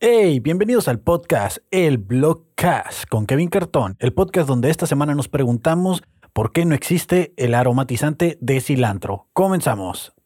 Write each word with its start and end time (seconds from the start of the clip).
Hey, 0.00 0.38
bienvenidos 0.38 0.86
al 0.86 1.00
podcast 1.00 1.58
El 1.72 1.98
Blogcast 1.98 3.08
con 3.08 3.26
Kevin 3.26 3.48
Cartón, 3.48 3.96
el 3.98 4.14
podcast 4.14 4.46
donde 4.46 4.70
esta 4.70 4.86
semana 4.86 5.16
nos 5.16 5.26
preguntamos 5.26 6.04
por 6.32 6.52
qué 6.52 6.64
no 6.64 6.76
existe 6.76 7.34
el 7.36 7.52
aromatizante 7.52 8.38
de 8.40 8.60
cilantro. 8.60 9.26
Comenzamos. 9.32 10.17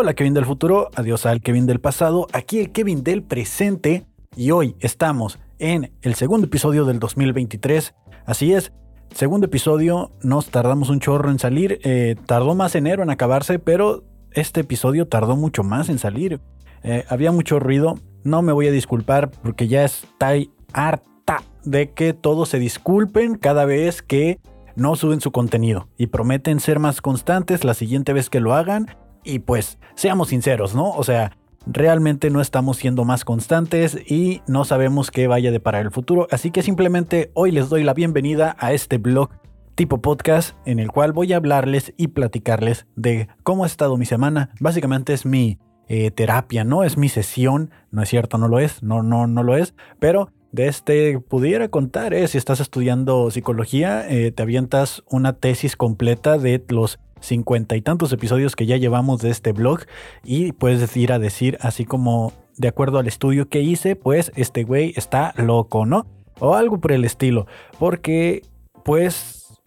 Hola 0.00 0.14
Kevin 0.14 0.32
del 0.32 0.46
futuro, 0.46 0.88
adiós 0.94 1.26
al 1.26 1.42
Kevin 1.42 1.66
del 1.66 1.78
pasado, 1.78 2.26
aquí 2.32 2.58
el 2.58 2.72
Kevin 2.72 3.04
del 3.04 3.22
presente. 3.22 4.06
Y 4.34 4.50
hoy 4.50 4.74
estamos 4.80 5.38
en 5.58 5.92
el 6.00 6.14
segundo 6.14 6.46
episodio 6.46 6.86
del 6.86 6.98
2023. 6.98 7.94
Así 8.24 8.54
es, 8.54 8.72
segundo 9.14 9.48
episodio, 9.48 10.10
nos 10.22 10.48
tardamos 10.48 10.88
un 10.88 11.00
chorro 11.00 11.30
en 11.30 11.38
salir, 11.38 11.80
eh, 11.84 12.16
tardó 12.24 12.54
más 12.54 12.74
enero 12.76 13.02
en 13.02 13.10
acabarse, 13.10 13.58
pero 13.58 14.02
este 14.30 14.62
episodio 14.62 15.06
tardó 15.06 15.36
mucho 15.36 15.64
más 15.64 15.90
en 15.90 15.98
salir. 15.98 16.40
Eh, 16.82 17.04
había 17.10 17.30
mucho 17.30 17.60
ruido, 17.60 17.96
no 18.24 18.40
me 18.40 18.54
voy 18.54 18.68
a 18.68 18.72
disculpar 18.72 19.30
porque 19.30 19.68
ya 19.68 19.84
estoy 19.84 20.50
harta 20.72 21.42
de 21.62 21.90
que 21.90 22.14
todos 22.14 22.48
se 22.48 22.58
disculpen 22.58 23.34
cada 23.34 23.66
vez 23.66 24.00
que 24.00 24.40
no 24.76 24.96
suben 24.96 25.20
su 25.20 25.30
contenido. 25.30 25.88
Y 25.98 26.06
prometen 26.06 26.58
ser 26.58 26.78
más 26.78 27.02
constantes 27.02 27.64
la 27.64 27.74
siguiente 27.74 28.14
vez 28.14 28.30
que 28.30 28.40
lo 28.40 28.54
hagan. 28.54 28.86
Y 29.24 29.40
pues, 29.40 29.78
seamos 29.94 30.28
sinceros, 30.28 30.74
¿no? 30.74 30.90
O 30.90 31.04
sea, 31.04 31.32
realmente 31.66 32.30
no 32.30 32.40
estamos 32.40 32.76
siendo 32.76 33.04
más 33.04 33.24
constantes 33.24 33.98
y 34.10 34.42
no 34.46 34.64
sabemos 34.64 35.10
qué 35.10 35.26
vaya 35.26 35.50
de 35.50 35.60
para 35.60 35.80
el 35.80 35.90
futuro. 35.90 36.26
Así 36.30 36.50
que 36.50 36.62
simplemente 36.62 37.30
hoy 37.34 37.50
les 37.50 37.68
doy 37.68 37.84
la 37.84 37.94
bienvenida 37.94 38.56
a 38.58 38.72
este 38.72 38.98
blog 38.98 39.30
tipo 39.74 40.02
podcast 40.02 40.56
en 40.66 40.78
el 40.78 40.90
cual 40.90 41.12
voy 41.12 41.32
a 41.32 41.36
hablarles 41.36 41.94
y 41.96 42.08
platicarles 42.08 42.86
de 42.96 43.28
cómo 43.42 43.64
ha 43.64 43.66
estado 43.66 43.96
mi 43.96 44.06
semana. 44.06 44.50
Básicamente 44.60 45.12
es 45.12 45.24
mi 45.24 45.58
eh, 45.88 46.10
terapia, 46.10 46.64
¿no? 46.64 46.84
Es 46.84 46.96
mi 46.96 47.08
sesión. 47.08 47.70
No 47.90 48.02
es 48.02 48.08
cierto, 48.08 48.38
no 48.38 48.48
lo 48.48 48.58
es. 48.58 48.82
No, 48.82 49.02
no, 49.02 49.26
no 49.26 49.42
lo 49.42 49.56
es. 49.56 49.74
Pero 49.98 50.30
de 50.52 50.68
este 50.68 51.18
pudiera 51.20 51.68
contar, 51.68 52.12
¿eh? 52.12 52.26
si 52.28 52.38
estás 52.38 52.60
estudiando 52.60 53.30
psicología, 53.30 54.08
eh, 54.08 54.32
te 54.32 54.42
avientas 54.42 55.02
una 55.08 55.34
tesis 55.34 55.76
completa 55.76 56.38
de 56.38 56.64
los 56.68 56.98
cincuenta 57.20 57.76
y 57.76 57.82
tantos 57.82 58.12
episodios 58.12 58.56
que 58.56 58.66
ya 58.66 58.76
llevamos 58.76 59.20
de 59.20 59.30
este 59.30 59.52
blog 59.52 59.80
y 60.24 60.52
puedes 60.52 60.96
ir 60.96 61.12
a 61.12 61.18
decir 61.18 61.58
así 61.60 61.84
como 61.84 62.32
de 62.56 62.68
acuerdo 62.68 62.98
al 62.98 63.06
estudio 63.06 63.48
que 63.48 63.62
hice, 63.62 63.96
pues 63.96 64.32
este 64.36 64.64
güey 64.64 64.92
está 64.96 65.32
loco, 65.36 65.86
¿no? 65.86 66.06
O 66.38 66.54
algo 66.54 66.78
por 66.80 66.92
el 66.92 67.04
estilo, 67.04 67.46
porque 67.78 68.42
pues 68.84 69.60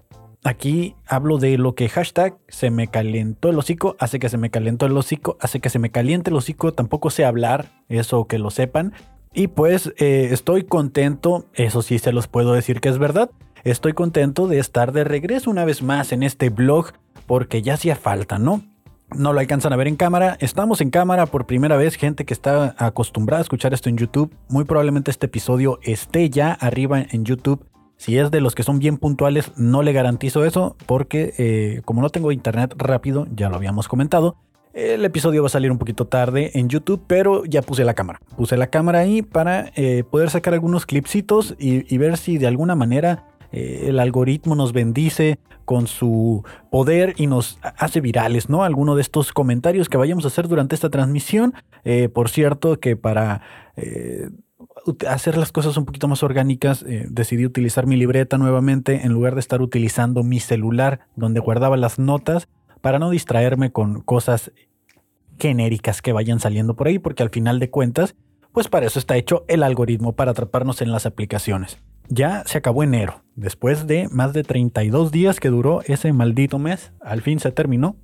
aquí 0.44 0.96
hablo 1.08 1.38
de 1.38 1.58
lo 1.58 1.76
que 1.76 1.90
hashtag 1.90 2.38
se 2.48 2.70
me 2.70 2.88
calentó 2.88 3.50
el 3.50 3.58
hocico, 3.58 3.96
hace 4.00 4.20
que 4.20 4.30
se 4.30 4.38
me 4.38 4.50
calentó 4.50 4.86
el 4.86 4.98
hocico, 4.98 5.38
hace 5.40 5.60
que 5.60 5.70
se 5.70 5.80
me 5.80 5.92
caliente 5.92 6.30
el 6.30 6.36
hocico, 6.36 6.74
tampoco 6.74 7.10
sé 7.10 7.26
hablar, 7.26 7.72
eso 7.90 8.26
que 8.26 8.40
lo 8.40 8.52
sepan, 8.52 8.94
y 9.34 9.48
pues 9.48 9.94
eh, 9.98 10.30
estoy 10.32 10.64
contento, 10.64 11.46
eso 11.56 11.82
sí 11.82 11.98
se 11.98 12.12
los 12.12 12.28
puedo 12.28 12.54
decir 12.54 12.80
que 12.82 12.90
es 12.90 13.00
verdad. 13.00 13.32
Estoy 13.64 13.94
contento 13.94 14.48
de 14.48 14.60
estar 14.60 14.92
de 14.92 15.04
regreso 15.06 15.50
una 15.50 15.66
vez 15.66 15.82
más 15.82 16.12
en 16.12 16.22
este 16.22 16.50
blog 16.50 16.92
porque 17.26 17.62
ya 17.62 17.76
hacía 17.76 17.96
falta, 17.96 18.38
¿no? 18.38 18.62
No 19.16 19.34
lo 19.34 19.40
alcanzan 19.40 19.74
a 19.74 19.76
ver 19.76 19.88
en 19.88 19.96
cámara. 19.96 20.38
Estamos 20.40 20.82
en 20.82 20.90
cámara 20.90 21.28
por 21.28 21.46
primera 21.46 21.78
vez, 21.78 21.96
gente 21.96 22.26
que 22.26 22.34
está 22.34 22.76
acostumbrada 22.78 23.42
a 23.42 23.44
escuchar 23.44 23.74
esto 23.74 23.90
en 23.90 23.98
YouTube. 23.98 24.34
Muy 24.50 24.66
probablemente 24.66 25.12
este 25.12 25.28
episodio 25.28 25.80
esté 25.84 26.30
ya 26.30 26.52
arriba 26.54 27.06
en 27.12 27.26
YouTube. 27.26 27.66
Si 27.98 28.18
es 28.18 28.32
de 28.32 28.42
los 28.42 28.56
que 28.56 28.64
son 28.64 28.80
bien 28.80 28.98
puntuales, 28.98 29.52
no 29.56 29.84
le 29.84 29.94
garantizo 29.94 30.46
eso 30.46 30.76
porque 30.88 31.34
eh, 31.38 31.82
como 31.86 32.02
no 32.02 32.10
tengo 32.10 32.32
internet 32.32 32.74
rápido, 32.78 33.28
ya 33.34 33.50
lo 33.50 33.56
habíamos 33.56 33.88
comentado, 33.88 34.36
el 34.74 35.06
episodio 35.06 35.44
va 35.44 35.48
a 35.48 35.50
salir 35.50 35.72
un 35.72 35.78
poquito 35.78 36.08
tarde 36.08 36.50
en 36.56 36.68
YouTube, 36.68 37.04
pero 37.06 37.46
ya 37.46 37.62
puse 37.62 37.84
la 37.84 37.94
cámara. 37.94 38.20
Puse 38.36 38.58
la 38.58 38.68
cámara 38.68 39.00
ahí 39.00 39.22
para 39.22 39.72
eh, 39.76 40.04
poder 40.04 40.32
sacar 40.32 40.56
algunos 40.56 40.88
clipsitos 40.88 41.56
y, 41.60 41.98
ver 42.00 42.18
si 42.18 42.40
de 42.40 42.48
alguna 42.48 42.74
manera 42.74 43.28
eh, 43.54 43.86
el 43.88 44.00
algoritmo 44.00 44.56
nos 44.56 44.74
bendice 44.74 45.40
con 45.64 45.88
su 45.88 46.44
poder 46.70 47.14
y 47.16 47.28
nos 47.28 47.60
hace 47.62 48.02
virales, 48.02 48.50
¿no? 48.50 48.64
Alguno 48.64 48.96
de 48.96 49.02
estos 49.02 49.32
comentarios 49.32 49.88
que 49.88 49.96
vayamos 49.96 50.26
a 50.26 50.28
hacer 50.28 50.50
durante 50.50 50.76
esta 50.76 50.90
transmisión. 50.90 51.54
Eh, 51.86 52.10
por 52.10 52.30
cierto, 52.30 52.80
que 52.80 52.98
para 52.98 53.42
hacer 55.08 55.38
las 55.38 55.54
cosas 55.54 55.78
un 55.78 55.86
poquito 55.86 56.10
más 56.10 56.22
orgánicas, 56.24 56.86
decidí 57.10 57.46
utilizar 57.46 57.88
mi 57.88 57.96
libreta 57.96 58.38
nuevamente 58.38 59.06
en 59.06 59.14
lugar 59.14 59.36
de 59.36 59.40
estar 59.40 59.62
utilizando 59.62 60.24
mi 60.24 60.42
celular 60.42 61.08
donde 61.16 61.40
guardaba 61.40 61.78
las 61.78 61.98
notas 61.98 62.50
para 62.82 63.00
no 63.00 63.10
distraerme 63.10 63.72
con 63.72 64.02
cosas 64.02 64.52
genéricas 65.40 66.02
que 66.02 66.14
vayan 66.14 66.40
saliendo 66.40 66.76
por 66.76 66.88
ahí, 66.88 67.00
porque 67.00 67.24
al 67.24 67.30
final 67.30 67.60
de 67.60 67.70
cuentas, 67.70 68.16
pues 68.52 68.68
para 68.68 68.86
eso 68.86 69.00
está 69.00 69.16
hecho 69.18 69.46
el 69.48 69.64
algoritmo, 69.64 70.14
para 70.14 70.32
atraparnos 70.32 70.82
en 70.82 70.92
las 70.92 71.06
aplicaciones. 71.06 71.80
Ya 72.10 72.44
se 72.46 72.58
acabó 72.58 72.84
enero, 72.84 73.24
después 73.36 73.88
de 73.88 74.08
más 74.10 74.34
de 74.34 74.44
32 74.44 75.12
días 75.12 75.40
que 75.40 75.50
duró 75.50 75.82
ese 75.86 76.14
maldito 76.14 76.60
mes, 76.60 76.92
al 77.02 77.22
fin 77.22 77.40
se 77.40 77.52
terminó. 77.52 77.96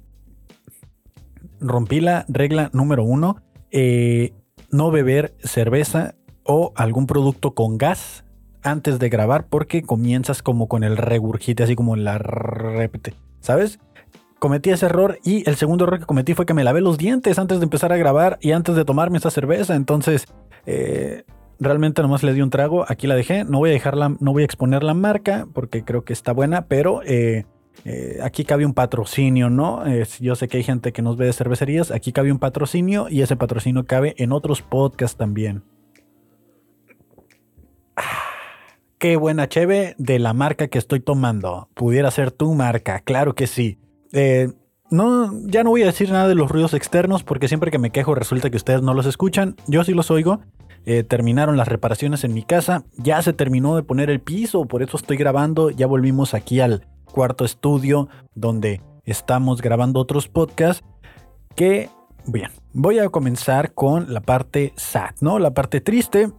Rompí 1.59 1.99
la 1.99 2.25
regla 2.27 2.69
número 2.73 3.03
uno, 3.03 3.37
eh, 3.71 4.33
no 4.71 4.91
beber 4.91 5.35
cerveza 5.43 6.15
o 6.43 6.71
algún 6.75 7.05
producto 7.05 7.53
con 7.53 7.77
gas 7.77 8.23
antes 8.61 8.99
de 8.99 9.09
grabar 9.09 9.47
porque 9.47 9.83
comienzas 9.83 10.41
como 10.41 10.67
con 10.67 10.83
el 10.83 10.97
regurgite, 10.97 11.63
así 11.63 11.75
como 11.75 11.95
la 11.95 12.17
repete, 12.17 13.13
¿sabes? 13.41 13.79
cometí 14.39 14.71
ese 14.71 14.87
error 14.87 15.19
y 15.23 15.47
el 15.47 15.57
segundo 15.57 15.83
error 15.83 15.99
que 15.99 16.05
cometí 16.05 16.33
fue 16.33 16.45
que 16.45 16.53
me 16.53 16.63
lavé 16.63 16.81
los 16.81 16.97
dientes 16.97 17.37
antes 17.37 17.59
de 17.59 17.65
empezar 17.65 17.91
a 17.91 17.97
grabar 17.97 18.39
y 18.41 18.53
antes 18.53 18.75
de 18.75 18.85
tomarme 18.85 19.17
esa 19.17 19.29
cerveza. 19.29 19.75
Entonces, 19.75 20.25
eh, 20.65 21.23
realmente 21.59 22.01
nomás 22.01 22.23
le 22.23 22.33
di 22.33 22.41
un 22.41 22.49
trago. 22.49 22.85
Aquí 22.87 23.07
la 23.07 23.15
dejé. 23.15 23.43
No 23.43 23.59
voy 23.59 23.69
a 23.69 23.73
dejarla, 23.73 24.15
no 24.19 24.31
voy 24.31 24.43
a 24.43 24.45
exponer 24.45 24.83
la 24.83 24.93
marca 24.93 25.47
porque 25.53 25.83
creo 25.83 26.03
que 26.03 26.13
está 26.13 26.31
buena, 26.31 26.65
pero 26.65 27.01
eh, 27.03 27.45
eh, 27.85 28.19
aquí 28.23 28.43
cabe 28.43 28.65
un 28.65 28.73
patrocinio, 28.73 29.49
¿no? 29.49 29.83
yo 30.19 30.35
sé 30.35 30.47
que 30.47 30.57
hay 30.57 30.63
gente 30.63 30.91
que 30.91 31.01
nos 31.01 31.17
ve 31.17 31.25
de 31.25 31.33
cervecerías. 31.33 31.91
Aquí 31.91 32.11
cabe 32.11 32.31
un 32.31 32.39
patrocinio 32.39 33.07
y 33.09 33.21
ese 33.21 33.35
patrocinio 33.35 33.85
cabe 33.85 34.15
en 34.17 34.31
otros 34.31 34.61
podcasts 34.61 35.17
también. 35.17 35.63
Ah, 37.95 38.03
qué 38.97 39.17
buena 39.17 39.47
cheve 39.47 39.95
de 39.97 40.19
la 40.19 40.33
marca 40.33 40.67
que 40.67 40.77
estoy 40.77 40.99
tomando. 40.99 41.69
Pudiera 41.73 42.11
ser 42.11 42.31
tu 42.31 42.53
marca, 42.53 43.01
claro 43.01 43.35
que 43.35 43.47
sí. 43.47 43.77
Eh, 44.11 44.53
no, 44.91 45.31
ya 45.45 45.63
no 45.63 45.69
voy 45.69 45.83
a 45.83 45.87
decir 45.87 46.11
nada 46.11 46.27
de 46.27 46.35
los 46.35 46.49
ruidos 46.49 46.73
externos 46.73 47.23
porque 47.23 47.47
siempre 47.47 47.69
que 47.69 47.77
me 47.77 47.91
quejo 47.91 48.15
resulta 48.15 48.49
que 48.49 48.57
ustedes 48.57 48.81
no 48.81 48.93
los 48.93 49.05
escuchan. 49.05 49.55
Yo 49.67 49.83
sí 49.83 49.93
los 49.93 50.09
oigo. 50.11 50.41
Eh, 50.91 51.03
terminaron 51.03 51.55
las 51.55 51.67
reparaciones 51.67 52.23
en 52.23 52.33
mi 52.33 52.41
casa. 52.41 52.83
Ya 52.97 53.21
se 53.21 53.31
terminó 53.31 53.75
de 53.75 53.83
poner 53.83 54.09
el 54.09 54.21
piso, 54.21 54.65
por 54.65 54.81
eso 54.81 54.97
estoy 54.97 55.17
grabando. 55.17 55.69
Ya 55.69 55.85
volvimos 55.85 56.33
aquí 56.33 56.61
al 56.61 56.87
cuarto 57.05 57.45
estudio 57.45 58.09
donde 58.33 58.81
estamos 59.05 59.61
grabando 59.61 59.99
otros 59.99 60.27
podcasts. 60.27 60.83
Que, 61.55 61.91
bien, 62.25 62.49
voy 62.73 62.97
a 62.97 63.07
comenzar 63.09 63.75
con 63.75 64.11
la 64.11 64.21
parte 64.21 64.73
sad, 64.77 65.11
¿no? 65.21 65.37
La 65.37 65.51
parte 65.51 65.79
triste. 65.79 66.31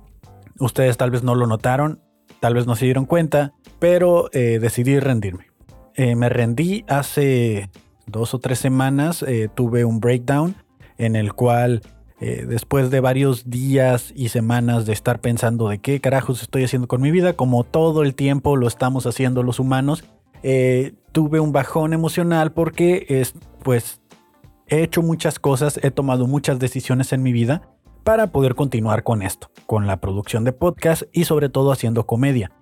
Ustedes 0.59 0.97
tal 0.97 1.13
vez 1.13 1.23
no 1.23 1.37
lo 1.37 1.47
notaron, 1.47 2.01
tal 2.41 2.55
vez 2.55 2.67
no 2.67 2.75
se 2.75 2.87
dieron 2.87 3.07
cuenta, 3.07 3.53
pero 3.79 4.31
eh, 4.33 4.59
decidí 4.61 4.99
rendirme. 4.99 5.47
Eh, 5.95 6.17
me 6.17 6.29
rendí 6.29 6.85
hace 6.89 7.71
dos 8.05 8.35
o 8.35 8.41
tres 8.41 8.59
semanas, 8.59 9.25
tuve 9.55 9.85
un 9.85 10.01
breakdown 10.01 10.57
en 10.99 11.15
el 11.15 11.35
cual 11.35 11.83
eh, 12.21 12.45
después 12.47 12.91
de 12.91 13.01
varios 13.01 13.49
días 13.51 14.13
y 14.15 14.29
semanas 14.29 14.87
de 14.87 14.93
estar 14.93 15.21
pensando 15.21 15.69
de 15.69 15.79
qué 15.79 16.01
carajos 16.01 16.43
estoy 16.43 16.65
haciendo 16.65 16.89
con 16.89 17.01
mi 17.01 17.11
vida, 17.11 17.33
como 17.33 17.65
todo 17.65 18.03
el 18.03 18.15
tiempo 18.15 18.57
lo 18.57 18.69
estamos 18.69 19.07
haciendo 19.07 19.43
los 19.43 19.59
humanos, 19.59 20.05
tuve 21.13 21.41
un 21.41 21.53
bajón 21.53 21.93
emocional 21.93 22.53
porque 22.53 23.05
es, 23.09 23.35
pues 23.63 24.01
he 24.69 24.83
hecho 24.83 25.03
muchas 25.03 25.39
cosas, 25.39 25.79
he 25.83 25.91
tomado 25.91 26.27
muchas 26.27 26.59
decisiones 26.59 27.13
en 27.13 27.23
mi 27.23 27.33
vida 27.33 27.63
para 28.05 28.29
poder 28.29 28.55
continuar 28.55 29.03
con 29.03 29.23
esto, 29.23 29.51
con 29.67 29.87
la 29.87 30.01
producción 30.01 30.45
de 30.45 30.53
podcast 30.53 31.03
y 31.13 31.25
sobre 31.25 31.49
todo 31.49 31.73
haciendo 31.73 32.07
comedia. 32.07 32.53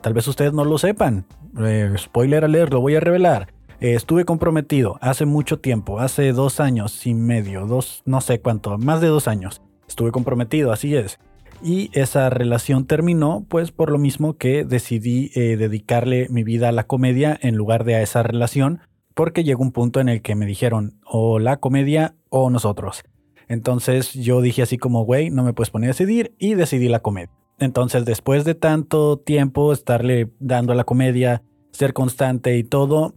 Tal 0.00 0.14
vez 0.14 0.26
ustedes 0.26 0.52
no 0.52 0.64
lo 0.64 0.78
sepan. 0.78 1.26
Eh, 1.58 1.92
spoiler 1.98 2.44
alert, 2.44 2.72
lo 2.72 2.80
voy 2.80 2.96
a 2.96 3.00
revelar. 3.00 3.52
Eh, 3.80 3.94
estuve 3.94 4.24
comprometido 4.24 4.98
hace 5.00 5.24
mucho 5.24 5.60
tiempo, 5.60 6.00
hace 6.00 6.32
dos 6.32 6.58
años 6.58 7.06
y 7.06 7.14
medio, 7.14 7.66
dos, 7.66 8.02
no 8.06 8.20
sé 8.20 8.40
cuánto, 8.40 8.76
más 8.76 9.00
de 9.00 9.06
dos 9.06 9.28
años. 9.28 9.62
Estuve 9.86 10.10
comprometido, 10.10 10.72
así 10.72 10.96
es. 10.96 11.20
Y 11.62 11.90
esa 11.92 12.28
relación 12.28 12.86
terminó, 12.86 13.44
pues 13.48 13.70
por 13.70 13.90
lo 13.90 13.98
mismo 13.98 14.36
que 14.36 14.64
decidí 14.64 15.30
eh, 15.34 15.56
dedicarle 15.56 16.28
mi 16.28 16.42
vida 16.42 16.68
a 16.68 16.72
la 16.72 16.88
comedia 16.88 17.38
en 17.40 17.54
lugar 17.54 17.84
de 17.84 17.94
a 17.94 18.02
esa 18.02 18.24
relación, 18.24 18.80
porque 19.14 19.44
llegó 19.44 19.62
un 19.62 19.72
punto 19.72 20.00
en 20.00 20.08
el 20.08 20.22
que 20.22 20.34
me 20.34 20.46
dijeron 20.46 20.98
o 21.04 21.38
la 21.38 21.58
comedia 21.58 22.16
o 22.30 22.50
nosotros. 22.50 23.04
Entonces 23.46 24.12
yo 24.12 24.40
dije 24.40 24.62
así 24.62 24.76
como, 24.76 25.04
güey, 25.04 25.30
no 25.30 25.44
me 25.44 25.52
puedes 25.52 25.70
poner 25.70 25.88
a 25.88 25.92
decidir 25.92 26.34
y 26.38 26.54
decidí 26.54 26.88
la 26.88 27.00
comedia. 27.00 27.30
Entonces 27.60 28.04
después 28.04 28.44
de 28.44 28.56
tanto 28.56 29.18
tiempo 29.18 29.72
estarle 29.72 30.30
dando 30.40 30.72
a 30.72 30.76
la 30.76 30.84
comedia, 30.84 31.42
ser 31.70 31.92
constante 31.92 32.56
y 32.56 32.64
todo, 32.64 33.14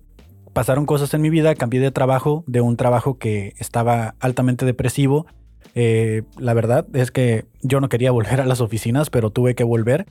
pasaron 0.54 0.86
cosas 0.86 1.14
en 1.14 1.22
mi 1.22 1.30
vida, 1.30 1.56
cambié 1.56 1.80
de 1.80 1.92
trabajo, 1.92 2.44
de 2.48 2.62
un 2.62 2.78
trabajo 2.78 3.18
que 3.18 3.54
estaba 3.58 4.16
altamente 4.20 4.66
depresivo. 4.66 5.26
Eh, 5.76 6.24
la 6.38 6.54
verdad 6.54 6.86
es 6.94 7.12
que 7.12 7.46
yo 7.62 7.80
no 7.80 7.90
quería 7.90 8.12
volver 8.12 8.42
a 8.42 8.46
las 8.46 8.62
oficinas, 8.62 9.10
pero 9.10 9.30
tuve 9.30 9.56
que 9.56 9.64
volver. 9.64 10.08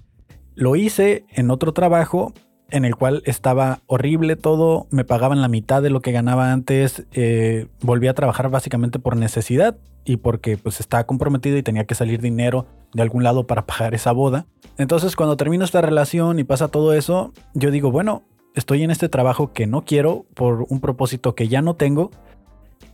Lo 0.54 0.76
hice 0.76 1.24
en 1.30 1.50
otro 1.50 1.72
trabajo 1.72 2.32
en 2.70 2.84
el 2.84 2.96
cual 2.96 3.22
estaba 3.24 3.80
horrible 3.86 4.36
todo, 4.36 4.86
me 4.90 5.04
pagaban 5.04 5.42
la 5.42 5.48
mitad 5.48 5.82
de 5.82 5.90
lo 5.90 6.00
que 6.00 6.12
ganaba 6.12 6.52
antes, 6.52 7.04
eh, 7.12 7.66
volví 7.82 8.06
a 8.08 8.14
trabajar 8.14 8.48
básicamente 8.48 8.98
por 8.98 9.16
necesidad 9.16 9.76
y 10.04 10.16
porque 10.18 10.56
pues 10.56 10.80
estaba 10.80 11.04
comprometido 11.04 11.56
y 11.56 11.62
tenía 11.62 11.84
que 11.84 11.94
salir 11.94 12.20
dinero 12.20 12.66
de 12.94 13.02
algún 13.02 13.22
lado 13.22 13.46
para 13.46 13.66
pagar 13.66 13.94
esa 13.94 14.12
boda. 14.12 14.46
Entonces 14.78 15.16
cuando 15.16 15.36
termino 15.36 15.64
esta 15.64 15.80
relación 15.80 16.38
y 16.38 16.44
pasa 16.44 16.68
todo 16.68 16.94
eso, 16.94 17.32
yo 17.54 17.70
digo, 17.70 17.90
bueno, 17.90 18.22
estoy 18.54 18.82
en 18.82 18.90
este 18.90 19.08
trabajo 19.08 19.52
que 19.52 19.66
no 19.66 19.84
quiero 19.84 20.26
por 20.34 20.66
un 20.68 20.80
propósito 20.80 21.34
que 21.34 21.48
ya 21.48 21.62
no 21.62 21.74
tengo. 21.74 22.10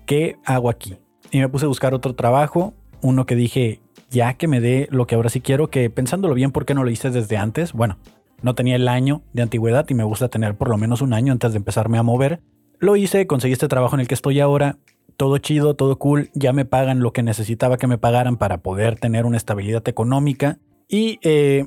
¿Qué 0.06 0.36
hago 0.44 0.70
aquí? 0.70 0.96
Y 1.30 1.38
me 1.38 1.48
puse 1.48 1.64
a 1.64 1.68
buscar 1.68 1.94
otro 1.94 2.14
trabajo, 2.14 2.74
uno 3.02 3.26
que 3.26 3.34
dije, 3.34 3.80
ya 4.10 4.34
que 4.34 4.48
me 4.48 4.60
dé 4.60 4.88
lo 4.90 5.06
que 5.06 5.14
ahora 5.14 5.28
sí 5.28 5.40
quiero, 5.40 5.68
que 5.68 5.90
pensándolo 5.90 6.34
bien, 6.34 6.52
¿por 6.52 6.64
qué 6.64 6.74
no 6.74 6.84
lo 6.84 6.90
hice 6.90 7.10
desde 7.10 7.36
antes? 7.36 7.72
Bueno, 7.72 7.98
no 8.42 8.54
tenía 8.54 8.76
el 8.76 8.88
año 8.88 9.22
de 9.32 9.42
antigüedad 9.42 9.86
y 9.88 9.94
me 9.94 10.04
gusta 10.04 10.28
tener 10.28 10.56
por 10.56 10.68
lo 10.68 10.76
menos 10.76 11.02
un 11.02 11.12
año 11.12 11.32
antes 11.32 11.52
de 11.52 11.58
empezarme 11.58 11.98
a 11.98 12.02
mover. 12.02 12.40
Lo 12.78 12.96
hice, 12.96 13.26
conseguí 13.26 13.52
este 13.52 13.68
trabajo 13.68 13.96
en 13.96 14.00
el 14.00 14.08
que 14.08 14.14
estoy 14.14 14.40
ahora, 14.40 14.78
todo 15.16 15.38
chido, 15.38 15.74
todo 15.74 15.98
cool, 15.98 16.30
ya 16.34 16.52
me 16.52 16.64
pagan 16.64 17.00
lo 17.00 17.12
que 17.12 17.22
necesitaba 17.22 17.78
que 17.78 17.86
me 17.86 17.98
pagaran 17.98 18.36
para 18.36 18.58
poder 18.58 18.98
tener 18.98 19.24
una 19.24 19.38
estabilidad 19.38 19.88
económica. 19.88 20.58
Y 20.88 21.18
eh, 21.22 21.66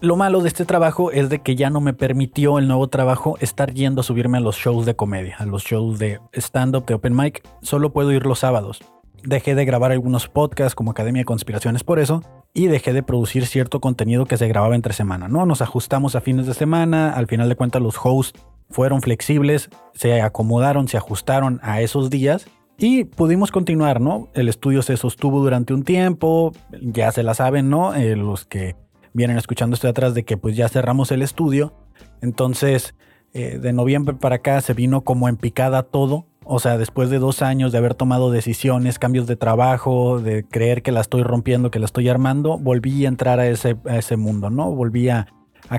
lo 0.00 0.16
malo 0.16 0.40
de 0.40 0.48
este 0.48 0.64
trabajo 0.64 1.10
es 1.10 1.28
de 1.28 1.40
que 1.40 1.56
ya 1.56 1.70
no 1.70 1.80
me 1.80 1.94
permitió 1.94 2.58
el 2.58 2.68
nuevo 2.68 2.88
trabajo 2.88 3.36
estar 3.40 3.72
yendo 3.72 4.00
a 4.00 4.04
subirme 4.04 4.38
a 4.38 4.40
los 4.40 4.56
shows 4.56 4.86
de 4.86 4.96
comedia, 4.96 5.36
a 5.38 5.46
los 5.46 5.64
shows 5.64 5.98
de 5.98 6.20
stand-up, 6.32 6.86
de 6.86 6.94
open 6.94 7.16
mic. 7.16 7.46
Solo 7.62 7.92
puedo 7.92 8.12
ir 8.12 8.26
los 8.26 8.40
sábados. 8.40 8.80
Dejé 9.22 9.54
de 9.54 9.64
grabar 9.64 9.92
algunos 9.92 10.28
podcasts 10.28 10.74
como 10.74 10.90
Academia 10.90 11.20
de 11.20 11.26
Conspiraciones 11.26 11.84
por 11.84 11.98
eso 11.98 12.22
y 12.52 12.66
dejé 12.66 12.92
de 12.92 13.02
producir 13.02 13.46
cierto 13.46 13.80
contenido 13.80 14.26
que 14.26 14.36
se 14.36 14.48
grababa 14.48 14.74
entre 14.74 14.92
semana. 14.92 15.28
No 15.28 15.46
nos 15.46 15.62
ajustamos 15.62 16.14
a 16.14 16.20
fines 16.20 16.46
de 16.46 16.54
semana, 16.54 17.12
al 17.12 17.26
final 17.26 17.48
de 17.48 17.56
cuentas 17.56 17.80
los 17.80 17.96
hosts 18.02 18.38
fueron 18.68 19.00
flexibles, 19.00 19.70
se 19.94 20.20
acomodaron, 20.20 20.88
se 20.88 20.96
ajustaron 20.96 21.60
a 21.62 21.80
esos 21.80 22.10
días 22.10 22.46
y 22.76 23.04
pudimos 23.04 23.52
continuar, 23.52 24.00
¿no? 24.00 24.28
El 24.34 24.48
estudio 24.48 24.82
se 24.82 24.96
sostuvo 24.96 25.40
durante 25.40 25.74
un 25.74 25.84
tiempo, 25.84 26.52
ya 26.80 27.12
se 27.12 27.22
la 27.22 27.34
saben, 27.34 27.70
¿no? 27.70 27.94
Eh, 27.94 28.16
los 28.16 28.44
que 28.44 28.76
vienen 29.14 29.38
escuchando 29.38 29.74
esto 29.74 29.86
de 29.86 29.92
atrás 29.92 30.12
de 30.12 30.24
que 30.24 30.36
pues 30.36 30.56
ya 30.56 30.68
cerramos 30.68 31.10
el 31.10 31.22
estudio. 31.22 31.72
Entonces, 32.20 32.94
eh, 33.32 33.58
de 33.58 33.72
noviembre 33.72 34.14
para 34.14 34.36
acá 34.36 34.60
se 34.60 34.74
vino 34.74 35.02
como 35.02 35.28
en 35.28 35.36
picada 35.36 35.82
todo. 35.82 36.26
O 36.44 36.58
sea, 36.58 36.76
después 36.76 37.08
de 37.08 37.18
dos 37.18 37.40
años 37.40 37.72
de 37.72 37.78
haber 37.78 37.94
tomado 37.94 38.30
decisiones, 38.30 38.98
cambios 38.98 39.26
de 39.26 39.36
trabajo, 39.36 40.20
de 40.20 40.44
creer 40.44 40.82
que 40.82 40.92
la 40.92 41.00
estoy 41.00 41.22
rompiendo, 41.22 41.70
que 41.70 41.78
la 41.78 41.86
estoy 41.86 42.08
armando, 42.10 42.58
volví 42.58 43.06
a 43.06 43.08
entrar 43.08 43.40
a 43.40 43.46
ese, 43.46 43.76
a 43.86 43.96
ese 43.96 44.18
mundo, 44.18 44.50
¿no? 44.50 44.70
Volví 44.70 45.08
a, 45.08 45.26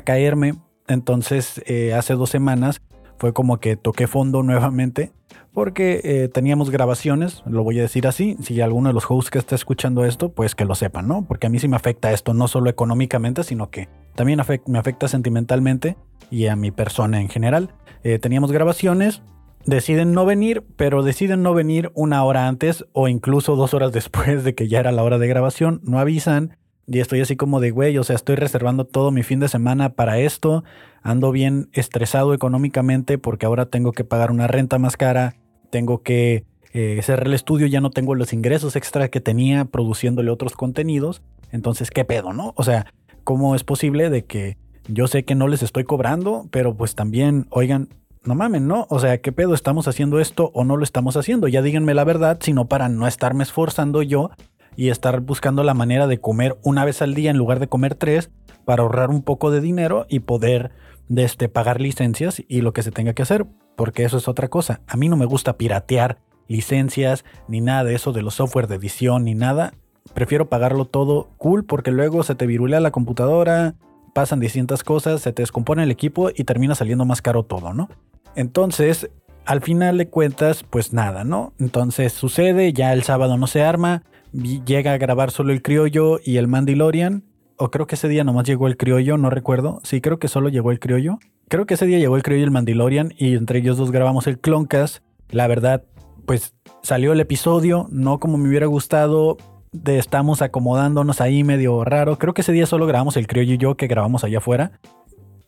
caerme. 0.04 0.56
Entonces, 0.88 1.62
eh, 1.68 1.94
hace 1.94 2.16
dos 2.16 2.32
semanas 2.32 2.82
fue 3.18 3.34
como 3.34 3.60
que 3.60 3.76
toqué 3.76 4.08
fondo 4.08 4.44
nuevamente 4.44 5.12
porque 5.56 6.02
eh, 6.04 6.28
teníamos 6.28 6.70
grabaciones, 6.70 7.42
lo 7.46 7.64
voy 7.64 7.80
a 7.80 7.84
decir 7.84 8.08
así, 8.08 8.36
si 8.42 8.60
alguno 8.60 8.90
de 8.90 8.94
los 8.94 9.10
hosts 9.10 9.32
que 9.32 9.40
está 9.40 9.56
escuchando 9.56 10.04
esto, 10.04 10.30
pues 10.30 10.54
que 10.54 10.66
lo 10.66 10.76
sepan, 10.76 11.08
¿no? 11.08 11.26
Porque 11.26 11.48
a 11.48 11.50
mí 11.50 11.60
sí 11.60 11.70
me 11.70 11.78
afecta 11.78 12.12
esto, 12.12 12.34
no 12.34 12.50
solo 12.50 12.70
económicamente, 12.70 13.44
sino 13.44 13.70
que 13.70 13.88
también 14.16 14.42
me 14.68 14.78
afecta 14.78 15.08
sentimentalmente 15.08 15.96
y 16.30 16.48
a 16.48 16.58
mi 16.58 16.72
persona 16.72 17.22
en 17.22 17.30
general. 17.30 17.74
Eh, 18.04 18.20
teníamos 18.20 18.52
grabaciones, 18.52 19.22
deciden 19.66 20.12
no 20.12 20.26
venir, 20.26 20.64
pero 20.76 21.04
deciden 21.04 21.42
no 21.42 21.54
venir 21.54 21.90
una 21.96 22.24
hora 22.26 22.50
antes 22.50 22.86
o 22.92 23.08
incluso 23.08 23.56
dos 23.56 23.74
horas 23.74 23.94
después 23.94 24.44
de 24.44 24.56
que 24.56 24.68
ya 24.68 24.82
era 24.82 24.92
la 24.92 25.04
hora 25.04 25.20
de 25.20 25.28
grabación, 25.28 25.80
no 25.84 26.00
avisan 26.00 26.58
y 26.88 27.00
estoy 27.00 27.22
así 27.22 27.36
como 27.36 27.60
de, 27.60 27.72
güey, 27.72 27.98
o 27.98 28.04
sea, 28.04 28.16
estoy 28.16 28.36
reservando 28.36 28.86
todo 28.86 29.12
mi 29.12 29.24
fin 29.24 29.40
de 29.40 29.48
semana 29.48 29.90
para 29.90 30.20
esto. 30.20 30.64
Ando 31.02 31.32
bien 31.32 31.70
estresado 31.74 32.34
económicamente 32.34 33.18
porque 33.18 33.46
ahora 33.46 33.68
tengo 33.68 33.92
que 33.92 34.04
pagar 34.04 34.32
una 34.32 34.48
renta 34.48 34.78
más 34.78 34.98
cara. 34.98 35.36
Tengo 35.72 36.04
que 36.04 36.46
eh, 36.74 37.00
cerrar 37.02 37.28
el 37.28 37.34
estudio, 37.34 37.68
ya 37.68 37.82
no 37.82 37.90
tengo 37.90 38.16
los 38.16 38.34
ingresos 38.34 38.76
extra 38.76 39.10
que 39.10 39.22
tenía 39.22 39.66
produciéndole 39.66 40.30
otros 40.30 40.54
contenidos. 40.54 41.22
Entonces, 41.52 41.90
¿qué 41.90 42.06
pedo, 42.06 42.34
no? 42.34 42.54
O 42.56 42.64
sea, 42.64 42.86
¿cómo 43.24 43.56
es 43.56 43.64
posible 43.64 44.10
de 44.10 44.26
que 44.26 44.58
yo 44.88 45.08
sé 45.08 45.26
que 45.26 45.36
no 45.36 45.48
les 45.48 45.64
estoy 45.64 45.84
cobrando, 45.84 46.48
pero 46.52 46.76
pues 46.76 46.94
también, 46.94 47.48
oigan, 47.50 47.90
no 48.24 48.36
mamen, 48.36 48.68
¿no? 48.68 48.86
O 48.90 49.00
sea, 49.00 49.20
¿qué 49.20 49.32
pedo? 49.32 49.54
¿Estamos 49.54 49.88
haciendo 49.88 50.20
esto 50.20 50.52
o 50.54 50.64
no 50.64 50.78
lo 50.78 50.84
estamos 50.84 51.18
haciendo? 51.18 51.48
Ya 51.48 51.62
díganme 51.62 51.94
la 51.94 52.04
verdad, 52.04 52.40
sino 52.42 52.68
para 52.68 52.90
no 52.90 53.08
estarme 53.08 53.44
esforzando 53.44 54.02
yo 54.02 54.32
y 54.76 54.90
estar 54.90 55.22
buscando 55.22 55.64
la 55.64 55.74
manera 55.74 56.08
de 56.08 56.20
comer 56.20 56.58
una 56.64 56.86
vez 56.86 57.02
al 57.02 57.14
día 57.14 57.32
en 57.32 57.38
lugar 57.38 57.60
de 57.60 57.68
comer 57.68 57.96
tres 57.96 58.32
para 58.66 58.84
ahorrar 58.84 59.10
un 59.10 59.22
poco 59.22 59.52
de 59.52 59.62
dinero 59.62 60.06
y 60.10 60.20
poder 60.20 60.72
este, 61.16 61.50
pagar 61.50 61.82
licencias 61.82 62.44
y 62.48 62.62
lo 62.62 62.74
que 62.74 62.84
se 62.84 62.92
tenga 62.92 63.14
que 63.14 63.22
hacer, 63.22 63.46
porque 63.76 64.04
eso 64.04 64.18
es 64.18 64.28
otra 64.28 64.48
cosa. 64.48 64.82
A 64.88 64.98
mí 64.98 65.08
no 65.10 65.18
me 65.18 65.26
gusta 65.26 65.58
piratear 65.58 66.20
licencias 66.48 67.26
ni 67.48 67.62
nada 67.62 67.84
de 67.84 67.96
eso 67.96 68.12
de 68.12 68.22
los 68.22 68.36
software 68.36 68.68
de 68.68 68.76
edición 68.76 69.26
ni 69.26 69.36
nada. 69.36 69.74
Prefiero 70.14 70.50
pagarlo 70.50 70.86
todo 70.86 71.30
cool 71.38 71.66
porque 71.66 71.92
luego 71.92 72.24
se 72.24 72.36
te 72.36 72.48
virulea 72.48 72.80
la 72.80 72.92
computadora, 72.92 73.76
pasan 74.14 74.40
distintas 74.40 74.84
cosas, 74.84 75.22
se 75.22 75.34
te 75.34 75.42
descompone 75.42 75.84
el 75.84 75.92
equipo 75.92 76.30
y 76.34 76.44
termina 76.44 76.76
saliendo 76.76 77.06
más 77.06 77.22
caro 77.22 77.44
todo, 77.44 77.74
¿no? 77.74 77.90
Entonces, 78.36 79.10
al 79.46 79.62
final 79.62 79.98
de 79.98 80.10
cuentas, 80.10 80.64
pues 80.70 80.94
nada, 80.94 81.24
¿no? 81.24 81.54
Entonces 81.60 82.14
sucede, 82.14 82.74
ya 82.74 82.94
el 82.94 83.04
sábado 83.04 83.38
no 83.38 83.48
se 83.48 83.64
arma, 83.64 84.04
llega 84.44 84.94
a 84.94 84.98
grabar 84.98 85.32
solo 85.32 85.54
el 85.54 85.62
criollo 85.62 86.20
y 86.24 86.38
el 86.38 86.48
Mandalorian. 86.48 87.24
O 87.58 87.72
creo 87.72 87.88
que 87.88 87.96
ese 87.96 88.10
día 88.10 88.24
nomás 88.24 88.46
llegó 88.46 88.68
el 88.68 88.76
criollo, 88.76 89.18
no 89.18 89.30
recuerdo. 89.30 89.80
Sí, 89.84 90.02
creo 90.02 90.20
que 90.20 90.28
solo 90.28 90.50
llegó 90.50 90.72
el 90.72 90.80
criollo. 90.80 91.20
Creo 91.48 91.66
que 91.66 91.76
ese 91.76 91.86
día 91.86 92.00
llegó 92.00 92.18
el 92.18 92.24
criollo 92.24 92.42
y 92.42 92.46
el 92.46 92.52
Mandalorian 92.52 93.14
y 93.18 93.36
entre 93.36 93.60
ellos 93.60 93.78
dos 93.78 93.92
grabamos 93.92 94.28
el 94.28 94.40
Cloncast. 94.40 95.04
La 95.30 95.48
verdad, 95.48 95.84
pues 96.26 96.54
salió 96.82 97.14
el 97.14 97.20
episodio, 97.20 97.88
no 97.92 98.20
como 98.20 98.38
me 98.38 98.50
hubiera 98.50 98.66
gustado. 98.68 99.38
De 99.72 99.98
estamos 99.98 100.42
acomodándonos 100.42 101.20
ahí 101.20 101.44
medio 101.44 101.84
raro. 101.84 102.18
Creo 102.18 102.34
que 102.34 102.42
ese 102.42 102.54
día 102.54 102.66
solo 102.66 102.88
grabamos 102.88 103.18
el 103.18 103.28
criollo 103.28 103.54
y 103.54 103.58
yo 103.58 103.76
que 103.76 103.88
grabamos 103.88 104.24
allá 104.24 104.38
afuera. 104.38 104.80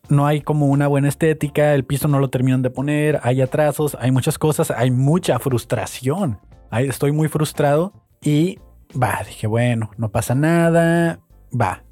No 0.10 0.26
hay 0.28 0.42
como 0.42 0.68
una 0.68 0.88
buena 0.88 1.10
estética, 1.10 1.74
el 1.74 1.86
piso 1.86 2.08
no 2.08 2.20
lo 2.20 2.30
terminan 2.30 2.62
de 2.62 2.70
poner, 2.70 3.20
hay 3.24 3.42
atrasos, 3.42 3.98
hay 4.00 4.12
muchas 4.12 4.38
cosas, 4.38 4.72
hay 4.72 4.92
mucha 4.92 5.40
frustración. 5.40 6.40
Estoy 6.72 7.12
muy 7.12 7.28
frustrado 7.28 7.94
y 8.22 8.60
Va, 8.96 9.22
dije, 9.26 9.48
bueno, 9.48 9.92
no 9.98 10.10
pasa 10.10 10.36
nada. 10.36 11.20
Va. 11.60 11.84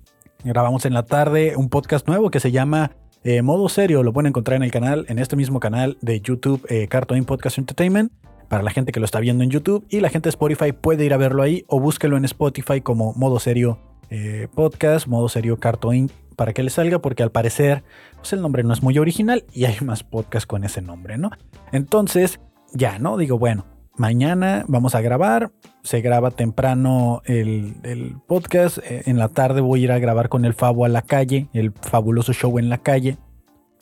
Grabamos 0.43 0.85
en 0.85 0.93
la 0.93 1.03
tarde 1.03 1.55
un 1.55 1.69
podcast 1.69 2.07
nuevo 2.07 2.29
que 2.29 2.39
se 2.39 2.51
llama 2.51 2.91
eh, 3.23 3.41
Modo 3.41 3.67
Serio. 3.69 4.03
Lo 4.03 4.13
pueden 4.13 4.27
encontrar 4.27 4.57
en 4.57 4.63
el 4.63 4.71
canal, 4.71 5.05
en 5.09 5.19
este 5.19 5.35
mismo 5.35 5.59
canal 5.59 5.97
de 6.01 6.21
YouTube, 6.21 6.65
eh, 6.69 6.87
Cartoon 6.87 7.25
Podcast 7.25 7.57
Entertainment. 7.57 8.11
Para 8.47 8.61
la 8.61 8.69
gente 8.69 8.91
que 8.91 8.99
lo 8.99 9.05
está 9.05 9.19
viendo 9.19 9.43
en 9.43 9.49
YouTube 9.49 9.85
y 9.89 10.01
la 10.01 10.09
gente 10.09 10.27
de 10.27 10.31
Spotify 10.31 10.71
puede 10.71 11.03
ir 11.03 11.13
a 11.13 11.17
verlo 11.17 11.41
ahí 11.41 11.65
o 11.67 11.79
búsquelo 11.79 12.15
en 12.15 12.25
Spotify 12.25 12.79
como 12.79 13.13
Modo 13.13 13.39
Serio 13.39 13.79
eh, 14.11 14.47
Podcast, 14.53 15.07
Modo 15.07 15.29
Serio 15.29 15.59
Cartoon 15.59 16.11
para 16.35 16.53
que 16.53 16.61
le 16.61 16.69
salga, 16.69 16.99
porque 16.99 17.23
al 17.23 17.31
parecer 17.31 17.83
pues 18.17 18.33
el 18.33 18.41
nombre 18.41 18.63
no 18.63 18.73
es 18.73 18.83
muy 18.83 18.99
original 18.99 19.45
y 19.51 19.65
hay 19.65 19.77
más 19.81 20.03
podcasts 20.03 20.45
con 20.45 20.63
ese 20.63 20.81
nombre, 20.81 21.17
¿no? 21.17 21.31
Entonces, 21.71 22.39
ya, 22.73 22.99
¿no? 22.99 23.17
Digo, 23.17 23.39
bueno, 23.39 23.65
mañana 23.97 24.65
vamos 24.67 24.95
a 24.95 25.01
grabar. 25.01 25.51
Se 25.83 26.01
graba 26.01 26.31
temprano 26.31 27.21
el, 27.25 28.15
podcast. 28.27 28.79
Eh, 28.79 29.03
en 29.05 29.17
la 29.17 29.29
tarde 29.29 29.61
voy 29.61 29.81
a 29.81 29.83
ir 29.83 29.91
a 29.91 29.99
grabar 29.99 30.29
con 30.29 30.45
el 30.45 30.53
Fabo 30.53 30.85
a 30.85 30.89
la 30.89 31.01
calle, 31.01 31.47
el 31.53 31.71
fabuloso 31.71 32.33
show 32.33 32.57
en 32.59 32.69
la 32.69 32.79
calle. 32.79 33.17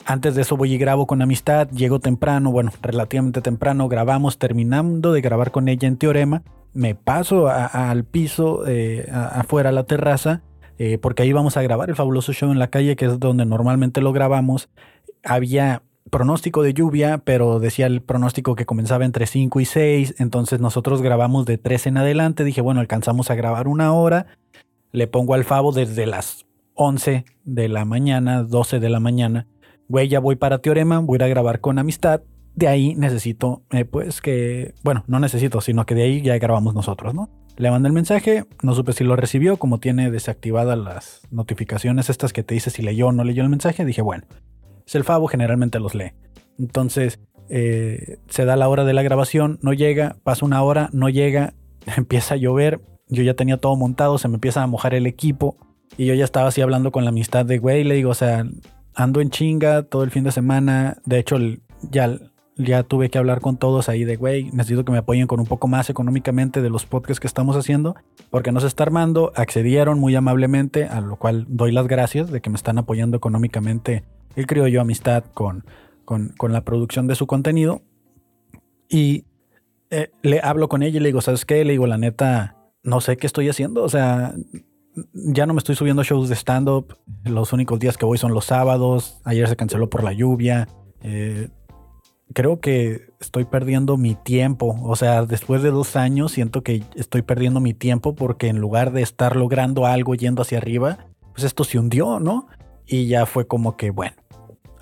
Antes 0.06 0.36
de 0.36 0.42
eso 0.42 0.58
voy 0.58 0.74
y 0.74 0.78
grabo 0.78 1.08
con 1.08 1.22
amistad. 1.22 1.70
Llego 1.70 2.00
temprano, 2.00 2.52
bueno, 2.52 2.72
relativamente 2.82 3.42
temprano. 3.42 3.88
Grabamos, 3.88 4.38
terminando 4.38 5.14
de 5.14 5.22
grabar 5.22 5.52
con 5.52 5.70
ella 5.70 5.88
en 5.88 5.98
Teorema. 5.98 6.44
Me 6.74 6.96
paso 6.96 7.48
al 7.48 8.04
piso, 8.04 8.68
eh, 8.68 9.08
afuera 9.12 9.70
a 9.70 9.72
la 9.72 9.84
terraza, 9.84 10.42
eh, 10.80 10.98
porque 10.98 11.22
ahí 11.22 11.32
vamos 11.32 11.56
a 11.56 11.62
grabar 11.62 11.90
el 11.90 11.96
fabuloso 11.96 12.34
show 12.34 12.52
en 12.52 12.60
la 12.60 12.70
calle, 12.70 12.96
que 12.96 13.06
es 13.06 13.20
donde 13.20 13.46
normalmente 13.46 14.02
lo 14.02 14.12
grabamos. 14.12 14.70
Había 15.24 15.84
pronóstico 16.14 16.62
de 16.62 16.76
lluvia, 16.76 17.18
pero 17.18 17.60
decía 17.60 17.88
el 17.88 18.04
pronóstico 18.04 18.54
que 18.54 18.68
comenzaba 18.68 19.04
entre 19.04 19.26
5 19.26 19.60
y 19.60 19.66
6, 19.66 20.16
entonces 20.20 20.60
nosotros 20.60 21.02
grabamos 21.02 21.48
de 21.48 21.58
3 21.58 21.88
en 21.88 21.98
adelante, 21.98 22.44
dije, 22.44 22.62
bueno, 22.62 22.82
alcanzamos 22.82 23.32
a 23.32 23.36
grabar 23.36 23.68
una 23.68 23.92
hora, 23.94 24.28
le 24.92 25.08
pongo 25.08 25.34
al 25.34 25.44
Favo 25.44 25.72
desde 25.72 26.06
las 26.06 26.46
11 26.76 27.26
de 27.46 27.68
la 27.68 27.84
mañana, 27.86 28.44
12 28.44 28.80
de 28.80 28.90
la 28.90 29.00
mañana. 29.00 29.48
Güey, 29.90 30.08
ya 30.08 30.20
voy 30.20 30.36
para 30.36 30.60
Teorema, 30.60 31.00
voy 31.00 31.18
a, 31.20 31.28
grabar 31.28 31.62
con 31.62 31.80
Amistad. 31.80 32.22
De 32.54 32.68
ahí 32.68 32.94
necesito, 32.94 33.64
eh, 33.72 33.84
pues 33.84 34.22
que, 34.22 34.76
bueno, 34.84 35.04
no 35.08 35.20
necesito, 35.20 35.62
sino 35.62 35.88
que 35.88 35.96
de 35.96 36.04
ahí 36.04 36.22
ya 36.22 36.38
grabamos 36.38 36.76
nosotros, 36.76 37.16
¿no? 37.16 37.32
Le 37.58 37.72
mandé 37.72 37.88
el 37.88 37.94
mensaje, 37.94 38.46
no 38.62 38.76
supe 38.76 38.94
si 38.94 39.04
lo 39.04 39.16
recibió, 39.16 39.58
como 39.58 39.80
tiene 39.80 40.12
desactivadas 40.12 40.78
las 40.78 41.22
notificaciones 41.32 42.12
estas 42.12 42.34
que 42.34 42.44
te 42.44 42.54
dice 42.54 42.70
si 42.70 42.84
leyó 42.84 43.08
o 43.08 43.12
no 43.12 43.24
leyó 43.24 43.42
el 43.42 43.50
mensaje, 43.50 43.84
dije, 43.84 44.04
bueno, 44.04 44.26
es 44.86 44.96
el 44.96 45.04
Favo, 45.04 45.28
generalmente 45.28 45.80
los 45.80 45.96
lee. 45.96 46.14
Entonces, 46.60 47.20
eh, 47.50 48.18
se 48.30 48.46
da 48.46 48.56
la 48.56 48.70
hora 48.70 48.86
de 48.86 48.94
la 48.94 49.04
grabación, 49.04 49.60
no 49.62 49.74
llega, 49.74 50.18
pasa 50.24 50.46
una 50.46 50.62
hora, 50.64 50.90
no 50.94 51.10
llega, 51.10 51.54
empieza 51.98 52.36
a 52.36 52.38
llover, 52.38 52.82
yo 53.08 53.24
ya 53.24 53.34
tenía 53.34 53.58
todo 53.58 53.76
montado, 53.76 54.18
se 54.18 54.28
me 54.28 54.36
empieza 54.36 54.64
a 54.64 54.68
mojar 54.68 54.94
el 54.94 55.08
equipo 55.08 55.58
y 55.98 56.06
yo 56.06 56.14
ya 56.14 56.24
estaba 56.24 56.48
así 56.48 56.62
hablando 56.62 56.92
con 56.92 57.04
la 57.04 57.10
amistad 57.10 57.46
de, 57.46 57.60
güey, 57.60 57.84
le 57.84 57.96
digo, 57.96 58.12
o 58.12 58.16
sea, 58.16 58.46
ando 58.96 59.22
en 59.22 59.30
chinga 59.30 59.84
todo 59.84 60.04
el 60.04 60.12
fin 60.12 60.24
de 60.24 60.32
semana, 60.32 60.98
de 61.06 61.20
hecho 61.20 61.38
ya 61.92 62.18
ya 62.56 62.84
tuve 62.84 63.10
que 63.10 63.18
hablar 63.18 63.42
con 63.42 63.58
todos 63.58 63.90
ahí 63.90 64.04
de, 64.04 64.16
güey, 64.16 64.52
necesito 64.52 64.86
que 64.86 64.92
me 64.92 65.00
apoyen 65.00 65.28
con 65.28 65.40
un 65.40 65.46
poco 65.46 65.68
más 65.68 65.90
económicamente 65.90 66.62
de 66.62 66.70
los 66.70 66.86
podcasts 66.86 67.20
que 67.20 67.28
estamos 67.28 67.56
haciendo, 67.56 67.96
porque 68.30 68.52
no 68.52 68.60
se 68.60 68.68
está 68.68 68.84
armando. 68.84 69.32
Accedieron 69.36 70.00
muy 70.00 70.16
amablemente, 70.16 70.86
a 70.86 71.02
lo 71.02 71.16
cual 71.16 71.46
doy 71.50 71.72
las 71.72 71.88
gracias 71.88 72.32
de 72.32 72.42
que 72.42 72.50
me 72.50 72.56
están 72.56 72.78
apoyando 72.78 73.18
económicamente 73.18 74.04
el 74.36 74.72
yo 74.72 74.82
Amistad 74.82 75.24
con, 75.34 75.66
con, 76.06 76.54
la 76.54 76.62
producción 76.62 77.08
de 77.08 77.16
su 77.16 77.28
contenido. 77.28 77.82
Y 78.90 79.26
eh, 79.90 80.12
le 80.22 80.40
hablo 80.42 80.68
con 80.70 80.84
ella 80.84 80.98
y 80.98 81.00
le 81.00 81.10
digo, 81.10 81.22
¿sabes 81.22 81.46
qué? 81.46 81.64
Le 81.64 81.72
digo, 81.72 81.88
la 81.88 81.98
neta, 81.98 82.58
no 82.84 83.02
sé 83.02 83.18
qué 83.18 83.28
estoy 83.28 83.50
haciendo. 83.50 83.84
O 83.84 83.90
sea, 83.90 84.34
ya 85.14 85.46
no 85.46 85.54
me 85.54 85.60
estoy 85.60 85.76
subiendo 85.76 86.04
shows 86.04 86.30
de 86.30 86.36
stand-up. 86.36 86.98
Los 87.24 87.54
únicos 87.54 87.80
días 87.80 87.98
que 87.98 88.06
voy 88.06 88.18
son 88.18 88.34
los 88.34 88.46
sábados. 88.46 89.22
Ayer 89.24 89.48
se 89.48 89.56
canceló 89.56 89.90
por 89.90 90.04
la 90.04 90.14
lluvia. 90.14 90.68
Eh, 91.02 91.50
creo 92.34 92.60
que 92.60 93.08
estoy 93.20 93.46
perdiendo 93.46 93.98
mi 93.98 94.16
tiempo. 94.16 94.78
O 94.84 94.96
sea, 94.96 95.26
después 95.26 95.62
de 95.62 95.72
dos 95.72 95.96
años 95.96 96.32
siento 96.32 96.62
que 96.64 96.84
estoy 96.96 97.22
perdiendo 97.22 97.60
mi 97.60 97.74
tiempo 97.74 98.16
porque 98.16 98.48
en 98.48 98.60
lugar 98.60 98.92
de 98.92 99.02
estar 99.02 99.36
logrando 99.36 99.86
algo 99.86 100.16
yendo 100.16 100.42
hacia 100.42 100.58
arriba, 100.58 101.08
pues 101.34 101.44
esto 101.44 101.64
se 101.64 101.80
hundió, 101.80 102.20
¿no? 102.20 102.48
Y 102.86 103.08
ya 103.08 103.26
fue 103.26 103.48
como 103.48 103.78
que, 103.78 103.92
bueno, 103.92 104.16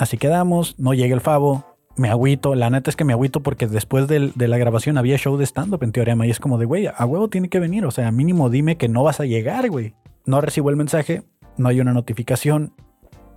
así 0.02 0.18
quedamos, 0.18 0.80
no 0.80 0.94
llega 0.94 1.14
el 1.14 1.22
favo, 1.22 1.64
me 1.96 2.10
agüito. 2.10 2.56
La 2.56 2.70
neta 2.70 2.90
es 2.90 2.96
que 2.96 3.04
me 3.04 3.14
agüito 3.14 3.42
porque 3.42 3.68
después 3.68 4.08
de, 4.08 4.32
la 4.36 4.58
grabación 4.58 4.98
había 4.98 5.18
show 5.18 5.38
de 5.38 5.46
stand-up 5.46 5.84
en 5.84 5.92
Teorema 5.92 6.26
y 6.26 6.32
es 6.32 6.40
como 6.40 6.58
de, 6.58 6.66
güey, 6.66 6.88
a 6.88 7.06
huevo 7.06 7.30
tiene 7.30 7.50
que 7.50 7.60
venir. 7.60 7.86
O 7.86 7.92
sea, 7.92 8.12
mínimo 8.12 8.50
dime 8.50 8.78
que 8.78 8.90
no 8.90 9.04
vas 9.04 9.20
a 9.20 9.26
llegar, 9.26 9.70
güey. 9.70 9.94
No 10.26 10.42
recibo 10.42 10.70
el 10.70 10.76
mensaje, 10.76 11.24
no 11.58 11.70
hay 11.70 11.80
una 11.80 11.94
notificación. 11.94 12.74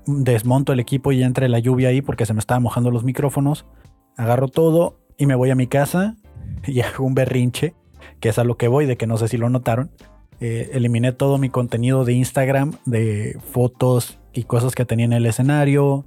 Desmonto 0.07 0.73
el 0.73 0.81
equipo 0.81 1.13
y 1.13 1.23
entra 1.23 1.49
la 1.49 1.59
lluvia 1.59 1.89
ahí 1.89 2.03
porque 2.03 2.27
se 2.27 2.35
me 2.35 2.41
estaban 2.41 2.63
mojando 2.63 2.91
los 2.91 3.05
micrófonos 3.05 3.67
agarro 4.17 4.49
todo 4.49 4.99
y 5.17 5.27
me 5.27 5.35
voy 5.35 5.51
a 5.51 5.55
mi 5.55 5.67
casa 5.67 6.17
y 6.67 6.81
hago 6.81 7.05
un 7.05 7.15
berrinche, 7.15 7.75
que 8.21 8.29
es 8.29 8.39
a 8.39 8.45
lo 8.45 8.57
que 8.57 8.69
voy, 8.69 8.87
de 8.87 8.97
que 8.97 9.07
no 9.07 9.17
sé 9.17 9.29
si 9.29 9.37
lo 9.37 9.51
notaron. 9.51 9.91
Eh, 10.41 10.71
eliminé 10.73 11.13
todo 11.13 11.39
mi 11.39 11.49
contenido 11.49 12.05
de 12.05 12.15
Instagram, 12.15 12.73
de 12.85 13.39
fotos 13.53 14.19
y 14.33 14.45
cosas 14.45 14.75
que 14.75 14.85
tenía 14.85 15.07
en 15.07 15.13
el 15.13 15.27
escenario. 15.27 16.05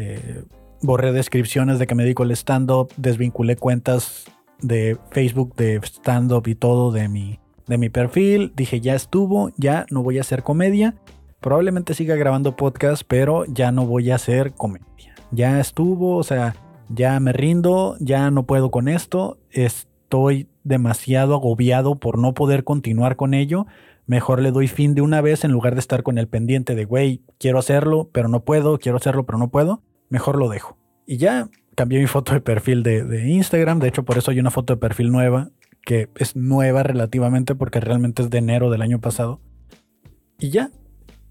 Eh, 0.00 0.44
borré 0.82 1.12
descripciones 1.12 1.78
de 1.78 1.86
que 1.86 1.94
me 1.94 2.04
dedico 2.04 2.22
al 2.22 2.30
stand-up, 2.32 2.92
desvinculé 2.96 3.56
cuentas 3.56 4.24
de 4.60 4.96
Facebook 5.10 5.54
de 5.56 5.80
stand-up 5.84 6.46
y 6.46 6.54
todo 6.54 6.90
de 6.90 7.08
mi, 7.08 7.38
de 7.66 7.78
mi 7.78 7.90
perfil. 7.90 8.52
Dije, 8.56 8.80
ya 8.80 8.94
estuvo, 8.94 9.52
ya 9.56 9.86
no 9.90 10.02
voy 10.02 10.18
a 10.18 10.22
hacer 10.22 10.42
comedia. 10.42 10.94
Probablemente 11.40 11.94
siga 11.94 12.16
grabando 12.16 12.56
podcast, 12.56 13.02
pero 13.06 13.44
ya 13.46 13.72
no 13.72 13.86
voy 13.86 14.10
a 14.10 14.16
hacer 14.16 14.52
comedia. 14.52 15.14
Ya 15.30 15.60
estuvo, 15.60 16.16
o 16.16 16.22
sea, 16.22 16.54
ya 16.88 17.18
me 17.20 17.32
rindo, 17.32 17.96
ya 18.00 18.30
no 18.30 18.46
puedo 18.46 18.70
con 18.70 18.88
esto, 18.88 19.38
estoy 19.50 20.48
demasiado 20.64 21.34
agobiado 21.34 21.98
por 21.98 22.18
no 22.18 22.34
poder 22.34 22.64
continuar 22.64 23.16
con 23.16 23.32
ello, 23.32 23.66
mejor 24.06 24.42
le 24.42 24.50
doy 24.50 24.66
fin 24.66 24.94
de 24.94 25.02
una 25.02 25.20
vez 25.20 25.44
en 25.44 25.52
lugar 25.52 25.74
de 25.74 25.80
estar 25.80 26.02
con 26.02 26.18
el 26.18 26.26
pendiente 26.26 26.74
de, 26.74 26.84
güey, 26.84 27.22
quiero 27.38 27.60
hacerlo, 27.60 28.10
pero 28.12 28.28
no 28.28 28.44
puedo, 28.44 28.78
quiero 28.78 28.98
hacerlo, 28.98 29.24
pero 29.24 29.38
no 29.38 29.50
puedo, 29.50 29.82
mejor 30.10 30.38
lo 30.38 30.48
dejo. 30.48 30.76
Y 31.06 31.16
ya 31.16 31.48
cambié 31.74 31.98
mi 31.98 32.06
foto 32.06 32.34
de 32.34 32.40
perfil 32.40 32.82
de, 32.82 33.28
Instagram, 33.28 33.78
de 33.78 33.88
hecho 33.88 34.04
por 34.04 34.18
eso 34.18 34.30
hay 34.30 34.38
una 34.38 34.50
foto 34.50 34.74
de 34.74 34.80
perfil 34.80 35.10
nueva, 35.10 35.50
que 35.82 36.10
es 36.16 36.36
nueva 36.36 36.82
relativamente 36.82 37.54
porque 37.54 37.80
realmente 37.80 38.22
es 38.22 38.28
de 38.28 38.38
enero 38.38 38.70
del 38.70 38.82
año 38.82 39.00
pasado. 39.00 39.40
Y 40.38 40.50
ya, 40.50 40.70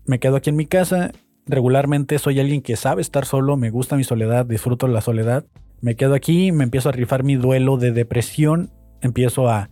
me 0.05 0.19
quedo 0.19 0.37
aquí 0.37 0.49
en 0.49 0.55
mi 0.55 0.65
casa, 0.65 1.11
regularmente 1.45 2.17
soy 2.17 2.39
alguien 2.39 2.61
que 2.61 2.75
sabe 2.75 3.01
estar 3.01 3.25
solo, 3.25 3.57
me 3.57 3.69
gusta 3.69 3.95
mi 3.95 4.03
soledad, 4.03 4.45
disfruto 4.45 4.87
la 4.87 5.01
soledad. 5.01 5.45
Me 5.81 5.95
quedo 5.95 6.15
aquí, 6.15 6.51
me 6.51 6.63
empiezo 6.63 6.89
a 6.89 6.93
rifar 6.93 7.23
mi 7.23 7.35
duelo 7.35 7.77
de 7.77 7.91
depresión, 7.91 8.71
empiezo 9.01 9.49
a 9.49 9.69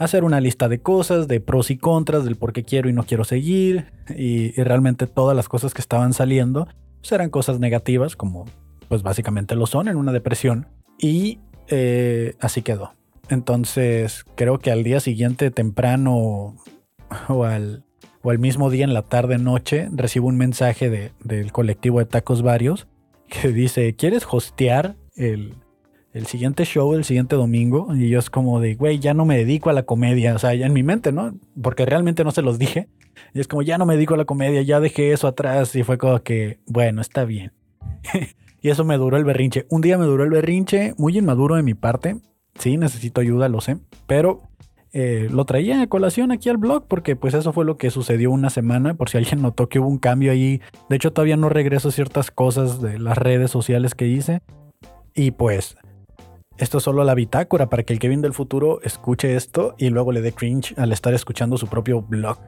hacer 0.00 0.24
una 0.24 0.40
lista 0.40 0.68
de 0.68 0.80
cosas, 0.80 1.28
de 1.28 1.40
pros 1.40 1.70
y 1.70 1.76
contras, 1.76 2.24
del 2.24 2.36
por 2.36 2.52
qué 2.52 2.64
quiero 2.64 2.88
y 2.88 2.92
no 2.92 3.04
quiero 3.04 3.24
seguir. 3.24 3.92
Y, 4.16 4.50
realmente 4.52 5.06
todas 5.06 5.36
las 5.36 5.48
cosas 5.48 5.74
que 5.74 5.80
estaban 5.80 6.14
saliendo 6.14 6.66
pues 7.00 7.12
eran 7.12 7.30
cosas 7.30 7.58
negativas, 7.58 8.16
como 8.16 8.46
pues 8.88 9.02
básicamente 9.02 9.54
lo 9.54 9.66
son 9.66 9.88
en 9.88 9.96
una 9.96 10.12
depresión. 10.12 10.68
Y 10.98 11.38
eh, 11.68 12.34
así 12.40 12.62
quedó. 12.62 12.94
Entonces 13.28 14.24
creo 14.34 14.58
que 14.58 14.70
al 14.70 14.84
día 14.84 15.00
siguiente 15.00 15.50
temprano 15.50 16.56
o 17.28 17.44
al 17.44 17.84
o 18.22 18.32
el 18.32 18.38
mismo 18.38 18.70
día 18.70 18.84
en 18.84 18.94
la 18.94 19.02
tarde 19.02 19.38
noche 19.38 19.88
recibo 19.92 20.28
un 20.28 20.36
mensaje 20.36 20.90
de, 20.90 21.12
del 21.24 21.52
colectivo 21.52 22.00
de 22.00 22.04
tacos 22.04 22.42
varios 22.42 22.86
que 23.28 23.48
dice, 23.48 23.94
¿quieres 23.94 24.26
hostear 24.30 24.96
el, 25.14 25.54
el 26.12 26.26
siguiente 26.26 26.64
show 26.64 26.94
el 26.94 27.04
siguiente 27.04 27.36
domingo? 27.36 27.94
Y 27.94 28.08
yo 28.08 28.18
es 28.18 28.30
como 28.30 28.60
de, 28.60 28.74
güey, 28.74 28.98
ya 28.98 29.14
no 29.14 29.24
me 29.24 29.36
dedico 29.36 29.70
a 29.70 29.72
la 29.72 29.84
comedia, 29.84 30.34
o 30.34 30.38
sea, 30.38 30.54
ya 30.54 30.66
en 30.66 30.72
mi 30.72 30.82
mente, 30.82 31.12
¿no? 31.12 31.34
Porque 31.60 31.86
realmente 31.86 32.24
no 32.24 32.30
se 32.30 32.42
los 32.42 32.58
dije. 32.58 32.88
Y 33.34 33.40
es 33.40 33.48
como, 33.48 33.62
ya 33.62 33.78
no 33.78 33.86
me 33.86 33.94
dedico 33.94 34.14
a 34.14 34.16
la 34.16 34.24
comedia, 34.24 34.62
ya 34.62 34.80
dejé 34.80 35.12
eso 35.12 35.28
atrás 35.28 35.74
y 35.76 35.82
fue 35.82 35.98
como 35.98 36.22
que, 36.22 36.58
bueno, 36.66 37.00
está 37.00 37.24
bien. 37.24 37.52
y 38.60 38.70
eso 38.70 38.84
me 38.84 38.96
duró 38.96 39.16
el 39.16 39.24
berrinche. 39.24 39.66
Un 39.68 39.80
día 39.80 39.98
me 39.98 40.06
duró 40.06 40.24
el 40.24 40.30
berrinche, 40.30 40.94
muy 40.98 41.16
inmaduro 41.16 41.56
de 41.56 41.62
mi 41.62 41.74
parte. 41.74 42.16
Sí, 42.58 42.76
necesito 42.76 43.20
ayuda, 43.20 43.48
lo 43.48 43.60
sé. 43.60 43.78
Pero 44.06 44.50
eh, 44.92 45.28
lo 45.30 45.44
traía 45.44 45.82
a 45.82 45.86
colación 45.86 46.32
aquí 46.32 46.48
al 46.48 46.56
blog 46.56 46.86
porque 46.88 47.14
pues 47.14 47.34
eso 47.34 47.52
fue 47.52 47.64
lo 47.64 47.76
que 47.76 47.90
sucedió 47.90 48.32
una 48.32 48.50
semana, 48.50 48.94
por 48.94 49.08
si 49.08 49.18
alguien 49.18 49.40
notó 49.40 49.68
que 49.68 49.78
hubo 49.78 49.88
un 49.88 49.98
cambio 49.98 50.32
ahí. 50.32 50.60
De 50.88 50.96
hecho 50.96 51.12
todavía 51.12 51.36
no 51.36 51.48
regreso 51.48 51.90
ciertas 51.90 52.30
cosas 52.30 52.80
de 52.80 52.98
las 52.98 53.16
redes 53.16 53.50
sociales 53.50 53.94
que 53.94 54.06
hice. 54.06 54.42
Y 55.14 55.32
pues 55.32 55.76
esto 56.60 56.76
es 56.76 56.84
solo 56.84 57.04
la 57.04 57.14
bitácora 57.14 57.70
para 57.70 57.84
que 57.84 57.94
el 57.94 57.98
Kevin 57.98 58.20
del 58.20 58.34
futuro 58.34 58.80
escuche 58.82 59.34
esto 59.34 59.74
y 59.78 59.88
luego 59.88 60.12
le 60.12 60.20
dé 60.20 60.32
cringe 60.32 60.74
al 60.76 60.92
estar 60.92 61.14
escuchando 61.14 61.56
su 61.56 61.68
propio 61.68 62.02
blog. 62.02 62.38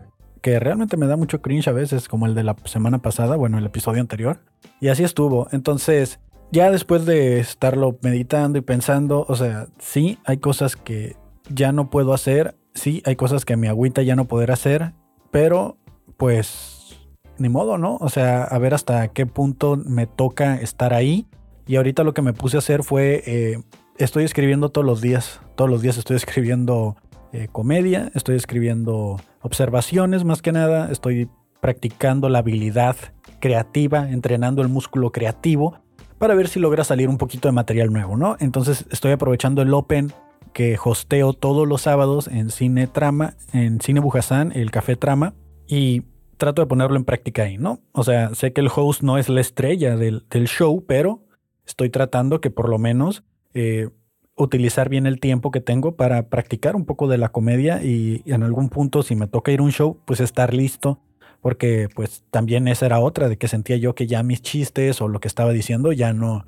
Que 0.42 0.60
realmente 0.60 0.98
me 0.98 1.06
da 1.06 1.16
mucho 1.16 1.40
cringe 1.40 1.68
a 1.68 1.72
veces, 1.72 2.08
como 2.08 2.26
el 2.26 2.34
de 2.34 2.42
la 2.42 2.54
semana 2.64 2.98
pasada, 2.98 3.36
bueno, 3.36 3.56
el 3.56 3.64
episodio 3.64 4.02
anterior. 4.02 4.40
Y 4.80 4.88
así 4.88 5.02
estuvo. 5.02 5.48
Entonces, 5.50 6.20
ya 6.50 6.70
después 6.70 7.06
de 7.06 7.40
estarlo 7.40 7.98
meditando 8.02 8.58
y 8.58 8.60
pensando, 8.60 9.24
o 9.26 9.34
sea, 9.34 9.68
sí, 9.78 10.18
hay 10.26 10.36
cosas 10.36 10.76
que 10.76 11.16
ya 11.48 11.72
no 11.72 11.88
puedo 11.88 12.12
hacer. 12.12 12.54
Sí, 12.74 13.02
hay 13.06 13.16
cosas 13.16 13.46
que 13.46 13.56
me 13.56 13.70
agüita 13.70 14.02
ya 14.02 14.14
no 14.14 14.26
poder 14.26 14.50
hacer, 14.50 14.92
pero 15.30 15.78
pues 16.18 16.98
ni 17.38 17.48
modo, 17.48 17.78
¿no? 17.78 17.96
O 17.96 18.10
sea, 18.10 18.44
a 18.44 18.58
ver 18.58 18.74
hasta 18.74 19.08
qué 19.08 19.24
punto 19.24 19.76
me 19.76 20.06
toca 20.06 20.56
estar 20.56 20.92
ahí. 20.92 21.26
Y 21.66 21.76
ahorita 21.76 22.04
lo 22.04 22.12
que 22.12 22.20
me 22.20 22.34
puse 22.34 22.56
a 22.56 22.58
hacer 22.58 22.82
fue, 22.82 23.22
eh, 23.24 23.62
estoy 24.04 24.24
escribiendo 24.24 24.70
todos 24.70 24.86
los 24.86 25.00
días, 25.00 25.40
todos 25.56 25.70
los 25.70 25.82
días 25.82 25.98
estoy 25.98 26.16
escribiendo 26.16 26.96
eh, 27.32 27.48
comedia, 27.50 28.10
estoy 28.14 28.36
escribiendo 28.36 29.20
observaciones 29.40 30.24
más 30.24 30.42
que 30.42 30.52
nada, 30.52 30.90
estoy 30.90 31.28
practicando 31.60 32.28
la 32.28 32.38
habilidad 32.38 32.96
creativa, 33.40 34.10
entrenando 34.10 34.62
el 34.62 34.68
músculo 34.68 35.10
creativo 35.12 35.78
para 36.18 36.34
ver 36.34 36.48
si 36.48 36.60
logra 36.60 36.84
salir 36.84 37.08
un 37.08 37.18
poquito 37.18 37.48
de 37.48 37.52
material 37.52 37.92
nuevo, 37.92 38.16
¿no? 38.16 38.36
Entonces 38.38 38.84
estoy 38.90 39.12
aprovechando 39.12 39.62
el 39.62 39.74
Open 39.74 40.12
que 40.52 40.78
hosteo 40.82 41.32
todos 41.32 41.66
los 41.66 41.82
sábados 41.82 42.28
en 42.28 42.50
Cine 42.50 42.86
Trama, 42.86 43.34
en 43.52 43.80
Cine 43.80 44.00
Bujasán, 44.00 44.52
el 44.54 44.70
Café 44.70 44.96
Trama, 44.96 45.34
y 45.66 46.02
trato 46.36 46.62
de 46.62 46.66
ponerlo 46.66 46.96
en 46.96 47.04
práctica 47.04 47.44
ahí, 47.44 47.58
¿no? 47.58 47.80
O 47.92 48.04
sea, 48.04 48.34
sé 48.34 48.52
que 48.52 48.60
el 48.60 48.70
host 48.74 49.02
no 49.02 49.18
es 49.18 49.28
la 49.28 49.40
estrella 49.40 49.96
del, 49.96 50.24
show, 50.46 50.84
pero 50.86 51.24
estoy 51.66 51.88
tratando 51.88 52.40
que 52.40 52.50
por 52.50 52.68
lo 52.68 52.78
menos 52.78 53.22
eh, 53.54 53.88
utilizar 54.36 54.88
bien 54.88 55.06
el 55.06 55.20
tiempo 55.20 55.50
que 55.50 55.60
tengo 55.60 55.96
para 55.96 56.28
practicar 56.28 56.76
un 56.76 56.84
poco 56.84 57.08
de 57.08 57.18
la 57.18 57.30
comedia 57.30 57.82
y, 57.82 58.22
en 58.26 58.42
algún 58.42 58.68
punto 58.68 59.02
si 59.02 59.14
me 59.14 59.26
toca 59.26 59.52
ir 59.52 59.60
a 59.60 59.64
un 59.64 59.72
show, 59.72 59.98
pues 60.04 60.20
estar 60.20 60.54
listo, 60.54 61.00
porque 61.40 61.88
pues 61.94 62.24
también 62.30 62.68
esa 62.68 62.86
era 62.86 63.00
otra 63.00 63.28
de 63.28 63.36
que 63.36 63.48
sentía 63.48 63.76
yo 63.76 63.94
que 63.94 64.06
ya 64.06 64.22
mis 64.22 64.42
chistes 64.42 65.00
o 65.00 65.08
lo 65.08 65.20
que 65.20 65.28
estaba 65.28 65.52
diciendo 65.52 65.92
ya 65.92 66.12
no, 66.12 66.46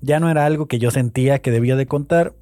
ya 0.00 0.20
no 0.20 0.30
era 0.30 0.46
algo 0.46 0.66
que 0.66 0.78
yo 0.78 0.90
sentía 0.90 1.40
que 1.40 1.50
debía 1.50 1.76
de 1.76 1.86
contar 1.86 2.34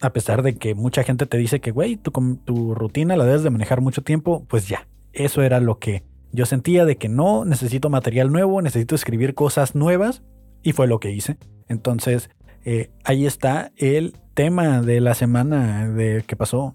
a 0.00 0.12
pesar 0.12 0.42
de 0.42 0.56
que 0.56 0.74
mucha 0.74 1.02
gente 1.02 1.26
te 1.26 1.38
dice 1.38 1.60
que, 1.60 1.70
güey, 1.70 1.96
tu, 1.96 2.10
tu 2.44 2.74
rutina 2.74 3.16
la 3.16 3.24
debes 3.24 3.42
de 3.42 3.50
manejar 3.50 3.80
mucho 3.80 4.02
tiempo, 4.02 4.44
pues 4.48 4.68
ya, 4.68 4.86
eso 5.12 5.42
era 5.42 5.58
lo 5.60 5.78
que 5.78 6.04
yo 6.32 6.44
sentía 6.44 6.84
de 6.84 6.96
que 6.96 7.08
no, 7.08 7.44
necesito 7.44 7.88
material 7.88 8.30
nuevo, 8.30 8.60
necesito 8.60 8.94
escribir 8.94 9.34
cosas 9.34 9.74
nuevas 9.74 10.22
y 10.62 10.72
fue 10.72 10.86
lo 10.86 11.00
que 11.00 11.10
hice. 11.10 11.38
Entonces, 11.68 12.30
eh, 12.66 12.90
ahí 13.04 13.26
está 13.26 13.70
el 13.76 14.16
tema 14.34 14.82
de 14.82 15.00
la 15.00 15.14
semana 15.14 15.88
de 15.88 16.24
que 16.26 16.34
pasó. 16.34 16.74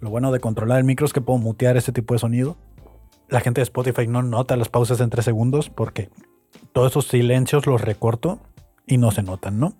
Lo 0.00 0.10
bueno 0.10 0.32
de 0.32 0.40
controlar 0.40 0.78
el 0.78 0.84
micro 0.84 1.06
es 1.06 1.12
que 1.12 1.20
puedo 1.20 1.38
mutear 1.38 1.76
ese 1.76 1.92
tipo 1.92 2.14
de 2.14 2.18
sonido. 2.18 2.56
La 3.28 3.38
gente 3.38 3.60
de 3.60 3.62
Spotify 3.62 4.08
no 4.08 4.24
nota 4.24 4.56
las 4.56 4.68
pausas 4.68 5.00
en 5.00 5.08
3 5.08 5.24
segundos 5.24 5.70
porque 5.70 6.10
todos 6.72 6.90
esos 6.90 7.06
silencios 7.06 7.64
los 7.64 7.80
recorto 7.80 8.40
y 8.84 8.98
no 8.98 9.12
se 9.12 9.22
notan, 9.22 9.60
¿no? 9.60 9.76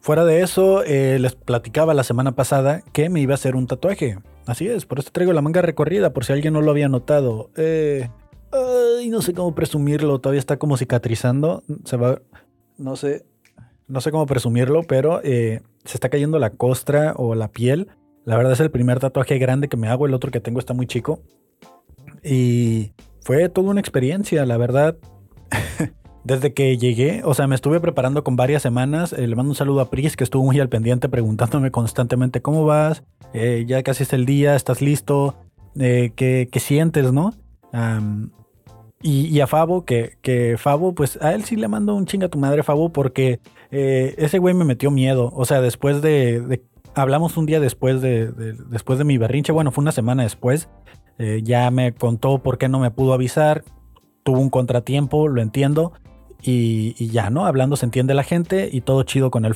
Fuera 0.00 0.24
de 0.24 0.40
eso, 0.40 0.82
eh, 0.84 1.18
les 1.18 1.34
platicaba 1.34 1.92
la 1.92 2.02
semana 2.02 2.32
pasada 2.32 2.80
que 2.94 3.10
me 3.10 3.20
iba 3.20 3.32
a 3.32 3.36
hacer 3.36 3.56
un 3.56 3.66
tatuaje. 3.66 4.16
Así 4.46 4.68
es, 4.68 4.86
por 4.86 5.00
eso 5.00 5.10
traigo 5.12 5.34
la 5.34 5.42
manga 5.42 5.60
recorrida, 5.60 6.14
por 6.14 6.24
si 6.24 6.32
alguien 6.32 6.54
no 6.54 6.62
lo 6.62 6.70
había 6.70 6.88
notado. 6.88 7.50
Eh, 7.56 8.08
ay, 8.52 9.10
no 9.10 9.20
sé 9.20 9.34
cómo 9.34 9.54
presumirlo, 9.54 10.18
todavía 10.18 10.40
está 10.40 10.56
como 10.56 10.78
cicatrizando. 10.78 11.62
Se 11.84 11.98
va. 11.98 12.22
No 12.78 12.96
sé. 12.96 13.24
No 13.86 14.00
sé 14.00 14.10
cómo 14.10 14.26
presumirlo, 14.26 14.82
pero 14.82 15.20
eh, 15.22 15.60
se 15.84 15.96
está 15.96 16.08
cayendo 16.08 16.38
la 16.38 16.50
costra 16.50 17.14
o 17.16 17.34
la 17.34 17.48
piel. 17.48 17.88
La 18.24 18.36
verdad 18.36 18.52
es 18.52 18.60
el 18.60 18.70
primer 18.70 19.00
tatuaje 19.00 19.38
grande 19.38 19.68
que 19.68 19.76
me 19.76 19.88
hago, 19.88 20.06
el 20.06 20.14
otro 20.14 20.30
que 20.30 20.40
tengo 20.40 20.58
está 20.58 20.72
muy 20.72 20.86
chico. 20.86 21.20
Y 22.22 22.92
fue 23.20 23.48
toda 23.50 23.70
una 23.70 23.80
experiencia, 23.80 24.46
la 24.46 24.56
verdad. 24.56 24.96
Desde 26.24 26.54
que 26.54 26.78
llegué, 26.78 27.20
o 27.24 27.34
sea, 27.34 27.46
me 27.46 27.54
estuve 27.54 27.80
preparando 27.80 28.24
con 28.24 28.34
varias 28.34 28.62
semanas. 28.62 29.12
Eh, 29.12 29.26
le 29.26 29.36
mando 29.36 29.50
un 29.50 29.56
saludo 29.56 29.82
a 29.82 29.90
Pris, 29.90 30.16
que 30.16 30.24
estuvo 30.24 30.42
muy 30.42 30.58
al 30.58 30.70
pendiente 30.70 31.10
preguntándome 31.10 31.70
constantemente 31.70 32.40
cómo 32.40 32.64
vas. 32.64 33.04
Eh, 33.34 33.64
ya 33.68 33.82
casi 33.82 34.04
es 34.04 34.12
el 34.14 34.24
día, 34.24 34.56
estás 34.56 34.80
listo. 34.80 35.36
¿qué, 35.74 36.48
sientes, 36.54 37.12
no? 37.12 37.34
Y, 39.06 39.38
a 39.40 39.46
Fabo, 39.46 39.84
que, 39.84 40.16
que 40.22 40.56
Fabo, 40.56 40.94
pues 40.94 41.18
a 41.20 41.34
él 41.34 41.44
sí 41.44 41.56
le 41.56 41.68
mando 41.68 41.94
un 41.94 42.06
chinga 42.06 42.26
a 42.26 42.30
tu 42.30 42.38
madre, 42.38 42.62
Fabo, 42.62 42.90
porque 42.90 43.38
ese 43.70 44.38
güey 44.38 44.54
me 44.54 44.64
metió 44.64 44.90
miedo. 44.90 45.30
O 45.34 45.44
sea, 45.44 45.60
después 45.60 46.00
de, 46.00 46.62
hablamos 46.94 47.36
un 47.36 47.44
día 47.44 47.60
después 47.60 48.00
de, 48.00 48.32
después 48.32 48.98
de 48.98 49.04
mi 49.04 49.18
berrinche, 49.18 49.52
bueno, 49.52 49.72
fue 49.72 49.82
una 49.82 49.92
semana 49.92 50.22
después. 50.22 50.70
ya 51.42 51.70
me 51.70 51.92
contó 51.92 52.38
por 52.38 52.56
qué 52.56 52.70
no 52.70 52.78
me 52.78 52.90
pudo 52.90 53.12
avisar. 53.12 53.62
Tuvo 54.22 54.40
un 54.40 54.48
contratiempo, 54.48 55.28
lo 55.28 55.42
entiendo. 55.42 55.92
Y, 56.46 57.08
ya, 57.10 57.30
¿no? 57.30 57.46
Hablando 57.46 57.76
se 57.76 57.86
entiende 57.86 58.14
la 58.14 58.22
gente 58.22 58.68
y 58.72 58.80
todo 58.80 59.02
chido 59.02 59.30
con 59.30 59.44
el 59.44 59.54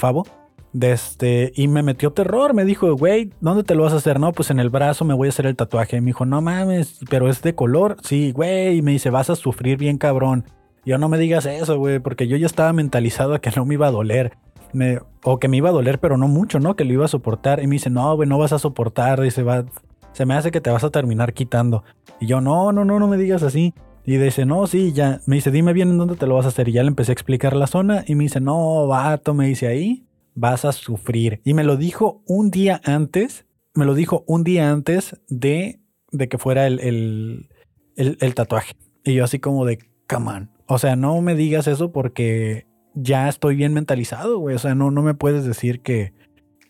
Favo. 0.73 0.93
este, 0.93 1.53
y 1.55 1.69
me 1.69 1.83
metió 1.83 2.13
terror, 2.13 2.55
me 2.55 2.65
dijo, 2.65 2.95
güey, 2.97 3.33
¿dónde 3.41 3.65
te 3.65 3.75
lo 3.75 3.85
vas 3.85 3.93
a 3.93 3.97
hacer? 3.97 4.21
No, 4.21 4.33
pues 4.33 4.51
en 4.51 4.61
el 4.61 4.71
brazo 4.71 5.05
me 5.05 5.15
voy 5.15 5.29
a 5.29 5.31
hacer 5.31 5.47
el 5.47 5.57
tatuaje. 5.57 5.97
Y 5.97 6.01
me 6.01 6.09
dijo, 6.09 6.25
no 6.25 6.41
mames, 6.41 7.01
pero 7.11 7.29
es 7.29 7.43
de 7.43 7.55
color. 7.55 7.97
Sí, 8.03 8.33
güey. 8.33 8.79
Y 8.79 8.83
me 8.83 8.93
dice, 8.93 9.11
vas 9.11 9.31
a 9.31 9.37
sufrir 9.37 9.79
bien 9.79 9.99
cabrón. 9.99 10.45
yo 10.85 10.99
no 10.99 11.09
me 11.09 11.19
digas 11.19 11.47
eso, 11.47 11.79
güey, 11.79 11.99
porque 11.99 12.29
yo 12.29 12.37
ya 12.37 12.47
estaba 12.47 12.73
mentalizado 12.73 13.35
a 13.35 13.41
que 13.41 13.51
no 13.55 13.65
me 13.65 13.75
iba 13.75 13.89
a 13.89 13.91
doler. 13.91 14.33
Me, 14.73 15.01
o 15.25 15.39
que 15.39 15.49
me 15.49 15.57
iba 15.57 15.71
a 15.71 15.73
doler, 15.73 15.99
pero 15.99 16.17
no 16.17 16.29
mucho, 16.29 16.61
¿no? 16.61 16.77
Que 16.77 16.85
lo 16.85 16.93
iba 16.93 17.05
a 17.05 17.09
soportar. 17.09 17.63
Y 17.63 17.67
me 17.67 17.77
dice, 17.77 17.91
no, 17.91 18.15
güey, 18.17 18.29
no 18.29 18.39
vas 18.39 18.53
a 18.53 18.59
soportar. 18.59 19.21
Dice, 19.21 19.43
va, 19.43 19.65
se 20.13 20.27
me 20.27 20.35
hace 20.35 20.51
que 20.51 20.61
te 20.61 20.71
vas 20.71 20.85
a 20.85 20.91
terminar 20.91 21.33
quitando. 21.33 21.85
Y 22.21 22.27
yo, 22.27 22.41
no, 22.41 22.73
no, 22.73 22.85
no, 22.85 22.99
no 22.99 23.09
me 23.09 23.17
digas 23.17 23.43
así. 23.43 23.75
Y 24.05 24.17
dice, 24.17 24.47
no, 24.47 24.67
sí, 24.67 24.93
ya. 24.93 25.21
Me 25.27 25.37
dice, 25.37 25.51
dime 25.51 25.73
bien 25.73 25.91
en 25.91 25.99
dónde 25.99 26.17
te 26.17 26.27
lo 26.27 26.35
vas 26.35 26.47
a 26.47 26.49
hacer. 26.49 26.69
Y 26.69 26.73
ya 26.73 26.83
le 26.83 26.89
empecé 26.89 27.13
a 27.13 27.15
explicar 27.15 27.55
la 27.55 27.67
zona. 27.67 28.05
Y 28.07 28.15
me 28.15 28.25
dice, 28.25 28.41
no, 28.41 28.87
vato, 28.87 29.35
me 29.35 29.47
dice 29.47 29.67
ahí, 29.67 30.08
vas 30.39 30.65
a 30.65 30.73
sufrir. 30.73 31.41
Y 31.45 31.55
me 31.55 31.65
lo 31.65 31.77
dijo 31.77 32.23
un 32.27 32.51
día 32.51 32.81
antes. 32.85 33.47
Me 33.75 33.85
lo 33.85 33.95
dijo 33.95 34.25
un 34.27 34.45
día 34.45 34.71
antes 34.71 35.21
de, 35.29 35.81
de 36.11 36.29
que 36.29 36.39
fuera 36.39 36.67
el, 36.67 36.81
el, 36.81 37.49
el, 37.97 38.35
tatuaje. 38.35 38.75
Y 39.05 39.15
yo 39.15 39.25
así 39.25 39.39
como 39.39 39.65
de, 39.65 39.79
come 40.09 40.31
on. 40.31 40.51
O 40.67 40.79
sea, 40.79 40.97
no 40.97 41.21
me 41.21 41.35
digas 41.35 41.67
eso 41.67 41.93
porque 41.93 42.67
ya 42.95 43.29
estoy 43.29 43.57
bien 43.57 43.73
mentalizado, 43.73 44.39
güey. 44.39 44.57
O 44.57 44.59
sea, 44.59 44.75
no, 44.75 44.91
no 44.91 45.03
me 45.03 45.15
puedes 45.15 45.45
decir 45.45 45.81
que 45.81 46.13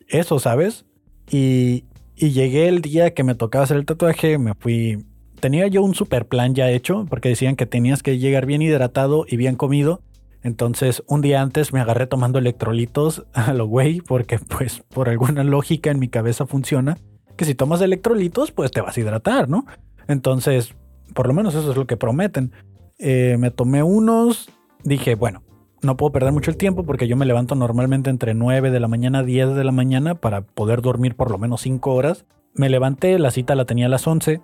eso, 0.09 0.39
¿sabes? 0.39 0.85
Y, 1.31 1.85
y 2.17 2.31
llegué 2.31 2.69
el 2.69 2.83
día 2.83 3.15
que 3.15 3.25
me 3.25 3.35
tocaba 3.35 3.65
hacer 3.65 3.77
el 3.77 3.87
tatuaje, 3.87 4.39
me 4.39 4.55
fui 4.55 5.05
tenía 5.39 5.67
yo 5.69 5.83
un 5.83 5.95
super 5.95 6.27
plan 6.27 6.55
ya 6.55 6.71
hecho, 6.71 7.07
porque 7.09 7.31
decían 7.31 7.57
que 7.57 7.67
tenías 7.67 8.03
que 8.03 8.19
llegar 8.19 8.47
bien 8.47 8.63
hidratado 8.63 9.25
y 9.29 9.37
bien 9.37 9.57
comido. 9.57 10.03
Entonces, 10.49 11.03
un 11.07 11.21
día 11.21 11.43
antes 11.43 11.75
me 11.75 11.81
agarré 11.81 12.07
tomando 12.07 12.39
electrolitos 12.39 13.27
a 13.35 13.53
lo 13.53 13.67
güey, 13.67 14.01
porque 14.01 14.39
pues 14.39 14.83
por 14.89 15.11
alguna 15.11 15.45
lógica 15.45 15.91
en 15.91 15.99
mi 15.99 16.09
cabeza 16.09 16.47
funciona 16.47 16.97
que 17.37 17.45
si 17.45 17.55
tomas 17.55 17.83
electrolitos, 17.83 18.51
pues 18.51 18.71
te 18.71 18.81
vas 18.81 18.97
a 18.97 19.01
hidratar, 19.01 19.49
¿no? 19.49 19.67
Entonces, 20.09 20.75
por 21.15 21.29
lo 21.29 21.35
menos 21.35 21.55
eso 21.55 21.71
es 21.71 21.77
lo 21.77 21.87
que 21.87 21.99
prometen. 21.99 22.53
Eh, 22.99 23.37
me 23.39 23.51
tomé 23.51 23.83
unos, 23.83 24.51
dije, 24.83 25.15
bueno, 25.15 25.43
no 25.83 25.99
puedo 25.99 26.13
perder 26.13 26.33
mucho 26.33 26.51
el 26.51 26.57
tiempo 26.57 26.85
porque 26.85 27.07
yo 27.07 27.17
me 27.17 27.27
levanto 27.27 27.55
normalmente 27.55 28.09
entre 28.09 28.33
9 28.33 28.71
de 28.71 28.81
la 28.81 28.89
mañana 28.89 29.19
a 29.19 29.23
10 29.23 29.55
de 29.55 29.65
la 29.65 29.71
mañana 29.71 30.15
para 30.15 30.41
poder 30.41 30.81
dormir 30.81 31.15
por 31.15 31.31
lo 31.31 31.37
menos 31.37 31.61
5 31.61 31.95
horas. 31.95 32.25
Me 32.55 32.71
levanté, 32.71 33.19
la 33.19 33.31
cita 33.31 33.55
la 33.55 33.67
tenía 33.67 33.87
a 33.87 33.91
las 33.91 34.07
11, 34.07 34.41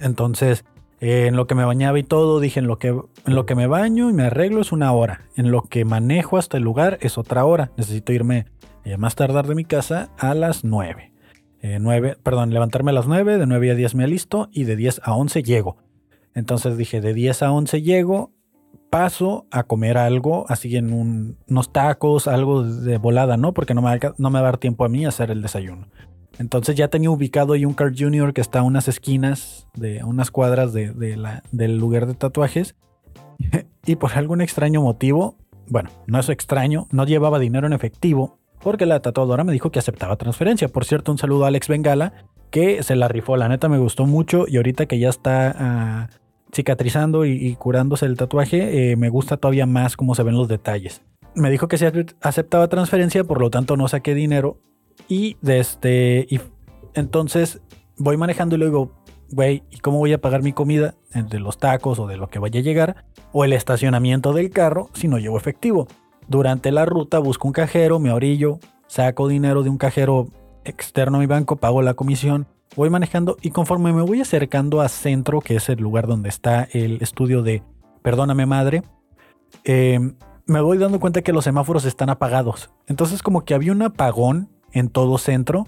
entonces, 0.00 0.64
eh, 1.04 1.26
en 1.26 1.36
lo 1.36 1.46
que 1.46 1.54
me 1.54 1.66
bañaba 1.66 1.98
y 1.98 2.02
todo, 2.02 2.40
dije, 2.40 2.60
en 2.60 2.66
lo, 2.66 2.78
que, 2.78 2.88
en 2.88 3.34
lo 3.34 3.44
que 3.44 3.54
me 3.54 3.66
baño 3.66 4.08
y 4.08 4.14
me 4.14 4.22
arreglo 4.22 4.62
es 4.62 4.72
una 4.72 4.90
hora. 4.92 5.28
En 5.36 5.50
lo 5.50 5.60
que 5.60 5.84
manejo 5.84 6.38
hasta 6.38 6.56
el 6.56 6.62
lugar 6.62 6.96
es 7.02 7.18
otra 7.18 7.44
hora. 7.44 7.72
Necesito 7.76 8.14
irme 8.14 8.46
eh, 8.84 8.96
más 8.96 9.14
tardar 9.14 9.46
de 9.46 9.54
mi 9.54 9.66
casa 9.66 10.08
a 10.16 10.32
las 10.32 10.64
9. 10.64 11.12
Eh, 11.60 12.16
perdón, 12.22 12.54
levantarme 12.54 12.90
a 12.90 12.94
las 12.94 13.06
9, 13.06 13.36
de 13.36 13.46
9 13.46 13.72
a 13.72 13.74
10 13.74 13.94
me 13.96 14.04
alisto 14.04 14.48
y 14.50 14.64
de 14.64 14.76
10 14.76 15.02
a 15.04 15.14
11 15.14 15.42
llego. 15.42 15.76
Entonces 16.34 16.78
dije, 16.78 17.02
de 17.02 17.12
10 17.12 17.42
a 17.42 17.52
11 17.52 17.82
llego, 17.82 18.32
paso 18.88 19.46
a 19.50 19.64
comer 19.64 19.98
algo, 19.98 20.46
así 20.48 20.74
en 20.74 20.90
unos 20.94 21.70
tacos, 21.70 22.28
algo 22.28 22.62
de 22.64 22.96
volada, 22.96 23.36
¿no? 23.36 23.52
Porque 23.52 23.74
no 23.74 23.82
me, 23.82 24.00
no 24.16 24.30
me 24.30 24.40
va 24.40 24.48
a 24.48 24.52
dar 24.52 24.58
tiempo 24.58 24.86
a 24.86 24.88
mí 24.88 25.04
hacer 25.04 25.30
el 25.30 25.42
desayuno. 25.42 25.86
Entonces 26.38 26.74
ya 26.76 26.88
tenía 26.88 27.10
ubicado 27.10 27.52
ahí 27.52 27.64
un 27.64 27.74
Car 27.74 27.92
Junior 27.96 28.32
que 28.32 28.40
está 28.40 28.60
a 28.60 28.62
unas 28.62 28.88
esquinas, 28.88 29.68
de 29.74 30.02
unas 30.04 30.30
cuadras 30.30 30.72
del 30.72 31.78
lugar 31.78 32.06
de 32.06 32.14
tatuajes. 32.14 32.74
y 33.86 33.96
por 33.96 34.12
algún 34.12 34.40
extraño 34.40 34.82
motivo, 34.82 35.36
bueno, 35.68 35.90
no 36.06 36.20
es 36.20 36.28
extraño, 36.28 36.86
no 36.90 37.04
llevaba 37.04 37.38
dinero 37.38 37.66
en 37.66 37.72
efectivo 37.72 38.38
porque 38.62 38.86
la 38.86 39.00
tatuadora 39.00 39.44
me 39.44 39.52
dijo 39.52 39.70
que 39.70 39.78
aceptaba 39.78 40.16
transferencia. 40.16 40.68
Por 40.68 40.84
cierto, 40.86 41.12
un 41.12 41.18
saludo 41.18 41.44
a 41.44 41.48
Alex 41.48 41.68
Bengala 41.68 42.12
que 42.50 42.82
se 42.82 42.96
la 42.96 43.08
rifó, 43.08 43.36
la 43.36 43.48
neta 43.48 43.68
me 43.68 43.78
gustó 43.78 44.06
mucho 44.06 44.46
y 44.48 44.56
ahorita 44.56 44.86
que 44.86 44.98
ya 44.98 45.08
está 45.08 45.54
ah, 45.58 46.08
cicatrizando 46.54 47.26
y, 47.26 47.56
curándose 47.56 48.06
el 48.06 48.16
tatuaje, 48.16 48.92
eh, 48.92 48.96
me 48.96 49.08
gusta 49.08 49.36
todavía 49.36 49.66
más 49.66 49.96
cómo 49.96 50.14
se 50.14 50.22
ven 50.22 50.36
los 50.36 50.46
detalles. 50.46 51.02
Me 51.34 51.50
dijo 51.50 51.66
que 51.66 51.78
se 51.78 51.92
aceptaba 52.22 52.68
transferencia, 52.68 53.24
por 53.24 53.40
lo 53.40 53.50
tanto 53.50 53.76
no 53.76 53.88
saqué 53.88 54.14
dinero, 54.14 54.58
y 55.08 55.36
de 55.40 55.60
este, 55.60 56.26
y 56.28 56.40
entonces 56.94 57.60
voy 57.96 58.16
manejando 58.16 58.56
y 58.56 58.58
le 58.58 58.66
digo, 58.66 58.90
güey, 59.30 59.62
¿y 59.70 59.78
cómo 59.78 59.98
voy 59.98 60.12
a 60.12 60.20
pagar 60.20 60.42
mi 60.42 60.52
comida? 60.52 60.94
De 61.12 61.38
los 61.38 61.58
tacos 61.58 61.98
o 61.98 62.06
de 62.06 62.16
lo 62.16 62.28
que 62.28 62.38
vaya 62.38 62.60
a 62.60 62.62
llegar, 62.62 63.04
o 63.32 63.44
el 63.44 63.52
estacionamiento 63.52 64.32
del 64.32 64.50
carro 64.50 64.90
si 64.94 65.08
no 65.08 65.18
llevo 65.18 65.36
efectivo. 65.36 65.86
Durante 66.28 66.72
la 66.72 66.86
ruta 66.86 67.18
busco 67.18 67.48
un 67.48 67.52
cajero, 67.52 67.98
me 67.98 68.10
orillo, 68.10 68.58
saco 68.86 69.28
dinero 69.28 69.62
de 69.62 69.70
un 69.70 69.78
cajero 69.78 70.28
externo 70.64 71.18
a 71.18 71.20
mi 71.20 71.26
banco, 71.26 71.56
pago 71.56 71.82
la 71.82 71.94
comisión, 71.94 72.46
voy 72.76 72.90
manejando 72.90 73.36
y 73.42 73.50
conforme 73.50 73.92
me 73.92 74.02
voy 74.02 74.20
acercando 74.20 74.80
a 74.80 74.88
centro, 74.88 75.40
que 75.40 75.56
es 75.56 75.68
el 75.68 75.80
lugar 75.80 76.06
donde 76.06 76.28
está 76.28 76.66
el 76.72 77.02
estudio 77.02 77.42
de 77.42 77.62
Perdóname 78.02 78.46
Madre, 78.46 78.82
eh, 79.64 80.00
me 80.46 80.60
voy 80.60 80.78
dando 80.78 81.00
cuenta 81.00 81.22
que 81.22 81.32
los 81.32 81.44
semáforos 81.44 81.84
están 81.84 82.10
apagados. 82.10 82.70
Entonces 82.86 83.22
como 83.22 83.44
que 83.44 83.54
había 83.54 83.72
un 83.72 83.82
apagón 83.82 84.50
en 84.74 84.88
todo 84.88 85.16
centro. 85.18 85.66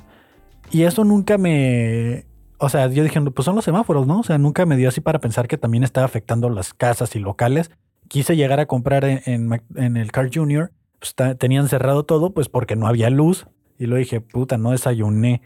Y 0.71 0.83
eso 0.83 1.05
nunca 1.05 1.39
me... 1.39 2.27
O 2.59 2.69
sea, 2.69 2.89
yo 2.89 3.03
dije, 3.03 3.21
pues 3.21 3.45
son 3.45 3.55
los 3.55 3.65
semáforos, 3.65 4.07
¿no? 4.07 4.21
O 4.21 4.23
sea, 4.23 4.39
nunca 4.39 4.67
me 4.67 4.77
dio 4.77 4.89
así 4.89 5.01
para 5.01 5.21
pensar 5.21 5.47
que 5.47 5.59
también 5.59 5.85
estaba 5.85 6.07
afectando 6.07 6.51
las 6.51 6.75
casas 6.75 7.15
y 7.15 7.19
locales. 7.19 7.71
Quise 8.09 8.37
llegar 8.37 8.61
a 8.61 8.67
comprar 8.67 9.05
en, 9.05 9.97
el 9.97 10.13
Car 10.13 10.31
Junior. 10.33 10.73
Pues 10.99 11.15
tenían 11.39 11.69
cerrado 11.69 12.05
todo, 12.05 12.33
pues 12.33 12.49
porque 12.49 12.77
no 12.77 12.87
había 12.87 13.11
luz. 13.11 13.47
Y 13.79 13.87
lo 13.87 13.97
dije, 13.97 14.21
puta, 14.21 14.57
no 14.57 14.71
desayuné. 14.71 15.43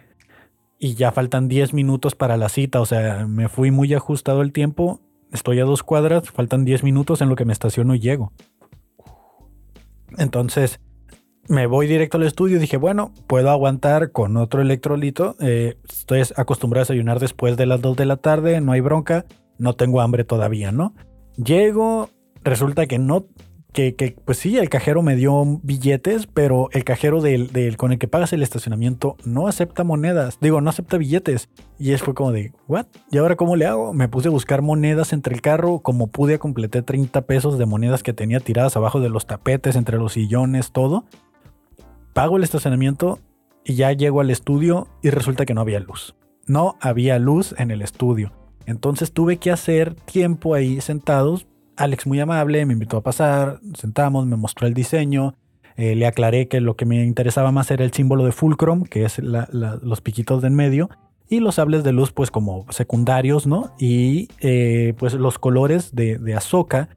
Y 0.79 0.95
ya 0.95 1.11
faltan 1.11 1.49
10 1.49 1.75
minutos 1.75 2.15
para 2.15 2.37
la 2.37 2.49
cita. 2.49 2.81
O 2.81 2.87
sea, 2.87 3.27
me 3.27 3.49
fui 3.49 3.71
muy 3.71 3.93
ajustado 3.93 4.41
el 4.43 4.53
tiempo. 4.53 5.01
Estoy 5.33 5.61
a 5.61 5.65
dos 5.65 5.83
cuadras, 5.83 6.31
faltan 6.31 6.65
10 6.65 6.85
minutos 6.85 7.21
en 7.21 7.29
lo 7.29 7.37
que 7.37 7.45
me 7.45 7.53
estaciono 7.53 7.95
y 7.95 8.01
llego. 8.01 8.33
Entonces, 10.17 10.81
me 11.51 11.67
voy 11.67 11.89
directo 11.89 12.17
al 12.17 12.23
estudio 12.23 12.57
y 12.57 12.61
dije, 12.61 12.77
bueno, 12.77 13.13
puedo 13.27 13.51
aguantar 13.51 14.13
con 14.13 14.37
otro 14.37 14.63
electrolito. 14.63 15.35
Eh, 15.41 15.77
estoy 15.89 16.23
acostumbrado 16.37 16.83
a 16.83 16.85
desayunar 16.85 17.19
después 17.19 17.57
de 17.57 17.67
las 17.67 17.83
2 17.83 17.97
de 17.97 18.07
la 18.07 18.19
tarde, 18.19 18.61
no 18.61 18.71
hay 18.71 18.81
bronca, 18.81 19.27
no 19.59 19.75
tengo 19.75 20.01
hambre 20.01 20.23
todavía, 20.23 20.71
¿no? 20.71 20.95
Llego, 21.37 22.09
resulta 22.45 22.87
que 22.87 23.01
no 23.01 23.27
que, 23.73 23.95
que, 23.95 24.17
pues 24.25 24.39
sí, 24.39 24.59
el 24.59 24.69
cajero 24.69 25.03
me 25.03 25.17
dio 25.17 25.45
billetes, 25.63 26.27
pero 26.27 26.69
el 26.73 26.85
cajero 26.85 27.21
del, 27.21 27.53
del, 27.53 27.77
con 27.77 27.93
el 27.93 27.99
que 27.99 28.09
pagas 28.09 28.33
el 28.33 28.43
estacionamiento 28.43 29.17
no 29.25 29.49
acepta 29.49 29.85
monedas. 29.85 30.39
Digo, 30.41 30.61
no 30.61 30.71
acepta 30.71 30.99
billetes. 30.99 31.49
Y 31.79 31.93
es 31.93 32.03
fue 32.03 32.15
como 32.15 32.31
de, 32.33 32.53
¿what? 32.69 32.87
¿Y 33.11 33.19
ahora 33.19 33.37
cómo 33.37 33.57
le 33.57 33.67
hago? 33.67 33.93
Me 33.93 34.09
puse 34.09 34.29
a 34.29 34.33
buscar 34.33 34.63
monedas 34.63 35.13
entre 35.13 35.35
el 35.35 35.41
carro. 35.41 35.81
Como 35.81 36.09
pude, 36.09 36.39
completé 36.39 36.83
30 36.83 37.23
pesos 37.23 37.59
de 37.59 37.67
monedas 37.67 38.03
que 38.03 38.13
tenía 38.13 38.41
tiradas 38.41 38.77
abajo 38.77 39.01
de 39.01 39.09
los 39.09 39.27
tapetes, 39.27 39.77
entre 39.77 39.99
los 39.99 40.13
sillones, 40.13 40.73
todo. 40.73 41.05
Pago 42.13 42.37
el 42.37 42.45
estacionamiento 42.45 43.19
y 43.65 43.75
ya 43.75 43.93
llego 43.93 44.21
al 44.21 44.31
estudio 44.31 44.89
y 45.03 45.11
resulta 45.11 45.47
que 45.47 45.55
no 45.55 45.61
había 45.61 45.81
luz. 45.81 46.15
No 46.47 46.77
había 46.81 47.19
luz 47.19 47.55
en 47.59 47.71
el 47.71 47.83
estudio. 47.83 48.33
Entonces 48.67 49.13
tuve 49.13 49.39
que 49.39 49.51
hacer 49.51 49.95
tiempo 49.95 50.55
ahí 50.55 50.81
sentados 50.81 51.47
Alex 51.81 52.07
muy 52.07 52.21
amable, 52.21 52.67
me 52.67 52.75
invitó 52.75 52.99
a 52.99 53.03
pasar, 53.03 53.59
sentamos, 53.75 54.27
me 54.27 54.37
mostró 54.37 54.67
el 54.67 54.75
diseño, 54.75 55.35
eh, 55.77 55.95
le 55.95 56.07
aclaré 56.07 56.47
que 56.47 56.61
lo 56.61 56.77
que 56.77 56.85
me 56.85 57.03
interesaba 57.05 57.53
más 57.53 57.71
era 57.71 57.85
el 57.85 57.93
símbolo 57.93 58.27
de 58.27 58.33
fulcrum, 58.33 58.85
que 58.85 59.07
es 59.07 59.19
los 59.19 60.01
piquitos 60.03 60.43
de 60.43 60.49
en 60.49 60.55
medio, 60.55 60.91
y 61.31 61.41
los 61.41 61.55
sables 61.55 61.83
de 61.83 61.93
luz 61.93 62.13
pues 62.13 62.31
como 62.31 62.67
secundarios, 62.71 63.47
¿no? 63.47 63.73
Y 63.79 64.29
eh, 64.41 64.93
pues 64.99 65.15
los 65.15 65.39
colores 65.39 65.95
de, 65.95 66.19
de 66.19 66.35
Ahsoka 66.35 66.91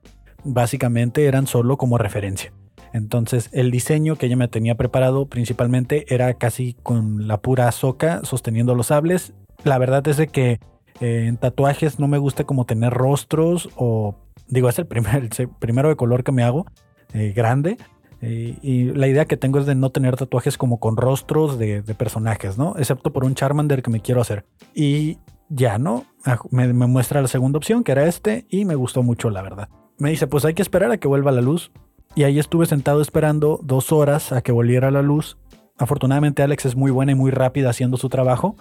básicamente 0.43 1.27
eran 1.27 1.47
solo 1.47 1.77
como 1.77 1.97
referencia. 1.97 2.51
Entonces 2.93 3.49
el 3.51 3.71
diseño 3.71 4.15
que 4.15 4.27
ella 4.27 4.37
me 4.37 4.47
tenía 4.47 4.75
preparado 4.75 5.25
principalmente 5.25 6.05
era 6.13 6.33
casi 6.35 6.75
con 6.83 7.27
la 7.27 7.41
pura 7.41 7.67
Ahsoka 7.67 8.21
sosteniendo 8.23 8.75
los 8.75 8.87
sables. 8.87 9.33
La 9.63 9.77
verdad 9.77 10.07
es 10.07 10.17
de 10.17 10.27
que 10.27 10.59
eh, 11.01 11.25
en 11.27 11.37
tatuajes 11.37 11.99
no 11.99 12.07
me 12.07 12.19
gusta 12.19 12.43
como 12.43 12.65
tener 12.65 12.93
rostros 12.93 13.69
o 13.75 14.15
Digo, 14.47 14.69
es 14.69 14.77
el, 14.77 14.85
primer, 14.85 15.29
primero 15.59 15.89
de 15.89 15.95
color 15.95 16.23
que 16.23 16.31
me 16.31 16.43
hago, 16.43 16.65
eh, 17.13 17.33
grande. 17.35 17.77
Eh, 18.21 18.57
y 18.61 18.85
la 18.85 19.07
idea 19.07 19.25
que 19.25 19.35
tengo 19.35 19.59
es 19.59 19.65
de 19.65 19.75
no 19.75 19.89
tener 19.89 20.15
tatuajes 20.15 20.57
como 20.57 20.79
con 20.79 20.95
rostros 20.95 21.57
de, 21.57 21.81
personajes, 21.97 22.57
¿no? 22.57 22.75
Excepto 22.77 23.11
por 23.11 23.25
un 23.25 23.35
Charmander 23.35 23.81
que 23.81 23.91
me 23.91 24.01
quiero 24.01 24.21
hacer. 24.21 24.45
Y 24.73 25.17
ya, 25.49 25.77
¿no? 25.77 26.05
Me, 26.51 26.71
muestra 26.71 27.21
la 27.21 27.27
segunda 27.27 27.57
opción, 27.57 27.83
que 27.83 27.91
era 27.91 28.05
este, 28.05 28.45
y 28.49 28.65
me 28.65 28.75
gustó 28.75 29.03
mucho, 29.03 29.29
la 29.29 29.41
verdad. 29.41 29.69
Me 29.97 30.09
dice, 30.09 30.27
pues 30.27 30.45
hay 30.45 30.53
que 30.53 30.61
esperar 30.61 30.91
a 30.91 30.97
que 30.97 31.07
vuelva 31.07 31.31
la 31.31 31.41
luz. 31.41 31.71
Y 32.15 32.23
ahí 32.23 32.39
estuve 32.39 32.65
sentado 32.65 33.01
esperando 33.01 33.59
dos 33.63 33.91
horas 33.91 34.31
a 34.31 34.41
que 34.41 34.51
volviera 34.51 34.91
la 34.91 35.01
luz. 35.01 35.37
Afortunadamente 35.77 36.43
Alex 36.43 36.65
es 36.65 36.75
muy 36.75 36.91
buena 36.91 37.13
y 37.13 37.15
muy 37.15 37.31
rápida 37.31 37.69
haciendo 37.69 37.97
su 37.97 38.09
trabajo. 38.09 38.55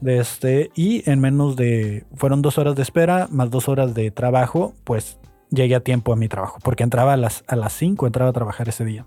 De 0.00 0.18
este, 0.18 0.70
y 0.74 1.08
en 1.10 1.20
menos 1.20 1.56
de, 1.56 2.04
fueron 2.14 2.42
dos 2.42 2.58
horas 2.58 2.74
de 2.74 2.82
espera, 2.82 3.28
más 3.30 3.50
dos 3.50 3.68
horas 3.68 3.94
de 3.94 4.10
trabajo, 4.10 4.74
pues 4.84 5.18
llegué 5.50 5.74
a 5.74 5.80
tiempo 5.80 6.12
a 6.12 6.16
mi 6.16 6.28
trabajo, 6.28 6.58
porque 6.62 6.84
entraba 6.84 7.12
a 7.12 7.16
las, 7.16 7.44
a 7.48 7.56
las 7.56 7.72
5, 7.74 8.06
entraba 8.06 8.30
a 8.30 8.32
trabajar 8.32 8.68
ese 8.68 8.84
día. 8.84 9.06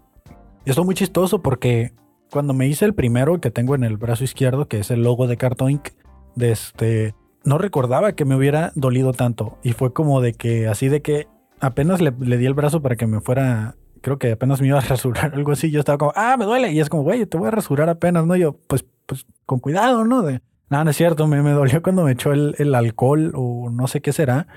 Esto 0.66 0.84
muy 0.84 0.96
chistoso 0.96 1.42
porque 1.42 1.94
cuando 2.32 2.54
me 2.54 2.68
hice 2.68 2.86
el 2.86 2.94
primero 2.94 3.40
que 3.40 3.52
tengo 3.52 3.76
en 3.76 3.84
el 3.84 3.98
brazo 3.98 4.24
izquierdo, 4.24 4.68
que 4.68 4.80
es 4.80 4.92
el 4.92 5.04
logo 5.04 5.28
de 5.28 5.38
Cartoon 5.38 5.72
Inc., 5.72 5.90
de 6.36 6.52
este, 6.52 7.16
no 7.44 7.58
recordaba 7.58 8.14
que 8.14 8.26
me 8.26 8.36
hubiera 8.36 8.72
dolido 8.76 9.14
tanto. 9.14 9.58
Y 9.64 9.74
fue 9.74 9.94
como 9.94 10.22
de 10.22 10.34
que, 10.34 10.68
así 10.68 10.90
de 10.90 11.02
que 11.02 11.28
apenas 11.60 12.02
le, 12.02 12.12
di 12.12 12.46
el 12.46 12.54
brazo 12.54 12.82
para 12.82 12.96
que 12.96 13.08
me 13.08 13.22
fuera, 13.22 13.76
creo 14.04 14.20
que 14.20 14.34
apenas 14.34 14.62
me 14.62 14.68
iba 14.68 14.78
a 14.78 14.82
rasurar, 14.88 15.34
algo 15.34 15.54
así. 15.54 15.72
Yo 15.72 15.80
estaba 15.80 15.98
como, 15.98 16.14
ah, 16.16 16.38
me 16.38 16.46
duele. 16.46 16.72
Y 16.72 16.80
es 16.80 16.90
como, 16.90 17.02
güey, 17.02 17.26
te 17.26 17.38
voy 17.38 17.48
a 17.48 17.52
rasurar 17.52 17.90
apenas, 17.90 18.28
¿no? 18.28 18.36
Yo, 18.36 18.58
pues, 18.68 18.86
pues 19.08 19.26
con 19.48 19.60
cuidado, 19.60 20.06
¿no? 20.06 20.22
De, 20.22 20.42
no, 20.70 20.84
no 20.84 20.92
es 20.92 20.98
cierto, 20.98 21.26
me, 21.26 21.42
me 21.42 21.52
dolió 21.52 21.82
cuando 21.82 22.04
me 22.04 22.12
echó 22.12 22.32
el, 22.32 22.56
el 22.60 22.76
alcohol 22.76 23.32
o 23.36 23.72
no 23.72 23.88
sé 23.88 24.02
qué 24.02 24.14
será 24.14 24.48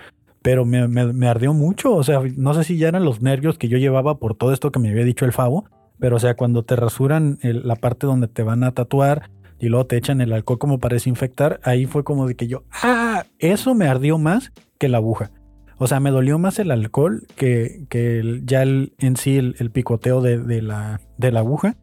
pero 0.47 0.65
me, 0.65 1.27
ardió 1.27 1.53
mucho. 1.55 1.93
O 1.93 2.05
sea, 2.05 2.21
no 2.37 2.55
sé 2.55 2.63
si 2.63 2.79
ya 2.79 2.87
eran 2.87 3.05
los 3.05 3.21
nervios 3.21 3.59
que 3.59 3.67
yo 3.67 3.79
llevaba 3.79 4.21
por 4.21 4.37
todo 4.37 4.53
esto 4.53 4.71
que 4.71 4.79
me 4.79 4.91
había 4.91 5.03
dicho 5.03 5.25
el 5.25 5.33
Favo, 5.33 5.65
pero 5.99 6.15
o 6.15 6.19
sea, 6.21 6.37
cuando 6.37 6.63
te 6.63 6.77
rasuran 6.77 7.41
la 7.43 7.75
parte 7.75 8.07
donde 8.07 8.29
te 8.29 8.45
van 8.45 8.63
a 8.63 8.71
tatuar 8.71 9.29
y 9.59 9.67
luego 9.67 9.87
te 9.87 9.97
echan 9.97 10.21
el 10.21 10.33
alcohol 10.33 10.61
como 10.61 10.79
para 10.79 10.95
desinfectar, 10.95 11.59
ahí 11.65 11.87
fue 11.87 12.05
como 12.05 12.29
de 12.29 12.37
que 12.37 12.47
yo, 12.47 12.63
ah, 12.71 13.25
eso 13.41 13.75
me 13.75 13.89
ardió 13.89 14.19
más 14.19 14.53
que 14.79 14.89
la 14.89 14.99
aguja. 14.99 15.33
O 15.79 15.87
sea, 15.87 16.01
me 16.01 16.11
dolió 16.11 16.39
más 16.39 16.59
el 16.59 16.71
alcohol 16.71 17.27
que, 17.37 17.85
que 17.91 18.43
ya 18.45 18.63
en 18.63 19.17
sí 19.17 19.37
el, 19.37 19.71
picoteo 19.71 20.23
de, 20.23 20.63
la, 20.63 21.01
de 21.19 21.33
la 21.33 21.41
aguja. 21.41 21.77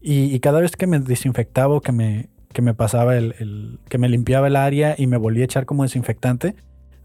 Y, 0.00 0.38
cada 0.40 0.60
vez 0.60 0.76
que 0.76 0.86
me 0.86 1.00
desinfectaba 1.00 1.74
o 1.74 1.80
que 1.80 1.92
me, 1.92 2.28
que 2.52 2.62
me 2.62 2.74
pasaba 2.74 3.16
el, 3.16 3.78
que 3.88 3.98
me 3.98 4.08
limpiaba 4.08 4.46
el 4.48 4.56
área 4.56 4.94
y 4.98 5.06
me 5.06 5.16
volvía 5.16 5.42
a 5.42 5.46
echar 5.46 5.66
como 5.66 5.82
desinfectante, 5.82 6.56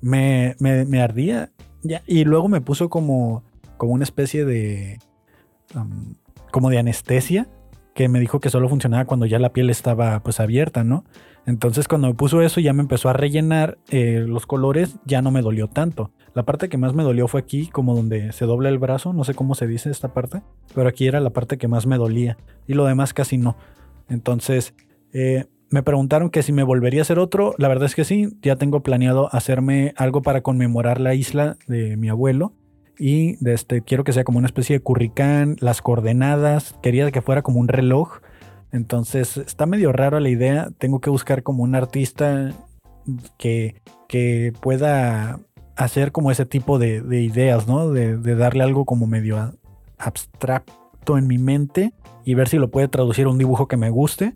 me, 0.02 0.56
me, 0.60 1.02
ardía. 1.02 1.52
Ya, 1.82 2.02
y 2.08 2.26
luego 2.26 2.50
me 2.50 2.62
puso 2.62 2.90
como, 2.90 3.44
como 3.78 3.94
una 3.94 4.04
especie 4.04 4.46
de. 4.46 5.00
como 6.52 6.70
de 6.70 6.80
anestesia. 6.80 7.48
Que 7.96 8.10
me 8.10 8.20
dijo 8.20 8.40
que 8.40 8.50
solo 8.50 8.70
funcionaba 8.70 9.06
cuando 9.06 9.28
ya 9.28 9.38
la 9.38 9.54
piel 9.54 9.70
estaba 9.70 10.22
pues 10.24 10.40
abierta, 10.40 10.84
¿no? 10.84 11.06
Entonces 11.46 11.88
cuando 11.88 12.08
me 12.08 12.14
puso 12.14 12.42
eso 12.42 12.60
ya 12.62 12.74
me 12.74 12.82
empezó 12.82 13.10
a 13.10 13.14
rellenar 13.14 13.78
eh, 13.90 14.24
los 14.28 14.46
colores, 14.46 14.96
ya 15.06 15.22
no 15.22 15.32
me 15.32 15.42
dolió 15.42 15.68
tanto. 15.68 16.12
La 16.34 16.44
parte 16.44 16.70
que 16.70 16.78
más 16.78 16.94
me 16.94 17.04
dolió 17.04 17.28
fue 17.28 17.42
aquí, 17.42 17.68
como 17.68 17.96
donde 17.96 18.32
se 18.32 18.46
dobla 18.46 18.70
el 18.70 18.80
brazo, 18.80 19.14
no 19.14 19.24
sé 19.24 19.34
cómo 19.34 19.54
se 19.56 19.68
dice 19.68 19.92
esta 19.92 20.14
parte, 20.14 20.42
pero 20.74 20.88
aquí 20.88 21.06
era 21.08 21.20
la 21.20 21.32
parte 21.32 21.58
que 21.58 21.68
más 21.68 21.86
me 21.86 21.98
dolía 21.98 22.38
y 22.68 22.74
lo 22.74 22.86
demás 22.86 23.14
casi 23.14 23.38
no. 23.38 23.58
Entonces, 24.10 24.74
eh, 25.12 25.46
me 25.74 25.82
preguntaron 25.82 26.30
que 26.30 26.44
si 26.44 26.54
me 26.54 26.62
volvería 26.62 27.02
a 27.02 27.04
hacer 27.04 27.18
otro. 27.18 27.56
La 27.58 27.68
verdad 27.68 27.86
es 27.86 27.96
que 27.96 28.04
sí, 28.04 28.38
ya 28.44 28.58
tengo 28.58 28.84
planeado 28.84 29.34
hacerme 29.34 29.94
algo 29.98 30.22
para 30.22 30.42
conmemorar 30.42 31.02
la 31.02 31.16
isla 31.16 31.58
de 31.66 31.98
mi 31.98 32.10
abuelo. 32.10 32.54
Y 33.00 33.44
este, 33.50 33.82
quiero 33.82 34.04
que 34.04 34.14
sea 34.14 34.24
como 34.24 34.38
una 34.38 34.46
especie 34.46 34.78
de 34.78 34.84
curricán, 34.84 35.56
las 35.62 35.82
coordenadas. 35.82 36.76
Quería 36.84 37.10
que 37.10 37.24
fuera 37.24 37.42
como 37.42 37.60
un 37.60 37.68
reloj. 37.68 38.20
Entonces 38.74 39.38
está 39.38 39.66
medio 39.66 39.94
raro 39.94 40.20
la 40.20 40.30
idea. 40.30 40.70
Tengo 40.78 41.00
que 41.00 41.10
buscar 41.10 41.44
como 41.44 41.64
un 41.64 41.76
artista 41.76 42.52
que, 43.38 43.82
que 44.10 44.52
pueda 44.62 45.40
hacer 45.76 46.12
como 46.12 46.32
ese 46.32 46.46
tipo 46.46 46.80
de, 46.80 47.22
ideas, 47.22 47.68
¿no? 47.68 47.90
De, 47.92 48.18
darle 48.36 48.64
algo 48.64 48.86
como 48.86 49.08
medio 49.08 49.54
abstracto 49.98 51.18
en 51.18 51.28
mi 51.28 51.38
mente 51.38 51.94
y 52.26 52.34
ver 52.34 52.48
si 52.50 52.58
lo 52.58 52.72
puede 52.72 52.88
traducir 52.88 53.28
a 53.28 53.30
un 53.30 53.38
dibujo 53.38 53.68
que 53.68 53.78
me 53.78 53.90
guste. 53.90 54.36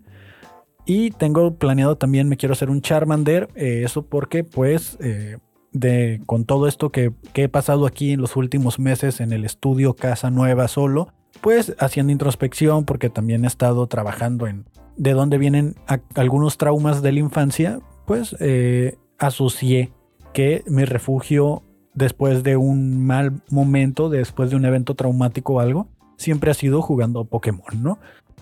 Y 0.86 1.10
tengo 1.10 1.56
planeado 1.56 1.96
también, 1.98 2.28
me 2.28 2.36
quiero 2.36 2.54
hacer 2.54 2.70
un 2.70 2.80
Charmander. 2.80 3.48
Eh, 3.56 3.82
eso 3.84 4.06
porque, 4.06 4.42
pues, 4.42 4.96
eh, 5.00 5.36
de, 5.72 6.22
con 6.26 6.44
todo 6.44 6.66
esto 6.66 6.90
que, 6.90 7.12
he 7.34 7.48
pasado 7.48 7.86
aquí 7.86 8.12
en 8.12 8.20
los 8.20 8.36
últimos 8.36 8.78
meses 8.78 9.20
en 9.20 9.32
el 9.32 9.44
estudio 9.44 9.94
Casa 9.94 10.30
Nueva 10.30 10.68
solo, 10.68 11.12
pues 11.40 11.74
haciendo 11.78 12.12
introspección, 12.12 12.84
porque 12.84 13.10
también 13.10 13.44
he 13.44 13.48
estado 13.48 13.86
trabajando 13.86 14.46
en 14.46 14.66
de 14.96 15.12
dónde 15.12 15.38
vienen 15.38 15.76
algunos 16.14 16.58
traumas 16.58 17.02
de 17.02 17.12
la 17.12 17.20
infancia, 17.20 17.80
pues 18.04 18.36
eh, 18.40 18.96
asocié 19.18 19.92
que 20.32 20.64
mi 20.66 20.84
refugio 20.84 21.62
después 21.94 22.42
de 22.42 22.56
un 22.56 23.06
mal 23.06 23.40
momento, 23.50 24.08
después 24.08 24.50
de 24.50 24.56
un 24.56 24.64
evento 24.64 24.94
traumático 24.94 25.54
o 25.54 25.60
algo, 25.60 25.88
siempre 26.16 26.50
ha 26.50 26.54
sido 26.54 26.82
jugando 26.82 27.24
Pokémon, 27.24 27.82
¿no? 27.82 27.98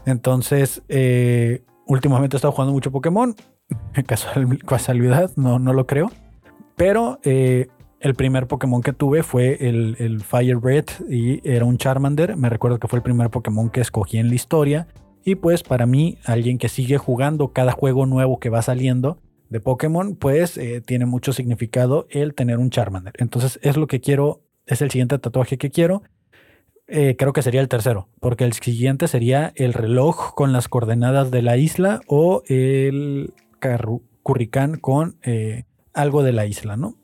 Entonces, 0.07 0.83
eh, 0.89 1.63
últimamente 1.87 2.37
he 2.37 2.39
estado 2.39 2.53
jugando 2.53 2.73
mucho 2.73 2.91
Pokémon. 2.91 3.35
Casual, 4.07 4.59
casualidad, 4.65 5.31
no, 5.37 5.59
no 5.59 5.73
lo 5.73 5.87
creo. 5.87 6.11
Pero 6.77 7.19
eh, 7.25 7.69
el 8.07 8.15
primer 8.15 8.47
Pokémon 8.47 8.83
que 8.83 8.93
tuve 8.93 9.25
fue 9.25 9.69
el, 9.69 9.97
el, 9.99 10.23
Fire 10.23 10.61
Red 10.63 10.85
y 11.11 11.47
era 11.49 11.65
un 11.65 11.77
Charmander. 11.77 12.37
Me 12.37 12.49
recuerdo 12.49 12.79
que 12.79 12.87
fue 12.87 12.99
el 12.99 13.03
primer 13.03 13.31
Pokémon 13.31 13.69
que 13.69 13.81
escogí 13.81 14.19
en 14.19 14.29
la 14.29 14.37
historia. 14.37 14.87
Y 15.25 15.35
pues 15.35 15.65
para 15.65 15.87
mí, 15.87 16.19
alguien 16.25 16.57
que 16.59 16.69
sigue 16.69 16.99
jugando 16.99 17.53
cada 17.53 17.73
juego 17.73 18.07
nuevo 18.07 18.39
que 18.39 18.49
va 18.49 18.63
saliendo 18.63 19.19
de 19.49 19.59
Pokémon, 19.59 20.15
pues 20.15 20.57
eh, 20.57 20.81
tiene 20.81 21.05
mucho 21.05 21.33
significado 21.33 22.07
el 22.11 22.35
tener 22.35 22.59
un 22.59 22.71
Charmander. 22.71 23.15
Entonces 23.19 23.59
es 23.63 23.77
lo 23.77 23.89
que 23.89 24.01
quiero, 24.01 24.43
es 24.67 24.83
el 24.83 24.91
siguiente 24.93 25.19
tatuaje 25.19 25.59
que 25.59 25.71
quiero. 25.71 26.05
Eh, 26.87 27.17
creo 27.19 27.33
que 27.33 27.43
sería 27.43 27.61
el 27.61 27.69
tercero, 27.69 28.09
porque 28.21 28.45
el 28.45 28.53
siguiente 28.53 29.09
sería 29.09 29.53
el 29.57 29.73
reloj 29.73 30.33
con 30.35 30.53
las 30.53 30.69
coordenadas 30.69 31.33
de 31.33 31.43
la 31.43 31.57
isla 31.57 32.01
o 32.07 32.45
el 32.47 33.35
curricán 34.23 34.77
con 34.77 35.19
eh, 35.25 35.65
algo 35.93 36.23
de 36.23 36.33
la 36.33 36.47
isla, 36.47 36.77
¿no? 36.77 36.95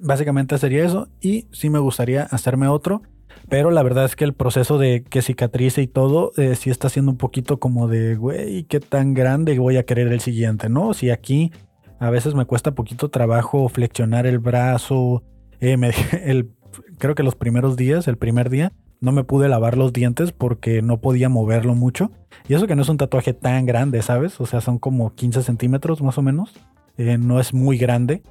Básicamente 0.00 0.58
sería 0.58 0.84
eso 0.84 1.08
y 1.20 1.46
sí 1.52 1.70
me 1.70 1.78
gustaría 1.78 2.22
hacerme 2.24 2.68
otro, 2.68 3.02
pero 3.48 3.70
la 3.70 3.82
verdad 3.82 4.04
es 4.04 4.16
que 4.16 4.24
el 4.24 4.34
proceso 4.34 4.78
de 4.78 5.04
que 5.04 5.22
cicatrice 5.22 5.82
y 5.82 5.86
todo 5.86 6.32
eh, 6.36 6.56
sí 6.56 6.70
está 6.70 6.88
siendo 6.88 7.12
un 7.12 7.18
poquito 7.18 7.58
como 7.58 7.88
de, 7.88 8.16
güey, 8.16 8.64
qué 8.64 8.80
tan 8.80 9.14
grande 9.14 9.58
voy 9.58 9.76
a 9.76 9.84
querer 9.84 10.08
el 10.08 10.20
siguiente, 10.20 10.68
¿no? 10.68 10.94
Si 10.94 11.10
aquí 11.10 11.52
a 11.98 12.10
veces 12.10 12.34
me 12.34 12.44
cuesta 12.44 12.74
poquito 12.74 13.08
trabajo 13.08 13.68
flexionar 13.68 14.26
el 14.26 14.38
brazo, 14.38 15.22
el 15.60 16.50
creo 16.98 17.14
que 17.14 17.22
los 17.22 17.34
primeros 17.34 17.76
días, 17.76 18.08
el 18.08 18.16
primer 18.16 18.50
día, 18.50 18.72
no 19.00 19.12
me 19.12 19.24
pude 19.24 19.48
lavar 19.48 19.76
los 19.76 19.92
dientes 19.92 20.32
porque 20.32 20.82
no 20.82 21.00
podía 21.00 21.28
moverlo 21.28 21.74
mucho. 21.74 22.10
Y 22.48 22.54
eso 22.54 22.66
que 22.66 22.76
no 22.76 22.82
es 22.82 22.88
un 22.88 22.96
tatuaje 22.96 23.34
tan 23.34 23.66
grande, 23.66 24.02
¿sabes? 24.02 24.40
O 24.40 24.46
sea, 24.46 24.60
son 24.60 24.78
como 24.78 25.14
15 25.14 25.42
centímetros 25.42 26.02
más 26.02 26.18
o 26.18 26.22
menos. 26.22 26.54
Eh, 26.96 27.18
no 27.18 27.40
es 27.40 27.52
muy 27.52 27.78
grande. 27.78 28.22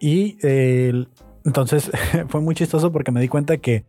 Y 0.00 0.38
entonces 1.44 1.90
fue 2.28 2.40
muy 2.40 2.54
chistoso 2.54 2.92
porque 2.92 3.12
me 3.12 3.20
di 3.20 3.28
cuenta 3.28 3.56
que, 3.56 3.84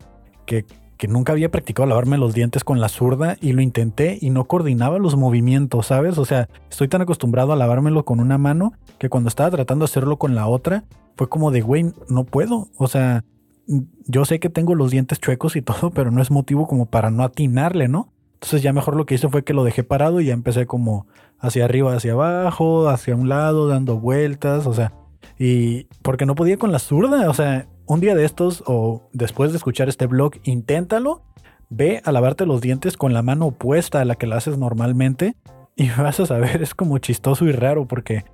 que 0.45 0.65
que 0.99 1.07
nunca 1.07 1.31
había 1.31 1.49
practicado 1.49 1.87
lavarme 1.87 2.17
los 2.17 2.33
dientes 2.33 2.65
con 2.65 2.81
la 2.81 2.89
zurda 2.89 3.37
y 3.39 3.53
lo 3.53 3.61
intenté 3.61 4.17
y 4.19 4.31
no 4.31 4.43
coordinaba 4.43 4.99
los 4.99 5.15
movimientos, 5.15 5.87
¿sabes? 5.87 6.17
O 6.17 6.25
sea, 6.25 6.49
estoy 6.69 6.89
tan 6.89 7.01
acostumbrado 7.01 7.53
a 7.53 7.55
lavármelo 7.55 8.03
con 8.03 8.19
una 8.19 8.37
mano 8.37 8.73
que 8.97 9.07
cuando 9.07 9.29
estaba 9.29 9.49
tratando 9.49 9.83
de 9.83 9.91
hacerlo 9.91 10.17
con 10.17 10.35
la 10.35 10.45
otra, 10.47 10.83
fue 11.15 11.29
como 11.29 11.51
de, 11.51 11.61
güey, 11.61 11.93
no 12.09 12.25
puedo. 12.25 12.67
O 12.75 12.87
sea, 12.89 13.23
yo 14.07 14.25
sé 14.25 14.41
que 14.41 14.49
tengo 14.49 14.75
los 14.75 14.91
dientes 14.91 15.21
chuecos 15.21 15.55
y 15.55 15.61
todo, 15.61 15.91
pero 15.91 16.11
no 16.11 16.21
es 16.21 16.31
motivo 16.31 16.67
como 16.67 16.85
para 16.85 17.11
no 17.11 17.23
atinarle, 17.23 17.87
¿no? 17.87 18.11
Entonces 18.33 18.61
ya 18.61 18.73
mejor 18.73 18.97
lo 18.97 19.05
que 19.05 19.15
hice 19.15 19.29
fue 19.29 19.45
que 19.45 19.53
lo 19.53 19.63
dejé 19.63 19.85
parado 19.85 20.19
y 20.19 20.25
ya 20.25 20.33
empecé 20.33 20.65
como 20.65 21.07
hacia 21.39 21.63
arriba, 21.63 21.95
hacia 21.95 22.11
abajo, 22.11 22.89
hacia 22.89 23.15
un 23.15 23.29
lado, 23.29 23.69
dando 23.69 23.97
vueltas, 24.01 24.67
o 24.67 24.73
sea, 24.73 24.91
y 25.37 25.85
porque 26.01 26.25
no 26.25 26.35
podía 26.35 26.57
con 26.57 26.71
la 26.71 26.79
zurda, 26.79 27.29
o 27.29 27.33
sea, 27.33 27.67
un 27.85 27.99
día 27.99 28.15
de 28.15 28.25
estos 28.25 28.63
o 28.67 29.09
después 29.13 29.51
de 29.51 29.57
escuchar 29.57 29.89
este 29.89 30.05
blog, 30.05 30.33
inténtalo, 30.43 31.23
ve 31.69 32.01
a 32.03 32.11
lavarte 32.11 32.45
los 32.45 32.61
dientes 32.61 32.97
con 32.97 33.13
la 33.13 33.21
mano 33.21 33.47
opuesta 33.47 34.01
a 34.01 34.05
la 34.05 34.15
que 34.15 34.27
lo 34.27 34.35
haces 34.35 34.57
normalmente 34.57 35.35
y 35.75 35.89
vas 35.97 36.19
a 36.19 36.25
saber, 36.25 36.61
es 36.61 36.75
como 36.75 36.97
chistoso 36.97 37.45
y 37.45 37.51
raro 37.51 37.87
porque 37.87 38.25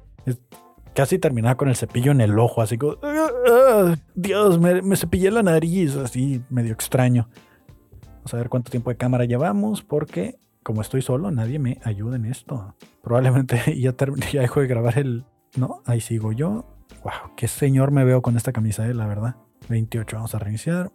casi 0.94 1.20
terminaba 1.20 1.56
con 1.56 1.68
el 1.68 1.76
cepillo 1.76 2.12
en 2.12 2.22
el 2.22 2.38
ojo, 2.40 2.62
así 2.62 2.78
como, 2.78 2.98
ah, 3.04 3.96
Dios, 4.16 4.60
me, 4.60 4.82
me 4.82 4.96
cepillé 4.96 5.32
la 5.32 5.44
nariz, 5.44 5.96
así 5.98 6.42
medio 6.50 6.74
extraño. 6.74 7.30
Vamos 8.18 8.34
a 8.34 8.38
ver 8.38 8.50
cuánto 8.50 8.72
tiempo 8.72 8.90
de 8.90 8.98
cámara 8.98 9.26
llevamos 9.26 9.84
porque 9.84 10.40
como 10.66 10.82
estoy 10.82 11.04
solo, 11.04 11.30
nadie 11.30 11.60
me 11.60 11.80
ayuda 11.84 12.16
en 12.16 12.26
esto. 12.26 12.74
Probablemente 13.04 13.62
ya, 13.80 13.94
ya 14.34 14.42
dejo 14.42 14.62
de 14.62 14.68
grabar 14.68 14.98
el... 14.98 15.24
No, 15.56 15.84
ahí 15.86 16.02
sigo 16.02 16.32
yo. 16.32 16.66
Wow, 17.06 17.36
qué 17.36 17.48
señor 17.48 17.92
me 17.92 18.04
veo 18.04 18.24
con 18.24 18.36
esta 18.36 18.52
camisa, 18.52 18.88
eh, 18.88 18.96
la 18.96 19.06
verdad. 19.06 19.36
28, 19.70 20.16
vamos 20.16 20.34
a 20.34 20.40
reiniciar. 20.40 20.92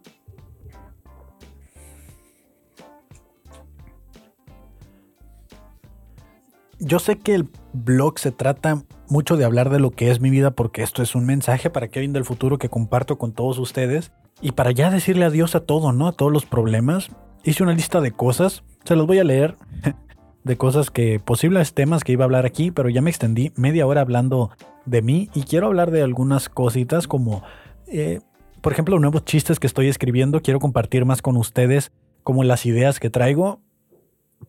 Yo 6.79 6.99
sé 6.99 7.17
que 7.17 7.33
el 7.33 7.47
blog 7.71 8.19
se 8.19 8.33
trata 8.33 8.83
mucho 9.07 9.37
de 9.37 9.45
hablar 9.45 9.69
de 9.69 9.79
lo 9.79 9.91
que 9.91 10.11
es 10.11 10.19
mi 10.19 10.29
vida 10.29 10.51
porque 10.51 10.83
esto 10.83 11.01
es 11.01 11.15
un 11.15 11.25
mensaje 11.25 11.69
para 11.69 11.87
Kevin 11.87 12.11
del 12.11 12.25
futuro 12.25 12.57
que 12.57 12.67
comparto 12.67 13.17
con 13.17 13.31
todos 13.31 13.57
ustedes 13.57 14.11
y 14.41 14.51
para 14.51 14.71
ya 14.71 14.91
decirle 14.91 15.23
adiós 15.23 15.55
a 15.55 15.61
todo, 15.61 15.93
¿no? 15.93 16.07
A 16.09 16.11
todos 16.11 16.33
los 16.33 16.45
problemas. 16.45 17.07
Hice 17.45 17.63
una 17.63 17.73
lista 17.73 18.01
de 18.01 18.11
cosas, 18.11 18.65
se 18.83 18.97
los 18.97 19.07
voy 19.07 19.19
a 19.19 19.23
leer, 19.23 19.55
de 20.43 20.57
cosas 20.57 20.91
que, 20.91 21.21
posibles 21.21 21.73
temas 21.73 22.03
que 22.03 22.11
iba 22.11 22.25
a 22.25 22.25
hablar 22.25 22.45
aquí, 22.45 22.69
pero 22.69 22.89
ya 22.89 23.01
me 23.01 23.11
extendí 23.11 23.53
media 23.55 23.87
hora 23.87 24.01
hablando 24.01 24.51
de 24.85 25.01
mí 25.01 25.29
y 25.33 25.43
quiero 25.43 25.67
hablar 25.67 25.91
de 25.91 26.01
algunas 26.01 26.49
cositas 26.49 27.07
como 27.07 27.43
eh, 27.87 28.21
por 28.61 28.71
ejemplo, 28.73 28.99
nuevos 28.99 29.25
chistes 29.25 29.59
que 29.59 29.67
estoy 29.67 29.87
escribiendo, 29.87 30.41
quiero 30.41 30.59
compartir 30.59 31.03
más 31.05 31.21
con 31.21 31.35
ustedes 31.35 31.91
como 32.23 32.43
las 32.43 32.65
ideas 32.65 32.99
que 32.99 33.09
traigo, 33.09 33.59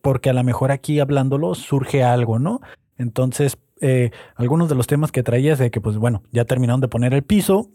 porque 0.01 0.29
a 0.29 0.33
lo 0.33 0.43
mejor 0.43 0.71
aquí 0.71 0.99
hablándolo 0.99 1.55
surge 1.55 2.03
algo, 2.03 2.37
¿no? 2.37 2.61
Entonces, 2.97 3.57
eh, 3.81 4.11
algunos 4.35 4.69
de 4.69 4.75
los 4.75 4.85
temas 4.85 5.11
que 5.11 5.23
traía 5.23 5.53
es 5.53 5.59
de 5.59 5.71
que, 5.71 5.81
pues 5.81 5.97
bueno, 5.97 6.21
ya 6.31 6.45
terminaron 6.45 6.79
de 6.79 6.87
poner 6.87 7.13
el 7.13 7.23
piso, 7.23 7.71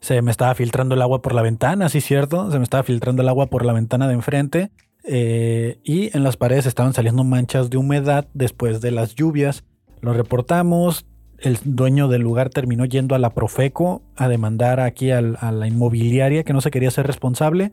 se 0.00 0.20
me 0.20 0.32
estaba 0.32 0.54
filtrando 0.56 0.96
el 0.96 1.02
agua 1.02 1.22
por 1.22 1.32
la 1.32 1.42
ventana, 1.42 1.88
sí, 1.88 2.00
cierto, 2.00 2.50
se 2.50 2.58
me 2.58 2.64
estaba 2.64 2.82
filtrando 2.82 3.22
el 3.22 3.28
agua 3.28 3.46
por 3.46 3.64
la 3.64 3.72
ventana 3.72 4.08
de 4.08 4.14
enfrente, 4.14 4.72
eh, 5.04 5.78
y 5.84 6.16
en 6.16 6.24
las 6.24 6.36
paredes 6.36 6.66
estaban 6.66 6.92
saliendo 6.92 7.22
manchas 7.22 7.70
de 7.70 7.76
humedad 7.76 8.26
después 8.34 8.80
de 8.80 8.90
las 8.90 9.14
lluvias. 9.14 9.64
Lo 10.00 10.12
reportamos, 10.12 11.06
el 11.42 11.58
dueño 11.64 12.08
del 12.08 12.22
lugar 12.22 12.50
terminó 12.50 12.84
yendo 12.84 13.14
a 13.14 13.18
la 13.18 13.30
Profeco 13.30 14.02
a 14.16 14.28
demandar 14.28 14.80
aquí 14.80 15.10
a 15.10 15.20
la 15.20 15.66
inmobiliaria 15.66 16.44
que 16.44 16.52
no 16.52 16.60
se 16.60 16.70
quería 16.70 16.90
ser 16.90 17.06
responsable. 17.06 17.72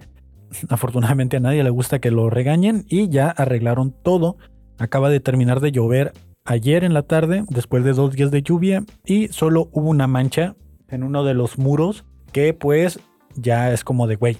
Afortunadamente 0.69 1.37
a 1.37 1.39
nadie 1.39 1.63
le 1.63 1.69
gusta 1.69 1.99
que 1.99 2.11
lo 2.11 2.29
regañen 2.29 2.85
y 2.89 3.09
ya 3.09 3.29
arreglaron 3.29 3.93
todo. 4.03 4.37
Acaba 4.79 5.09
de 5.09 5.19
terminar 5.19 5.59
de 5.59 5.71
llover 5.71 6.13
ayer 6.45 6.83
en 6.83 6.93
la 6.93 7.03
tarde, 7.03 7.43
después 7.49 7.83
de 7.83 7.93
dos 7.93 8.15
días 8.15 8.31
de 8.31 8.41
lluvia, 8.41 8.83
y 9.05 9.27
solo 9.27 9.69
hubo 9.71 9.89
una 9.89 10.07
mancha 10.07 10.55
en 10.87 11.03
uno 11.03 11.23
de 11.23 11.35
los 11.35 11.59
muros 11.59 12.05
que 12.31 12.53
pues 12.53 12.99
ya 13.35 13.71
es 13.71 13.83
como 13.83 14.07
de, 14.07 14.15
güey, 14.15 14.37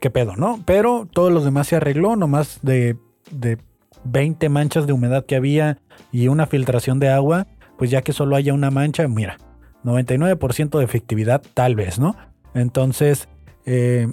qué 0.00 0.10
pedo, 0.10 0.36
¿no? 0.36 0.62
Pero 0.66 1.08
todos 1.10 1.32
los 1.32 1.44
demás 1.44 1.68
se 1.68 1.76
arregló, 1.76 2.16
nomás 2.16 2.58
de, 2.62 2.96
de 3.30 3.56
20 4.04 4.48
manchas 4.50 4.86
de 4.86 4.92
humedad 4.92 5.24
que 5.24 5.36
había 5.36 5.78
y 6.10 6.28
una 6.28 6.46
filtración 6.46 6.98
de 6.98 7.08
agua 7.08 7.46
pues 7.78 7.90
ya 7.90 8.02
que 8.02 8.12
solo 8.12 8.36
haya 8.36 8.54
una 8.54 8.70
mancha, 8.70 9.06
mira, 9.08 9.38
99% 9.84 10.78
de 10.78 10.84
efectividad 10.84 11.42
tal 11.54 11.74
vez, 11.74 11.98
¿no? 11.98 12.16
Entonces, 12.54 13.28
eh, 13.64 14.08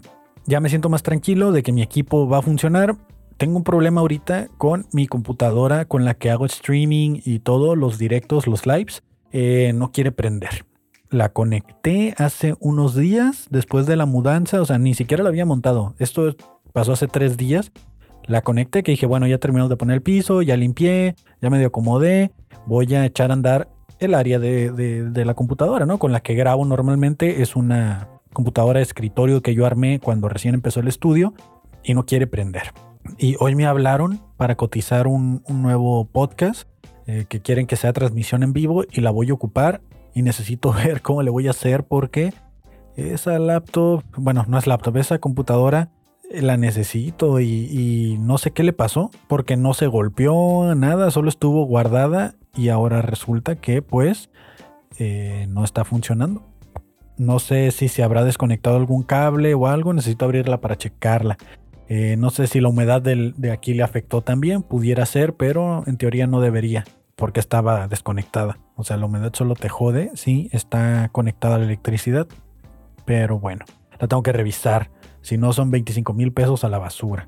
ya 0.46 0.60
me 0.60 0.70
siento 0.70 0.90
más 0.90 1.04
tranquilo 1.04 1.52
de 1.52 1.64
que 1.64 1.72
mi 1.72 1.82
equipo 1.82 2.28
va 2.28 2.40
a 2.40 2.42
funcionar. 2.42 2.96
Tengo 3.38 3.58
un 3.58 3.64
problema 3.64 4.02
ahorita 4.02 4.48
con 4.58 4.88
mi 4.92 5.08
computadora 5.08 5.86
con 5.86 6.06
la 6.06 6.14
que 6.14 6.30
hago 6.32 6.46
streaming 6.46 7.22
y 7.24 7.40
todos 7.40 7.78
los 7.78 7.98
directos, 7.98 8.48
los 8.48 8.66
lives. 8.66 9.04
Eh, 9.32 9.72
no 9.76 9.92
quiere 9.92 10.12
prender. 10.12 10.66
La 11.10 11.30
conecté 11.30 12.14
hace 12.18 12.56
unos 12.60 12.96
días 12.96 13.48
después 13.50 13.86
de 13.86 13.96
la 13.96 14.06
mudanza, 14.06 14.62
o 14.62 14.66
sea, 14.66 14.78
ni 14.78 14.94
siquiera 14.94 15.24
la 15.24 15.30
había 15.30 15.46
montado. 15.46 15.96
Esto 16.00 16.36
pasó 16.74 16.94
hace 16.94 17.08
tres 17.08 17.38
días. 17.38 17.72
La 18.26 18.42
conecté 18.42 18.84
que 18.84 18.92
dije, 18.92 19.06
bueno, 19.06 19.26
ya 19.26 19.40
terminamos 19.40 19.70
de 19.70 19.78
poner 19.78 19.96
el 19.96 20.02
piso, 20.02 20.42
ya 20.42 20.56
limpié, 20.56 21.16
ya 21.42 21.50
medio 21.50 21.68
acomodé 21.68 22.32
voy 22.66 22.94
a 22.96 23.06
echar 23.06 23.32
a 23.32 23.34
andar 23.34 23.70
el 24.00 24.14
área 24.14 24.40
de, 24.40 25.24
la 25.26 25.34
computadora, 25.34 25.86
¿no? 25.86 26.00
Con 26.00 26.12
la 26.12 26.22
que 26.22 26.34
grabo 26.34 26.66
normalmente 26.66 27.42
es 27.42 27.56
una 27.56 28.08
computadora 28.34 28.80
de 28.80 28.84
escritorio 28.84 29.42
que 29.42 29.54
yo 29.54 29.66
armé 29.66 30.00
cuando 30.00 30.30
recién 30.30 30.54
empezó 30.54 30.80
el 30.80 30.88
estudio 30.88 31.34
y 31.84 31.94
no 31.94 32.06
quiere 32.06 32.28
prender. 32.28 32.74
Y 33.18 33.36
hoy 33.40 33.56
me 33.56 33.66
hablaron 33.66 34.22
para 34.38 34.56
cotizar 34.56 35.08
un, 35.08 35.44
nuevo 35.50 36.06
podcast 36.06 36.70
eh, 37.08 37.26
que 37.28 37.42
quieren 37.42 37.68
que 37.68 37.76
sea 37.76 37.92
transmisión 37.92 38.44
en 38.44 38.54
vivo 38.54 38.84
y 38.90 39.02
la 39.02 39.12
voy 39.12 39.30
a 39.32 39.34
ocupar 39.34 39.82
y 40.14 40.22
necesito 40.22 40.74
ver 40.86 41.02
cómo 41.02 41.24
le 41.24 41.32
voy 41.32 41.48
a 41.48 41.52
hacer 41.52 41.84
porque 41.86 42.34
esa 42.96 43.38
laptop, 43.40 44.04
bueno, 44.18 44.46
no 44.48 44.58
es 44.58 44.68
laptop, 44.68 44.98
esa 44.98 45.20
computadora 45.20 45.90
la 46.32 46.58
necesito 46.58 47.40
y, 47.40 48.18
no 48.20 48.38
sé 48.38 48.52
qué 48.52 48.64
le 48.64 48.74
pasó 48.74 49.12
porque 49.28 49.58
no 49.58 49.74
se 49.74 49.88
golpeó 49.88 50.76
nada, 50.76 51.12
solo 51.12 51.30
estuvo 51.30 51.66
guardada 51.66 52.36
y 52.56 52.70
ahora 52.70 53.02
resulta 53.02 53.56
que 53.56 53.82
pues 53.82 54.30
eh, 54.98 55.48
no 55.50 55.64
está 55.64 55.86
funcionando. 55.86 56.44
No 57.18 57.40
sé 57.40 57.72
si 57.72 57.90
se 57.90 58.04
habrá 58.04 58.24
desconectado 58.24 58.78
algún 58.78 59.04
cable 59.04 59.54
o 59.54 59.68
algo, 59.68 59.94
necesito 59.94 60.26
abrirla 60.26 60.62
para 60.62 60.78
checarla. 60.78 61.38
Eh, 61.88 62.16
no 62.18 62.30
sé 62.30 62.48
si 62.48 62.62
la 62.62 62.70
humedad 62.70 63.02
de 63.02 63.52
aquí 63.52 63.74
le 63.74 63.84
afectó 63.84 64.22
también, 64.22 64.62
pudiera 64.62 65.06
ser, 65.06 65.34
pero 65.34 65.84
en 65.88 65.98
teoría 65.98 66.28
no 66.28 66.40
debería 66.40 66.86
porque 67.20 67.42
estaba 67.42 67.88
desconectada. 67.88 68.58
O 68.76 68.84
sea, 68.84 68.98
la 68.98 69.06
humedad 69.06 69.34
solo 69.34 69.54
te 69.54 69.68
jode 69.68 70.12
si 70.16 70.50
está 70.54 71.10
conectada 71.12 71.56
a 71.56 71.58
la 71.60 71.66
electricidad. 71.66 72.28
Pero 73.06 73.40
bueno, 73.40 73.66
la 74.00 74.08
tengo 74.08 74.24
que 74.24 74.32
revisar. 74.32 74.90
Si 75.22 75.38
no, 75.38 75.54
son 75.54 75.72
25 75.72 76.14
mil 76.14 76.32
pesos 76.32 76.64
a 76.64 76.70
la 76.70 76.78
basura. 76.78 77.28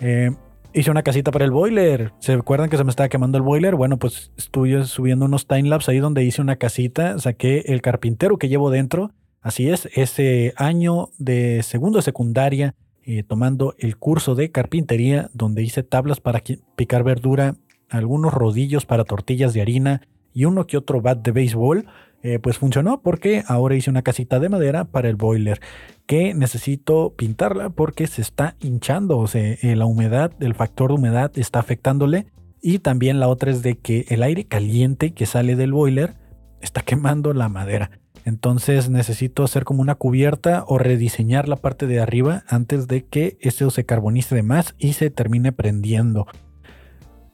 Eh, 0.00 0.30
hice 0.72 0.90
una 0.90 1.02
casita 1.02 1.30
para 1.30 1.44
el 1.44 1.50
boiler. 1.50 2.12
¿Se 2.18 2.32
acuerdan 2.32 2.70
que 2.70 2.76
se 2.76 2.84
me 2.84 2.90
estaba 2.90 3.08
quemando 3.08 3.38
el 3.38 3.42
boiler? 3.42 3.74
Bueno, 3.74 3.98
pues 3.98 4.32
estuve 4.36 4.84
subiendo 4.84 5.24
unos 5.24 5.46
timelapse 5.46 5.90
ahí 5.90 5.98
donde 5.98 6.24
hice 6.24 6.42
una 6.42 6.56
casita. 6.56 7.18
Saqué 7.18 7.64
el 7.66 7.82
carpintero 7.82 8.38
que 8.38 8.48
llevo 8.48 8.70
dentro. 8.70 9.12
Así 9.42 9.70
es, 9.70 9.88
ese 9.94 10.52
año 10.56 11.08
de 11.18 11.62
segundo 11.62 11.98
de 11.98 12.02
secundaria, 12.02 12.74
eh, 13.02 13.22
tomando 13.22 13.74
el 13.78 13.96
curso 13.96 14.34
de 14.34 14.50
carpintería, 14.50 15.30
donde 15.32 15.62
hice 15.62 15.82
tablas 15.82 16.20
para 16.20 16.42
picar 16.76 17.04
verdura, 17.04 17.56
algunos 17.88 18.34
rodillos 18.34 18.84
para 18.84 19.04
tortillas 19.04 19.54
de 19.54 19.62
harina 19.62 20.02
y 20.34 20.44
uno 20.44 20.66
que 20.66 20.76
otro 20.76 21.00
bat 21.00 21.22
de 21.22 21.32
béisbol. 21.32 21.86
Eh, 22.22 22.38
pues 22.38 22.58
funcionó 22.58 23.00
porque 23.00 23.44
ahora 23.46 23.76
hice 23.76 23.88
una 23.88 24.02
casita 24.02 24.38
de 24.38 24.50
madera 24.50 24.84
para 24.84 25.08
el 25.08 25.16
boiler 25.16 25.58
que 26.04 26.34
necesito 26.34 27.14
pintarla 27.16 27.70
porque 27.70 28.06
se 28.08 28.20
está 28.20 28.56
hinchando, 28.60 29.16
o 29.16 29.26
sea, 29.26 29.54
eh, 29.62 29.74
la 29.74 29.86
humedad, 29.86 30.32
el 30.40 30.54
factor 30.54 30.90
de 30.90 30.96
humedad 30.96 31.32
está 31.36 31.60
afectándole 31.60 32.26
y 32.60 32.80
también 32.80 33.20
la 33.20 33.28
otra 33.28 33.50
es 33.50 33.62
de 33.62 33.78
que 33.78 34.04
el 34.08 34.22
aire 34.22 34.44
caliente 34.44 35.12
que 35.14 35.24
sale 35.24 35.56
del 35.56 35.72
boiler 35.72 36.14
está 36.60 36.82
quemando 36.82 37.32
la 37.32 37.48
madera. 37.48 37.90
Entonces 38.24 38.90
necesito 38.90 39.44
hacer 39.44 39.64
como 39.64 39.80
una 39.80 39.94
cubierta 39.94 40.64
o 40.66 40.78
rediseñar 40.78 41.48
la 41.48 41.56
parte 41.56 41.86
de 41.86 42.00
arriba 42.00 42.44
antes 42.48 42.86
de 42.86 43.06
que 43.06 43.38
eso 43.40 43.70
se 43.70 43.84
carbonice 43.84 44.34
de 44.34 44.42
más 44.42 44.74
y 44.78 44.92
se 44.92 45.10
termine 45.10 45.52
prendiendo. 45.52 46.26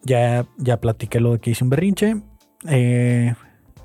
Ya, 0.05 0.47
ya 0.59 0.81
platiqué 0.81 1.19
lo 1.19 1.33
de 1.33 1.39
que 1.41 1.51
hice 1.51 1.65
un 1.65 1.71
berrinche. 1.71 2.17
Eh, 2.69 3.35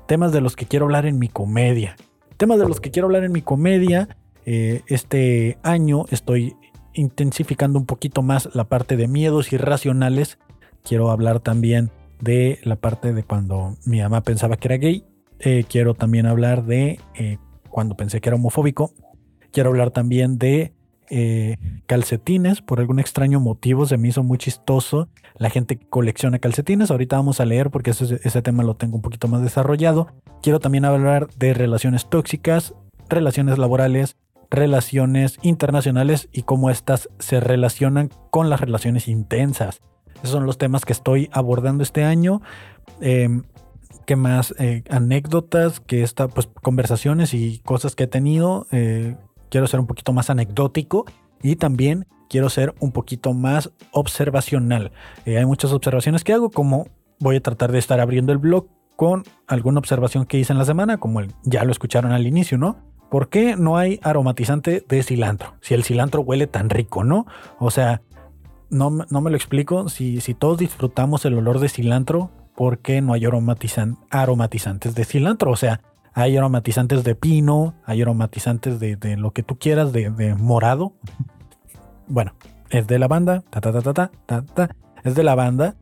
temas 0.06 0.32
de 0.32 0.40
los 0.40 0.56
que 0.56 0.66
quiero 0.66 0.86
hablar 0.86 1.06
en 1.06 1.18
mi 1.18 1.28
comedia. 1.28 1.96
Temas 2.36 2.58
de 2.58 2.68
los 2.68 2.80
que 2.80 2.90
quiero 2.90 3.06
hablar 3.06 3.24
en 3.24 3.32
mi 3.32 3.42
comedia. 3.42 4.16
Eh, 4.44 4.82
este 4.86 5.58
año 5.62 6.06
estoy 6.10 6.56
intensificando 6.94 7.78
un 7.78 7.86
poquito 7.86 8.22
más 8.22 8.48
la 8.54 8.64
parte 8.64 8.96
de 8.96 9.08
miedos 9.08 9.52
irracionales. 9.52 10.38
Quiero 10.82 11.10
hablar 11.10 11.40
también 11.40 11.90
de 12.20 12.58
la 12.64 12.76
parte 12.76 13.12
de 13.12 13.22
cuando 13.22 13.76
mi 13.84 14.00
mamá 14.00 14.22
pensaba 14.22 14.56
que 14.56 14.68
era 14.68 14.76
gay. 14.76 15.04
Eh, 15.38 15.64
quiero 15.68 15.94
también 15.94 16.26
hablar 16.26 16.64
de 16.64 17.00
eh, 17.14 17.38
cuando 17.68 17.96
pensé 17.96 18.20
que 18.20 18.28
era 18.28 18.36
homofóbico. 18.36 18.92
Quiero 19.50 19.70
hablar 19.70 19.90
también 19.90 20.38
de 20.38 20.72
eh, 21.14 21.58
calcetines. 21.86 22.62
Por 22.62 22.80
algún 22.80 22.98
extraño 22.98 23.38
motivo 23.38 23.84
se 23.84 23.98
me 23.98 24.08
hizo 24.08 24.22
muy 24.22 24.38
chistoso 24.38 25.08
la 25.36 25.50
gente 25.50 25.76
que 25.76 25.86
colecciona 25.86 26.38
calcetines. 26.38 26.90
Ahorita 26.90 27.16
vamos 27.16 27.38
a 27.38 27.44
leer 27.44 27.70
porque 27.70 27.90
ese, 27.90 28.18
ese 28.24 28.40
tema 28.40 28.62
lo 28.62 28.76
tengo 28.76 28.96
un 28.96 29.02
poquito 29.02 29.28
más 29.28 29.42
desarrollado. 29.42 30.08
Quiero 30.40 30.58
también 30.58 30.86
hablar 30.86 31.28
de 31.36 31.52
relaciones 31.52 32.08
tóxicas, 32.08 32.74
relaciones 33.10 33.58
laborales, 33.58 34.16
relaciones 34.50 35.38
internacionales 35.42 36.30
y 36.32 36.44
cómo 36.44 36.70
éstas 36.70 37.10
se 37.18 37.40
relacionan 37.40 38.10
con 38.30 38.48
las 38.48 38.62
relaciones 38.62 39.06
intensas. 39.06 39.82
Esos 40.16 40.30
son 40.30 40.46
los 40.46 40.56
temas 40.56 40.86
que 40.86 40.94
estoy 40.94 41.28
abordando 41.32 41.82
este 41.82 42.04
año. 42.04 42.40
Em, 43.02 43.42
¿Qué 44.06 44.16
más? 44.16 44.54
Eh, 44.58 44.82
anécdotas, 44.88 45.78
que 45.80 46.02
esta, 46.02 46.28
pues 46.28 46.48
conversaciones 46.62 47.34
y 47.34 47.58
cosas 47.60 47.94
que 47.94 48.04
he 48.04 48.08
tenido. 48.08 48.66
Eh, 48.72 49.14
quiero 49.52 49.66
ser 49.66 49.80
un 49.80 49.86
poquito 49.86 50.14
más 50.14 50.30
anecdótico 50.30 51.04
y 51.42 51.56
también 51.56 52.06
quiero 52.30 52.48
ser 52.48 52.74
un 52.80 52.90
poquito 52.90 53.34
más 53.34 53.70
observacional. 53.90 54.92
Eh, 55.26 55.36
hay 55.36 55.44
muchas 55.44 55.72
observaciones 55.72 56.24
que 56.24 56.32
hago, 56.32 56.50
como 56.50 56.86
voy 57.20 57.36
a 57.36 57.42
tratar 57.42 57.70
de 57.70 57.78
estar 57.78 58.00
abriendo 58.00 58.32
el 58.32 58.38
blog 58.38 58.66
con 58.96 59.24
alguna 59.46 59.78
observación 59.78 60.24
que 60.24 60.38
hice 60.38 60.54
en 60.54 60.58
la 60.58 60.64
semana, 60.64 60.96
como 60.96 61.20
el, 61.20 61.34
ya 61.44 61.64
lo 61.64 61.70
escucharon 61.70 62.12
al 62.12 62.26
inicio, 62.26 62.56
¿no? 62.56 62.78
¿Por 63.10 63.28
qué 63.28 63.54
no 63.56 63.76
hay 63.76 64.00
aromatizante 64.02 64.86
de 64.88 65.02
cilantro? 65.02 65.52
Si 65.60 65.74
el 65.74 65.84
cilantro 65.84 66.22
huele 66.22 66.46
tan 66.46 66.70
rico, 66.70 67.04
¿no? 67.04 67.26
O 67.58 67.70
sea, 67.70 68.00
no, 68.70 68.90
no 69.10 69.20
me 69.20 69.28
lo 69.28 69.36
explico. 69.36 69.90
Si, 69.90 70.22
si, 70.22 70.32
todos 70.32 70.56
disfrutamos 70.56 71.26
el 71.26 71.34
olor 71.34 71.60
de 71.60 71.68
cilantro, 71.68 72.30
¿por 72.56 72.78
qué 72.78 73.02
no 73.02 73.12
hay 73.12 73.26
aromatizantes 73.26 74.94
de 74.94 75.04
cilantro? 75.04 75.50
O 75.50 75.56
sea, 75.56 75.82
hay 76.14 76.36
aromatizantes 76.36 77.04
de 77.04 77.14
pino, 77.14 77.74
hay 77.84 78.02
aromatizantes 78.02 78.78
de, 78.80 79.16
lo 79.16 79.32
que 79.32 79.42
tú 79.42 79.58
quieras, 79.58 79.92
de, 79.92 80.34
morado. 80.38 80.94
Bueno, 82.06 82.34
es 82.70 82.86
de 82.86 82.98
lavanda, 82.98 83.42
ta, 83.50 83.60
ta, 83.60 83.72
ta, 83.72 83.82
ta, 83.82 84.10
ta, 84.26 84.42
ta, 84.42 84.76
es 85.04 85.14
de 85.14 85.22
lavanda, 85.22 85.76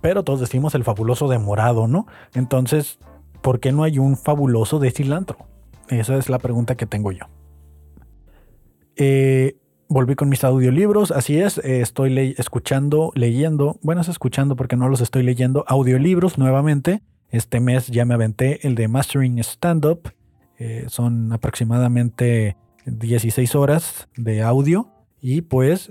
pero 0.00 0.24
todos 0.24 0.40
decimos 0.40 0.74
el 0.74 0.84
fabuloso 0.84 1.28
de 1.28 1.38
morado, 1.38 1.86
¿no? 1.86 2.06
Entonces, 2.34 2.98
¿por 3.42 3.60
qué 3.60 3.72
no 3.72 3.82
hay 3.82 3.98
un 3.98 4.16
fabuloso 4.16 4.78
de 4.78 4.90
cilantro? 4.90 5.38
Esa 5.88 6.16
es 6.16 6.30
la 6.30 6.38
pregunta 6.38 6.76
que 6.76 6.86
tengo 6.86 7.12
yo. 7.12 7.26
Eh, 8.96 9.56
volví 9.88 10.14
con 10.14 10.28
mis 10.28 10.44
audiolibros, 10.44 11.10
así 11.10 11.38
es, 11.38 11.58
eh, 11.58 11.80
estoy 11.80 12.34
escuchando, 12.38 13.12
leyendo, 13.14 13.78
bueno, 13.82 14.00
es 14.00 14.08
escuchando 14.08 14.56
porque 14.56 14.76
no 14.76 14.88
los 14.88 15.00
estoy 15.00 15.22
leyendo, 15.22 15.64
audiolibros 15.66 16.38
nuevamente. 16.38 17.02
Este 17.30 17.60
mes 17.60 17.88
ya 17.88 18.04
me 18.04 18.14
aventé 18.14 18.66
el 18.66 18.74
de 18.74 18.88
Mastering 18.88 19.38
Stand 19.38 19.84
Up. 19.86 20.12
Eh, 20.58 20.86
son 20.88 21.32
aproximadamente 21.32 22.56
16 22.86 23.54
horas 23.54 24.08
de 24.16 24.42
audio 24.42 24.88
y 25.20 25.42
pues 25.42 25.90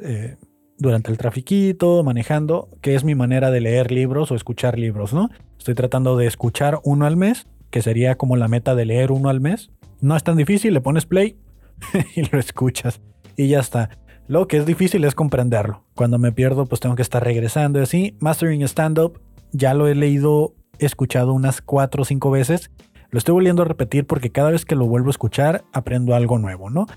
durante 0.79 1.11
el 1.11 1.17
trafiquito, 1.17 2.03
manejando, 2.03 2.69
que 2.81 2.95
es 2.95 3.03
mi 3.03 3.13
manera 3.13 3.51
de 3.51 3.61
leer 3.61 3.91
libros 3.91 4.31
o 4.31 4.35
escuchar 4.35 4.79
libros, 4.79 5.13
¿no? 5.13 5.29
Estoy 5.57 5.75
tratando 5.75 6.17
de 6.17 6.25
escuchar 6.25 6.79
uno 6.83 7.05
al 7.05 7.17
mes, 7.17 7.47
que 7.69 7.81
sería 7.81 8.15
como 8.15 8.37
la 8.37 8.47
meta 8.47 8.75
de 8.75 8.85
leer 8.85 9.11
uno 9.11 9.29
al 9.29 9.41
mes. 9.41 9.71
No 9.99 10.15
es 10.15 10.23
tan 10.23 10.37
difícil, 10.37 10.73
le 10.73 10.81
pones 10.81 11.05
play 11.05 11.37
y 12.15 12.23
lo 12.31 12.39
escuchas 12.39 13.01
y 13.35 13.49
ya 13.49 13.59
está. 13.59 13.89
Lo 14.27 14.47
que 14.47 14.57
es 14.57 14.65
difícil 14.65 15.03
es 15.03 15.15
comprenderlo. 15.15 15.83
Cuando 15.95 16.17
me 16.17 16.31
pierdo, 16.31 16.65
pues 16.65 16.79
tengo 16.79 16.95
que 16.95 17.01
estar 17.01 17.23
regresando 17.23 17.79
y 17.79 17.83
así. 17.83 18.15
Mastering 18.19 18.63
Stand 18.63 18.99
Up, 18.99 19.19
ya 19.51 19.73
lo 19.73 19.87
he 19.87 19.95
leído, 19.95 20.55
escuchado 20.85 21.33
unas 21.33 21.61
cuatro 21.61 22.03
o 22.03 22.05
cinco 22.05 22.31
veces. 22.31 22.71
Lo 23.11 23.17
estoy 23.17 23.33
volviendo 23.33 23.63
a 23.63 23.65
repetir 23.65 24.05
porque 24.05 24.31
cada 24.31 24.51
vez 24.51 24.65
que 24.65 24.75
lo 24.75 24.85
vuelvo 24.85 25.07
a 25.07 25.11
escuchar 25.11 25.63
aprendo 25.73 26.15
algo 26.15 26.37
nuevo, 26.37 26.69
¿no? 26.69 26.87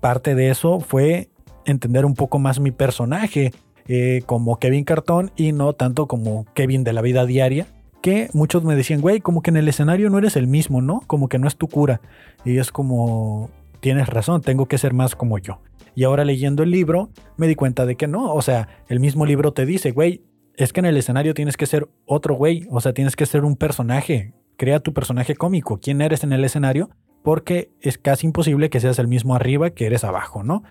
Parte 0.00 0.34
de 0.34 0.50
eso 0.50 0.80
fue 0.80 1.30
entender 1.64 2.04
un 2.04 2.14
poco 2.14 2.38
más 2.38 2.60
mi 2.60 2.70
personaje 2.70 3.52
eh, 3.86 4.22
como 4.26 4.58
Kevin 4.58 4.84
Cartón 4.84 5.30
y 5.36 5.52
no 5.52 5.72
tanto 5.72 6.06
como 6.06 6.46
Kevin 6.54 6.84
de 6.84 6.92
la 6.92 7.02
vida 7.02 7.26
diaria, 7.26 7.66
que 8.02 8.28
muchos 8.34 8.64
me 8.64 8.76
decían, 8.76 9.00
güey, 9.00 9.20
como 9.20 9.42
que 9.42 9.50
en 9.50 9.56
el 9.56 9.68
escenario 9.68 10.10
no 10.10 10.18
eres 10.18 10.36
el 10.36 10.46
mismo, 10.46 10.82
¿no? 10.82 11.02
Como 11.06 11.28
que 11.28 11.38
no 11.38 11.48
es 11.48 11.56
tu 11.56 11.68
cura. 11.68 12.02
Y 12.44 12.58
es 12.58 12.70
como, 12.70 13.50
tienes 13.80 14.08
razón, 14.08 14.42
tengo 14.42 14.66
que 14.66 14.78
ser 14.78 14.92
más 14.92 15.16
como 15.16 15.38
yo. 15.38 15.60
Y 15.94 16.04
ahora 16.04 16.24
leyendo 16.24 16.62
el 16.62 16.70
libro, 16.70 17.08
me 17.36 17.46
di 17.46 17.54
cuenta 17.54 17.86
de 17.86 17.96
que 17.96 18.06
no, 18.06 18.34
o 18.34 18.42
sea, 18.42 18.68
el 18.88 19.00
mismo 19.00 19.24
libro 19.26 19.52
te 19.52 19.64
dice, 19.64 19.92
güey, 19.92 20.22
es 20.56 20.72
que 20.72 20.80
en 20.80 20.86
el 20.86 20.96
escenario 20.96 21.34
tienes 21.34 21.56
que 21.56 21.66
ser 21.66 21.88
otro 22.06 22.34
güey, 22.34 22.66
o 22.70 22.80
sea, 22.80 22.92
tienes 22.92 23.16
que 23.16 23.26
ser 23.26 23.44
un 23.44 23.56
personaje, 23.56 24.34
crea 24.56 24.80
tu 24.80 24.92
personaje 24.92 25.34
cómico, 25.34 25.78
quién 25.80 26.00
eres 26.00 26.24
en 26.24 26.32
el 26.32 26.44
escenario, 26.44 26.90
porque 27.22 27.70
es 27.80 27.98
casi 27.98 28.26
imposible 28.26 28.70
que 28.70 28.80
seas 28.80 28.98
el 28.98 29.08
mismo 29.08 29.34
arriba 29.34 29.70
que 29.70 29.86
eres 29.86 30.04
abajo, 30.04 30.42
¿no? 30.42 30.62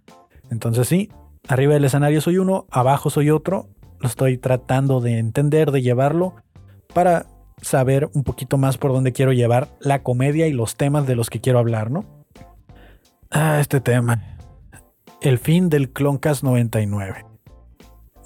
Entonces 0.50 0.88
sí, 0.88 1.10
arriba 1.48 1.74
del 1.74 1.86
escenario 1.86 2.22
soy 2.22 2.38
uno, 2.38 2.68
abajo 2.70 3.10
soy 3.10 3.30
otro, 3.30 3.68
lo 4.00 4.08
estoy 4.08 4.38
tratando 4.38 5.02
de 5.02 5.18
entender, 5.18 5.72
de 5.72 5.82
llevarlo 5.82 6.36
para 6.94 7.26
saber 7.62 8.10
un 8.14 8.24
poquito 8.24 8.58
más 8.58 8.78
por 8.78 8.92
dónde 8.92 9.14
quiero 9.14 9.34
llevar 9.34 9.70
la 9.80 10.04
comedia 10.04 10.48
y 10.48 10.54
los 10.54 10.76
temas 10.76 11.08
de 11.08 11.16
los 11.16 11.30
que 11.30 11.42
quiero 11.42 11.60
hablar, 11.60 11.92
¿no? 11.92 12.06
Ah, 13.32 13.60
este 13.60 13.82
tema. 13.82 14.38
El 15.22 15.40
fin 15.40 15.70
del 15.70 15.92
Cloncast 15.92 16.44
99. 16.44 17.26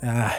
Ah. 0.02 0.34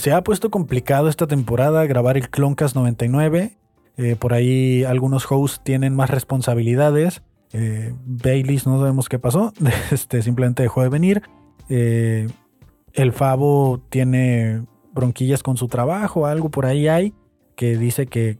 Se 0.00 0.14
ha 0.14 0.24
puesto 0.24 0.50
complicado 0.50 1.10
esta 1.10 1.26
temporada 1.26 1.84
grabar 1.84 2.16
el 2.16 2.30
Cloncast 2.30 2.74
99. 2.74 3.58
Eh, 3.98 4.16
por 4.18 4.32
ahí 4.32 4.82
algunos 4.82 5.30
hosts 5.30 5.60
tienen 5.62 5.94
más 5.94 6.08
responsabilidades. 6.08 7.22
Eh, 7.52 7.92
Baileys 8.06 8.66
no 8.66 8.78
sabemos 8.78 9.10
qué 9.10 9.18
pasó. 9.18 9.52
Este, 9.92 10.22
simplemente 10.22 10.62
dejó 10.62 10.80
de 10.80 10.88
venir. 10.88 11.22
Eh, 11.68 12.28
el 12.94 13.12
Favo 13.12 13.82
tiene 13.90 14.64
bronquillas 14.94 15.42
con 15.42 15.58
su 15.58 15.68
trabajo, 15.68 16.24
algo 16.24 16.48
por 16.48 16.64
ahí 16.64 16.88
hay, 16.88 17.12
que 17.54 17.76
dice 17.76 18.06
que, 18.06 18.38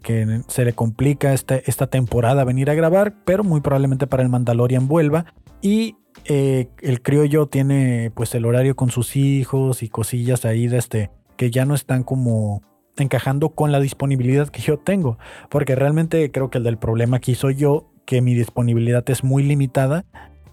se 0.48 0.64
le 0.64 0.72
complica 0.72 1.34
esta, 1.34 1.56
esta, 1.56 1.88
temporada 1.88 2.42
venir 2.44 2.70
a 2.70 2.74
grabar, 2.74 3.16
pero 3.26 3.44
muy 3.44 3.60
probablemente 3.60 4.06
para 4.06 4.22
el 4.22 4.30
Mandalorian 4.30 4.88
vuelva. 4.88 5.26
Y 5.60 5.96
eh, 6.24 6.68
el 6.80 7.02
criollo 7.02 7.48
tiene 7.48 8.10
pues 8.14 8.34
el 8.34 8.46
horario 8.46 8.76
con 8.76 8.90
sus 8.90 9.14
hijos 9.14 9.82
y 9.82 9.90
cosillas 9.90 10.46
ahí 10.46 10.66
de 10.66 10.78
este, 10.78 11.10
que 11.40 11.50
ya 11.50 11.64
no 11.64 11.74
están 11.74 12.02
como 12.02 12.60
encajando 12.98 13.54
con 13.54 13.72
la 13.72 13.80
disponibilidad 13.80 14.48
que 14.48 14.60
yo 14.60 14.78
tengo, 14.78 15.16
porque 15.48 15.74
realmente 15.74 16.30
creo 16.30 16.50
que 16.50 16.58
el 16.58 16.64
del 16.64 16.76
problema 16.76 17.16
aquí 17.16 17.34
soy 17.34 17.54
yo, 17.54 17.90
que 18.04 18.20
mi 18.20 18.34
disponibilidad 18.34 19.08
es 19.08 19.24
muy 19.24 19.42
limitada 19.42 20.04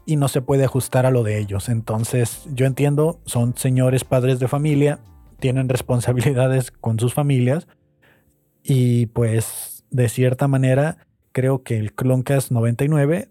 y 0.05 0.15
no 0.15 0.29
se 0.29 0.41
puede 0.41 0.63
ajustar 0.63 1.05
a 1.05 1.11
lo 1.11 1.23
de 1.23 1.39
ellos. 1.39 1.67
Entonces, 1.67 2.47
yo 2.53 2.65
entiendo, 2.65 3.19
son 3.25 3.57
señores 3.57 4.05
padres 4.05 4.39
de 4.39 4.47
familia, 4.47 5.01
tienen 5.41 5.67
responsabilidades 5.67 6.71
con 6.71 6.97
sus 7.01 7.13
familias 7.13 7.67
y 8.63 9.07
pues 9.07 9.83
de 9.89 10.07
cierta 10.07 10.47
manera 10.47 11.05
creo 11.33 11.63
que 11.63 11.77
el 11.77 11.95
Cloncast 11.95 12.49
99 12.49 13.27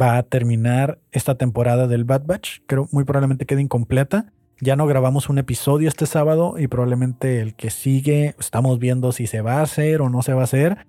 va 0.00 0.16
a 0.16 0.22
terminar 0.22 1.00
esta 1.10 1.34
temporada 1.34 1.88
del 1.88 2.04
Bad 2.04 2.22
Batch. 2.26 2.60
Creo 2.68 2.86
muy 2.92 3.02
probablemente 3.02 3.46
quede 3.46 3.62
incompleta. 3.62 4.32
Ya 4.62 4.76
no 4.76 4.86
grabamos 4.86 5.30
un 5.30 5.38
episodio 5.38 5.88
este 5.88 6.04
sábado 6.04 6.56
y 6.58 6.68
probablemente 6.68 7.40
el 7.40 7.54
que 7.54 7.70
sigue 7.70 8.34
estamos 8.38 8.78
viendo 8.78 9.10
si 9.10 9.26
se 9.26 9.40
va 9.40 9.54
a 9.54 9.62
hacer 9.62 10.02
o 10.02 10.10
no 10.10 10.20
se 10.20 10.34
va 10.34 10.42
a 10.42 10.44
hacer. 10.44 10.86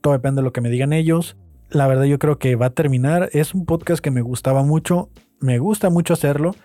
Todo 0.00 0.12
depende 0.12 0.40
de 0.40 0.44
lo 0.44 0.52
que 0.52 0.60
me 0.60 0.70
digan 0.70 0.92
ellos. 0.92 1.36
La 1.68 1.86
verdad 1.86 2.02
yo 2.04 2.18
creo 2.18 2.40
que 2.40 2.56
va 2.56 2.66
a 2.66 2.70
terminar. 2.70 3.28
Es 3.32 3.54
un 3.54 3.64
podcast 3.64 4.02
que 4.02 4.10
me 4.10 4.22
gustaba 4.22 4.64
mucho. 4.64 5.08
Me 5.38 5.60
gusta 5.60 5.88
mucho 5.88 6.14
hacerlo. 6.14 6.56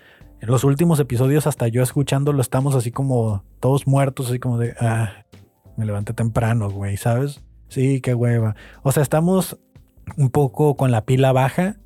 En 0.41 0.49
los 0.49 0.63
últimos 0.63 0.99
episodios, 0.99 1.45
hasta 1.45 1.67
yo 1.67 1.83
escuchándolo, 1.83 2.41
estamos 2.41 2.73
así 2.73 2.91
como 2.91 3.43
todos 3.59 3.85
muertos, 3.85 4.29
así 4.29 4.39
como 4.39 4.57
de, 4.57 4.73
ah, 4.79 5.25
me 5.77 5.85
levanté 5.85 6.13
temprano, 6.13 6.71
güey, 6.71 6.97
¿sabes? 6.97 7.43
Sí, 7.67 8.01
qué 8.01 8.15
hueva. 8.15 8.55
O 8.81 8.91
sea, 8.91 9.03
estamos 9.03 9.59
un 10.17 10.29
poco 10.31 10.75
con 10.75 10.89
la 10.89 11.05
pila 11.05 11.31
baja, 11.33 11.77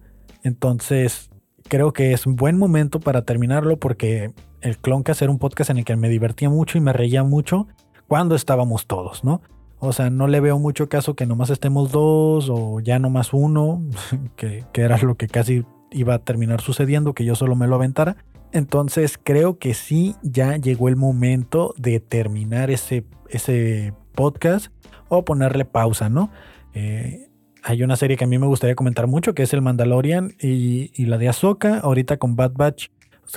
entonces 0.43 1.28
creo 1.69 1.93
que 1.93 2.11
es 2.11 2.25
un 2.25 2.35
buen 2.35 2.57
momento 2.57 2.99
para 2.99 3.21
terminarlo 3.21 3.77
porque 3.77 4.33
el 4.61 4.77
Cloncast 4.77 5.21
era 5.21 5.31
un 5.31 5.39
podcast 5.39 5.69
en 5.69 5.77
el 5.77 5.85
que 5.85 5.95
me 5.95 6.09
divertía 6.09 6.49
mucho 6.49 6.77
y 6.77 6.81
me 6.81 6.91
reía 6.91 7.23
mucho 7.23 7.67
cuando 8.07 8.35
estábamos 8.35 8.87
todos, 8.87 9.23
¿no? 9.23 9.41
O 9.77 9.93
sea, 9.93 10.09
no 10.09 10.27
le 10.27 10.41
veo 10.41 10.59
mucho 10.59 10.89
caso 10.89 11.15
que 11.15 11.25
nomás 11.25 11.49
estemos 11.51 11.91
dos 11.91 12.49
o 12.51 12.81
ya 12.81 12.99
nomás 12.99 13.33
uno, 13.33 13.81
que, 14.35 14.65
que 14.73 14.81
era 14.81 14.97
lo 14.97 15.15
que 15.15 15.27
casi 15.27 15.63
iba 15.91 16.15
a 16.15 16.19
terminar 16.19 16.59
sucediendo, 16.59 17.13
que 17.13 17.23
yo 17.23 17.35
solo 17.35 17.55
me 17.55 17.67
lo 17.67 17.75
aventara. 17.75 18.17
Entonces 18.51 19.17
creo 19.21 19.57
que 19.59 19.73
sí, 19.73 20.15
ya 20.21 20.57
llegó 20.57 20.89
el 20.89 20.95
momento 20.95 21.73
de 21.77 21.99
terminar 21.99 22.71
ese, 22.71 23.05
ese 23.29 23.93
podcast 24.15 24.73
o 25.07 25.23
ponerle 25.23 25.65
pausa, 25.65 26.09
¿no? 26.09 26.29
Eh, 26.73 27.28
hay 27.69 27.83
una 27.83 27.95
serie 27.95 28.17
que 28.17 28.23
a 28.23 28.27
mí 28.27 28.39
me 28.39 28.47
gustaría 28.47 28.73
comentar 28.73 29.05
mucho, 29.05 29.35
que 29.35 29.43
es 29.43 29.53
el 29.53 29.61
Mandalorian 29.61 30.33
y, 30.39 31.05
la 31.05 31.19
de 31.19 31.29
Ahsoka, 31.29 31.77
ahorita 31.77 32.17
con 32.17 32.35
Bad 32.35 32.53
Batch. 32.53 32.87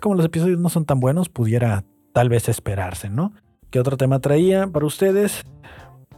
Como 0.01 0.15
los 0.15 0.25
episodios 0.25 0.59
no 0.59 0.71
son 0.71 0.87
tan 0.87 1.01
buenos, 1.01 1.29
pudiera 1.29 1.85
tal 2.15 2.31
vez 2.31 2.49
esperarse, 2.49 3.11
¿no? 3.11 3.35
¿Qué 3.69 3.79
otro 3.79 3.99
tema 3.99 4.21
traía 4.21 4.67
para 4.67 4.87
ustedes? 4.87 5.45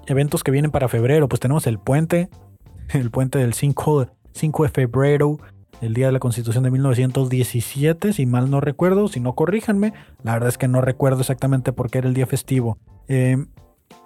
Eventos 0.06 0.44
que 0.44 0.52
vienen 0.52 0.70
para 0.70 0.86
febrero, 0.86 1.28
pues 1.28 1.40
tenemos 1.40 1.66
el 1.66 1.80
puente, 1.80 2.28
el 2.90 3.10
puente 3.10 3.40
del 3.40 3.52
5, 3.52 4.06
5 4.30 4.62
de 4.62 4.68
febrero, 4.68 5.38
el 5.80 5.92
día 5.92 6.06
de 6.06 6.12
la 6.12 6.20
Constitución 6.20 6.62
de 6.62 6.70
1917, 6.70 8.12
si 8.12 8.26
mal 8.26 8.48
no 8.48 8.60
recuerdo, 8.60 9.08
si 9.08 9.18
no 9.18 9.34
corríjanme, 9.34 9.92
la 10.22 10.34
verdad 10.34 10.50
es 10.50 10.58
que 10.58 10.68
no 10.68 10.80
recuerdo 10.80 11.22
exactamente 11.22 11.72
por 11.72 11.90
qué 11.90 11.98
era 11.98 12.06
el 12.06 12.14
día 12.14 12.28
festivo. 12.28 12.78
Em, 13.08 13.48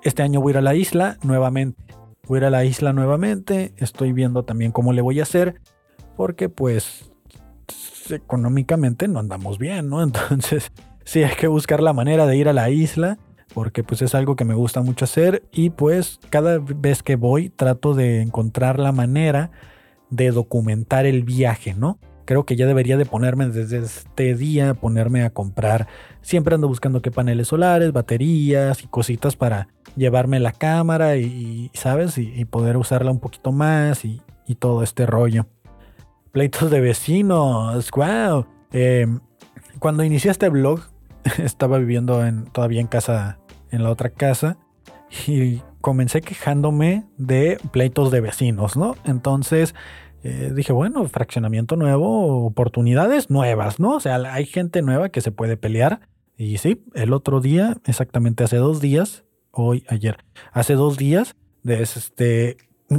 este 0.03 0.23
año 0.23 0.41
voy 0.41 0.53
a 0.53 0.55
ir 0.55 0.59
a 0.59 0.63
la 0.63 0.75
isla 0.75 1.19
nuevamente. 1.23 1.98
Voy 2.29 2.37
a 2.37 2.41
ir 2.41 2.45
a 2.45 2.51
la 2.51 2.65
isla 2.65 2.93
nuevamente, 2.93 3.73
estoy 3.79 4.13
viendo 4.13 4.45
también 4.45 4.71
cómo 4.71 4.93
le 4.93 5.01
voy 5.01 5.19
a 5.21 5.23
hacer, 5.23 5.61
porque 6.15 6.49
pues 6.49 7.11
económicamente 8.11 9.09
no 9.09 9.19
andamos 9.19 9.59
bien, 9.59 9.89
¿no? 9.89 10.03
Entonces 10.05 10.71
sí 11.05 11.23
hay 11.23 11.35
que 11.37 11.49
buscar 11.49 11.83
la 11.83 11.93
manera 11.93 12.27
de 12.27 12.37
ir 12.37 12.49
a 12.49 12.53
la 12.53 12.71
isla 12.71 13.19
porque 13.55 13.83
pues 13.83 14.03
es 14.03 14.15
algo 14.15 14.37
que 14.37 14.45
me 14.45 14.55
gusta 14.55 14.83
mucho 14.83 15.05
hacer 15.05 15.43
y 15.53 15.71
pues 15.71 16.21
cada 16.29 16.59
vez 16.59 17.03
que 17.03 17.17
voy 17.17 17.49
trato 17.49 17.95
de 17.95 18.21
encontrar 18.21 18.79
la 18.79 18.93
manera 18.93 19.51
de 20.11 20.31
documentar 20.31 21.07
el 21.07 21.23
viaje, 21.23 21.75
¿no? 21.75 21.99
Creo 22.29 22.45
que 22.45 22.57
ya 22.57 22.67
debería 22.67 22.99
de 22.99 23.07
ponerme 23.07 23.49
desde 23.49 23.79
este 23.79 24.35
día, 24.35 24.75
ponerme 24.75 25.23
a 25.23 25.31
comprar. 25.31 25.87
Siempre 26.21 26.55
ando 26.55 26.69
buscando 26.69 27.01
qué 27.01 27.11
paneles 27.11 27.49
solares, 27.49 27.95
baterías 27.95 28.85
y 28.85 28.87
cositas 28.87 29.35
para 29.35 29.69
llevarme 29.97 30.39
la 30.39 30.53
cámara 30.53 31.17
y, 31.17 31.71
¿sabes? 31.73 32.19
Y, 32.19 32.45
poder 32.45 32.77
usarla 32.77 33.11
un 33.13 33.19
poquito 33.19 33.51
más 33.51 34.05
y, 34.05 34.21
todo 34.59 34.83
este 34.83 35.07
rollo. 35.07 35.47
Pleitos 36.31 36.71
de 36.71 36.83
vecinos, 36.83 37.91
wow. 37.93 38.45
Em, 38.73 39.21
cuando 39.79 40.05
inicié 40.05 40.31
este 40.31 40.51
blog, 40.51 40.81
estaba 41.39 41.79
viviendo 41.79 42.27
en, 42.27 42.45
todavía 42.45 42.83
en 42.83 42.89
casa, 42.89 43.39
en 43.71 43.83
la 43.83 43.89
otra 43.89 44.11
casa, 44.11 44.59
y 45.27 45.63
comencé 45.81 46.21
quejándome 46.21 47.07
de 47.17 47.59
pleitos 47.73 48.11
de 48.11 48.21
vecinos, 48.21 48.77
¿no? 48.77 48.97
Entonces 49.07 49.75
eh, 50.23 50.53
dije, 50.55 50.73
bueno, 50.73 51.07
fraccionamiento 51.07 51.77
nuevo, 51.77 52.45
oportunidades 52.45 53.31
nuevas, 53.31 53.79
¿no? 53.79 53.97
O 53.97 54.01
sea, 54.01 54.17
hay 54.33 54.47
gente 54.47 54.83
nueva 54.83 55.11
que 55.11 55.21
se 55.21 55.33
puede 55.33 55.57
pelear. 55.57 56.01
Y 56.37 56.59
sí, 56.59 56.85
el 56.95 57.13
otro 57.13 57.41
día, 57.41 57.77
exactamente 57.87 58.45
hace 58.45 58.57
dos 58.57 58.81
días, 58.81 59.25
hoy, 59.51 59.85
ayer, 59.89 60.19
hace 60.53 60.75
dos 60.75 60.97
días, 60.97 61.35
este, 61.65 62.57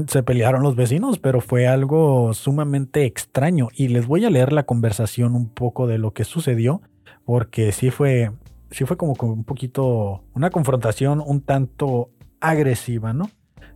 se 0.08 0.24
pelearon 0.24 0.64
los 0.64 0.76
vecinos, 0.76 1.20
pero 1.20 1.42
fue 1.42 1.68
algo 1.68 2.34
sumamente 2.34 3.06
extraño. 3.06 3.70
Y 3.74 3.90
les 3.90 4.08
voy 4.08 4.26
a 4.26 4.30
leer 4.30 4.54
la 4.54 4.64
conversación 4.64 5.36
un 5.36 5.50
poco 5.50 5.88
de 5.88 5.98
lo 5.98 6.12
que 6.14 6.26
sucedió 6.26 6.82
porque 7.30 7.72
sí 7.72 7.92
fue, 7.92 8.32
sí 8.72 8.86
fue 8.86 8.98
como, 8.98 9.14
un 9.20 9.44
poquito, 9.44 10.24
una 10.34 10.50
confrontación 10.50 11.22
un 11.24 11.42
tanto 11.42 12.10
agresiva, 12.40 13.14
¿no? 13.14 13.30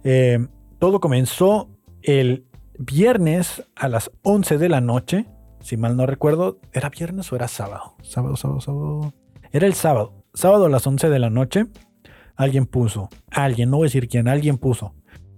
Eh, 0.04 0.48
todo 0.80 1.00
comenzó 1.00 1.70
el 2.02 2.46
viernes 2.78 3.64
a 3.76 3.88
las 3.88 4.12
11 4.24 4.58
de 4.58 4.70
la 4.70 4.82
noche, 4.82 5.26
si 5.62 5.78
mal 5.78 5.96
no 5.96 6.06
recuerdo, 6.06 6.60
¿era 6.74 6.90
viernes 6.90 7.32
o 7.32 7.36
era 7.36 7.48
sábado? 7.48 7.96
Sábado, 8.02 8.36
sábado, 8.36 8.62
sábado. 8.62 9.14
Era 9.52 9.68
el 9.68 9.74
sábado. 9.74 10.14
Sábado 10.34 10.66
a 10.66 10.70
las 10.70 10.86
11 10.86 11.10
de 11.10 11.20
la 11.20 11.30
noche, 11.30 11.68
alguien 12.36 12.66
puso, 12.66 13.10
alguien, 13.30 13.70
no 13.70 13.78
voy 13.78 13.86
a 13.86 13.88
decir 13.88 14.08
quién, 14.08 14.28
alguien 14.28 14.58
puso. 14.58 14.96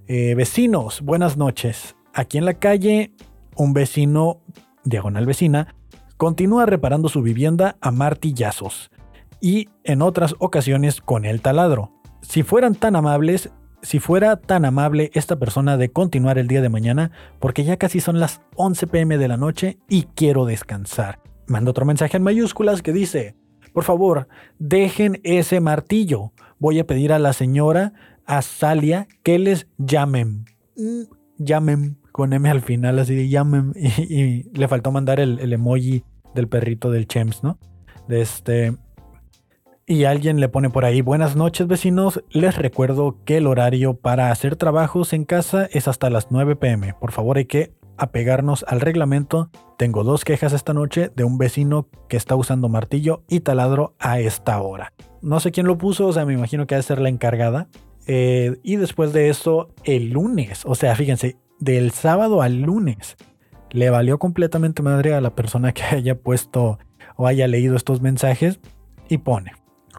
Eh, 0.08 0.36
vecinos, 0.36 1.02
buenas 1.02 1.38
noches. 1.38 1.96
Aquí 2.14 2.38
en 2.38 2.46
la 2.46 2.54
calle, 2.54 3.12
un 3.56 3.74
vecino, 3.74 4.42
diagonal 4.84 5.26
vecina, 5.26 5.76
continúa 6.18 6.66
reparando 6.66 7.10
su 7.10 7.22
vivienda 7.22 7.78
a 7.82 7.92
martillazos 7.92 8.90
y 9.42 9.70
en 9.84 10.02
otras 10.02 10.36
ocasiones 10.40 11.02
con 11.02 11.26
el 11.26 11.42
taladro. 11.42 11.92
Si 12.22 12.44
fueran 12.44 12.76
tan 12.76 12.96
amables, 12.96 13.52
si 13.86 14.00
fuera 14.00 14.36
tan 14.36 14.66
amable 14.66 15.12
esta 15.14 15.38
persona 15.38 15.78
de 15.78 15.90
continuar 15.90 16.38
el 16.38 16.48
día 16.48 16.62
de 16.62 16.70
mañana, 16.70 17.12
porque 17.40 17.64
ya 17.64 17.78
casi 17.78 18.00
son 18.00 18.20
las 18.20 18.42
11 18.56 18.88
pm 18.88 19.18
de 19.18 19.28
la 19.28 19.38
noche 19.38 19.78
y 19.88 20.04
quiero 20.16 20.46
descansar. 20.46 21.20
Manda 21.48 21.72
otro 21.72 21.86
mensaje 21.86 22.18
en 22.18 22.24
mayúsculas 22.24 22.82
que 22.82 22.92
dice, 22.92 23.36
por 23.74 23.84
favor, 23.84 24.28
dejen 24.58 25.22
ese 25.24 25.60
martillo. 25.60 26.34
Voy 26.58 26.80
a 26.80 26.88
pedir 26.88 27.14
a 27.14 27.20
la 27.20 27.34
señora 27.34 27.94
Azalia 28.26 29.08
que 29.22 29.38
les 29.38 29.68
llamen. 29.78 30.46
Mm, 30.76 31.04
llamen 31.38 31.98
con 32.12 32.34
M 32.34 32.50
al 32.50 32.62
final, 32.62 32.98
así 32.98 33.14
de 33.14 33.30
llamen. 33.30 33.74
Y, 34.10 34.50
le 34.58 34.68
faltó 34.68 34.92
mandar 34.92 35.20
el, 35.20 35.54
emoji 35.54 36.04
del 36.34 36.48
perrito 36.48 36.90
del 36.90 37.08
Chems, 37.08 37.44
¿no? 37.44 37.60
De 38.08 38.22
este. 38.22 38.76
Y 39.88 40.06
alguien 40.06 40.40
le 40.40 40.50
pone 40.50 40.72
por 40.72 40.84
ahí, 40.84 41.02
buenas 41.02 41.36
noches 41.36 41.68
vecinos, 41.68 42.24
les 42.32 42.58
recuerdo 42.58 43.18
que 43.24 43.38
el 43.38 43.46
horario 43.46 43.94
para 43.94 44.32
hacer 44.32 44.56
trabajos 44.56 45.14
en 45.14 45.26
casa 45.26 45.70
es 45.72 45.88
hasta 45.88 46.10
las 46.10 46.32
9 46.32 46.56
pm. 46.56 46.96
Por 47.00 47.12
favor 47.12 47.38
hay 47.38 47.46
que 47.46 47.72
apegarnos 47.96 48.66
al 48.68 48.82
reglamento. 48.82 49.52
Tengo 49.78 50.04
dos 50.04 50.26
quejas 50.26 50.54
esta 50.54 50.74
noche 50.74 51.12
de 51.16 51.24
un 51.24 51.38
vecino 51.38 51.88
que 52.10 52.18
está 52.18 52.36
usando 52.36 52.68
martillo 52.68 53.24
y 53.30 53.42
taladro 53.42 53.94
a 54.00 54.20
esta 54.20 54.60
hora. 54.60 54.92
No 55.22 55.40
sé 55.40 55.52
quién 55.52 55.68
lo 55.68 55.78
puso, 55.78 56.08
o 56.08 56.14
sea, 56.14 56.26
me 56.26 56.34
imagino 56.34 56.66
que 56.66 56.74
ha 56.74 56.78
de 56.78 56.84
ser 56.84 57.00
la 57.00 57.10
encargada. 57.10 57.68
Eh, 58.08 58.58
y 58.64 58.78
después 58.78 59.14
de 59.14 59.30
eso, 59.30 59.70
el 59.84 60.10
lunes, 60.10 60.64
o 60.66 60.74
sea, 60.74 60.96
fíjense, 60.96 61.38
del 61.60 61.92
sábado 61.92 62.42
al 62.42 62.62
lunes. 62.62 63.18
Le 63.70 63.92
valió 63.92 64.18
completamente 64.18 64.82
madre 64.82 65.14
a 65.14 65.22
la 65.22 65.36
persona 65.36 65.74
que 65.74 65.84
haya 65.92 66.16
puesto 66.16 66.80
o 67.18 67.28
haya 67.28 67.48
leído 67.48 67.76
estos 67.76 68.02
mensajes 68.02 68.60
y 69.10 69.20
pone, 69.20 69.52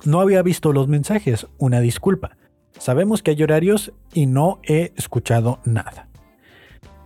no 0.04 0.20
había 0.20 0.42
visto 0.42 0.72
los 0.72 0.88
mensajes, 0.88 1.46
una 1.58 1.80
disculpa. 1.80 2.36
Sabemos 2.78 3.22
que 3.22 3.30
hay 3.30 3.42
horarios 3.42 3.92
y 4.12 4.26
no 4.26 4.60
he 4.62 4.92
escuchado 4.96 5.60
nada. 5.64 6.08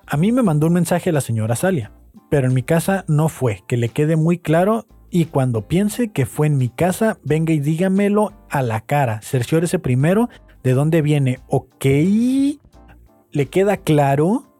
A 0.07 0.17
mí 0.17 0.33
me 0.33 0.43
mandó 0.43 0.67
un 0.67 0.73
mensaje 0.73 1.13
la 1.13 1.21
señora 1.21 1.55
Salia, 1.55 1.93
pero 2.29 2.49
en 2.49 2.55
mi 2.55 2.63
casa 2.63 3.05
no 3.07 3.29
fue, 3.29 3.63
que 3.69 3.77
le 3.77 3.91
quede 3.91 4.17
muy 4.17 4.39
claro 4.39 4.87
y 5.11 5.27
cuando 5.27 5.69
piense 5.69 6.11
que 6.11 6.27
fue 6.27 6.47
en 6.47 6.57
mi 6.57 6.69
casa, 6.69 7.19
venga 7.25 7.53
y 7.53 7.61
dígamelo 7.61 8.33
a 8.49 8.63
la 8.63 8.81
cara, 8.81 9.21
cerciórese 9.23 9.79
primero 9.79 10.29
de 10.63 10.73
dónde 10.73 11.03
viene, 11.03 11.41
ok, 11.49 11.85
le 13.33 13.47
queda 13.47 13.77
claro, 13.77 14.53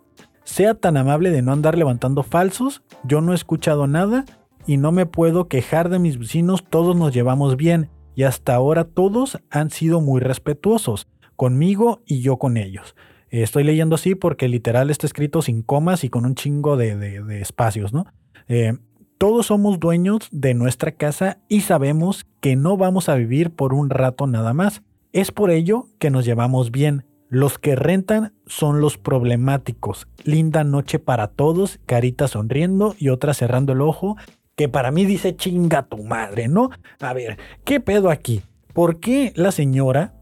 sea 0.45 0.75
tan 0.75 0.97
amable 0.97 1.31
de 1.31 1.43
no 1.43 1.53
andar 1.53 1.77
levantando 1.77 2.23
falsos, 2.23 2.83
yo 3.05 3.21
no 3.21 3.33
he 3.33 3.35
escuchado 3.35 3.87
nada 3.87 4.25
y 4.67 4.77
no 4.77 4.93
me 4.93 5.07
puedo 5.07 5.49
quejar 5.49 5.89
de 5.89 5.99
mis 5.99 6.19
vecinos, 6.19 6.65
todos 6.69 6.97
nos 6.97 7.13
llevamos 7.13 7.57
bien 7.57 7.91
y 8.15 8.25
hasta 8.25 8.55
ahora 8.55 8.85
todos 8.85 9.39
han 9.51 9.71
sido 9.71 10.01
muy 10.01 10.21
respetuosos 10.21 11.09
conmigo 11.37 12.03
y 12.07 12.21
yo 12.21 12.37
con 12.37 12.57
ellos. 12.57 12.95
Estoy 13.31 13.65
leyendo 13.65 13.95
así 13.95 14.15
porque 14.15 14.49
literal 14.49 14.91
está 14.91 15.07
escrito 15.07 15.41
sin 15.41 15.63
comas 15.63 16.05
y 16.05 16.11
con 16.11 16.27
un 16.27 16.35
chingo 16.35 16.77
de, 16.77 17.41
espacios, 17.41 17.93
¿no? 17.93 18.07
Eh, 18.49 18.75
todos 19.19 19.47
somos 19.47 19.79
dueños 19.79 20.29
de 20.33 20.55
nuestra 20.55 20.93
casa 20.93 21.39
y 21.49 21.61
sabemos 21.61 22.27
que 22.41 22.57
no 22.57 22.77
vamos 22.77 23.09
a 23.09 23.15
vivir 23.15 23.51
por 23.51 23.75
un 23.75 23.91
rato 23.91 24.27
nada 24.27 24.55
más. 24.55 24.83
Es 25.13 25.31
por 25.31 25.51
ello 25.51 25.89
que 25.99 26.11
nos 26.11 26.25
llevamos 26.25 26.71
bien. 26.71 27.05
Los 27.29 27.59
que 27.59 27.77
rentan 27.77 28.33
son 28.47 28.81
los 28.81 28.99
problemáticos. 28.99 30.09
Linda 30.25 30.65
noche 30.65 30.99
para 30.99 31.29
todos, 31.29 31.79
carita 31.87 32.29
sonriendo 32.29 32.97
y 32.99 33.11
otra 33.11 33.35
cerrando 33.35 33.73
el 33.75 33.83
ojo, 33.83 34.17
que 34.61 34.69
para 34.69 34.91
mí 34.91 35.07
dice 35.07 35.35
chinga 35.35 35.85
tu 35.85 36.05
madre, 36.05 36.47
¿no? 36.47 36.69
A 37.01 37.15
ver, 37.15 37.39
¿qué 37.65 37.81
pedo 37.81 38.11
aquí? 38.11 38.43
¿Por 38.75 39.01
qué 39.01 39.33
la 39.35 39.53
señora, 39.53 40.13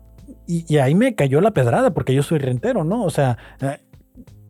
y, 0.46 0.76
ahí 0.76 0.94
me 0.94 1.16
cayó 1.16 1.40
la 1.40 1.50
pedrada 1.50 1.92
porque 1.92 2.14
yo 2.14 2.22
soy 2.22 2.38
rentero, 2.38 2.84
¿no? 2.84 3.02
O 3.02 3.10
sea, 3.10 3.36
eh, 3.60 3.80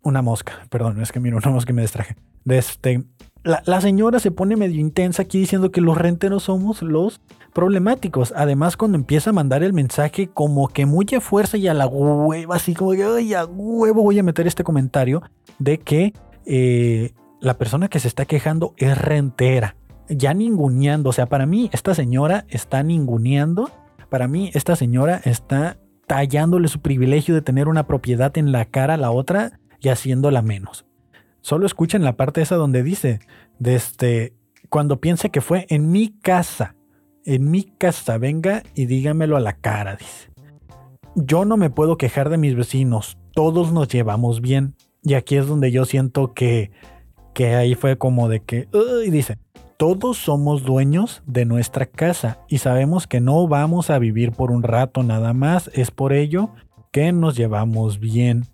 una 0.03 0.21
mosca, 0.21 0.67
perdón, 0.69 1.01
es 1.01 1.11
que 1.11 1.19
miro 1.19 1.37
una 1.37 1.49
mosca 1.49 1.71
y 1.71 1.73
me 1.73 1.81
distraje. 1.81 2.17
Este, 2.45 3.03
la, 3.41 3.81
señora 3.81 4.19
se 4.19 4.29
pone 4.29 4.55
medio 4.57 4.79
intensa 4.79 5.23
aquí 5.23 5.39
diciendo 5.39 5.71
que 5.71 5.81
los 5.81 5.97
renteros 5.97 6.43
somos 6.43 6.83
los 6.83 7.19
problemáticos. 7.51 8.31
Además, 8.35 8.77
cuando 8.77 8.95
empieza 8.95 9.31
a 9.31 9.33
mandar 9.33 9.63
el 9.63 9.73
mensaje, 9.73 10.27
como 10.27 10.67
que 10.67 10.85
mucha 10.85 11.19
fuerza 11.19 11.57
y 11.57 11.67
a 11.67 11.73
la 11.73 11.87
hueva, 11.87 12.57
así 12.57 12.75
como 12.75 12.91
que, 12.91 13.03
ay, 13.05 13.33
a 13.33 13.43
huevo 13.43 14.03
voy 14.03 14.19
a 14.19 14.23
meter 14.23 14.45
este 14.45 14.63
comentario 14.63 15.23
de 15.57 15.79
que 15.79 16.13
eh, 16.45 17.13
la 17.41 17.57
persona 17.57 17.87
que 17.87 17.99
se 17.99 18.07
está 18.07 18.25
quejando 18.25 18.73
es 18.77 18.97
rentera. 18.97 19.75
Ya 20.09 20.33
ninguneando. 20.33 21.09
O 21.09 21.13
sea, 21.13 21.27
para 21.27 21.45
mí, 21.45 21.69
esta 21.73 21.93
señora 21.93 22.45
está 22.49 22.83
ninguneando. 22.83 23.69
Para 24.09 24.27
mí, 24.27 24.51
esta 24.53 24.75
señora 24.75 25.21
está 25.23 25.77
tallándole 26.07 26.67
su 26.67 26.81
privilegio 26.81 27.35
de 27.35 27.41
tener 27.41 27.67
una 27.67 27.85
propiedad 27.85 28.35
en 28.37 28.51
la 28.51 28.65
cara 28.65 28.95
a 28.95 28.97
la 28.97 29.11
otra 29.11 29.59
y 29.79 29.89
haciéndola 29.89 30.41
menos. 30.41 30.85
Solo 31.41 31.65
escuchen 31.65 32.03
la 32.03 32.17
parte 32.17 32.41
esa 32.41 32.55
donde 32.55 32.83
dice, 32.83 33.19
desde 33.59 33.75
este, 33.75 34.33
cuando 34.69 34.99
piense 34.99 35.29
que 35.29 35.41
fue 35.41 35.67
en 35.69 35.91
mi 35.91 36.09
casa, 36.09 36.75
en 37.25 37.51
mi 37.51 37.63
casa, 37.63 38.17
venga 38.17 38.63
y 38.73 38.87
dígamelo 38.87 39.37
a 39.37 39.39
la 39.39 39.53
cara, 39.53 39.95
dice. 39.95 40.31
Yo 41.15 41.45
no 41.45 41.57
me 41.57 41.69
puedo 41.69 41.97
quejar 41.97 42.29
de 42.29 42.37
mis 42.37 42.55
vecinos, 42.55 43.17
todos 43.33 43.71
nos 43.71 43.87
llevamos 43.87 44.41
bien. 44.41 44.75
Y 45.01 45.13
aquí 45.13 45.37
es 45.37 45.47
donde 45.47 45.71
yo 45.71 45.85
siento 45.85 46.33
que, 46.33 46.71
que 47.33 47.55
ahí 47.55 47.75
fue 47.75 47.97
como 47.97 48.29
de 48.29 48.41
que, 48.41 48.67
y 49.05 49.09
dice, 49.09 49.37
todos 49.77 50.17
somos 50.17 50.63
dueños 50.63 51.23
de 51.25 51.45
nuestra 51.45 51.85
casa 51.85 52.39
y 52.49 52.57
sabemos 52.57 53.07
que 53.07 53.21
no 53.21 53.47
vamos 53.47 53.89
a 53.89 53.97
vivir 53.99 54.33
por 54.33 54.51
un 54.51 54.63
rato 54.63 55.03
nada 55.03 55.33
más, 55.33 55.69
es 55.73 55.89
por 55.91 56.11
ello 56.11 56.49
que 56.91 57.11
nos 57.11 57.37
llevamos 57.37 57.99
bien. 57.99 58.45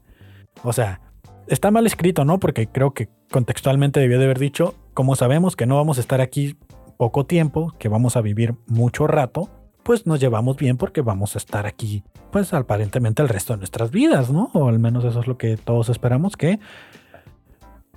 O 0.63 0.71
sea, 0.73 1.01
está 1.47 1.71
mal 1.71 1.87
escrito, 1.87 2.25
¿no? 2.25 2.39
Porque 2.39 2.67
creo 2.67 2.93
que 2.93 3.09
contextualmente 3.31 3.99
debió 3.99 4.19
de 4.19 4.25
haber 4.25 4.39
dicho, 4.39 4.75
como 4.93 5.15
sabemos 5.15 5.55
que 5.55 5.65
no 5.65 5.75
vamos 5.75 5.97
a 5.97 6.01
estar 6.01 6.21
aquí 6.21 6.57
poco 6.97 7.25
tiempo, 7.25 7.73
que 7.79 7.89
vamos 7.89 8.15
a 8.17 8.21
vivir 8.21 8.55
mucho 8.67 9.07
rato, 9.07 9.49
pues 9.83 10.05
nos 10.07 10.19
llevamos 10.19 10.57
bien 10.57 10.77
porque 10.77 11.01
vamos 11.01 11.35
a 11.35 11.37
estar 11.37 11.65
aquí, 11.67 12.03
pues 12.31 12.53
aparentemente 12.53 13.21
el 13.21 13.29
resto 13.29 13.53
de 13.53 13.57
nuestras 13.57 13.91
vidas, 13.91 14.31
¿no? 14.31 14.49
O 14.53 14.67
al 14.67 14.79
menos 14.79 15.03
eso 15.05 15.19
es 15.19 15.27
lo 15.27 15.37
que 15.37 15.57
todos 15.57 15.89
esperamos 15.89 16.37
que 16.37 16.59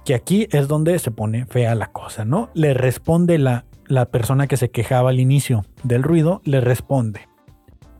que 0.09 0.15
aquí 0.15 0.49
es 0.53 0.69
donde 0.69 0.99
se 0.99 1.11
pone 1.11 1.45
fea 1.45 1.75
la 1.75 1.93
cosa, 1.93 2.25
¿no? 2.25 2.49
Le 2.55 2.73
responde 2.73 3.37
la, 3.37 3.67
la 3.89 4.07
persona 4.07 4.47
que 4.47 4.57
se 4.57 4.71
quejaba 4.71 5.11
al 5.11 5.21
inicio 5.21 5.67
del 5.83 6.03
ruido, 6.03 6.41
le 6.45 6.63
responde, 6.63 7.29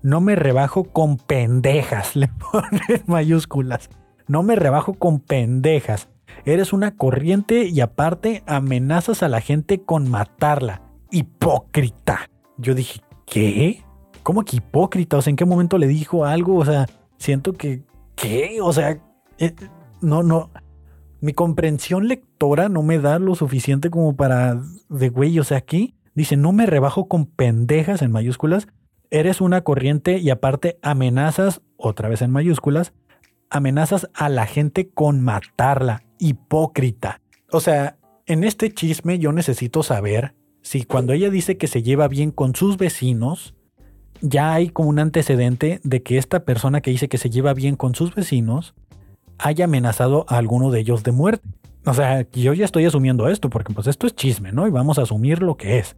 no 0.03 0.23
me 0.23 0.35
rebajo 0.35 0.85
con 0.85 1.19
pendejas, 1.19 2.17
le 2.17 2.29
pone 2.29 3.03
mayúsculas, 3.05 3.91
no 4.27 4.43
me 4.43 4.57
rebajo 4.57 4.95
con 4.95 5.21
pendejas, 5.21 6.09
eres 6.47 6.73
una 6.73 6.97
corriente 6.97 7.67
y 7.67 7.83
aparte 7.83 8.43
amenazas 8.47 9.23
a 9.23 9.29
la 9.29 9.43
gente 9.43 9.83
con 9.83 10.09
matarla, 10.09 10.81
hipócrita. 11.11 12.31
Yo 12.57 12.75
dije, 12.75 13.03
¿qué? 13.27 13.85
¿Cómo 14.23 14.47
que 14.47 14.57
hipócrita? 14.57 15.19
O 15.19 15.21
sea, 15.21 15.29
¿en 15.29 15.37
qué 15.37 15.45
momento 15.45 15.77
le 15.77 15.87
dijo 15.87 16.25
algo? 16.25 16.57
O 16.57 16.65
sea, 16.65 16.87
siento 17.19 17.53
que, 17.53 17.83
¿qué? 18.17 18.61
O 18.63 18.73
sea, 18.73 18.99
eh, 19.37 19.55
no, 20.01 20.23
no 20.23 20.49
mi 21.21 21.33
comprensión 21.33 22.09
lectora 22.09 22.69
no 22.69 22.83
me 22.83 22.99
da 22.99 23.19
lo 23.19 23.35
suficiente 23.35 23.91
como 23.91 24.17
para 24.17 24.61
de 24.89 25.09
güey, 25.09 25.39
o 25.39 25.45
sea, 25.45 25.59
aquí 25.59 25.95
dice, 26.15 26.37
no 26.37 26.53
me 26.53 26.67
rebajo 26.67 27.09
con 27.09 27.27
pendejas 27.27 28.03
en 28.03 28.13
mayúsculas, 28.13 28.69
eres 29.11 29.41
una 29.41 29.63
corriente 29.63 30.19
y 30.19 30.31
aparte 30.31 30.79
amenazas, 30.83 31.61
otra 31.77 32.09
vez 32.09 32.23
en 32.23 32.31
mayúsculas, 32.31 32.93
amenazas 33.51 34.09
a 34.15 34.29
la 34.29 34.47
gente 34.47 34.91
con 34.91 35.21
matarla, 35.21 36.03
hipócrita. 36.19 37.21
O 37.51 37.61
sea, 37.61 37.97
en 38.27 38.45
este 38.45 38.73
chisme 38.73 39.19
yo 39.19 39.33
necesito 39.33 39.83
saber 39.83 40.35
si 40.63 40.85
cuando 40.85 41.13
ella 41.13 41.31
dice 41.31 41.57
que 41.57 41.67
se 41.67 41.83
lleva 41.83 42.09
bien 42.09 42.31
con 42.31 42.55
sus 42.55 42.77
vecinos, 42.77 43.55
ya 44.21 44.53
hay 44.53 44.69
como 44.69 44.89
un 44.91 44.99
antecedente 44.99 45.81
de 45.83 46.03
que 46.03 46.19
esta 46.19 46.45
persona 46.45 46.81
que 46.81 46.91
dice 46.91 47.09
que 47.09 47.19
se 47.19 47.31
lleva 47.31 47.55
bien 47.55 47.77
con 47.77 47.95
sus 47.95 48.15
vecinos 48.15 48.75
haya 49.39 49.65
amenazado 49.65 50.25
a 50.29 50.37
alguno 50.37 50.71
de 50.71 50.81
ellos 50.81 51.03
de 51.03 51.13
muerte. 51.13 51.49
O 51.87 51.95
sea, 51.95 52.27
yo 52.33 52.53
ya 52.53 52.65
estoy 52.65 52.85
asumiendo 52.85 53.29
esto, 53.29 53.49
porque 53.49 53.73
pues 53.73 53.87
esto 53.87 54.07
es 54.07 54.15
chisme, 54.15 54.53
¿no? 54.53 54.67
Y 54.67 54.71
vamos 54.71 54.99
a 54.99 55.03
asumir 55.03 55.43
lo 55.43 55.57
que 55.57 55.79
es. 55.79 55.97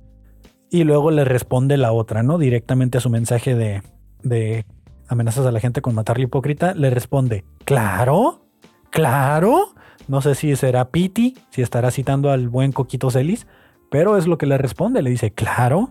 Y 0.71 0.85
luego 0.85 1.11
le 1.11 1.25
responde 1.25 1.77
la 1.77 1.93
otra, 1.93 2.23
¿no? 2.23 2.39
Directamente 2.39 2.99
a 2.99 3.01
su 3.01 3.11
mensaje 3.11 3.55
de, 3.55 4.65
amenazas 5.09 5.47
a 5.47 5.53
la 5.53 5.59
gente 5.59 5.83
con 5.83 5.95
matarle 5.95 6.25
hipócrita, 6.25 6.75
le 6.75 6.91
responde, 6.91 7.45
claro, 7.65 8.43
claro. 8.91 9.75
No 10.07 10.21
sé 10.21 10.35
si 10.37 10.55
será 10.55 10.91
Piti, 10.91 11.37
si 11.51 11.63
estará 11.63 11.91
citando 11.91 12.31
al 12.31 12.49
buen 12.49 12.71
Coquito 12.71 13.11
Celis, 13.11 13.47
pero 13.91 14.17
es 14.17 14.29
lo 14.29 14.39
que 14.39 14.47
le 14.47 14.59
responde, 14.59 15.03
le 15.03 15.11
dice, 15.11 15.33
claro. 15.33 15.91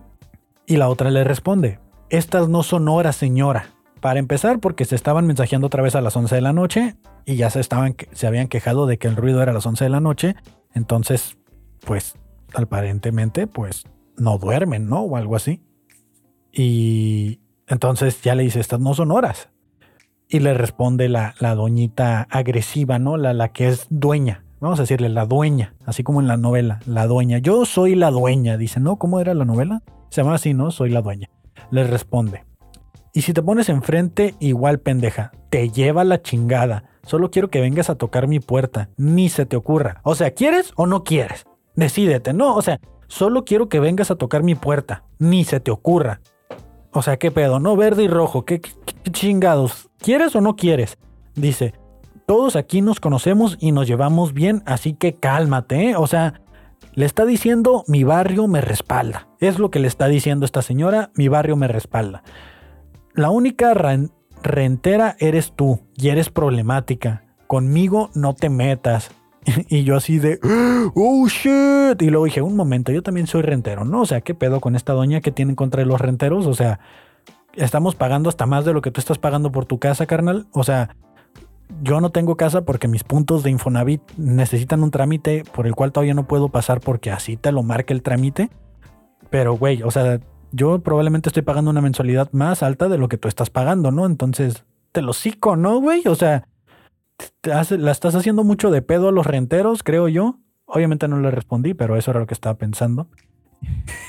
Y 0.66 0.78
la 0.78 0.88
otra 0.88 1.10
le 1.10 1.24
responde, 1.24 1.78
estas 2.08 2.48
no 2.48 2.62
son 2.62 2.88
horas, 2.88 3.16
señora. 3.16 3.66
Para 4.00 4.18
empezar, 4.18 4.60
porque 4.60 4.84
se 4.84 4.94
estaban 4.94 5.26
mensajeando 5.26 5.66
otra 5.66 5.82
vez 5.82 5.94
a 5.94 6.00
las 6.00 6.16
11 6.16 6.34
de 6.34 6.40
la 6.40 6.52
noche 6.52 6.96
y 7.26 7.36
ya 7.36 7.50
se, 7.50 7.60
estaban, 7.60 7.96
se 8.12 8.26
habían 8.26 8.48
quejado 8.48 8.86
de 8.86 8.98
que 8.98 9.08
el 9.08 9.16
ruido 9.16 9.42
era 9.42 9.52
a 9.52 9.54
las 9.54 9.66
11 9.66 9.84
de 9.84 9.90
la 9.90 10.00
noche. 10.00 10.36
Entonces, 10.74 11.36
pues, 11.84 12.14
aparentemente, 12.54 13.46
pues, 13.46 13.84
no 14.16 14.38
duermen, 14.38 14.88
¿no? 14.88 15.00
O 15.00 15.16
algo 15.16 15.36
así. 15.36 15.62
Y 16.52 17.40
entonces 17.66 18.22
ya 18.22 18.34
le 18.34 18.42
dice, 18.42 18.60
estas 18.60 18.80
no 18.80 18.94
son 18.94 19.10
horas. 19.10 19.50
Y 20.28 20.40
le 20.40 20.54
responde 20.54 21.08
la, 21.08 21.34
la 21.38 21.54
doñita 21.54 22.26
agresiva, 22.30 22.98
¿no? 22.98 23.16
La, 23.16 23.34
la 23.34 23.52
que 23.52 23.68
es 23.68 23.86
dueña. 23.90 24.44
Vamos 24.60 24.78
a 24.78 24.82
decirle 24.82 25.08
la 25.08 25.26
dueña, 25.26 25.74
así 25.86 26.02
como 26.02 26.20
en 26.20 26.28
la 26.28 26.36
novela, 26.36 26.80
la 26.86 27.06
dueña. 27.06 27.38
Yo 27.38 27.64
soy 27.64 27.94
la 27.94 28.10
dueña, 28.10 28.56
dice, 28.56 28.78
¿no? 28.78 28.96
¿Cómo 28.96 29.20
era 29.20 29.34
la 29.34 29.44
novela? 29.44 29.82
Se 30.10 30.22
llama 30.22 30.34
así, 30.34 30.52
¿no? 30.52 30.70
Soy 30.70 30.90
la 30.90 31.00
dueña. 31.00 31.30
Le 31.70 31.84
responde, 31.84 32.44
y 33.12 33.22
si 33.22 33.32
te 33.32 33.42
pones 33.42 33.68
enfrente, 33.68 34.34
igual 34.38 34.78
pendeja, 34.78 35.32
te 35.50 35.70
lleva 35.70 36.04
la 36.04 36.22
chingada. 36.22 36.84
Solo 37.02 37.30
quiero 37.30 37.48
que 37.48 37.60
vengas 37.60 37.90
a 37.90 37.96
tocar 37.96 38.28
mi 38.28 38.38
puerta, 38.38 38.88
ni 38.96 39.28
se 39.28 39.46
te 39.46 39.56
ocurra. 39.56 40.00
O 40.04 40.14
sea, 40.14 40.30
¿quieres 40.30 40.72
o 40.76 40.86
no 40.86 41.02
quieres? 41.02 41.44
Decídete, 41.74 42.32
no, 42.32 42.54
o 42.54 42.62
sea, 42.62 42.78
solo 43.08 43.44
quiero 43.44 43.68
que 43.68 43.80
vengas 43.80 44.10
a 44.10 44.16
tocar 44.16 44.44
mi 44.44 44.54
puerta, 44.54 45.04
ni 45.18 45.44
se 45.44 45.58
te 45.58 45.72
ocurra. 45.72 46.20
O 46.92 47.02
sea, 47.02 47.16
¿qué 47.16 47.30
pedo? 47.30 47.58
No, 47.58 47.76
verde 47.76 48.04
y 48.04 48.08
rojo, 48.08 48.44
¿qué, 48.44 48.60
chingados? 49.10 49.90
¿Quieres 49.98 50.36
o 50.36 50.40
no 50.40 50.54
quieres? 50.54 50.98
Dice, 51.34 51.74
todos 52.26 52.54
aquí 52.54 52.80
nos 52.80 53.00
conocemos 53.00 53.56
y 53.60 53.72
nos 53.72 53.88
llevamos 53.88 54.34
bien, 54.34 54.62
así 54.66 54.92
que 54.92 55.14
cálmate, 55.14 55.90
¿eh? 55.90 55.96
O 55.96 56.06
sea, 56.06 56.40
le 56.94 57.06
está 57.06 57.24
diciendo 57.24 57.82
mi 57.88 58.04
barrio 58.04 58.46
me 58.46 58.60
respalda. 58.60 59.28
Es 59.40 59.58
lo 59.58 59.70
que 59.70 59.80
le 59.80 59.88
está 59.88 60.06
diciendo 60.06 60.44
esta 60.44 60.62
señora, 60.62 61.10
mi 61.14 61.28
barrio 61.28 61.56
me 61.56 61.66
respalda 61.66 62.22
la 63.14 63.30
única 63.30 63.74
rentera 64.42 65.16
eres 65.18 65.52
tú 65.54 65.80
y 65.96 66.08
eres 66.08 66.30
problemática. 66.30 67.24
Conmigo 67.46 68.10
no 68.14 68.34
te 68.34 68.48
metas. 68.48 69.10
y 69.68 69.84
yo 69.84 69.96
así 69.96 70.18
de, 70.18 70.38
oh 70.94 71.26
shit. 71.28 72.00
Y 72.00 72.10
luego 72.10 72.26
dije, 72.26 72.42
un 72.42 72.56
momento, 72.56 72.92
yo 72.92 73.02
también 73.02 73.26
soy 73.26 73.42
rentero, 73.42 73.84
¿no? 73.84 74.02
O 74.02 74.06
sea, 74.06 74.20
¿qué 74.20 74.34
pedo 74.34 74.60
con 74.60 74.76
esta 74.76 74.92
doña 74.92 75.20
que 75.20 75.32
tiene 75.32 75.52
en 75.52 75.56
contra 75.56 75.80
de 75.80 75.86
los 75.86 76.00
renteros? 76.00 76.46
O 76.46 76.54
sea, 76.54 76.80
estamos 77.54 77.94
pagando 77.94 78.28
hasta 78.28 78.46
más 78.46 78.64
de 78.64 78.72
lo 78.72 78.82
que 78.82 78.90
tú 78.90 79.00
estás 79.00 79.18
pagando 79.18 79.50
por 79.50 79.66
tu 79.66 79.78
casa, 79.78 80.06
carnal. 80.06 80.46
O 80.52 80.64
sea, 80.64 80.96
yo 81.82 82.00
no 82.00 82.10
tengo 82.10 82.36
casa 82.36 82.62
porque 82.62 82.88
mis 82.88 83.04
puntos 83.04 83.42
de 83.42 83.50
Infonavit 83.50 84.02
necesitan 84.16 84.82
un 84.82 84.90
trámite 84.90 85.44
por 85.54 85.66
el 85.66 85.74
cual 85.74 85.92
todavía 85.92 86.14
no 86.14 86.26
puedo 86.26 86.48
pasar 86.48 86.80
porque 86.80 87.10
así 87.10 87.36
te 87.36 87.52
lo 87.52 87.62
marca 87.62 87.94
el 87.94 88.02
trámite. 88.02 88.50
Pero, 89.30 89.54
güey, 89.56 89.82
o 89.82 89.90
sea, 89.90 90.20
yo 90.52 90.80
probablemente 90.80 91.28
estoy 91.28 91.42
pagando 91.42 91.70
una 91.70 91.80
mensualidad 91.80 92.30
más 92.32 92.62
alta 92.62 92.88
de 92.88 92.98
lo 92.98 93.08
que 93.08 93.18
tú 93.18 93.28
estás 93.28 93.50
pagando, 93.50 93.90
¿no? 93.90 94.06
Entonces, 94.06 94.64
te 94.92 95.02
lo 95.02 95.12
cico, 95.12 95.56
¿no, 95.56 95.80
güey? 95.80 96.02
O 96.06 96.14
sea, 96.14 96.46
la 97.42 97.90
estás 97.90 98.14
haciendo 98.14 98.44
mucho 98.44 98.70
de 98.70 98.82
pedo 98.82 99.08
a 99.08 99.12
los 99.12 99.26
renteros, 99.26 99.82
creo 99.82 100.08
yo. 100.08 100.38
Obviamente 100.66 101.08
no 101.08 101.20
le 101.20 101.30
respondí, 101.30 101.74
pero 101.74 101.96
eso 101.96 102.10
era 102.10 102.20
lo 102.20 102.26
que 102.26 102.34
estaba 102.34 102.56
pensando. 102.56 103.08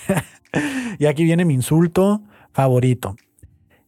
y 1.00 1.06
aquí 1.06 1.24
viene 1.24 1.46
mi 1.46 1.54
insulto 1.54 2.22
favorito. 2.52 3.16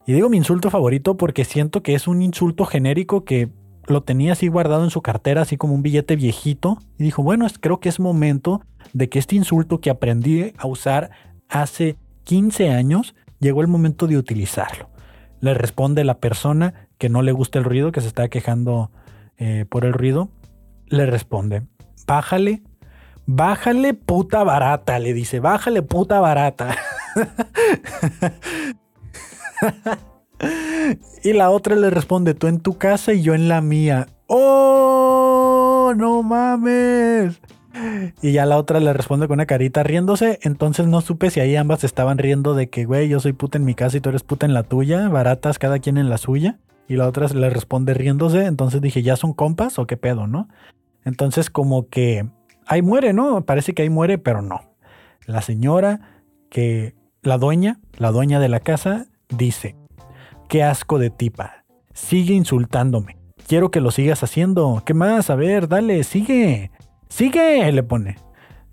Y 0.05 0.13
digo 0.13 0.29
mi 0.29 0.37
insulto 0.37 0.69
favorito 0.69 1.15
porque 1.15 1.45
siento 1.45 1.81
que 1.81 1.95
es 1.95 2.07
un 2.07 2.21
insulto 2.21 2.65
genérico 2.65 3.23
que 3.23 3.49
lo 3.87 4.01
tenía 4.01 4.33
así 4.33 4.47
guardado 4.47 4.83
en 4.83 4.89
su 4.89 5.01
cartera, 5.01 5.41
así 5.41 5.57
como 5.57 5.73
un 5.73 5.83
billete 5.83 6.15
viejito. 6.15 6.77
Y 6.97 7.03
dijo, 7.03 7.23
bueno, 7.23 7.47
creo 7.59 7.79
que 7.79 7.89
es 7.89 7.99
momento 7.99 8.61
de 8.93 9.09
que 9.09 9.19
este 9.19 9.35
insulto 9.35 9.79
que 9.79 9.89
aprendí 9.89 10.53
a 10.57 10.67
usar 10.67 11.11
hace 11.47 11.97
15 12.23 12.69
años, 12.69 13.15
llegó 13.39 13.61
el 13.61 13.67
momento 13.67 14.07
de 14.07 14.17
utilizarlo. 14.17 14.89
Le 15.41 15.53
responde 15.53 16.03
la 16.03 16.19
persona 16.19 16.87
que 16.97 17.09
no 17.09 17.21
le 17.21 17.31
gusta 17.31 17.59
el 17.59 17.65
ruido, 17.65 17.91
que 17.91 18.01
se 18.01 18.07
está 18.07 18.29
quejando 18.29 18.91
eh, 19.37 19.65
por 19.69 19.85
el 19.85 19.93
ruido. 19.93 20.29
Le 20.87 21.05
responde, 21.05 21.63
bájale, 22.07 22.63
bájale 23.25 23.93
puta 23.93 24.43
barata, 24.43 24.99
le 24.99 25.13
dice, 25.13 25.39
bájale 25.39 25.81
puta 25.81 26.19
barata. 26.19 26.77
y 31.23 31.33
la 31.33 31.49
otra 31.49 31.75
le 31.75 31.89
responde, 31.89 32.33
tú 32.33 32.47
en 32.47 32.59
tu 32.59 32.77
casa 32.77 33.13
y 33.13 33.21
yo 33.21 33.33
en 33.33 33.47
la 33.49 33.61
mía. 33.61 34.07
¡Oh! 34.27 35.93
¡No 35.95 36.23
mames! 36.23 37.41
Y 38.21 38.31
ya 38.31 38.45
la 38.45 38.57
otra 38.57 38.79
le 38.79 38.93
responde 38.93 39.27
con 39.27 39.35
una 39.35 39.45
carita 39.45 39.83
riéndose. 39.83 40.39
Entonces 40.43 40.87
no 40.87 41.01
supe 41.01 41.29
si 41.29 41.39
ahí 41.39 41.55
ambas 41.55 41.83
estaban 41.83 42.17
riendo 42.17 42.53
de 42.53 42.69
que, 42.69 42.85
güey, 42.85 43.09
yo 43.09 43.19
soy 43.19 43.33
puta 43.33 43.57
en 43.57 43.65
mi 43.65 43.75
casa 43.75 43.97
y 43.97 44.01
tú 44.01 44.09
eres 44.09 44.23
puta 44.23 44.45
en 44.45 44.53
la 44.53 44.63
tuya. 44.63 45.09
Baratas 45.09 45.59
cada 45.59 45.79
quien 45.79 45.97
en 45.97 46.09
la 46.09 46.17
suya. 46.17 46.59
Y 46.87 46.95
la 46.95 47.07
otra 47.07 47.27
le 47.27 47.49
responde 47.49 47.93
riéndose. 47.93 48.45
Entonces 48.45 48.81
dije, 48.81 49.01
¿ya 49.01 49.15
son 49.15 49.33
compas 49.33 49.79
o 49.79 49.87
qué 49.87 49.97
pedo, 49.97 50.27
no? 50.27 50.47
Entonces 51.03 51.49
como 51.49 51.89
que 51.89 52.27
ahí 52.67 52.81
muere, 52.81 53.13
¿no? 53.13 53.45
Parece 53.45 53.73
que 53.73 53.81
ahí 53.81 53.89
muere, 53.89 54.17
pero 54.17 54.41
no. 54.41 54.61
La 55.25 55.41
señora 55.41 56.21
que, 56.49 56.95
la 57.21 57.37
dueña, 57.37 57.79
la 57.97 58.11
dueña 58.11 58.39
de 58.39 58.49
la 58.49 58.59
casa, 58.59 59.07
dice, 59.29 59.75
qué 60.49 60.63
asco 60.63 60.99
de 60.99 61.09
tipa. 61.09 61.63
Sigue 61.93 62.33
insultándome. 62.33 63.17
Quiero 63.47 63.71
que 63.71 63.81
lo 63.81 63.91
sigas 63.91 64.23
haciendo. 64.23 64.83
¿Qué 64.85 64.93
más? 64.93 65.29
A 65.29 65.35
ver, 65.35 65.67
dale, 65.67 66.03
sigue. 66.03 66.71
Sigue, 67.13 67.71
le 67.71 67.83
pone. 67.83 68.15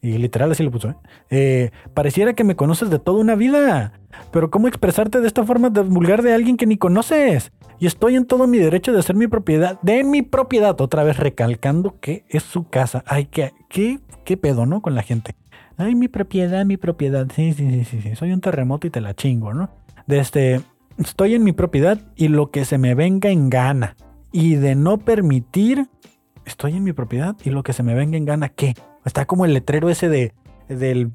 Y 0.00 0.16
literal 0.16 0.50
así 0.50 0.62
le 0.62 0.70
puso. 0.70 0.88
¿eh? 0.88 0.94
¿eh? 1.28 1.70
pareciera 1.92 2.32
que 2.32 2.42
me 2.42 2.56
conoces 2.56 2.88
de 2.88 2.98
toda 2.98 3.20
una 3.20 3.34
vida. 3.34 3.92
Pero 4.32 4.50
¿cómo 4.50 4.66
expresarte 4.66 5.20
de 5.20 5.26
esta 5.26 5.44
forma 5.44 5.68
vulgar 5.68 6.22
de 6.22 6.32
alguien 6.32 6.56
que 6.56 6.64
ni 6.64 6.78
conoces? 6.78 7.52
Y 7.78 7.86
estoy 7.86 8.16
en 8.16 8.24
todo 8.24 8.46
mi 8.46 8.56
derecho 8.56 8.94
de 8.94 9.00
hacer 9.00 9.14
mi 9.14 9.26
propiedad. 9.26 9.78
De 9.82 10.04
mi 10.04 10.22
propiedad. 10.22 10.80
Otra 10.80 11.04
vez 11.04 11.18
recalcando 11.18 12.00
que 12.00 12.24
es 12.30 12.42
su 12.42 12.66
casa. 12.66 13.04
Ay, 13.06 13.26
qué, 13.26 13.52
qué, 13.68 14.00
qué 14.24 14.38
pedo, 14.38 14.64
¿no? 14.64 14.80
Con 14.80 14.94
la 14.94 15.02
gente. 15.02 15.34
Ay, 15.76 15.94
mi 15.94 16.08
propiedad, 16.08 16.64
mi 16.64 16.78
propiedad. 16.78 17.26
Sí, 17.36 17.52
sí, 17.52 17.84
sí, 17.84 18.00
sí, 18.00 18.16
Soy 18.16 18.32
un 18.32 18.40
terremoto 18.40 18.86
y 18.86 18.90
te 18.90 19.02
la 19.02 19.12
chingo, 19.12 19.52
¿no? 19.52 19.68
De 20.06 20.18
este, 20.18 20.62
estoy 20.96 21.34
en 21.34 21.44
mi 21.44 21.52
propiedad 21.52 22.00
y 22.16 22.28
lo 22.28 22.50
que 22.50 22.64
se 22.64 22.78
me 22.78 22.94
venga 22.94 23.28
en 23.28 23.50
gana. 23.50 23.96
Y 24.32 24.54
de 24.54 24.76
no 24.76 24.96
permitir 24.96 25.88
estoy 26.44 26.76
en 26.76 26.84
mi 26.84 26.92
propiedad 26.92 27.36
y 27.44 27.50
lo 27.50 27.62
que 27.62 27.72
se 27.72 27.82
me 27.82 27.94
venga 27.94 28.16
en 28.16 28.24
gana, 28.24 28.48
¿qué? 28.48 28.74
Está 29.04 29.26
como 29.26 29.44
el 29.44 29.54
letrero 29.54 29.88
ese 29.88 30.08
de 30.08 30.34
del 30.68 31.12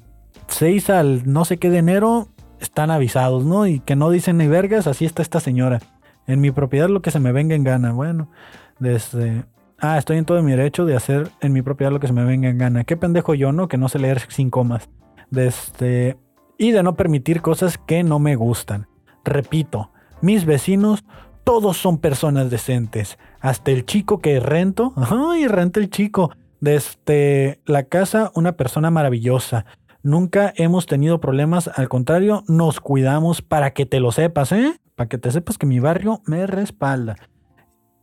6 0.48 0.90
al 0.90 1.32
no 1.32 1.44
sé 1.44 1.58
qué 1.58 1.70
de 1.70 1.78
enero, 1.78 2.28
están 2.60 2.90
avisados, 2.90 3.44
¿no? 3.44 3.66
Y 3.66 3.80
que 3.80 3.96
no 3.96 4.10
dicen 4.10 4.38
ni 4.38 4.46
vergas, 4.46 4.86
así 4.86 5.04
está 5.04 5.22
esta 5.22 5.40
señora. 5.40 5.80
En 6.26 6.40
mi 6.40 6.50
propiedad 6.50 6.88
lo 6.88 7.02
que 7.02 7.10
se 7.10 7.20
me 7.20 7.32
venga 7.32 7.54
en 7.54 7.64
gana. 7.64 7.92
Bueno, 7.92 8.30
desde... 8.78 9.44
Ah, 9.78 9.98
estoy 9.98 10.16
en 10.16 10.24
todo 10.24 10.42
mi 10.42 10.52
derecho 10.52 10.86
de 10.86 10.96
hacer 10.96 11.28
en 11.40 11.52
mi 11.52 11.62
propiedad 11.62 11.92
lo 11.92 12.00
que 12.00 12.06
se 12.06 12.12
me 12.12 12.24
venga 12.24 12.48
en 12.48 12.58
gana. 12.58 12.84
Qué 12.84 12.96
pendejo 12.96 13.34
yo, 13.34 13.52
¿no? 13.52 13.68
Que 13.68 13.76
no 13.76 13.88
sé 13.88 13.98
leer 13.98 14.20
sin 14.28 14.50
comas. 14.50 14.88
Desde... 15.30 16.16
Y 16.58 16.70
de 16.70 16.82
no 16.82 16.96
permitir 16.96 17.42
cosas 17.42 17.76
que 17.76 18.02
no 18.02 18.18
me 18.18 18.34
gustan. 18.36 18.88
Repito, 19.24 19.90
mis 20.22 20.46
vecinos 20.46 21.04
todos 21.46 21.76
son 21.76 21.98
personas 21.98 22.50
decentes. 22.50 23.18
Hasta 23.38 23.70
el 23.70 23.86
chico 23.86 24.18
que 24.18 24.40
rento. 24.40 24.92
Ay, 24.96 25.46
renta 25.46 25.78
el 25.78 25.90
chico. 25.90 26.32
Desde 26.60 27.60
la 27.66 27.84
casa, 27.84 28.32
una 28.34 28.56
persona 28.56 28.90
maravillosa. 28.90 29.64
Nunca 30.02 30.52
hemos 30.56 30.86
tenido 30.86 31.20
problemas, 31.20 31.70
al 31.72 31.88
contrario, 31.88 32.42
nos 32.48 32.80
cuidamos 32.80 33.42
para 33.42 33.74
que 33.74 33.86
te 33.86 34.00
lo 34.00 34.10
sepas, 34.10 34.50
¿eh? 34.50 34.80
Para 34.96 35.08
que 35.08 35.18
te 35.18 35.30
sepas 35.30 35.56
que 35.56 35.66
mi 35.66 35.78
barrio 35.78 36.20
me 36.26 36.48
respalda. 36.48 37.14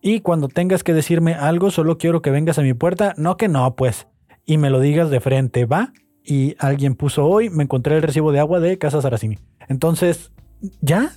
Y 0.01 0.21
cuando 0.21 0.47
tengas 0.47 0.81
que 0.85 0.93
decirme 0.93 1.33
algo, 1.33 1.69
solo 1.69 1.97
quiero 1.97 2.21
que 2.21 2.31
vengas 2.31 2.59
a 2.59 2.61
mi 2.61 2.73
puerta. 2.73 3.13
No 3.17 3.35
que 3.35 3.49
no, 3.49 3.75
pues. 3.75 4.07
Y 4.45 4.57
me 4.57 4.69
lo 4.69 4.79
digas 4.79 5.09
de 5.09 5.19
frente, 5.19 5.65
¿va? 5.65 5.91
Y 6.23 6.55
alguien 6.59 6.95
puso 6.95 7.25
hoy, 7.25 7.49
me 7.49 7.63
encontré 7.63 7.97
el 7.97 8.03
recibo 8.03 8.31
de 8.31 8.39
agua 8.39 8.61
de 8.61 8.77
Casa 8.77 9.01
Saracini. 9.01 9.37
Entonces, 9.67 10.31
¿ya? 10.79 11.11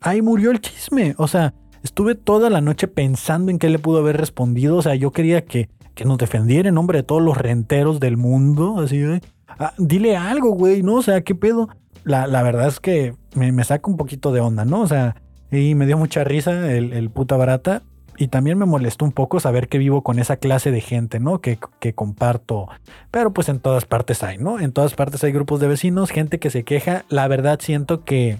Ahí 0.00 0.22
murió 0.22 0.50
el 0.50 0.60
chisme. 0.60 1.14
O 1.18 1.28
sea, 1.28 1.54
estuve 1.82 2.14
toda 2.14 2.50
la 2.50 2.60
noche 2.60 2.88
pensando 2.88 3.50
en 3.50 3.58
qué 3.58 3.68
le 3.68 3.78
pudo 3.78 3.98
haber 3.98 4.16
respondido. 4.16 4.76
O 4.76 4.82
sea, 4.82 4.94
yo 4.94 5.10
quería 5.10 5.44
que, 5.44 5.68
que 5.94 6.04
nos 6.04 6.18
defendiera 6.18 6.68
en 6.68 6.74
nombre 6.74 6.98
de 6.98 7.02
todos 7.02 7.22
los 7.22 7.36
renteros 7.36 8.00
del 8.00 8.16
mundo. 8.16 8.78
Así 8.78 8.98
de, 8.98 9.20
Ah, 9.58 9.74
dile 9.76 10.16
algo, 10.16 10.52
güey, 10.52 10.82
¿no? 10.82 10.94
O 10.94 11.02
sea, 11.02 11.20
¿qué 11.22 11.34
pedo? 11.34 11.68
La, 12.04 12.42
verdad 12.42 12.68
es 12.68 12.80
que 12.80 13.14
me, 13.34 13.62
saca 13.62 13.90
un 13.90 13.98
poquito 13.98 14.32
de 14.32 14.40
onda, 14.40 14.64
¿no? 14.64 14.80
O 14.80 14.86
sea, 14.86 15.16
y 15.50 15.74
me 15.74 15.84
dio 15.84 15.98
mucha 15.98 16.24
risa 16.24 16.72
el, 16.72 17.10
puta 17.10 17.36
barata. 17.36 17.82
Y 18.16 18.28
también 18.28 18.58
me 18.58 18.66
molestó 18.66 19.06
un 19.06 19.12
poco 19.12 19.40
saber 19.40 19.68
que 19.68 19.78
vivo 19.78 20.02
con 20.02 20.18
esa 20.18 20.36
clase 20.36 20.70
de 20.70 20.82
gente, 20.82 21.20
¿no? 21.20 21.40
Que, 21.40 21.58
que, 21.78 21.94
comparto. 21.94 22.68
Pero 23.10 23.32
pues 23.32 23.48
en 23.48 23.60
todas 23.60 23.86
partes 23.86 24.22
hay, 24.22 24.36
¿no? 24.36 24.60
En 24.60 24.72
todas 24.72 24.94
partes 24.94 25.24
hay 25.24 25.32
grupos 25.32 25.58
de 25.60 25.68
vecinos, 25.68 26.10
gente 26.10 26.38
que 26.38 26.50
se 26.50 26.62
queja. 26.62 27.04
La 27.08 27.28
verdad 27.28 27.60
siento 27.62 28.04
que, 28.04 28.38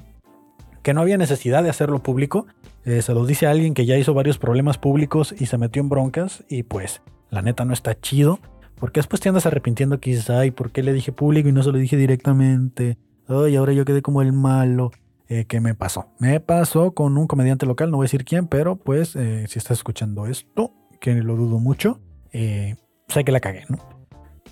que 0.91 0.95
no 0.95 1.03
había 1.03 1.19
necesidad 1.19 1.63
de 1.63 1.71
hacerlo 1.71 2.03
público. 2.03 2.49
Eh, 2.85 3.01
se 3.01 3.15
lo 3.15 3.25
dice 3.25 3.47
a 3.47 3.53
alguien 3.53 3.75
que 3.75 3.87
ya 3.87 3.97
hizo 3.97 4.13
varios 4.13 4.39
problemas 4.39 4.77
públicos 4.77 5.33
y 5.39 5.47
se 5.47 5.57
metió 5.57 5.81
en 5.81 5.89
broncas. 5.89 6.43
Y 6.49 6.65
pues, 6.65 7.01
la 7.31 7.43
neta 7.43 7.65
no 7.65 7.73
está 7.73 8.01
chido. 8.01 8.41
Porque 8.75 8.99
después 8.99 9.21
te 9.21 9.29
andas 9.29 9.47
arrepintiendo 9.47 10.01
que 10.01 10.11
dices, 10.11 10.31
ay, 10.31 10.51
¿por 10.51 10.73
qué 10.73 10.83
le 10.83 10.93
dije 10.93 11.13
público 11.13 11.49
y 11.49 11.53
no 11.53 11.63
se 11.63 11.71
lo 11.71 11.79
dije 11.79 11.97
directamente? 11.97 12.99
Ay, 13.29 13.55
ahora 13.55 13.73
yo 13.73 13.85
quedé 13.85 14.03
como 14.03 14.21
el 14.21 14.33
malo. 14.33 14.91
Eh, 15.29 15.45
¿Qué 15.45 15.61
me 15.61 15.77
pasó? 15.77 16.09
Me 16.19 16.41
pasó 16.41 16.93
con 16.93 17.17
un 17.17 17.29
comediante 17.29 17.67
local, 17.67 17.93
no 17.93 17.99
voy 17.99 18.07
a 18.07 18.09
decir 18.09 18.25
quién, 18.25 18.49
pero 18.49 18.75
pues 18.75 19.15
eh, 19.15 19.47
si 19.47 19.61
estás 19.61 19.79
escuchando 19.79 20.27
esto, 20.27 20.73
que 21.01 21.15
lo 21.23 21.37
dudo 21.37 21.61
mucho, 21.61 22.01
eh, 22.33 22.75
sé 23.07 23.23
que 23.23 23.31
la 23.31 23.39
cagué, 23.39 23.63
¿no? 23.69 23.79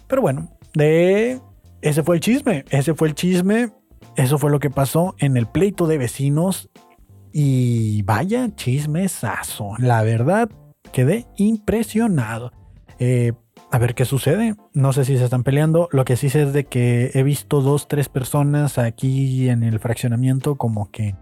Pero 0.07 0.23
bueno, 0.23 0.57
de 0.73 1.41
ese 1.83 2.05
fue 2.05 2.15
el 2.15 2.21
chisme, 2.21 2.65
ese 2.71 2.95
fue 2.95 3.09
el 3.09 3.17
chisme, 3.17 3.73
eso 4.17 4.39
fue 4.39 4.51
lo 4.51 4.61
que 4.61 4.71
pasó 4.71 5.15
en 5.19 5.37
el 5.37 5.47
pleito 5.47 5.87
de 5.87 5.99
vecinos 5.99 6.71
y 7.33 8.03
vaya 8.03 8.55
chismesazo, 8.55 9.75
la 9.79 10.03
verdad 10.03 10.51
quedé 10.93 11.27
impresionado. 11.37 12.53
Eh, 12.99 13.33
a 13.71 13.79
ver 13.79 13.95
qué 13.95 14.05
sucede. 14.05 14.55
No 14.73 14.93
sé 14.93 15.05
si 15.05 15.19
se 15.19 15.25
están 15.25 15.45
peleando. 15.45 15.89
Lo 15.93 16.05
que 16.05 16.17
sí 16.17 16.31
sé 16.31 16.43
es 16.43 16.53
de 16.53 16.65
que 16.65 17.11
he 17.15 17.23
visto 17.23 17.61
dos, 17.61 17.87
tres 17.87 18.09
personas 18.09 18.79
aquí 18.79 19.49
en 19.49 19.63
el 19.63 19.79
fraccionamiento 19.79 20.57
como 20.57 20.91
que 20.91 21.15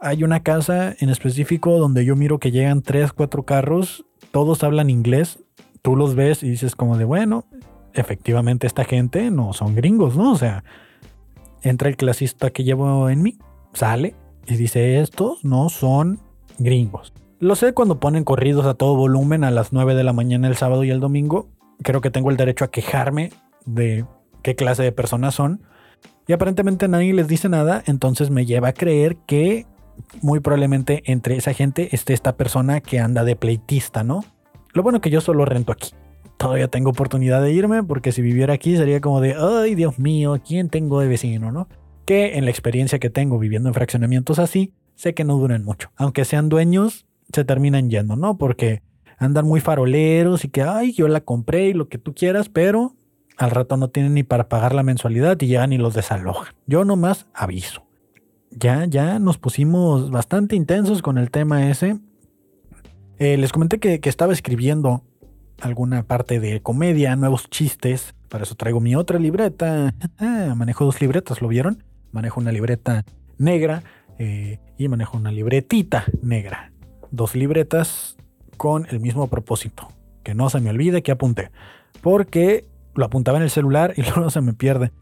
hay 0.00 0.22
una 0.22 0.42
casa 0.42 0.94
en 0.98 1.08
específico 1.08 1.78
donde 1.78 2.04
yo 2.04 2.14
miro 2.14 2.38
que 2.38 2.50
llegan 2.50 2.82
tres, 2.82 3.12
cuatro 3.12 3.44
carros. 3.44 4.04
Todos 4.32 4.62
hablan 4.62 4.90
inglés. 4.90 5.38
Tú 5.82 5.96
los 5.96 6.14
ves 6.14 6.42
y 6.42 6.50
dices 6.50 6.76
como 6.76 6.98
de, 6.98 7.04
bueno, 7.04 7.46
efectivamente 7.94 8.66
esta 8.66 8.84
gente 8.84 9.30
no 9.30 9.52
son 9.52 9.74
gringos, 9.74 10.16
¿no? 10.16 10.32
O 10.32 10.36
sea, 10.36 10.64
entra 11.64 11.88
el 11.88 11.96
clasista 11.96 12.50
que 12.50 12.64
llevo 12.64 13.10
en 13.10 13.22
mí, 13.22 13.38
sale 13.72 14.14
y 14.46 14.56
dice, 14.56 15.00
estos 15.00 15.44
no 15.44 15.68
son 15.68 16.20
gringos. 16.58 17.12
Lo 17.40 17.56
sé 17.56 17.74
cuando 17.74 17.98
ponen 17.98 18.24
corridos 18.24 18.66
a 18.66 18.74
todo 18.74 18.94
volumen 18.94 19.44
a 19.44 19.50
las 19.50 19.72
9 19.72 19.94
de 19.94 20.04
la 20.04 20.12
mañana 20.12 20.48
el 20.48 20.56
sábado 20.56 20.84
y 20.84 20.90
el 20.90 21.00
domingo, 21.00 21.48
creo 21.82 22.00
que 22.00 22.10
tengo 22.10 22.30
el 22.30 22.36
derecho 22.36 22.64
a 22.64 22.70
quejarme 22.70 23.32
de 23.64 24.04
qué 24.42 24.54
clase 24.54 24.82
de 24.82 24.92
personas 24.92 25.34
son. 25.34 25.62
Y 26.26 26.32
aparentemente 26.32 26.88
nadie 26.88 27.12
les 27.12 27.28
dice 27.28 27.48
nada, 27.48 27.82
entonces 27.86 28.30
me 28.30 28.46
lleva 28.46 28.68
a 28.68 28.72
creer 28.72 29.16
que 29.26 29.66
muy 30.22 30.40
probablemente 30.40 31.02
entre 31.06 31.36
esa 31.36 31.52
gente 31.52 31.94
esté 31.94 32.14
esta 32.14 32.36
persona 32.36 32.80
que 32.80 32.98
anda 32.98 33.24
de 33.24 33.36
pleitista, 33.36 34.04
¿no? 34.04 34.24
Lo 34.72 34.82
bueno 34.82 35.00
que 35.00 35.10
yo 35.10 35.20
solo 35.20 35.44
rento 35.44 35.72
aquí. 35.72 35.90
Todavía 36.36 36.68
tengo 36.68 36.90
oportunidad 36.90 37.42
de 37.42 37.52
irme 37.52 37.82
porque 37.82 38.12
si 38.12 38.22
viviera 38.22 38.54
aquí 38.54 38.76
sería 38.76 39.00
como 39.00 39.20
de, 39.20 39.34
ay 39.38 39.74
Dios 39.74 39.98
mío, 39.98 40.40
¿quién 40.46 40.68
tengo 40.68 41.00
de 41.00 41.08
vecino, 41.08 41.52
no? 41.52 41.68
Que 42.04 42.36
en 42.36 42.44
la 42.44 42.50
experiencia 42.50 42.98
que 42.98 43.10
tengo 43.10 43.38
viviendo 43.38 43.68
en 43.68 43.74
fraccionamientos 43.74 44.38
así, 44.38 44.74
sé 44.94 45.14
que 45.14 45.24
no 45.24 45.38
duran 45.38 45.64
mucho. 45.64 45.90
Aunque 45.96 46.24
sean 46.24 46.48
dueños, 46.48 47.06
se 47.32 47.44
terminan 47.44 47.88
yendo, 47.90 48.16
¿no? 48.16 48.36
Porque 48.36 48.82
andan 49.18 49.46
muy 49.46 49.60
faroleros 49.60 50.44
y 50.44 50.48
que, 50.48 50.62
ay, 50.62 50.92
yo 50.92 51.08
la 51.08 51.20
compré 51.20 51.68
y 51.68 51.72
lo 51.72 51.88
que 51.88 51.98
tú 51.98 52.14
quieras, 52.14 52.48
pero 52.48 52.94
al 53.36 53.50
rato 53.50 53.76
no 53.76 53.88
tienen 53.88 54.14
ni 54.14 54.22
para 54.22 54.48
pagar 54.48 54.74
la 54.74 54.82
mensualidad 54.82 55.40
y 55.40 55.46
llegan 55.46 55.72
y 55.72 55.78
los 55.78 55.94
desalojan. 55.94 56.54
Yo 56.66 56.84
nomás 56.84 57.26
aviso. 57.34 57.84
Ya, 58.50 58.84
ya 58.84 59.18
nos 59.18 59.38
pusimos 59.38 60.10
bastante 60.10 60.54
intensos 60.54 61.02
con 61.02 61.18
el 61.18 61.30
tema 61.30 61.68
ese. 61.70 61.98
Eh, 63.18 63.36
les 63.36 63.52
comenté 63.52 63.78
que, 63.78 64.00
estaba 64.08 64.32
escribiendo 64.32 65.02
alguna 65.60 66.02
parte 66.02 66.40
de 66.40 66.60
comedia, 66.60 67.16
nuevos 67.16 67.48
chistes. 67.50 68.14
Para 68.28 68.44
eso 68.44 68.54
traigo 68.54 68.80
mi 68.80 68.94
otra 68.96 69.18
libreta. 69.18 69.94
Ah, 70.18 70.54
manejo 70.56 70.84
dos 70.84 71.00
libretas, 71.00 71.42
¿lo 71.42 71.48
vieron? 71.48 71.82
Manejo 72.12 72.40
una 72.40 72.52
libreta 72.52 73.04
negra 73.38 73.82
eh, 74.18 74.58
y 74.78 74.88
manejo 74.88 75.16
una 75.16 75.32
libretita 75.32 76.04
negra. 76.22 76.72
Dos 77.10 77.34
libretas 77.34 78.16
con 78.56 78.86
el 78.90 79.00
mismo 79.00 79.26
propósito. 79.28 79.88
Que 80.22 80.34
no 80.34 80.48
se 80.50 80.60
me 80.60 80.70
olvide 80.70 81.02
que 81.02 81.12
apunté. 81.12 81.50
Porque 82.00 82.64
lo 82.94 83.04
apuntaba 83.04 83.38
en 83.38 83.44
el 83.44 83.50
celular 83.50 83.94
y 83.96 84.02
luego 84.14 84.30
se 84.30 84.40
me 84.40 84.52
pierde. 84.52 84.92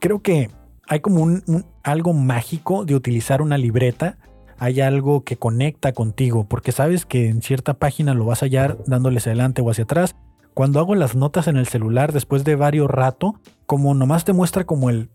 Creo 0.00 0.20
que 0.20 0.50
hay 0.88 1.00
como 1.00 1.22
un, 1.22 1.64
algo 1.82 2.12
mágico 2.12 2.84
de 2.84 2.94
utilizar 2.94 3.42
una 3.42 3.58
libreta. 3.58 4.18
Hay 4.58 4.80
algo 4.80 5.24
que 5.24 5.36
conecta 5.36 5.92
contigo. 5.92 6.46
Porque 6.48 6.72
sabes 6.72 7.06
que 7.06 7.28
en 7.28 7.42
cierta 7.42 7.74
página 7.74 8.14
lo 8.14 8.24
vas 8.24 8.42
a 8.42 8.46
hallar 8.46 8.78
dándoles 8.86 9.26
adelante 9.26 9.62
o 9.62 9.70
hacia 9.70 9.84
atrás. 9.84 10.16
Cuando 10.54 10.80
hago 10.80 10.94
las 10.94 11.16
notas 11.16 11.48
en 11.48 11.56
el 11.56 11.66
celular 11.66 12.12
después 12.12 12.44
de 12.44 12.56
varios 12.56 12.90
rato, 12.90 13.40
como 13.66 13.94
nomás 13.94 14.24
te 14.24 14.32
muestra 14.32 14.64
como 14.64 14.90
el, 14.90 15.08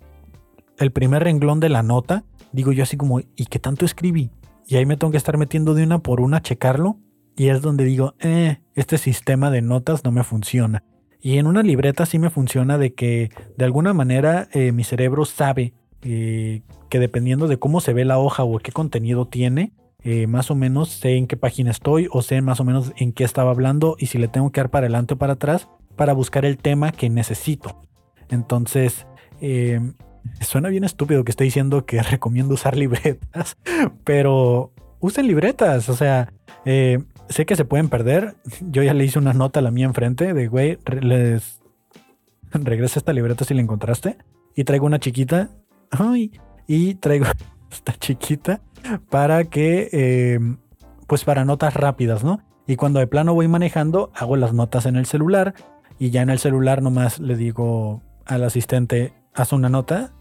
el 0.77 0.91
primer 0.91 1.23
renglón 1.23 1.59
de 1.59 1.69
la 1.69 1.83
nota, 1.83 2.23
digo 2.51 2.71
yo 2.71 2.83
así 2.83 2.97
como, 2.97 3.19
¿y 3.19 3.45
qué 3.45 3.59
tanto 3.59 3.85
escribí? 3.85 4.31
Y 4.65 4.77
ahí 4.77 4.85
me 4.85 4.97
tengo 4.97 5.11
que 5.11 5.17
estar 5.17 5.37
metiendo 5.37 5.73
de 5.75 5.83
una 5.83 5.99
por 5.99 6.21
una 6.21 6.37
a 6.37 6.41
checarlo 6.41 6.97
y 7.37 7.49
es 7.49 7.61
donde 7.61 7.85
digo, 7.85 8.15
eh, 8.19 8.61
este 8.73 8.97
sistema 8.97 9.51
de 9.51 9.61
notas 9.61 10.03
no 10.03 10.11
me 10.11 10.23
funciona. 10.23 10.83
Y 11.21 11.37
en 11.37 11.45
una 11.45 11.61
libreta 11.61 12.05
sí 12.07 12.17
me 12.17 12.31
funciona 12.31 12.79
de 12.79 12.93
que 12.93 13.29
de 13.57 13.65
alguna 13.65 13.93
manera 13.93 14.49
eh, 14.53 14.71
mi 14.71 14.83
cerebro 14.83 15.23
sabe 15.23 15.73
eh, 16.01 16.61
que 16.89 16.99
dependiendo 16.99 17.47
de 17.47 17.57
cómo 17.57 17.81
se 17.81 17.93
ve 17.93 18.05
la 18.05 18.19
hoja 18.19 18.43
o 18.43 18.59
qué 18.59 18.71
contenido 18.71 19.27
tiene, 19.27 19.73
eh, 20.03 20.27
más 20.27 20.51
o 20.51 20.55
menos 20.55 20.89
sé 20.89 21.17
en 21.17 21.27
qué 21.27 21.37
página 21.37 21.71
estoy 21.71 22.07
o 22.11 22.21
sé 22.21 22.41
más 22.41 22.59
o 22.59 22.63
menos 22.63 22.93
en 22.97 23.11
qué 23.11 23.23
estaba 23.23 23.51
hablando 23.51 23.95
y 23.99 24.07
si 24.07 24.17
le 24.17 24.27
tengo 24.27 24.51
que 24.51 24.61
dar 24.61 24.69
para 24.69 24.85
adelante 24.85 25.15
o 25.15 25.17
para 25.17 25.33
atrás 25.33 25.67
para 25.95 26.13
buscar 26.13 26.45
el 26.45 26.57
tema 26.57 26.91
que 26.91 27.09
necesito. 27.09 27.81
Entonces, 28.29 29.07
suena 30.41 30.69
bien 30.69 30.83
estúpido 30.83 31.23
que 31.23 31.31
estoy 31.31 31.47
diciendo 31.47 31.85
que 31.85 32.01
recomiendo 32.03 32.53
usar 32.53 32.77
libretas, 32.77 33.57
pero 34.03 34.71
usen 34.99 35.27
libretas, 35.27 35.89
o 35.89 35.95
sea, 35.95 36.31
sé 37.29 37.45
que 37.45 37.55
se 37.55 37.65
pueden 37.65 37.89
perder. 37.89 38.35
Yo 38.61 38.83
ya 38.83 38.93
le 38.93 39.05
hice 39.05 39.19
una 39.19 39.33
nota 39.33 39.59
a 39.59 39.63
la 39.63 39.71
mía 39.71 39.85
enfrente 39.85 40.33
de, 40.33 40.47
güey, 40.47 40.77
les 41.01 41.59
regresa 42.51 42.99
esta 42.99 43.13
libreta 43.13 43.45
si 43.45 43.53
la 43.53 43.61
encontraste. 43.61 44.17
Y 44.55 44.63
traigo 44.63 44.85
una 44.85 44.99
chiquita. 44.99 45.49
Y 46.67 46.95
traigo 46.95 47.25
esta 47.71 47.93
chiquita 47.93 48.61
para 49.09 49.45
que, 49.45 49.89
em, 49.91 50.57
pues 51.07 51.23
para 51.23 51.45
notas 51.45 51.73
rápidas, 51.73 52.23
¿no? 52.23 52.41
Y 52.67 52.75
cuando 52.75 52.99
de 52.99 53.07
plano 53.07 53.33
voy 53.33 53.47
manejando, 53.47 54.11
hago 54.13 54.35
las 54.35 54.53
notas 54.53 54.85
en 54.85 54.95
el 54.95 55.05
celular. 55.05 55.53
Y 55.99 56.09
ya 56.09 56.21
en 56.21 56.29
el 56.29 56.39
celular 56.39 56.81
nomás 56.81 57.19
le 57.19 57.35
digo 57.35 58.01
al 58.25 58.43
asistente, 58.43 59.13
haz 59.33 59.53
una 59.53 59.69
nota, 59.69 60.13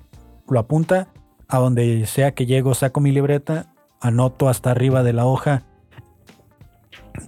lo 0.49 0.59
apunta, 0.59 1.09
a 1.49 1.59
donde 1.59 2.07
sea 2.07 2.35
que 2.35 2.47
llego, 2.47 2.75
saco 2.75 3.01
mi 3.01 3.13
libreta, 3.13 3.73
anoto 4.01 4.49
hasta 4.49 4.71
arriba 4.71 5.03
de 5.03 5.13
la 5.13 5.27
hoja 5.27 5.65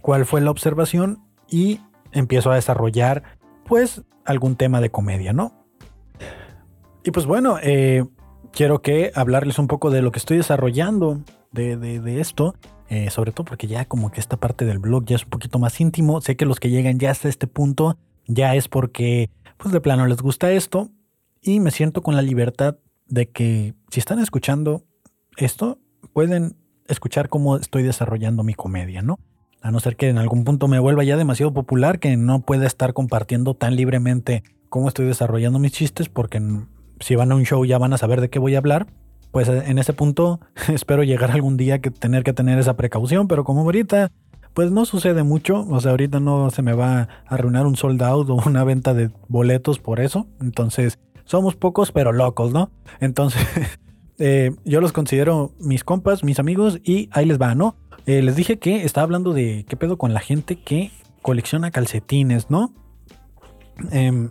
cuál 0.02 0.26
fue 0.26 0.40
la 0.40 0.50
observación 0.50 1.22
y 1.48 1.80
empiezo 2.12 2.50
a 2.50 2.56
desarrollar 2.56 3.38
pues 3.64 4.02
algún 4.24 4.56
tema 4.56 4.80
de 4.80 4.90
comedia, 4.90 5.32
¿no? 5.32 5.52
Y 7.04 7.10
pues 7.10 7.26
bueno, 7.26 7.58
eh, 7.62 8.04
quiero 8.52 8.82
que 8.82 9.12
hablarles 9.14 9.58
un 9.58 9.66
poco 9.66 9.90
de 9.90 10.02
lo 10.02 10.12
que 10.12 10.18
estoy 10.18 10.36
desarrollando 10.36 11.20
de, 11.52 12.20
esto. 12.20 12.54
Eh, 12.90 13.10
sobre 13.10 13.32
todo 13.32 13.44
porque 13.44 13.66
ya 13.66 13.84
como 13.84 14.10
que 14.10 14.18
esta 14.18 14.38
parte 14.38 14.64
del 14.64 14.78
blog 14.78 15.04
ya 15.04 15.16
es 15.16 15.24
un 15.24 15.30
poquito 15.30 15.58
más 15.58 15.78
íntimo. 15.80 16.20
Sé 16.20 16.36
que 16.36 16.46
los 16.46 16.58
que 16.58 16.70
llegan 16.70 16.98
ya 16.98 17.10
hasta 17.10 17.28
este 17.28 17.46
punto 17.46 17.98
ya 18.26 18.54
es 18.54 18.68
porque 18.68 19.30
pues 19.58 19.72
de 19.72 19.80
plano 19.80 20.06
les 20.06 20.22
gusta 20.22 20.50
esto 20.52 20.90
y 21.42 21.60
me 21.60 21.70
siento 21.70 22.02
con 22.02 22.16
la 22.16 22.22
libertad 22.22 22.78
de 23.06 23.28
que 23.28 23.74
si 23.90 24.00
están 24.00 24.20
escuchando 24.20 24.84
esto, 25.36 25.78
pueden 26.12 26.56
escuchar 26.88 27.28
cómo 27.28 27.56
estoy 27.56 27.82
desarrollando 27.82 28.42
mi 28.42 28.54
comedia, 28.54 29.02
¿no? 29.02 29.18
A 29.60 29.70
no 29.70 29.80
ser 29.80 29.96
que 29.96 30.08
en 30.08 30.18
algún 30.18 30.44
punto 30.44 30.68
me 30.68 30.78
vuelva 30.78 31.04
ya 31.04 31.16
demasiado 31.16 31.52
popular 31.52 31.98
que 31.98 32.16
no 32.16 32.40
pueda 32.40 32.66
estar 32.66 32.92
compartiendo 32.92 33.54
tan 33.54 33.76
libremente 33.76 34.42
cómo 34.68 34.88
estoy 34.88 35.06
desarrollando 35.06 35.58
mis 35.58 35.72
chistes, 35.72 36.08
porque 36.08 36.40
si 37.00 37.14
van 37.14 37.32
a 37.32 37.34
un 37.34 37.44
show 37.44 37.64
ya 37.64 37.78
van 37.78 37.92
a 37.92 37.98
saber 37.98 38.20
de 38.20 38.30
qué 38.30 38.38
voy 38.38 38.54
a 38.54 38.58
hablar. 38.58 38.86
Pues 39.30 39.48
en 39.48 39.78
ese 39.78 39.92
punto 39.92 40.40
espero 40.68 41.02
llegar 41.02 41.30
algún 41.30 41.56
día 41.56 41.80
que 41.80 41.90
tener 41.90 42.24
que 42.24 42.32
tener 42.32 42.58
esa 42.58 42.76
precaución, 42.76 43.28
pero 43.28 43.44
como 43.44 43.62
ahorita 43.62 44.10
pues 44.54 44.72
no 44.72 44.84
sucede 44.86 45.22
mucho, 45.22 45.64
o 45.68 45.80
sea, 45.80 45.92
ahorita 45.92 46.18
no 46.18 46.50
se 46.50 46.62
me 46.62 46.72
va 46.72 47.02
a 47.02 47.08
arruinar 47.26 47.66
un 47.66 47.76
sold 47.76 48.02
out 48.02 48.28
o 48.28 48.34
una 48.46 48.64
venta 48.64 48.92
de 48.92 49.10
boletos 49.28 49.78
por 49.78 50.00
eso, 50.00 50.26
entonces 50.40 50.98
somos 51.24 51.54
pocos 51.54 51.92
pero 51.92 52.12
locos, 52.12 52.52
¿no? 52.52 52.70
Entonces 52.98 53.46
eh, 54.18 54.56
yo 54.64 54.80
los 54.80 54.92
considero 54.92 55.52
mis 55.60 55.84
compas, 55.84 56.24
mis 56.24 56.40
amigos 56.40 56.80
y 56.82 57.08
ahí 57.12 57.24
les 57.26 57.40
va, 57.40 57.54
¿no? 57.54 57.76
Eh, 58.06 58.22
les 58.22 58.34
dije 58.34 58.58
que 58.58 58.84
estaba 58.84 59.04
hablando 59.04 59.32
de 59.32 59.64
qué 59.68 59.76
pedo 59.76 59.98
con 59.98 60.14
la 60.14 60.20
gente 60.20 60.56
que 60.56 60.90
colecciona 61.22 61.70
calcetines, 61.70 62.50
¿no? 62.50 62.72
Em, 63.92 64.30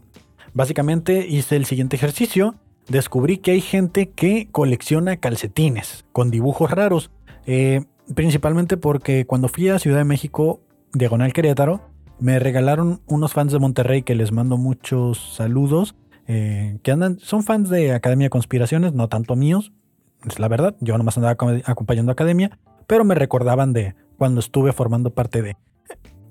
básicamente 0.58 1.26
hice 1.28 1.56
el 1.56 1.66
siguiente 1.66 1.96
ejercicio. 1.96 2.56
Descubrí 2.90 3.38
que 3.38 3.52
hay 3.52 3.62
gente 3.62 4.10
que 4.10 4.50
colecciona 4.52 5.18
calcetines 5.18 6.06
con 6.12 6.32
dibujos 6.32 6.72
raros. 6.72 7.12
Eh, 7.46 7.86
principalmente 8.14 8.76
porque 8.76 9.26
cuando 9.26 9.48
fui 9.48 9.70
a 9.70 9.80
Ciudad 9.80 10.00
de 10.00 10.04
México, 10.04 10.60
Diagonal 10.94 11.32
Querétaro, 11.32 11.82
me 12.20 12.40
regalaron 12.40 13.02
unos 13.08 13.34
fans 13.34 13.54
de 13.54 13.60
Monterrey 13.60 14.02
que 14.02 14.16
les 14.16 14.32
mando 14.32 14.58
muchos 14.58 15.36
saludos. 15.36 15.96
Eh, 16.28 16.80
que 16.84 16.92
andan, 16.92 17.20
son 17.20 17.44
fans 17.44 17.70
de 17.70 17.94
Academia 17.94 18.26
de 18.26 18.32
Conspiraciones, 18.32 18.92
no 18.92 19.08
tanto 19.08 19.38
míos, 19.38 19.72
es 20.26 20.40
la 20.40 20.50
verdad. 20.50 20.76
Yo 20.82 20.98
nomás 20.98 21.18
andaba 21.18 21.38
acompañando 21.66 22.12
a 22.12 22.14
Academia 22.14 22.60
pero 22.88 23.04
me 23.04 23.16
recordaban 23.16 23.74
de 23.74 23.96
cuando 24.18 24.40
estuve 24.40 24.72
formando 24.72 25.14
parte 25.14 25.42
de... 25.42 25.58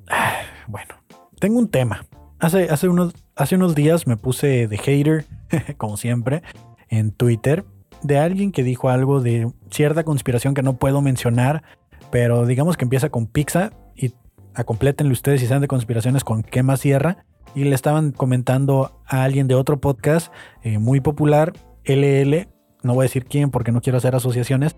Bueno, 0.68 0.96
tengo 1.38 1.60
un 1.60 1.68
tema. 1.68 2.06
Hace, 2.40 2.64
hace, 2.64 2.88
unos, 2.88 3.14
hace 3.36 3.54
unos 3.54 3.74
días 3.74 4.06
me 4.06 4.16
puse 4.16 4.66
de 4.66 4.78
hater, 4.78 5.26
como 5.76 5.96
siempre, 5.96 6.42
en 6.88 7.12
Twitter, 7.12 7.64
de 8.02 8.18
alguien 8.18 8.50
que 8.50 8.62
dijo 8.62 8.88
algo 8.88 9.20
de 9.20 9.52
cierta 9.70 10.04
conspiración 10.04 10.54
que 10.54 10.62
no 10.62 10.78
puedo 10.78 11.00
mencionar, 11.02 11.62
pero 12.10 12.46
digamos 12.46 12.76
que 12.76 12.84
empieza 12.84 13.10
con 13.10 13.26
pizza 13.26 13.72
y 13.94 14.12
acomplétenle 14.54 15.12
ustedes 15.12 15.40
si 15.40 15.46
saben 15.46 15.62
de 15.62 15.68
conspiraciones 15.68 16.24
con 16.24 16.42
quema 16.42 16.76
sierra. 16.76 17.24
Y 17.54 17.64
le 17.64 17.74
estaban 17.74 18.12
comentando 18.12 19.00
a 19.06 19.22
alguien 19.22 19.48
de 19.48 19.54
otro 19.54 19.80
podcast 19.80 20.30
eh, 20.62 20.78
muy 20.78 21.00
popular, 21.00 21.54
LL, 21.84 22.48
no 22.82 22.94
voy 22.94 23.04
a 23.04 23.08
decir 23.08 23.24
quién 23.24 23.50
porque 23.50 23.72
no 23.72 23.80
quiero 23.80 23.96
hacer 23.96 24.14
asociaciones, 24.14 24.76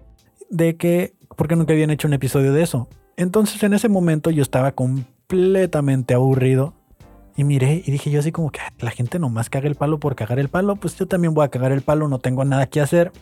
de 0.49 0.77
que 0.77 1.15
porque 1.37 1.57
nunca 1.57 1.73
habían 1.73 1.91
hecho 1.91 2.07
un 2.07 2.15
episodio 2.15 2.53
de 2.53 2.63
eso. 2.63 2.89
Entonces 3.17 3.61
en 3.65 3.75
ese 3.75 3.89
momento 3.89 4.31
yo 4.31 4.43
estaba 4.43 4.73
completamente 4.73 6.15
aburrido 6.15 6.78
y 7.39 7.45
miré 7.45 7.85
y 7.87 7.93
dije 7.93 8.11
yo 8.11 8.19
así 8.19 8.33
como 8.33 8.51
que 8.51 8.59
ah, 8.61 8.73
la 8.81 8.91
gente 8.91 9.21
nomás 9.21 9.49
caga 9.49 9.69
el 9.69 9.77
palo 9.77 10.01
por 10.01 10.17
cagar 10.17 10.41
el 10.41 10.49
palo, 10.49 10.75
pues 10.75 10.97
yo 10.97 11.07
también 11.07 11.35
voy 11.35 11.45
a 11.45 11.49
cagar 11.49 11.71
el 11.71 11.83
palo, 11.83 12.09
no 12.09 12.19
tengo 12.19 12.45
nada 12.45 12.67
que 12.67 12.81
hacer. 12.81 13.13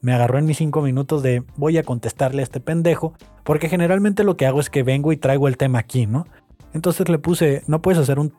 Me 0.00 0.14
agarró 0.14 0.38
en 0.38 0.46
mis 0.46 0.58
cinco 0.58 0.82
minutos 0.82 1.20
de 1.24 1.42
voy 1.56 1.76
a 1.76 1.82
contestarle 1.82 2.42
a 2.42 2.44
este 2.44 2.60
pendejo, 2.60 3.14
porque 3.42 3.68
generalmente 3.68 4.22
lo 4.22 4.36
que 4.36 4.46
hago 4.46 4.60
es 4.60 4.70
que 4.70 4.84
vengo 4.84 5.12
y 5.12 5.16
traigo 5.16 5.48
el 5.48 5.56
tema 5.56 5.80
aquí, 5.80 6.06
¿no? 6.06 6.28
Entonces 6.74 7.08
le 7.08 7.18
puse, 7.18 7.64
no 7.66 7.82
puedes 7.82 7.98
hacer 7.98 8.20
un, 8.20 8.32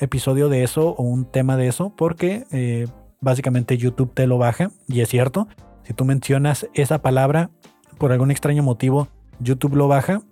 episodio 0.00 0.48
de 0.48 0.62
eso 0.62 0.90
o 0.90 1.02
un 1.02 1.24
tema 1.24 1.56
de 1.56 1.66
eso, 1.66 1.92
porque 1.96 2.46
eh, 2.52 2.86
básicamente 3.20 3.76
YouTube 3.76 4.14
te 4.14 4.28
lo 4.28 4.38
baja, 4.38 4.70
y 4.86 5.00
es 5.00 5.08
cierto, 5.08 5.48
si 5.82 5.92
tú 5.92 6.04
mencionas 6.04 6.68
esa 6.72 7.02
palabra, 7.02 7.50
por 7.98 8.12
algún 8.12 8.30
extraño 8.30 8.62
motivo, 8.62 9.08
YouTube 9.40 9.74
lo 9.74 9.88
baja. 9.88 10.22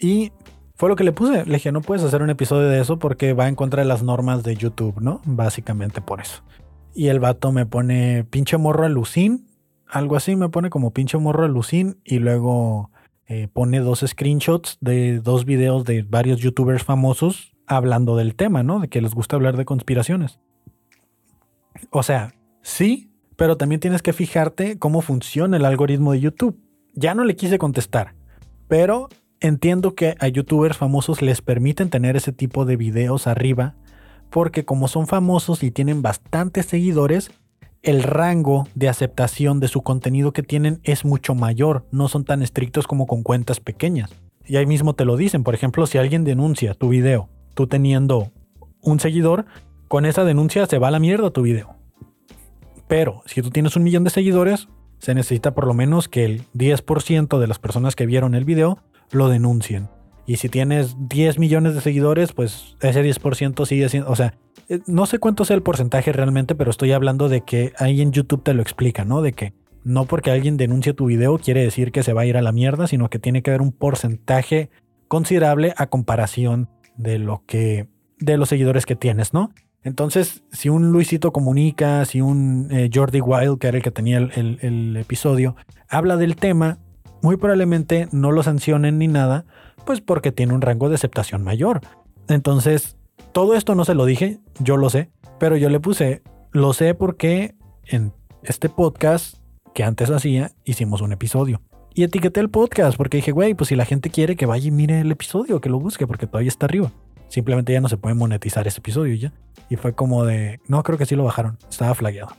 Y 0.00 0.32
fue 0.78 0.88
lo 0.88 0.94
que 0.94 1.02
le 1.02 1.12
puse. 1.12 1.44
Le 1.44 1.54
dije, 1.54 1.72
no 1.72 1.80
puedes 1.80 2.04
hacer 2.04 2.22
un 2.22 2.30
episodio 2.30 2.68
de 2.68 2.80
eso 2.80 3.00
porque 3.00 3.32
va 3.32 3.48
en 3.48 3.56
contra 3.56 3.82
de 3.82 3.88
las 3.88 4.04
normas 4.04 4.44
de 4.44 4.54
YouTube, 4.54 5.00
¿no? 5.00 5.20
Básicamente 5.24 6.00
por 6.00 6.20
eso. 6.20 6.44
Y 6.94 7.08
el 7.08 7.18
vato 7.18 7.50
me 7.50 7.66
pone 7.66 8.24
pinche 8.30 8.56
morro 8.58 8.84
alucin. 8.84 9.48
Algo 9.88 10.14
así 10.14 10.36
me 10.36 10.48
pone 10.48 10.70
como 10.70 10.92
pinche 10.92 11.18
morro 11.18 11.44
alucin. 11.44 11.98
Y 12.04 12.20
luego 12.20 12.92
eh, 13.26 13.48
pone 13.52 13.80
dos 13.80 14.04
screenshots 14.06 14.78
de 14.80 15.18
dos 15.18 15.44
videos 15.44 15.84
de 15.84 16.02
varios 16.02 16.38
youtubers 16.38 16.84
famosos 16.84 17.56
hablando 17.66 18.16
del 18.16 18.36
tema, 18.36 18.62
¿no? 18.62 18.78
De 18.78 18.86
que 18.86 19.02
les 19.02 19.14
gusta 19.16 19.34
hablar 19.34 19.56
de 19.56 19.64
conspiraciones. 19.64 20.38
O 21.90 22.04
sea, 22.04 22.36
sí, 22.62 23.10
pero 23.34 23.56
también 23.56 23.80
tienes 23.80 24.00
que 24.00 24.12
fijarte 24.12 24.78
cómo 24.78 25.00
funciona 25.00 25.56
el 25.56 25.64
algoritmo 25.64 26.12
de 26.12 26.20
YouTube. 26.20 26.56
Ya 26.94 27.16
no 27.16 27.24
le 27.24 27.34
quise 27.34 27.58
contestar, 27.58 28.14
pero 28.68 29.08
entiendo 29.40 29.94
que 29.94 30.16
a 30.18 30.28
youtubers 30.28 30.76
famosos 30.76 31.22
les 31.22 31.42
permiten 31.42 31.90
tener 31.90 32.16
ese 32.16 32.32
tipo 32.32 32.64
de 32.64 32.76
videos 32.76 33.26
arriba, 33.26 33.74
porque 34.30 34.64
como 34.64 34.88
son 34.88 35.06
famosos 35.06 35.62
y 35.62 35.70
tienen 35.70 36.02
bastantes 36.02 36.66
seguidores, 36.66 37.30
el 37.82 38.02
rango 38.02 38.66
de 38.74 38.88
aceptación 38.88 39.60
de 39.60 39.68
su 39.68 39.82
contenido 39.82 40.32
que 40.32 40.42
tienen 40.42 40.80
es 40.82 41.04
mucho 41.04 41.34
mayor, 41.34 41.86
no 41.90 42.08
son 42.08 42.24
tan 42.24 42.42
estrictos 42.42 42.86
como 42.86 43.06
con 43.06 43.22
cuentas 43.22 43.60
pequeñas. 43.60 44.10
Y 44.44 44.56
ahí 44.56 44.66
mismo 44.66 44.94
te 44.94 45.04
lo 45.04 45.16
dicen, 45.16 45.44
por 45.44 45.54
ejemplo, 45.54 45.86
si 45.86 45.98
alguien 45.98 46.24
denuncia 46.24 46.74
tu 46.74 46.88
video, 46.88 47.28
tú 47.54 47.66
teniendo 47.66 48.32
un 48.82 48.98
seguidor, 49.00 49.46
con 49.88 50.06
esa 50.06 50.24
denuncia 50.24 50.66
se 50.66 50.78
va 50.78 50.88
a 50.88 50.90
la 50.90 50.98
mierda 50.98 51.30
tu 51.30 51.42
video. 51.42 51.76
Pero 52.88 53.22
si 53.26 53.42
tú 53.42 53.50
tienes 53.50 53.76
un 53.76 53.84
millón 53.84 54.04
de 54.04 54.10
seguidores, 54.10 54.68
se 54.98 55.14
necesita 55.14 55.54
por 55.54 55.66
lo 55.66 55.74
menos 55.74 56.08
que 56.08 56.24
el 56.24 56.44
10% 56.54 57.38
de 57.38 57.46
las 57.46 57.58
personas 57.58 57.94
que 57.94 58.06
vieron 58.06 58.34
el 58.34 58.44
video 58.44 58.78
lo 59.10 59.28
denuncien. 59.28 59.88
Y 60.26 60.36
si 60.36 60.48
tienes 60.48 60.94
10 61.08 61.38
millones 61.38 61.74
de 61.74 61.80
seguidores, 61.80 62.32
pues 62.32 62.76
ese 62.80 63.02
10% 63.02 63.64
sigue 63.66 63.88
siendo, 63.88 64.10
o 64.10 64.16
sea, 64.16 64.34
eh, 64.68 64.80
no 64.86 65.06
sé 65.06 65.18
cuánto 65.18 65.44
sea 65.44 65.56
el 65.56 65.62
porcentaje 65.62 66.12
realmente, 66.12 66.54
pero 66.54 66.70
estoy 66.70 66.92
hablando 66.92 67.28
de 67.28 67.40
que 67.40 67.72
ahí 67.78 68.02
en 68.02 68.12
YouTube 68.12 68.42
te 68.42 68.52
lo 68.52 68.60
explica, 68.60 69.04
¿no? 69.04 69.22
De 69.22 69.32
que 69.32 69.54
no 69.84 70.04
porque 70.04 70.30
alguien 70.30 70.58
denuncie 70.58 70.92
tu 70.92 71.06
video 71.06 71.38
quiere 71.38 71.62
decir 71.62 71.92
que 71.92 72.02
se 72.02 72.12
va 72.12 72.22
a 72.22 72.26
ir 72.26 72.36
a 72.36 72.42
la 72.42 72.52
mierda, 72.52 72.86
sino 72.86 73.08
que 73.08 73.18
tiene 73.18 73.42
que 73.42 73.50
haber 73.50 73.62
un 73.62 73.72
porcentaje 73.72 74.68
considerable 75.08 75.72
a 75.78 75.86
comparación 75.86 76.68
de 76.96 77.18
lo 77.18 77.42
que 77.46 77.88
de 78.18 78.36
los 78.36 78.48
seguidores 78.48 78.84
que 78.84 78.96
tienes, 78.96 79.32
¿no? 79.32 79.52
Entonces, 79.84 80.42
si 80.52 80.68
un 80.68 80.90
Luisito 80.90 81.32
Comunica, 81.32 82.04
si 82.04 82.20
un 82.20 82.68
eh, 82.70 82.90
Jordi 82.92 83.20
Wild, 83.20 83.58
que 83.58 83.68
era 83.68 83.76
el 83.78 83.82
que 83.82 83.90
tenía 83.90 84.18
el, 84.18 84.96
episodio, 84.96 85.56
habla 85.88 86.16
del 86.16 86.36
tema, 86.36 86.78
muy 87.22 87.36
probablemente 87.36 88.08
no 88.12 88.32
lo 88.32 88.42
sancionen 88.42 88.98
ni 88.98 89.08
nada, 89.08 89.44
pues 89.84 90.00
porque 90.00 90.32
tiene 90.32 90.54
un 90.54 90.60
rango 90.60 90.88
de 90.88 90.96
aceptación 90.96 91.42
mayor. 91.42 91.80
Entonces, 92.28 92.96
todo 93.32 93.54
esto 93.54 93.74
no 93.74 93.84
se 93.84 93.94
lo 93.94 94.04
dije, 94.04 94.40
yo 94.58 94.76
lo 94.76 94.90
sé, 94.90 95.10
pero 95.38 95.56
yo 95.56 95.68
le 95.68 95.80
puse, 95.80 96.22
lo 96.52 96.72
sé 96.72 96.94
porque 96.94 97.54
en 97.84 98.12
este 98.42 98.68
podcast 98.68 99.36
que 99.74 99.84
antes 99.84 100.10
hacía, 100.10 100.52
hicimos 100.64 101.00
un 101.00 101.12
episodio. 101.12 101.60
Y 101.94 102.02
etiqueté 102.02 102.40
el 102.40 102.50
podcast 102.50 102.96
porque 102.96 103.18
dije, 103.18 103.32
güey, 103.32 103.54
pues 103.54 103.68
si 103.68 103.76
la 103.76 103.84
gente 103.84 104.10
quiere 104.10 104.36
que 104.36 104.46
vaya 104.46 104.68
y 104.68 104.70
mire 104.70 105.00
el 105.00 105.10
episodio, 105.10 105.60
que 105.60 105.68
lo 105.68 105.80
busque, 105.80 106.06
porque 106.06 106.26
todavía 106.26 106.48
está 106.48 106.66
arriba. 106.66 106.92
Simplemente 107.28 107.72
ya 107.72 107.80
no 107.80 107.88
se 107.88 107.96
puede 107.96 108.14
monetizar 108.14 108.66
ese 108.66 108.78
episodio 108.78 109.14
ya. 109.14 109.32
Y 109.68 109.76
fue 109.76 109.94
como 109.94 110.24
de, 110.24 110.60
no, 110.68 110.82
creo 110.82 110.98
que 110.98 111.06
sí 111.06 111.16
lo 111.16 111.24
bajaron, 111.24 111.58
estaba 111.68 111.94
flagueado. 111.94 112.34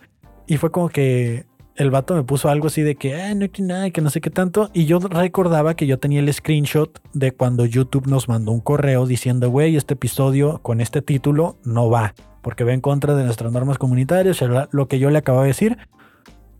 Y 0.47 0.57
fue 0.57 0.71
como 0.71 0.89
que 0.89 1.45
el 1.79 1.91
vato 1.91 2.13
me 2.13 2.23
puso 2.23 2.49
algo 2.49 2.67
así 2.67 2.81
de 2.81 2.95
que, 2.95 3.15
ah, 3.15 3.33
no 3.33 3.45
hay 3.45 3.63
nada, 3.63 3.89
que 3.89 4.01
no 4.01 4.09
sé 4.09 4.19
qué 4.19 4.29
tanto. 4.29 4.69
Y 4.73 4.85
yo 4.85 4.99
recordaba 4.99 5.75
que 5.75 5.87
yo 5.87 5.97
tenía 5.97 6.19
el 6.19 6.31
screenshot 6.31 6.99
de 7.13 7.31
cuando 7.31 7.65
YouTube 7.65 8.05
nos 8.05 8.27
mandó 8.27 8.51
un 8.51 8.59
correo 8.59 9.05
diciendo, 9.05 9.49
güey, 9.49 9.77
este 9.77 9.93
episodio 9.93 10.59
con 10.61 10.81
este 10.81 11.01
título 11.01 11.57
no 11.63 11.89
va, 11.89 12.13
porque 12.41 12.65
va 12.65 12.73
en 12.73 12.81
contra 12.81 13.15
de 13.15 13.23
nuestras 13.23 13.53
normas 13.53 13.77
comunitarias, 13.77 14.43
lo 14.71 14.87
que 14.89 14.99
yo 14.99 15.09
le 15.09 15.19
acabo 15.19 15.41
de 15.41 15.47
decir. 15.47 15.77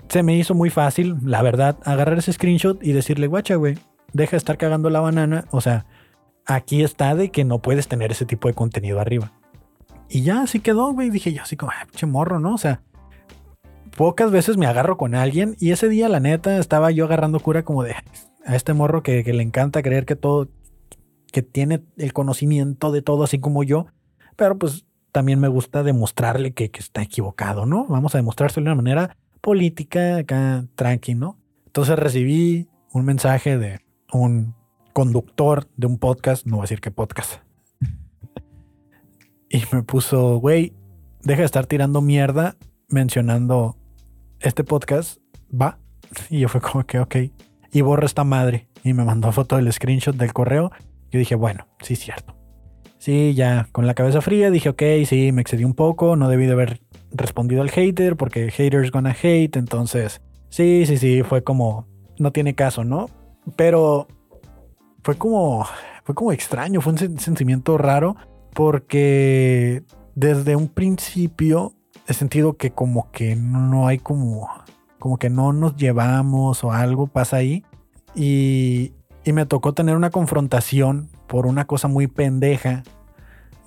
Se 0.08 0.24
me 0.24 0.38
hizo 0.38 0.56
muy 0.56 0.70
fácil, 0.70 1.18
la 1.22 1.42
verdad, 1.42 1.78
agarrar 1.84 2.18
ese 2.18 2.32
screenshot 2.32 2.82
y 2.82 2.94
decirle, 2.94 3.28
guacha, 3.28 3.56
güey, 3.56 3.78
deja 4.14 4.32
de 4.32 4.38
estar 4.38 4.58
cagando 4.58 4.90
la 4.90 5.02
banana. 5.02 5.44
O 5.52 5.60
sea, 5.60 5.86
aquí 6.46 6.82
está 6.82 7.14
de 7.14 7.30
que 7.30 7.44
no 7.44 7.60
puedes 7.60 7.90
tener 7.90 8.14
ese 8.14 8.26
tipo 8.26 8.48
de 8.48 8.54
contenido 8.54 9.02
arriba. 9.02 9.34
Y 10.08 10.22
ya 10.22 10.44
así 10.44 10.62
quedó, 10.62 10.94
güey. 10.94 11.10
Dije 11.10 11.34
yo 11.34 11.44
así 11.44 11.58
como, 11.58 11.74
ah, 11.74 11.86
pinche 11.86 12.08
¿no? 12.08 12.54
O 12.54 12.58
sea, 12.58 12.82
pocas 14.00 14.32
veces 14.32 14.56
me 14.56 14.66
agarro 14.66 14.95
con 14.95 15.14
alguien 15.14 15.58
y 15.60 15.72
ese 15.72 15.89
día, 15.89 16.08
la 16.08 16.22
neta, 16.22 16.58
estaba 16.58 16.89
yo 16.89 17.04
agarrando 17.04 17.41
cura 17.41 17.64
como 17.64 17.84
de 17.84 17.95
a 18.45 18.56
este 18.56 18.74
morro 18.74 19.04
que, 19.04 19.22
le 19.26 19.43
encanta 19.43 19.84
creer 19.84 20.06
que 20.06 20.16
todo, 20.16 20.47
que 21.34 21.41
tiene 21.41 21.84
el 21.97 22.14
conocimiento 22.14 22.93
de 22.93 23.02
todo, 23.02 23.26
así 23.26 23.39
como 23.39 23.62
yo, 23.62 23.88
pero 24.38 24.58
pues 24.58 24.86
también 25.12 25.41
me 25.41 25.50
gusta 25.50 25.84
demostrarle 25.84 26.54
que, 26.54 26.72
que 26.72 26.80
está 26.80 27.02
equivocado, 27.02 27.66
¿no? 27.66 27.88
Vamos 27.88 28.16
a 28.16 28.20
demostrárselo 28.20 28.64
de 28.64 28.72
una 28.72 28.82
manera 28.82 29.18
política, 29.41 30.16
acá, 30.16 30.66
tranqui, 30.76 31.14
¿no? 31.14 31.38
Entonces 31.66 32.00
recibí 32.00 32.70
un 32.93 33.04
mensaje 33.04 33.58
de 33.58 33.82
un 34.14 34.56
conductor 34.93 35.68
de 35.76 35.88
un 35.88 35.97
podcast, 35.97 36.45
no 36.45 36.56
voy 36.56 36.62
a 36.62 36.68
decir 36.68 36.80
qué 36.80 36.91
podcast, 36.91 37.41
y 39.50 39.62
me 39.74 39.84
puso, 39.84 40.38
güey, 40.38 40.72
deja 41.22 41.41
de 41.41 41.45
estar 41.47 41.66
tirando 41.66 42.02
mierda 42.02 42.56
mencionando 42.88 43.76
este 44.40 44.64
podcast, 44.64 45.20
va. 45.50 45.80
Y 46.30 46.40
yo 46.40 46.50
fue 46.50 46.62
como 46.62 46.86
que, 46.86 47.00
ok. 47.00 47.16
Y 47.72 47.82
borra 47.82 48.06
esta 48.06 48.24
madre. 48.24 48.68
Y 48.84 48.94
me 48.94 49.04
mandó 49.04 49.32
foto 49.32 49.58
del 49.58 49.72
screenshot 49.72 50.16
del 50.16 50.34
correo. 50.34 50.72
Yo 51.12 51.20
dije, 51.20 51.36
bueno, 51.36 51.68
sí, 51.82 51.96
cierto. 51.96 52.36
Sí, 52.98 53.34
ya 53.34 53.68
con 53.72 53.88
la 53.88 53.94
cabeza 53.94 54.22
fría 54.22 54.52
dije, 54.52 54.70
ok, 54.70 54.84
sí, 55.06 55.32
me 55.32 55.42
excedí 55.42 55.64
un 55.64 55.74
poco. 55.74 56.16
No 56.16 56.30
debí 56.30 56.46
de 56.46 56.54
haber 56.54 56.82
respondido 57.12 57.62
al 57.62 57.70
hater 57.70 58.16
porque 58.16 58.52
haters 58.52 58.92
gonna 58.92 59.16
hate. 59.22 59.56
Entonces, 59.58 60.22
sí, 60.50 60.86
sí, 60.86 60.98
sí, 60.98 61.24
fue 61.24 61.44
como, 61.44 61.88
no 62.18 62.32
tiene 62.32 62.56
caso, 62.56 62.84
¿no? 62.84 63.10
Pero 63.56 64.08
fue 65.04 65.16
como, 65.16 65.66
fue 66.04 66.16
como 66.16 66.32
extraño, 66.32 66.82
fue 66.82 66.94
un 66.94 67.20
sentimiento 67.20 67.78
raro 67.78 68.16
porque 68.54 69.84
desde 70.16 70.56
un 70.56 70.68
principio 70.68 71.74
he 72.10 72.14
sentido 72.14 72.57
que 72.57 72.72
como 72.72 73.12
que 73.12 73.36
no 73.36 73.88
hay 73.88 73.99
como, 73.99 74.49
como 74.97 75.18
que 75.18 75.30
no 75.30 75.53
nos 75.53 75.76
llevamos 75.76 76.64
o 76.64 76.72
algo 76.72 77.05
pasa 77.05 77.38
ahí. 77.38 77.64
Y, 78.16 78.93
y 79.24 79.32
me 79.32 79.45
tocó 79.45 79.74
tener 79.74 79.95
una 79.95 80.10
confrontación 80.10 81.10
por 81.28 81.45
una 81.45 81.68
cosa 81.68 81.88
muy 81.88 82.07
pendeja 82.07 82.82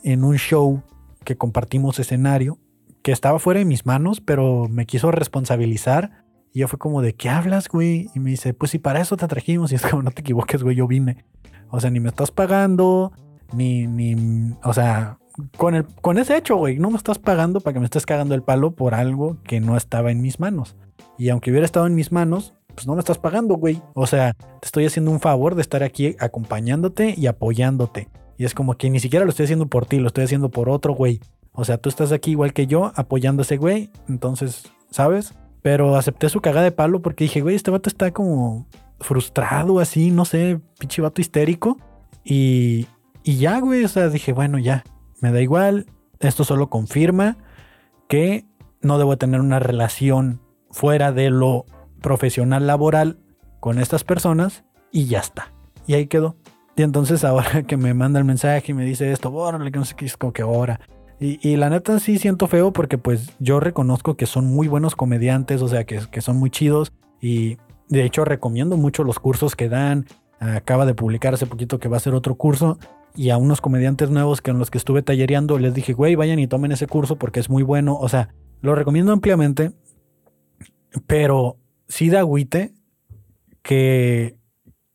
en 0.02 0.24
un 0.24 0.38
show 0.38 0.82
que 1.24 1.36
compartimos 1.36 2.00
escenario, 2.00 2.58
que 3.02 3.12
estaba 3.12 3.38
fuera 3.38 3.58
de 3.58 3.64
mis 3.64 3.86
manos, 3.86 4.20
pero 4.20 4.66
me 4.68 4.86
quiso 4.86 5.12
responsabilizar. 5.12 6.24
Y 6.52 6.60
yo 6.60 6.68
fue 6.68 6.80
como, 6.80 7.00
¿de 7.00 7.14
qué 7.14 7.28
hablas, 7.28 7.68
güey? 7.68 8.10
Y 8.12 8.18
me 8.18 8.30
dice, 8.30 8.54
pues 8.54 8.72
si 8.72 8.80
para 8.80 9.00
eso 9.00 9.16
te 9.16 9.28
trajimos. 9.28 9.70
Y 9.70 9.76
es 9.76 9.82
como, 9.82 10.02
no 10.02 10.10
te 10.10 10.22
equivoques, 10.22 10.64
güey, 10.64 10.74
yo 10.74 10.88
vine. 10.88 11.24
O 11.70 11.78
sea, 11.78 11.90
ni 11.90 12.00
me 12.00 12.08
estás 12.08 12.32
pagando, 12.32 13.12
ni, 13.52 13.86
ni, 13.86 14.52
o 14.64 14.74
sea, 14.74 15.18
con, 15.56 15.74
el, 15.74 15.86
con 16.00 16.18
ese 16.18 16.36
hecho, 16.36 16.56
güey, 16.56 16.78
no 16.78 16.90
me 16.90 16.96
estás 16.96 17.18
pagando 17.18 17.60
para 17.60 17.74
que 17.74 17.80
me 17.80 17.86
estés 17.86 18.06
cagando 18.06 18.34
el 18.34 18.42
palo 18.42 18.72
por 18.72 18.94
algo 18.94 19.38
que 19.44 19.60
no 19.60 19.76
estaba 19.76 20.10
en 20.10 20.20
mis 20.20 20.40
manos. 20.40 20.76
Y 21.18 21.28
aunque 21.28 21.50
hubiera 21.50 21.66
estado 21.66 21.86
en 21.86 21.94
mis 21.94 22.12
manos, 22.12 22.54
pues 22.74 22.86
no 22.86 22.94
me 22.94 23.00
estás 23.00 23.18
pagando, 23.18 23.56
güey. 23.56 23.82
O 23.94 24.06
sea, 24.06 24.34
te 24.34 24.66
estoy 24.66 24.86
haciendo 24.86 25.10
un 25.10 25.20
favor 25.20 25.54
de 25.54 25.62
estar 25.62 25.82
aquí 25.82 26.16
acompañándote 26.18 27.14
y 27.16 27.26
apoyándote. 27.26 28.08
Y 28.38 28.44
es 28.44 28.54
como 28.54 28.76
que 28.76 28.90
ni 28.90 29.00
siquiera 29.00 29.24
lo 29.24 29.30
estoy 29.30 29.44
haciendo 29.44 29.66
por 29.66 29.86
ti, 29.86 29.98
lo 29.98 30.08
estoy 30.08 30.24
haciendo 30.24 30.50
por 30.50 30.68
otro, 30.68 30.94
güey. 30.94 31.20
O 31.52 31.64
sea, 31.64 31.78
tú 31.78 31.88
estás 31.88 32.12
aquí 32.12 32.32
igual 32.32 32.52
que 32.52 32.66
yo, 32.66 32.92
apoyando 32.96 33.42
a 33.42 33.44
ese 33.44 33.56
güey. 33.56 33.90
Entonces, 34.08 34.64
¿sabes? 34.90 35.34
Pero 35.60 35.96
acepté 35.96 36.28
su 36.28 36.40
cagada 36.40 36.64
de 36.64 36.72
palo 36.72 37.02
porque 37.02 37.24
dije, 37.24 37.40
güey, 37.40 37.54
este 37.54 37.70
vato 37.70 37.88
está 37.88 38.10
como 38.10 38.66
frustrado, 39.00 39.78
así, 39.78 40.10
no 40.10 40.24
sé, 40.24 40.60
pinche 40.78 41.02
vato 41.02 41.20
histérico. 41.20 41.76
Y, 42.24 42.86
y 43.22 43.36
ya, 43.36 43.60
güey, 43.60 43.84
o 43.84 43.88
sea, 43.88 44.08
dije, 44.08 44.32
bueno, 44.32 44.58
ya, 44.58 44.84
me 45.22 45.32
da 45.32 45.40
igual, 45.40 45.86
esto 46.18 46.44
solo 46.44 46.68
confirma 46.68 47.38
que 48.08 48.44
no 48.82 48.98
debo 48.98 49.16
tener 49.16 49.40
una 49.40 49.60
relación 49.60 50.42
fuera 50.70 51.12
de 51.12 51.30
lo 51.30 51.64
profesional 52.00 52.66
laboral 52.66 53.18
con 53.60 53.78
estas 53.78 54.02
personas 54.02 54.64
y 54.90 55.06
ya 55.06 55.20
está. 55.20 55.52
Y 55.86 55.94
ahí 55.94 56.08
quedó. 56.08 56.36
Y 56.76 56.82
entonces 56.82 57.24
ahora 57.24 57.62
que 57.62 57.76
me 57.76 57.94
manda 57.94 58.18
el 58.18 58.24
mensaje 58.24 58.72
y 58.72 58.74
me 58.74 58.84
dice 58.84 59.12
esto, 59.12 59.30
bórrale, 59.30 59.70
que 59.70 59.78
no 59.78 59.84
sé 59.84 59.94
qué, 59.94 60.04
es 60.04 60.16
como 60.16 60.32
que 60.32 60.42
ahora. 60.42 60.80
Y, 61.20 61.54
la 61.54 61.70
neta 61.70 62.00
sí 62.00 62.18
siento 62.18 62.48
feo 62.48 62.72
porque 62.72 62.98
pues 62.98 63.30
yo 63.38 63.60
reconozco 63.60 64.16
que 64.16 64.26
son 64.26 64.46
muy 64.46 64.66
buenos 64.66 64.96
comediantes, 64.96 65.62
o 65.62 65.68
sea, 65.68 65.84
que, 65.84 66.00
que 66.10 66.20
son 66.20 66.36
muy 66.36 66.50
chidos 66.50 66.92
y 67.20 67.58
de 67.88 68.02
hecho 68.02 68.24
recomiendo 68.24 68.76
mucho 68.76 69.04
los 69.04 69.20
cursos 69.20 69.54
que 69.54 69.68
dan. 69.68 70.06
Acaba 70.40 70.84
de 70.84 70.94
publicar 70.94 71.32
hace 71.32 71.46
poquito 71.46 71.78
que 71.78 71.88
va 71.88 71.98
a 71.98 72.00
ser 72.00 72.14
otro 72.14 72.34
curso 72.34 72.76
y 73.14 73.30
a 73.30 73.36
unos 73.36 73.60
comediantes 73.60 74.10
nuevos 74.10 74.40
con 74.40 74.58
los 74.58 74.70
que 74.70 74.78
estuve 74.78 75.02
tallereando 75.02 75.58
les 75.58 75.74
dije, 75.74 75.92
güey, 75.92 76.14
vayan 76.14 76.38
y 76.38 76.46
tomen 76.46 76.72
ese 76.72 76.86
curso 76.86 77.16
porque 77.16 77.40
es 77.40 77.50
muy 77.50 77.62
bueno. 77.62 77.96
O 77.96 78.08
sea, 78.08 78.34
lo 78.60 78.74
recomiendo 78.74 79.12
ampliamente, 79.12 79.72
pero 81.06 81.58
sí 81.88 82.10
da 82.10 82.20
agüite 82.20 82.74
que, 83.62 84.36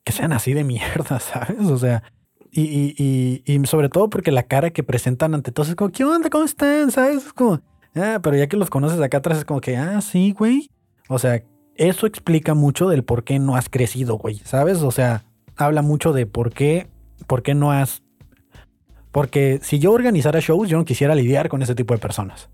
que 0.03 0.11
sean 0.11 0.33
así 0.33 0.53
de 0.53 0.63
mierda, 0.63 1.19
¿sabes? 1.19 1.67
O 1.67 1.77
sea, 1.77 2.03
y, 2.51 2.95
y, 2.97 3.43
y, 3.45 3.65
sobre 3.67 3.89
todo 3.89 4.09
porque 4.09 4.31
la 4.31 4.43
cara 4.43 4.71
que 4.71 4.83
presentan 4.83 5.35
ante 5.35 5.51
todos 5.51 5.69
es 5.69 5.75
como, 5.75 5.91
¿qué 5.91 6.03
onda? 6.03 6.29
¿Cómo 6.29 6.43
están? 6.43 6.89
¿Sabes? 6.91 7.27
Es 7.27 7.33
como, 7.33 7.61
ah, 7.95 8.19
pero 8.23 8.35
ya 8.35 8.47
que 8.47 8.57
los 8.57 8.69
conoces 8.69 8.99
acá 8.99 9.17
atrás 9.17 9.39
es 9.39 9.45
como 9.45 9.61
que, 9.61 9.77
ah, 9.77 10.01
sí, 10.01 10.31
güey. 10.31 10.71
O 11.07 11.19
sea, 11.19 11.43
eso 11.75 12.07
explica 12.07 12.55
mucho 12.55 12.89
del 12.89 13.03
por 13.03 13.23
qué 13.23 13.37
no 13.37 13.55
has 13.55 13.69
crecido, 13.69 14.17
güey, 14.17 14.37
¿sabes? 14.39 14.81
O 14.81 14.91
sea, 14.91 15.25
habla 15.55 15.83
mucho 15.83 16.13
de 16.13 16.25
por 16.25 16.51
qué, 16.51 16.87
por 17.27 17.43
qué 17.43 17.53
no 17.53 17.71
has 17.71 18.01
porque 19.11 19.59
si 19.61 19.79
yo 19.79 19.91
organizara 19.91 20.39
shows, 20.39 20.69
yo 20.69 20.77
no 20.77 20.85
quisiera 20.85 21.15
lidiar 21.15 21.49
con 21.49 21.61
ese 21.61 21.75
tipo 21.75 21.93
de 21.93 21.99
personas. 21.99 22.49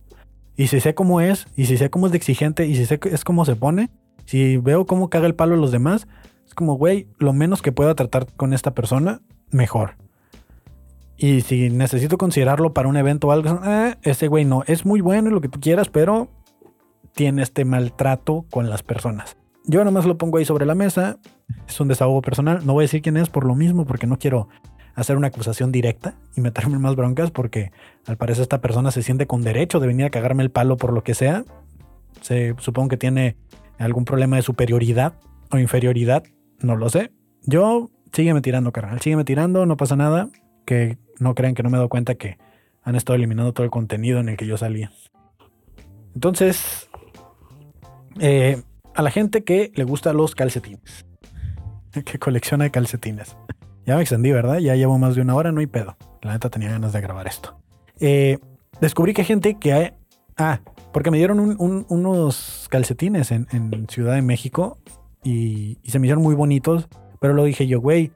Y 0.55 0.67
si 0.67 0.79
sé 0.79 0.93
cómo 0.93 1.19
es, 1.21 1.47
y 1.55 1.65
si 1.65 1.77
sé 1.77 1.89
cómo 1.89 2.05
es 2.05 2.11
de 2.11 2.17
exigente, 2.17 2.67
y 2.67 2.75
si 2.75 2.85
sé 2.85 2.99
es 3.11 3.23
cómo 3.23 3.45
se 3.45 3.55
pone, 3.55 3.89
si 4.25 4.57
veo 4.57 4.85
cómo 4.85 5.09
caga 5.09 5.27
el 5.27 5.35
palo 5.35 5.55
a 5.55 5.57
los 5.57 5.71
demás, 5.71 6.07
es 6.45 6.53
como, 6.53 6.75
güey, 6.75 7.07
lo 7.17 7.33
menos 7.33 7.61
que 7.61 7.71
pueda 7.71 7.95
tratar 7.95 8.27
con 8.35 8.53
esta 8.53 8.73
persona, 8.73 9.21
mejor. 9.49 9.95
Y 11.17 11.41
si 11.41 11.69
necesito 11.69 12.17
considerarlo 12.17 12.73
para 12.73 12.87
un 12.87 12.97
evento 12.97 13.27
o 13.27 13.31
algo, 13.31 13.59
eh, 13.65 13.95
ese 14.03 14.27
güey 14.27 14.45
no, 14.45 14.63
es 14.67 14.85
muy 14.85 15.01
bueno 15.01 15.29
y 15.29 15.33
lo 15.33 15.41
que 15.41 15.49
tú 15.49 15.59
quieras, 15.59 15.89
pero 15.89 16.29
tiene 17.13 17.43
este 17.43 17.65
maltrato 17.65 18.45
con 18.49 18.69
las 18.69 18.83
personas. 18.83 19.37
Yo 19.65 19.83
nomás 19.85 20.05
lo 20.05 20.17
pongo 20.17 20.37
ahí 20.37 20.45
sobre 20.45 20.65
la 20.65 20.75
mesa, 20.75 21.17
es 21.67 21.79
un 21.79 21.87
desahogo 21.87 22.21
personal, 22.21 22.65
no 22.65 22.73
voy 22.73 22.83
a 22.83 22.85
decir 22.85 23.01
quién 23.01 23.15
es 23.15 23.29
por 23.29 23.45
lo 23.45 23.55
mismo, 23.55 23.85
porque 23.85 24.07
no 24.07 24.19
quiero 24.19 24.49
hacer 24.95 25.17
una 25.17 25.27
acusación 25.27 25.71
directa 25.71 26.15
y 26.35 26.41
meterme 26.41 26.79
más 26.79 26.95
broncas 26.95 27.31
porque 27.31 27.71
al 28.05 28.17
parecer 28.17 28.43
esta 28.43 28.61
persona 28.61 28.91
se 28.91 29.03
siente 29.03 29.27
con 29.27 29.41
derecho 29.41 29.79
de 29.79 29.87
venir 29.87 30.05
a 30.05 30.09
cagarme 30.09 30.43
el 30.43 30.51
palo 30.51 30.77
por 30.77 30.93
lo 30.93 31.03
que 31.03 31.13
sea. 31.13 31.43
Se 32.21 32.55
supongo 32.59 32.89
que 32.89 32.97
tiene 32.97 33.35
algún 33.79 34.05
problema 34.05 34.35
de 34.35 34.41
superioridad 34.41 35.13
o 35.51 35.57
inferioridad, 35.57 36.23
no 36.59 36.75
lo 36.75 36.89
sé. 36.89 37.11
Yo 37.43 37.89
sígueme 38.11 38.41
tirando, 38.41 38.71
carnal, 38.71 39.01
sígueme 39.01 39.23
tirando, 39.23 39.65
no 39.65 39.77
pasa 39.77 39.95
nada. 39.95 40.29
Que 40.65 40.97
no 41.19 41.35
crean 41.35 41.55
que 41.55 41.63
no 41.63 41.69
me 41.69 41.75
he 41.75 41.79
dado 41.79 41.89
cuenta 41.89 42.15
que 42.15 42.37
han 42.83 42.95
estado 42.95 43.15
eliminando 43.15 43.53
todo 43.53 43.65
el 43.65 43.71
contenido 43.71 44.19
en 44.19 44.29
el 44.29 44.37
que 44.37 44.45
yo 44.45 44.57
salía. 44.57 44.91
Entonces, 46.15 46.89
eh, 48.19 48.61
a 48.93 49.01
la 49.01 49.11
gente 49.11 49.43
que 49.43 49.71
le 49.75 49.83
gustan 49.83 50.17
los 50.17 50.35
calcetines, 50.35 51.05
que 52.05 52.19
colecciona 52.19 52.69
calcetines. 52.69 53.35
Ya 53.85 53.95
me 53.95 54.01
extendí, 54.01 54.31
¿verdad? 54.31 54.59
Ya 54.59 54.75
llevo 54.75 54.97
más 54.97 55.15
de 55.15 55.21
una 55.21 55.35
hora, 55.35 55.51
no 55.51 55.59
hay 55.59 55.67
pedo. 55.67 55.97
La 56.21 56.33
neta 56.33 56.49
tenía 56.49 56.71
ganas 56.71 56.93
de 56.93 57.01
grabar 57.01 57.27
esto. 57.27 57.57
Eh, 57.99 58.39
descubrí 58.79 59.13
que 59.13 59.23
gente 59.23 59.55
que 59.55 59.73
hay... 59.73 59.93
Ah, 60.37 60.61
porque 60.91 61.11
me 61.11 61.17
dieron 61.17 61.39
unos 61.59 62.67
calcetines 62.69 63.31
en, 63.31 63.87
Ciudad 63.89 64.13
de 64.13 64.21
México 64.21 64.77
y, 65.23 65.79
se 65.85 65.99
me 65.99 66.07
hicieron 66.07 66.23
muy 66.23 66.35
bonitos, 66.35 66.87
pero 67.19 67.33
lo 67.33 67.43
dije 67.43 67.67
yo, 67.67 67.81
güey, 67.81 68.11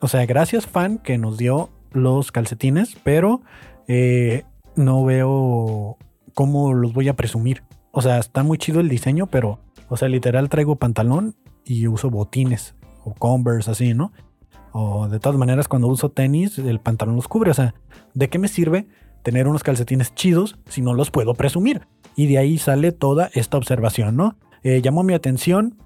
o 0.00 0.08
sea, 0.08 0.26
gracias 0.26 0.66
fan 0.66 0.98
que 0.98 1.16
nos 1.16 1.38
dio 1.38 1.70
los 1.92 2.32
calcetines, 2.32 2.96
pero 3.02 3.42
eh, 3.86 4.44
no 4.76 5.04
veo 5.04 5.96
cómo 6.34 6.74
los 6.74 6.92
voy 6.92 7.08
a 7.08 7.16
presumir. 7.16 7.62
O 7.92 8.02
sea, 8.02 8.18
está 8.18 8.42
muy 8.42 8.58
chido 8.58 8.80
el 8.80 8.88
diseño, 8.88 9.26
pero, 9.26 9.60
o 9.88 9.96
sea, 9.96 10.08
literal 10.08 10.48
traigo 10.48 10.76
pantalón 10.76 11.36
y 11.64 11.86
uso 11.86 12.10
botines 12.10 12.74
o 13.04 13.14
Converse 13.14 13.70
así, 13.70 13.94
¿no? 13.94 14.12
O 14.80 15.08
de 15.08 15.18
todas 15.18 15.36
maneras, 15.36 15.66
cuando 15.66 15.88
uso 15.88 16.08
tenis, 16.08 16.56
el 16.56 16.78
pantalón 16.78 17.16
los 17.16 17.26
cubre. 17.26 17.50
O 17.50 17.54
sea, 17.54 17.74
¿de 18.14 18.28
qué 18.28 18.38
me 18.38 18.46
sirve 18.46 18.86
tener 19.24 19.48
unos 19.48 19.64
calcetines 19.64 20.14
chidos 20.14 20.56
si 20.68 20.82
no 20.82 20.94
los 20.94 21.10
puedo 21.10 21.34
presumir? 21.34 21.88
Y 22.14 22.28
de 22.28 22.38
ahí 22.38 22.58
sale 22.58 22.92
toda 22.92 23.28
esta 23.34 23.56
observación, 23.56 24.14
¿no? 24.14 24.36
Eh, 24.62 24.80
llamó 24.80 25.02
mi 25.02 25.14
atención 25.14 25.76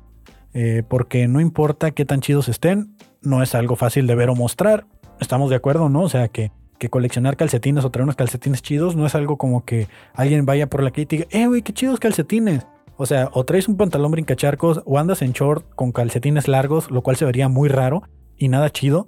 eh, 0.53 0.83
porque 0.87 1.27
no 1.27 1.41
importa 1.41 1.93
qué 1.93 2.05
tan 2.05 2.21
chidos 2.21 2.51
estén, 2.51 2.95
no 3.23 3.43
es 3.43 3.55
algo 3.55 3.77
fácil 3.77 4.07
de 4.07 4.15
ver 4.15 4.29
o 4.29 4.35
mostrar. 4.35 4.85
Estamos 5.21 5.49
de 5.49 5.57
acuerdo, 5.57 5.89
¿no? 5.89 6.03
O 6.03 6.09
sea, 6.11 6.29
que, 6.29 6.53
que 6.79 6.91
coleccionar 6.91 7.39
calcetines 7.39 7.87
o 7.87 7.91
traer 7.91 8.05
unos 8.05 8.17
calcetines 8.17 8.61
chidos 8.61 8.95
no 8.95 9.07
es 9.07 9.15
algo 9.15 9.39
como 9.39 9.65
que 9.65 9.89
alguien 10.13 10.45
vaya 10.45 10.69
por 10.69 10.83
la 10.83 10.91
calle 10.91 11.09
y 11.11 11.17
diga, 11.17 11.27
eh, 11.31 11.47
güey, 11.47 11.63
qué 11.63 11.73
chidos 11.73 11.99
calcetines. 11.99 12.67
O 12.99 13.07
sea, 13.07 13.31
o 13.33 13.45
traes 13.45 13.69
un 13.69 13.79
pantalón 13.79 14.13
brincacharcos 14.13 14.83
o 14.85 14.99
andas 14.99 15.23
en 15.23 15.33
short 15.33 15.65
con 15.77 15.93
calcetines 15.93 16.47
largos, 16.47 16.91
lo 16.91 17.01
cual 17.01 17.17
se 17.17 17.25
vería 17.25 17.49
muy 17.49 17.71
raro 17.71 18.03
y 18.43 18.49
nada 18.49 18.71
chido. 18.71 19.07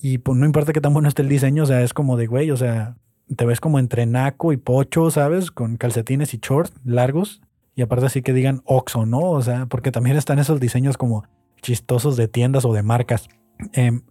Y 0.00 0.18
pues 0.18 0.38
no 0.38 0.46
importa 0.46 0.72
qué 0.72 0.80
tan 0.80 0.94
bueno 0.94 1.08
esté 1.08 1.20
el 1.20 1.28
diseño, 1.28 1.64
o 1.64 1.66
sea, 1.66 1.82
es 1.82 1.92
como 1.92 2.16
de 2.16 2.26
güey, 2.26 2.50
o 2.50 2.56
sea, 2.56 2.96
te 3.36 3.44
ves 3.44 3.60
como 3.60 3.78
entre 3.78 4.06
naco 4.06 4.52
y 4.52 4.56
pocho, 4.56 5.10
¿sabes? 5.10 5.50
Con 5.50 5.76
calcetines 5.76 6.32
y 6.32 6.38
shorts 6.38 6.72
largos. 6.82 7.42
Y 7.74 7.82
aparte 7.82 8.06
así 8.06 8.22
que 8.22 8.32
digan 8.32 8.62
Oxo, 8.64 9.04
¿no? 9.04 9.20
O 9.20 9.42
sea, 9.42 9.66
porque 9.66 9.92
también 9.92 10.16
están 10.16 10.38
esos 10.38 10.58
diseños 10.58 10.96
como 10.96 11.24
chistosos 11.60 12.16
de 12.16 12.28
tiendas 12.28 12.64
o 12.64 12.72
de 12.72 12.82
marcas. 12.82 13.28
Em, 13.74 14.02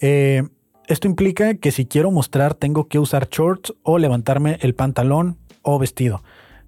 eh, 0.00 0.42
esto 0.88 1.06
implica 1.06 1.54
que 1.54 1.70
si 1.70 1.86
quiero 1.86 2.10
mostrar 2.10 2.54
tengo 2.54 2.88
que 2.88 2.98
usar 2.98 3.28
shorts 3.28 3.74
o 3.84 3.98
levantarme 3.98 4.58
el 4.60 4.74
pantalón 4.74 5.38
o 5.62 5.78
vestido. 5.78 6.24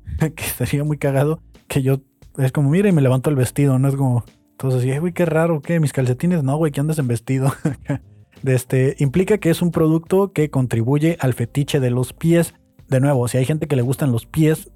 que 0.19 0.45
estaría 0.45 0.85
muy 0.85 0.97
cagado 0.97 1.41
que 1.67 1.83
yo 1.83 2.03
es 2.39 2.53
como, 2.53 2.71
mira 2.71 2.89
y 2.89 2.93
me 2.93 3.03
levanto 3.03 3.31
el 3.31 3.37
vestido, 3.37 3.79
no 3.79 3.89
es 3.89 3.97
como, 3.97 4.25
entonces, 4.63 4.89
así, 4.89 4.99
güey, 5.01 5.13
qué 5.13 5.25
raro, 5.25 5.61
¿qué? 5.61 5.81
Mis 5.81 5.93
calcetines, 5.93 6.45
no, 6.45 6.57
güey, 6.57 6.71
que 6.71 6.79
andas 6.79 7.01
en 7.01 7.09
vestido. 7.09 7.53
este, 8.45 8.95
implica 9.01 9.39
que 9.39 9.51
es 9.51 9.61
un 9.61 9.73
producto 9.73 10.33
que 10.33 10.51
contribuye 10.51 11.17
al 11.19 11.35
fetiche 11.35 11.81
de 11.81 11.91
los 11.91 12.13
pies. 12.13 12.55
De 12.87 13.01
nuevo, 13.01 13.27
si 13.27 13.39
hay 13.39 13.45
gente 13.45 13.67
que 13.67 13.75
le 13.75 13.83
gustan 13.83 14.13
los 14.13 14.25
pies, 14.25 14.71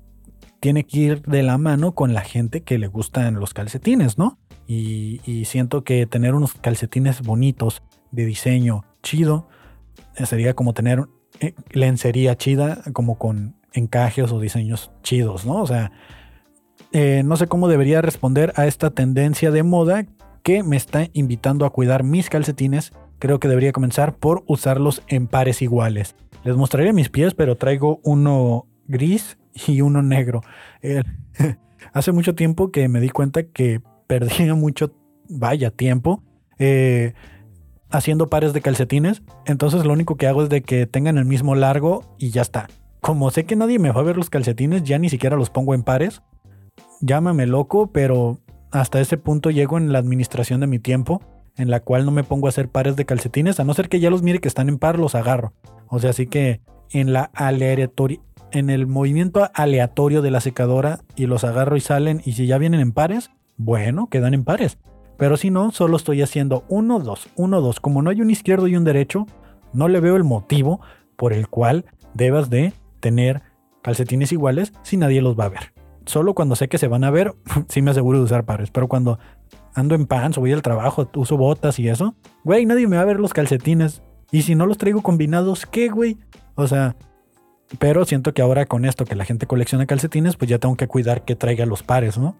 tiene 0.58 0.82
que 0.82 0.98
ir 0.98 1.22
de 1.22 1.44
la 1.44 1.56
mano 1.56 1.94
con 1.94 2.14
la 2.14 2.22
gente 2.22 2.62
que 2.62 2.78
le 2.78 2.88
gustan 2.88 3.34
los 3.34 3.54
calcetines, 3.54 4.18
¿no? 4.18 4.40
Y, 4.66 5.44
siento 5.44 5.84
que 5.84 6.04
tener 6.06 6.34
unos 6.34 6.54
calcetines 6.54 7.22
bonitos, 7.22 7.84
de 8.10 8.24
diseño 8.24 8.84
chido, 9.04 9.46
eh, 10.16 10.26
sería 10.26 10.54
como 10.54 10.72
tener 10.72 11.04
eh, 11.38 11.54
lencería 11.70 12.36
chida, 12.36 12.82
como 12.92 13.18
con 13.18 13.54
encajes 13.72 14.32
o 14.32 14.40
diseños 14.40 14.90
chidos, 15.04 15.46
¿no? 15.46 15.62
O 15.62 15.66
sea, 15.68 15.92
eh, 16.92 17.22
no 17.24 17.36
sé 17.36 17.46
cómo 17.46 17.68
debería 17.68 18.02
responder 18.02 18.52
a 18.56 18.66
esta 18.66 18.90
tendencia 18.90 19.50
de 19.50 19.62
moda 19.62 20.06
que 20.42 20.62
me 20.62 20.76
está 20.76 21.08
invitando 21.12 21.66
a 21.66 21.70
cuidar 21.70 22.04
mis 22.04 22.30
calcetines. 22.30 22.92
Creo 23.18 23.40
que 23.40 23.48
debería 23.48 23.72
comenzar 23.72 24.16
por 24.16 24.44
usarlos 24.46 25.02
en 25.08 25.26
pares 25.26 25.62
iguales. 25.62 26.14
Les 26.44 26.56
mostraré 26.56 26.92
mis 26.92 27.08
pies, 27.08 27.34
pero 27.34 27.56
traigo 27.56 28.00
uno 28.04 28.66
gris 28.86 29.38
y 29.66 29.80
uno 29.80 30.02
negro. 30.02 30.42
hace 31.92 32.12
mucho 32.12 32.34
tiempo 32.34 32.70
que 32.70 32.88
me 32.88 33.00
di 33.00 33.08
cuenta 33.10 33.44
que 33.44 33.80
perdía 34.06 34.54
mucho, 34.56 34.92
vaya 35.28 35.70
tiempo, 35.70 36.22
eh, 36.58 37.14
haciendo 37.90 38.28
pares 38.28 38.52
de 38.52 38.60
calcetines. 38.60 39.22
Entonces 39.46 39.84
lo 39.84 39.92
único 39.92 40.16
que 40.16 40.26
hago 40.26 40.42
es 40.42 40.48
de 40.48 40.62
que 40.62 40.86
tengan 40.86 41.18
el 41.18 41.24
mismo 41.24 41.54
largo 41.54 42.16
y 42.18 42.30
ya 42.30 42.42
está. 42.42 42.68
Como 43.00 43.30
sé 43.30 43.44
que 43.44 43.56
nadie 43.56 43.78
me 43.78 43.90
va 43.90 44.00
a 44.00 44.04
ver 44.04 44.16
los 44.16 44.30
calcetines, 44.30 44.82
ya 44.82 44.98
ni 44.98 45.08
siquiera 45.08 45.36
los 45.36 45.50
pongo 45.50 45.74
en 45.74 45.82
pares. 45.82 46.22
Llámame 47.00 47.46
loco, 47.46 47.90
pero 47.92 48.38
hasta 48.70 49.00
ese 49.00 49.16
punto 49.16 49.50
llego 49.50 49.78
en 49.78 49.92
la 49.92 49.98
administración 49.98 50.60
de 50.60 50.66
mi 50.66 50.78
tiempo, 50.78 51.20
en 51.56 51.70
la 51.70 51.80
cual 51.80 52.04
no 52.04 52.10
me 52.10 52.24
pongo 52.24 52.46
a 52.46 52.50
hacer 52.50 52.68
pares 52.68 52.96
de 52.96 53.04
calcetines, 53.04 53.60
a 53.60 53.64
no 53.64 53.74
ser 53.74 53.88
que 53.88 54.00
ya 54.00 54.10
los 54.10 54.22
mire 54.22 54.40
que 54.40 54.48
están 54.48 54.68
en 54.68 54.78
par, 54.78 54.98
los 54.98 55.14
agarro. 55.14 55.52
O 55.88 55.98
sea, 55.98 56.10
así 56.10 56.26
que 56.26 56.60
en 56.90 57.12
la 57.12 57.30
aleatoria, 57.34 58.20
en 58.52 58.70
el 58.70 58.86
movimiento 58.86 59.48
aleatorio 59.54 60.22
de 60.22 60.30
la 60.30 60.40
secadora 60.40 61.00
y 61.14 61.26
los 61.26 61.44
agarro 61.44 61.76
y 61.76 61.80
salen 61.80 62.22
y 62.24 62.32
si 62.32 62.46
ya 62.46 62.58
vienen 62.58 62.80
en 62.80 62.92
pares, 62.92 63.30
bueno, 63.56 64.08
quedan 64.08 64.34
en 64.34 64.44
pares. 64.44 64.78
Pero 65.16 65.36
si 65.36 65.50
no, 65.50 65.70
solo 65.72 65.96
estoy 65.96 66.22
haciendo 66.22 66.64
uno, 66.68 67.00
dos, 67.00 67.28
uno, 67.36 67.60
dos. 67.60 67.80
Como 67.80 68.02
no 68.02 68.10
hay 68.10 68.20
un 68.20 68.30
izquierdo 68.30 68.68
y 68.68 68.76
un 68.76 68.84
derecho, 68.84 69.26
no 69.72 69.88
le 69.88 70.00
veo 70.00 70.16
el 70.16 70.24
motivo 70.24 70.80
por 71.16 71.32
el 71.32 71.48
cual 71.48 71.86
debas 72.14 72.50
de 72.50 72.72
tener 73.00 73.42
calcetines 73.82 74.32
iguales 74.32 74.72
si 74.82 74.96
nadie 74.96 75.22
los 75.22 75.38
va 75.38 75.46
a 75.46 75.50
ver. 75.50 75.75
Solo 76.06 76.34
cuando 76.34 76.56
sé 76.56 76.68
que 76.68 76.78
se 76.78 76.88
van 76.88 77.04
a 77.04 77.10
ver, 77.10 77.34
sí 77.68 77.82
me 77.82 77.90
aseguro 77.90 78.18
de 78.18 78.24
usar 78.24 78.44
pares. 78.44 78.70
Pero 78.70 78.88
cuando 78.88 79.18
ando 79.74 79.94
en 79.94 80.06
pants 80.06 80.38
o 80.38 80.40
voy 80.40 80.52
al 80.52 80.62
trabajo, 80.62 81.08
uso 81.14 81.36
botas 81.36 81.78
y 81.78 81.88
eso, 81.88 82.14
güey, 82.44 82.64
nadie 82.64 82.86
me 82.86 82.96
va 82.96 83.02
a 83.02 83.06
ver 83.06 83.20
los 83.20 83.34
calcetines. 83.34 84.02
Y 84.30 84.42
si 84.42 84.54
no 84.54 84.66
los 84.66 84.78
traigo 84.78 85.02
combinados, 85.02 85.66
¿qué, 85.66 85.88
güey? 85.88 86.18
O 86.54 86.66
sea, 86.66 86.96
pero 87.78 88.04
siento 88.04 88.32
que 88.32 88.42
ahora 88.42 88.66
con 88.66 88.84
esto 88.84 89.04
que 89.04 89.16
la 89.16 89.24
gente 89.24 89.46
colecciona 89.46 89.86
calcetines, 89.86 90.36
pues 90.36 90.48
ya 90.48 90.58
tengo 90.58 90.76
que 90.76 90.88
cuidar 90.88 91.24
que 91.24 91.36
traiga 91.36 91.66
los 91.66 91.82
pares, 91.82 92.18
¿no? 92.18 92.36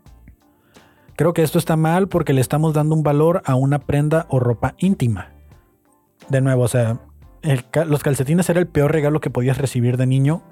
Creo 1.16 1.32
que 1.32 1.42
esto 1.42 1.58
está 1.58 1.76
mal 1.76 2.08
porque 2.08 2.32
le 2.32 2.40
estamos 2.40 2.74
dando 2.74 2.94
un 2.94 3.02
valor 3.02 3.42
a 3.46 3.54
una 3.54 3.78
prenda 3.78 4.26
o 4.28 4.38
ropa 4.38 4.74
íntima. 4.78 5.30
De 6.28 6.40
nuevo, 6.40 6.62
o 6.62 6.68
sea, 6.68 7.00
los 7.86 8.02
calcetines 8.02 8.48
era 8.50 8.60
el 8.60 8.66
peor 8.66 8.92
regalo 8.92 9.20
que 9.20 9.30
podías 9.30 9.58
recibir 9.58 9.96
de 9.96 10.06
niño. 10.06 10.42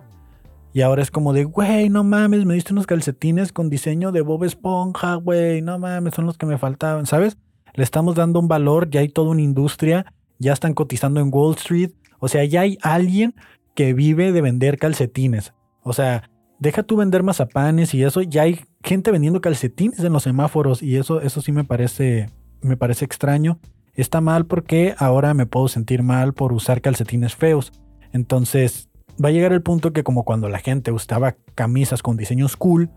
Y 0.74 0.82
ahora 0.82 1.02
es 1.02 1.12
como 1.12 1.32
de, 1.32 1.44
güey, 1.44 1.88
no 1.88 2.02
mames, 2.02 2.44
me 2.44 2.54
diste 2.54 2.72
unos 2.72 2.88
calcetines 2.88 3.52
con 3.52 3.70
diseño 3.70 4.10
de 4.10 4.22
Bob 4.22 4.42
Esponja, 4.42 5.14
güey, 5.14 5.62
no 5.62 5.78
mames, 5.78 6.14
son 6.14 6.26
los 6.26 6.36
que 6.36 6.46
me 6.46 6.58
faltaban, 6.58 7.06
¿sabes? 7.06 7.38
Le 7.74 7.84
estamos 7.84 8.16
dando 8.16 8.40
un 8.40 8.48
valor, 8.48 8.90
ya 8.90 8.98
hay 8.98 9.08
toda 9.08 9.30
una 9.30 9.40
industria, 9.40 10.04
ya 10.40 10.52
están 10.52 10.74
cotizando 10.74 11.20
en 11.20 11.30
Wall 11.32 11.54
Street. 11.54 11.92
O 12.18 12.26
sea, 12.26 12.44
ya 12.44 12.62
hay 12.62 12.76
alguien 12.82 13.36
que 13.76 13.94
vive 13.94 14.32
de 14.32 14.40
vender 14.40 14.78
calcetines. 14.78 15.54
O 15.84 15.92
sea, 15.92 16.28
deja 16.58 16.82
tú 16.82 16.96
vender 16.96 17.22
mazapanes 17.22 17.94
y 17.94 18.02
eso, 18.02 18.22
ya 18.22 18.42
hay 18.42 18.58
gente 18.82 19.12
vendiendo 19.12 19.40
calcetines 19.40 20.00
en 20.00 20.12
los 20.12 20.24
semáforos 20.24 20.82
y 20.82 20.96
eso, 20.96 21.20
eso 21.20 21.40
sí 21.40 21.52
me 21.52 21.62
parece, 21.62 22.30
me 22.62 22.76
parece 22.76 23.04
extraño. 23.04 23.60
Está 23.94 24.20
mal 24.20 24.46
porque 24.46 24.96
ahora 24.98 25.34
me 25.34 25.46
puedo 25.46 25.68
sentir 25.68 26.02
mal 26.02 26.32
por 26.32 26.52
usar 26.52 26.80
calcetines 26.80 27.36
feos. 27.36 27.72
Entonces, 28.12 28.88
va 29.22 29.28
a 29.28 29.32
llegar 29.32 29.52
el 29.52 29.62
punto 29.62 29.92
que 29.92 30.04
como 30.04 30.24
cuando 30.24 30.48
la 30.48 30.58
gente 30.58 30.92
usaba 30.92 31.36
camisas 31.54 32.02
con 32.02 32.16
diseños 32.16 32.56
cool, 32.56 32.90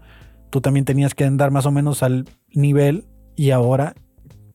tú 0.49 0.61
también 0.61 0.86
tenías 0.86 1.15
que 1.15 1.26
andar 1.26 1.51
más 1.51 1.65
o 1.65 1.72
menos 1.72 2.03
al 2.03 2.26
nivel 2.53 3.05
y 3.36 3.51
ahora 3.51 3.95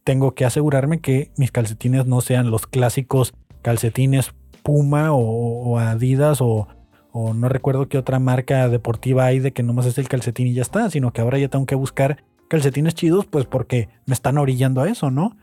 tengo 0.05 0.35
que 0.35 0.45
asegurarme 0.45 1.01
que 1.01 1.31
mis 1.37 1.53
calcetines 1.53 2.07
no 2.07 2.21
sean 2.21 2.51
los 2.51 2.67
clásicos 2.67 3.35
calcetines 3.63 4.35
Puma 4.63 5.13
o, 5.13 5.79
Adidas 5.79 6.41
o, 6.41 6.69
o, 7.13 7.35
no 7.35 7.49
recuerdo 7.49 7.89
qué 7.89 7.99
otra 7.99 8.19
marca 8.19 8.69
deportiva 8.69 9.25
hay 9.25 9.41
de 9.41 9.53
que 9.53 9.63
nomás 9.63 9.87
es 9.87 9.99
el 9.99 10.09
calcetín 10.09 10.47
y 10.47 10.55
ya 10.55 10.63
está, 10.63 10.89
sino 10.91 11.13
que 11.13 11.21
ahora 11.21 11.39
ya 11.39 11.49
tengo 11.49 11.67
que 11.67 11.75
buscar 11.75 12.23
calcetines 12.49 12.95
chidos, 12.95 13.27
pues 13.27 13.47
porque 13.47 13.89
me 14.07 14.15
están 14.15 14.39
orillando 14.39 14.83
a 14.83 14.89
eso, 14.89 15.11
¿no? 15.11 15.37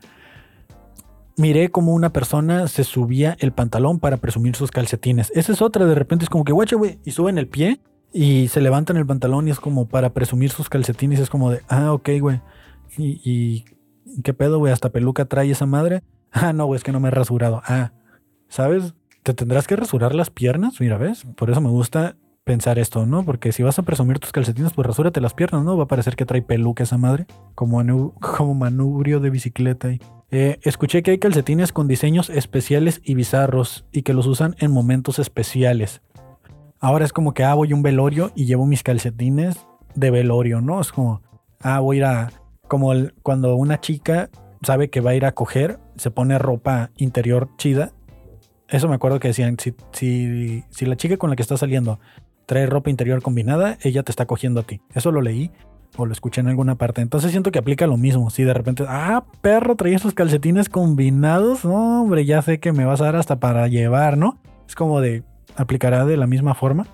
Miré 1.40 1.70
como 1.70 1.94
una 1.94 2.12
persona 2.12 2.68
se 2.68 2.84
subía 2.84 3.36
el 3.40 3.52
pantalón 3.52 3.98
para 3.98 4.18
presumir 4.18 4.56
sus 4.56 4.70
calcetines. 4.70 5.32
Esa 5.34 5.52
es 5.52 5.62
otra, 5.62 5.86
de 5.86 5.94
repente 5.94 6.24
es 6.24 6.28
como 6.28 6.44
que, 6.44 6.52
guacha, 6.52 6.76
güey, 6.76 6.98
y 7.04 7.12
suben 7.12 7.38
el 7.38 7.48
pie 7.48 7.80
y 8.12 8.48
se 8.48 8.60
levantan 8.60 8.98
el 8.98 9.06
pantalón 9.06 9.48
y 9.48 9.50
es 9.50 9.58
como 9.58 9.88
para 9.88 10.12
presumir 10.12 10.50
sus 10.50 10.68
calcetines. 10.68 11.18
Es 11.18 11.30
como 11.30 11.50
de, 11.50 11.62
ah, 11.68 11.92
ok, 11.92 12.10
güey. 12.20 12.42
Y, 12.98 13.20
y, 13.24 13.64
¿qué 14.22 14.34
pedo, 14.34 14.58
güey? 14.58 14.72
¿Hasta 14.72 14.90
peluca 14.90 15.24
trae 15.24 15.50
esa 15.50 15.66
madre? 15.66 16.02
Ah, 16.32 16.52
no, 16.52 16.66
güey, 16.66 16.76
es 16.76 16.84
que 16.84 16.92
no 16.92 17.00
me 17.00 17.08
he 17.08 17.10
rasurado. 17.10 17.60
Ah, 17.66 17.90
¿sabes? 18.46 18.94
te 19.22 19.34
tendrás 19.34 19.66
que 19.66 19.76
rasurar 19.76 20.14
las 20.14 20.30
piernas, 20.30 20.80
mira, 20.80 20.96
¿ves? 20.96 21.24
Por 21.36 21.50
eso 21.50 21.60
me 21.60 21.68
gusta 21.68 22.16
pensar 22.44 22.78
esto, 22.78 23.06
¿no? 23.06 23.24
Porque 23.24 23.52
si 23.52 23.62
vas 23.62 23.78
a 23.78 23.82
presumir 23.82 24.18
tus 24.18 24.32
calcetines, 24.32 24.72
pues 24.72 24.86
rasúrate 24.86 25.20
las 25.20 25.34
piernas, 25.34 25.64
¿no? 25.64 25.76
Va 25.76 25.84
a 25.84 25.88
parecer 25.88 26.16
que 26.16 26.26
trae 26.26 26.42
peluca 26.42 26.82
esa 26.82 26.98
madre, 26.98 27.26
como, 27.54 27.82
como 28.20 28.54
manubrio 28.54 29.20
de 29.20 29.30
bicicleta. 29.30 29.88
Eh, 30.30 30.58
escuché 30.62 31.02
que 31.02 31.12
hay 31.12 31.18
calcetines 31.18 31.72
con 31.72 31.88
diseños 31.88 32.30
especiales 32.30 33.00
y 33.04 33.14
bizarros 33.14 33.84
y 33.92 34.02
que 34.02 34.14
los 34.14 34.26
usan 34.26 34.56
en 34.58 34.70
momentos 34.70 35.18
especiales. 35.18 36.02
Ahora 36.80 37.04
es 37.04 37.12
como 37.12 37.34
que, 37.34 37.44
ah, 37.44 37.54
voy 37.54 37.72
un 37.72 37.82
velorio 37.82 38.32
y 38.34 38.46
llevo 38.46 38.66
mis 38.66 38.82
calcetines 38.82 39.66
de 39.94 40.10
velorio, 40.10 40.60
¿no? 40.60 40.80
Es 40.80 40.92
como, 40.92 41.22
ah, 41.60 41.80
voy 41.80 41.96
a 41.96 41.98
ir 41.98 42.04
a... 42.04 42.32
Como 42.68 42.92
cuando 43.22 43.56
una 43.56 43.80
chica 43.80 44.30
sabe 44.62 44.90
que 44.90 45.00
va 45.00 45.10
a 45.10 45.14
ir 45.16 45.24
a 45.24 45.32
coger, 45.32 45.80
se 45.96 46.12
pone 46.12 46.38
ropa 46.38 46.90
interior 46.96 47.48
chida 47.56 47.92
eso 48.70 48.88
me 48.88 48.94
acuerdo 48.94 49.18
que 49.18 49.28
decían, 49.28 49.56
si, 49.58 49.74
si, 50.70 50.86
la 50.86 50.96
chica 50.96 51.16
con 51.16 51.30
la 51.30 51.36
que 51.36 51.42
estás 51.42 51.60
saliendo 51.60 51.98
trae 52.50 52.66
ropa 52.66 52.90
interior 52.90 53.22
combinada, 53.22 53.78
ella 53.80 54.02
te 54.02 54.10
está 54.10 54.26
cogiendo 54.26 54.58
a 54.58 54.62
ti. 54.64 54.80
Eso 54.92 55.12
lo 55.12 55.20
leí 55.20 55.52
o 55.96 56.04
lo 56.04 56.12
escuché 56.12 56.40
en 56.40 56.48
alguna 56.48 56.74
parte. 56.74 57.00
Entonces 57.00 57.30
siento 57.30 57.52
que 57.52 57.60
aplica 57.60 57.86
lo 57.86 57.96
mismo. 57.96 58.28
Si 58.30 58.42
de 58.42 58.52
repente, 58.52 58.84
ah, 58.88 59.22
perro, 59.40 59.76
traía 59.76 59.94
esos 59.94 60.14
calcetines 60.14 60.68
combinados, 60.68 61.64
no, 61.64 62.02
hombre, 62.02 62.24
ya 62.24 62.42
sé 62.42 62.58
que 62.58 62.72
me 62.72 62.84
vas 62.84 63.00
a 63.00 63.04
dar 63.04 63.14
hasta 63.14 63.38
para 63.38 63.68
llevar, 63.68 64.18
¿no? 64.18 64.36
Es 64.66 64.74
como 64.74 65.00
de, 65.00 65.22
aplicará 65.54 66.04
de 66.04 66.16
la 66.16 66.26
misma 66.26 66.56
forma. 66.56 66.88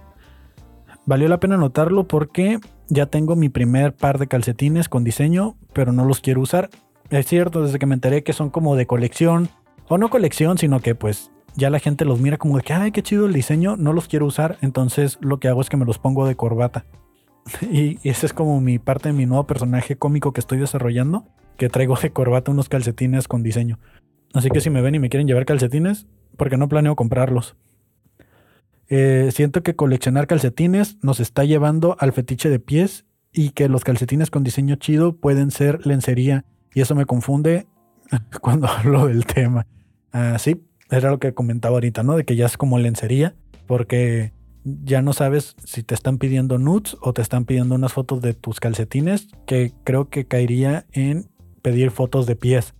Valió 1.07 1.27
la 1.27 1.41
pena 1.41 1.57
notarlo 1.57 2.05
porque 2.05 2.61
ya 2.89 3.07
tengo 3.07 3.35
mi 3.35 3.49
primer 3.49 3.95
par 3.95 4.19
de 4.19 4.27
calcetines 4.27 4.91
con 4.91 5.05
diseño, 5.05 5.57
pero 5.73 5.91
no 5.91 6.05
los 6.05 6.21
quiero 6.21 6.43
usar. 6.43 6.69
Es 7.09 7.25
cierto, 7.25 7.63
desde 7.63 7.79
que 7.79 7.87
me 7.87 7.95
enteré 7.95 8.23
que 8.23 8.35
son 8.35 8.51
como 8.51 8.77
de 8.77 8.87
colección, 8.87 9.49
o 9.89 9.97
no 9.97 10.11
colección, 10.11 10.59
sino 10.59 10.81
que 10.81 10.95
pues 10.95 11.31
ya 11.57 11.71
la 11.71 11.79
gente 11.79 12.05
los 12.05 12.21
mira 12.21 12.37
como 12.37 12.57
de 12.57 12.63
que, 12.63 12.73
ay, 12.73 12.93
qué 12.93 13.03
chido 13.03 13.27
el 13.27 13.33
diseño, 13.33 13.77
no 13.77 13.93
los 13.93 14.09
quiero 14.09 14.27
usar, 14.27 14.59
entonces 14.61 15.19
lo 15.21 15.41
que 15.41 15.49
hago 15.49 15.61
es 15.61 15.69
que 15.69 15.77
me 15.77 15.85
los 15.85 15.99
pongo 15.99 16.27
de 16.27 16.37
corbata. 16.37 16.85
y, 17.71 17.99
ese 18.09 18.27
es 18.27 18.33
como 18.33 18.61
mi 18.61 18.79
parte 18.79 19.09
de 19.09 19.13
mi 19.15 19.27
nuevo 19.27 19.47
personaje 19.47 19.97
cómico 19.97 20.33
que 20.33 20.41
estoy 20.41 20.59
desarrollando, 20.59 21.27
que 21.57 21.69
traigo 21.69 21.97
de 21.97 22.11
corbata 22.11 22.51
unos 22.51 22.69
calcetines 22.69 23.29
con 23.29 23.43
diseño. 23.43 23.79
Así 24.35 24.51
que 24.51 24.61
si 24.61 24.71
me 24.71 24.83
ven 24.83 24.95
y 24.95 24.99
me 24.99 25.09
quieren 25.09 25.27
llevar 25.27 25.47
calcetines, 25.47 26.07
porque 26.37 26.59
no 26.59 26.69
planeo 26.69 26.97
comprarlos. 26.97 27.57
Eh, 28.89 29.31
siento 29.33 29.63
que 29.63 29.75
coleccionar 29.75 30.27
calcetines 30.27 30.99
nos 31.03 31.19
está 31.19 31.45
llevando 31.45 31.97
al 31.99 32.13
fetiche 32.13 32.51
de 32.51 32.61
pies 32.61 33.07
y 33.33 33.51
que 33.51 33.69
los 33.69 33.83
calcetines 33.83 34.31
con 34.31 34.45
diseño 34.45 34.77
chido 34.77 35.17
pueden 35.17 35.51
ser 35.51 35.87
lencería 35.87 36.45
y 36.73 36.83
eso 36.83 36.95
me 36.95 37.07
confunde 37.07 37.67
cuando 38.41 38.69
hablo 38.69 39.07
del 39.07 39.25
tema. 39.27 39.67
Así, 40.13 40.63
ah, 40.63 40.76
era 40.91 41.11
lo 41.11 41.19
que 41.19 41.35
comentaba 41.35 41.75
ahorita, 41.75 42.03
¿no? 42.03 42.17
De 42.17 42.25
que 42.25 42.37
ya 42.37 42.47
es 42.47 42.57
como 42.57 42.79
lencería, 42.79 43.35
porque 43.67 44.33
ya 44.65 45.03
no 45.03 45.13
sabes 45.13 45.57
si 45.65 45.83
te 45.83 45.95
están 45.95 46.19
pidiendo 46.19 46.59
nudes 46.59 46.97
o 47.01 47.13
te 47.13 47.23
están 47.23 47.45
pidiendo 47.45 47.75
unas 47.75 47.93
fotos 47.93 48.21
de 48.21 48.35
tus 48.35 48.61
calcetines, 48.61 49.29
que 49.47 49.73
creo 49.85 50.09
que 50.09 50.27
caería 50.27 50.87
en 50.93 51.29
pedir 51.63 51.91
fotos 51.91 52.27
de 52.27 52.37
pies. 52.37 52.75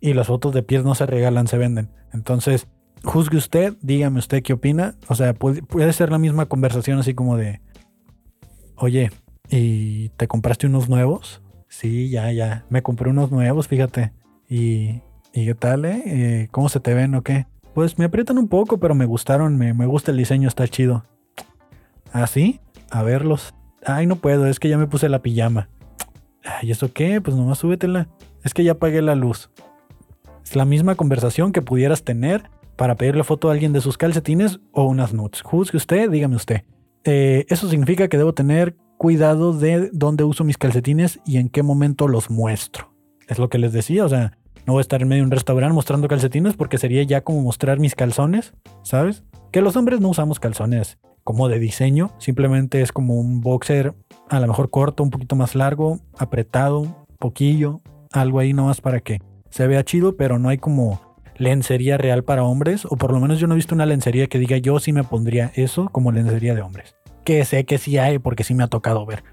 Y 0.00 0.14
las 0.14 0.26
fotos 0.26 0.52
de 0.52 0.62
pies 0.62 0.84
no 0.84 0.94
se 0.94 1.06
regalan, 1.06 1.46
se 1.46 1.56
venden. 1.56 1.90
Entonces, 2.12 2.68
juzgue 3.02 3.36
usted, 3.36 3.74
dígame 3.80 4.18
usted 4.18 4.42
qué 4.42 4.52
opina. 4.52 4.96
O 5.08 5.14
sea, 5.14 5.34
puede, 5.34 5.92
ser 5.92 6.10
la 6.10 6.18
misma 6.18 6.46
conversación 6.46 6.98
así 6.98 7.14
como 7.14 7.36
de, 7.36 7.60
oye, 8.76 9.10
¿y 9.48 10.10
te 10.10 10.28
compraste 10.28 10.66
unos 10.66 10.88
nuevos? 10.88 11.42
Sí, 11.68 12.10
ya, 12.10 12.30
ya. 12.32 12.66
Me 12.68 12.82
compré 12.82 13.10
unos 13.10 13.30
nuevos, 13.30 13.68
fíjate. 13.68 14.12
¿Y, 14.48 15.00
y 15.34 15.46
qué 15.46 15.54
tal, 15.54 15.84
eh? 15.84 16.02
eh? 16.06 16.48
¿Cómo 16.52 16.68
se 16.68 16.78
te 16.80 16.94
ven 16.94 17.14
o 17.16 17.22
qué? 17.22 17.46
Pues 17.74 17.98
me 17.98 18.04
aprietan 18.04 18.38
un 18.38 18.46
poco, 18.46 18.78
pero 18.78 18.94
me 18.94 19.04
gustaron. 19.04 19.56
Me, 19.56 19.74
me 19.74 19.86
gusta 19.86 20.12
el 20.12 20.16
diseño, 20.16 20.46
está 20.46 20.66
chido. 20.68 21.04
¿Ah, 22.12 22.28
sí? 22.28 22.60
A 22.90 23.02
verlos. 23.02 23.52
Ay, 23.84 24.06
no 24.06 24.16
puedo, 24.16 24.46
es 24.46 24.60
que 24.60 24.68
ya 24.68 24.78
me 24.78 24.86
puse 24.86 25.08
la 25.08 25.22
pijama. 25.22 25.68
¿Y 26.62 26.70
eso 26.70 26.92
qué? 26.92 27.20
Pues 27.20 27.36
nomás 27.36 27.58
súbetela. 27.58 28.08
Es 28.44 28.54
que 28.54 28.62
ya 28.62 28.72
apagué 28.72 29.02
la 29.02 29.16
luz. 29.16 29.50
Es 30.44 30.54
la 30.54 30.64
misma 30.64 30.94
conversación 30.94 31.50
que 31.50 31.62
pudieras 31.62 32.04
tener 32.04 32.48
para 32.76 32.94
pedirle 32.94 33.24
foto 33.24 33.48
a 33.48 33.52
alguien 33.52 33.72
de 33.72 33.80
sus 33.80 33.98
calcetines 33.98 34.60
o 34.70 34.84
unas 34.84 35.12
nudes. 35.12 35.42
Juzgue 35.42 35.76
usted, 35.76 36.10
dígame 36.10 36.36
usted. 36.36 36.62
Eh, 37.02 37.44
eso 37.48 37.68
significa 37.68 38.08
que 38.08 38.18
debo 38.18 38.34
tener 38.34 38.76
cuidado 38.98 39.52
de 39.52 39.90
dónde 39.92 40.22
uso 40.22 40.44
mis 40.44 40.58
calcetines 40.58 41.18
y 41.26 41.38
en 41.38 41.48
qué 41.48 41.62
momento 41.62 42.06
los 42.06 42.30
muestro. 42.30 42.94
Es 43.26 43.38
lo 43.38 43.48
que 43.48 43.58
les 43.58 43.72
decía, 43.72 44.04
o 44.04 44.08
sea, 44.08 44.38
no 44.66 44.72
voy 44.72 44.80
a 44.80 44.82
estar 44.82 45.02
en 45.02 45.08
medio 45.08 45.22
de 45.22 45.26
un 45.26 45.30
restaurante 45.30 45.74
mostrando 45.74 46.08
calcetines 46.08 46.54
porque 46.54 46.78
sería 46.78 47.02
ya 47.02 47.22
como 47.22 47.40
mostrar 47.42 47.78
mis 47.78 47.94
calzones, 47.94 48.54
¿sabes? 48.82 49.24
Que 49.52 49.60
los 49.60 49.76
hombres 49.76 50.00
no 50.00 50.08
usamos 50.08 50.40
calzones 50.40 50.98
como 51.22 51.48
de 51.48 51.58
diseño, 51.58 52.12
simplemente 52.18 52.82
es 52.82 52.92
como 52.92 53.14
un 53.14 53.40
boxer 53.40 53.94
a 54.28 54.40
lo 54.40 54.46
mejor 54.46 54.70
corto, 54.70 55.02
un 55.02 55.10
poquito 55.10 55.36
más 55.36 55.54
largo, 55.54 56.00
apretado, 56.18 57.06
poquillo, 57.18 57.80
algo 58.12 58.38
ahí 58.38 58.52
nomás 58.52 58.80
para 58.80 59.00
que 59.00 59.20
se 59.50 59.66
vea 59.66 59.84
chido, 59.84 60.16
pero 60.16 60.38
no 60.38 60.48
hay 60.48 60.58
como 60.58 61.00
lencería 61.36 61.96
real 61.98 62.24
para 62.24 62.44
hombres, 62.44 62.84
o 62.84 62.96
por 62.96 63.12
lo 63.12 63.20
menos 63.20 63.40
yo 63.40 63.46
no 63.46 63.54
he 63.54 63.56
visto 63.56 63.74
una 63.74 63.86
lencería 63.86 64.26
que 64.26 64.38
diga 64.38 64.58
yo 64.58 64.78
sí 64.78 64.92
me 64.92 65.04
pondría 65.04 65.50
eso 65.54 65.88
como 65.90 66.12
lencería 66.12 66.54
de 66.54 66.62
hombres. 66.62 66.94
Que 67.24 67.44
sé 67.44 67.64
que 67.64 67.78
sí 67.78 67.98
hay 67.98 68.18
porque 68.18 68.44
sí 68.44 68.54
me 68.54 68.64
ha 68.64 68.68
tocado 68.68 69.04
ver. 69.06 69.24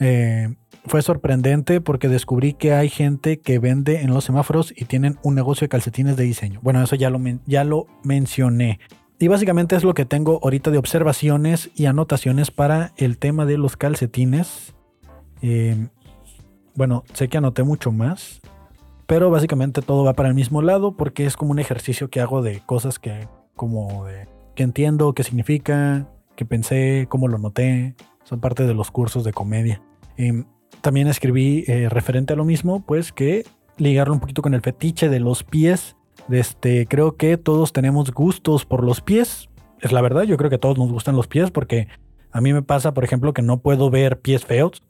Eh, 0.00 0.54
fue 0.88 1.02
sorprendente 1.02 1.80
porque 1.80 2.08
descubrí 2.08 2.54
que 2.54 2.72
hay 2.72 2.88
gente 2.88 3.40
que 3.40 3.58
vende 3.58 4.00
en 4.00 4.12
los 4.12 4.24
semáforos 4.24 4.72
y 4.76 4.86
tienen 4.86 5.18
un 5.22 5.34
negocio 5.34 5.64
de 5.64 5.68
calcetines 5.68 6.16
de 6.16 6.24
diseño. 6.24 6.60
Bueno, 6.62 6.82
eso 6.82 6.96
ya 6.96 7.10
lo, 7.10 7.20
ya 7.46 7.64
lo 7.64 7.86
mencioné. 8.02 8.80
Y 9.18 9.28
básicamente 9.28 9.76
es 9.76 9.84
lo 9.84 9.94
que 9.94 10.04
tengo 10.04 10.40
ahorita 10.42 10.70
de 10.70 10.78
observaciones 10.78 11.70
y 11.74 11.86
anotaciones 11.86 12.50
para 12.50 12.92
el 12.96 13.18
tema 13.18 13.46
de 13.46 13.58
los 13.58 13.76
calcetines. 13.76 14.74
Eh, 15.42 15.88
bueno, 16.74 17.04
sé 17.12 17.28
que 17.28 17.38
anoté 17.38 17.64
mucho 17.64 17.90
más, 17.90 18.40
pero 19.06 19.30
básicamente 19.30 19.82
todo 19.82 20.04
va 20.04 20.12
para 20.12 20.28
el 20.28 20.34
mismo 20.34 20.62
lado 20.62 20.96
porque 20.96 21.26
es 21.26 21.36
como 21.36 21.50
un 21.50 21.58
ejercicio 21.58 22.10
que 22.10 22.20
hago 22.20 22.42
de 22.42 22.60
cosas 22.60 22.98
que 22.98 23.26
como 23.56 24.06
que 24.54 24.62
entiendo, 24.62 25.12
qué 25.12 25.24
significa, 25.24 26.08
que 26.36 26.44
pensé, 26.44 27.06
cómo 27.08 27.26
lo 27.26 27.38
noté. 27.38 27.96
Son 28.22 28.40
parte 28.40 28.66
de 28.66 28.74
los 28.74 28.90
cursos 28.90 29.24
de 29.24 29.32
comedia. 29.32 29.82
Em, 30.16 30.44
también 30.80 31.08
escribí 31.08 31.64
eh, 31.66 31.88
referente 31.88 32.32
a 32.32 32.36
lo 32.36 32.44
mismo, 32.44 32.84
pues 32.86 33.12
que 33.12 33.44
ligarlo 33.76 34.14
un 34.14 34.20
poquito 34.20 34.42
con 34.42 34.54
el 34.54 34.60
fetiche 34.60 35.08
de 35.08 35.20
los 35.20 35.44
pies. 35.44 35.96
Este, 36.30 36.86
creo 36.86 37.16
que 37.16 37.36
todos 37.36 37.72
tenemos 37.72 38.12
gustos 38.12 38.64
por 38.64 38.84
los 38.84 39.00
pies. 39.00 39.48
Es 39.80 39.92
la 39.92 40.00
verdad, 40.00 40.22
yo 40.24 40.36
creo 40.36 40.50
que 40.50 40.56
a 40.56 40.60
todos 40.60 40.78
nos 40.78 40.90
gustan 40.90 41.16
los 41.16 41.28
pies 41.28 41.50
porque 41.50 41.88
a 42.32 42.40
mí 42.40 42.52
me 42.52 42.62
pasa, 42.62 42.92
por 42.94 43.04
ejemplo, 43.04 43.32
que 43.32 43.42
no 43.42 43.60
puedo 43.60 43.90
ver 43.90 44.20
pies 44.20 44.44
feos. 44.44 44.82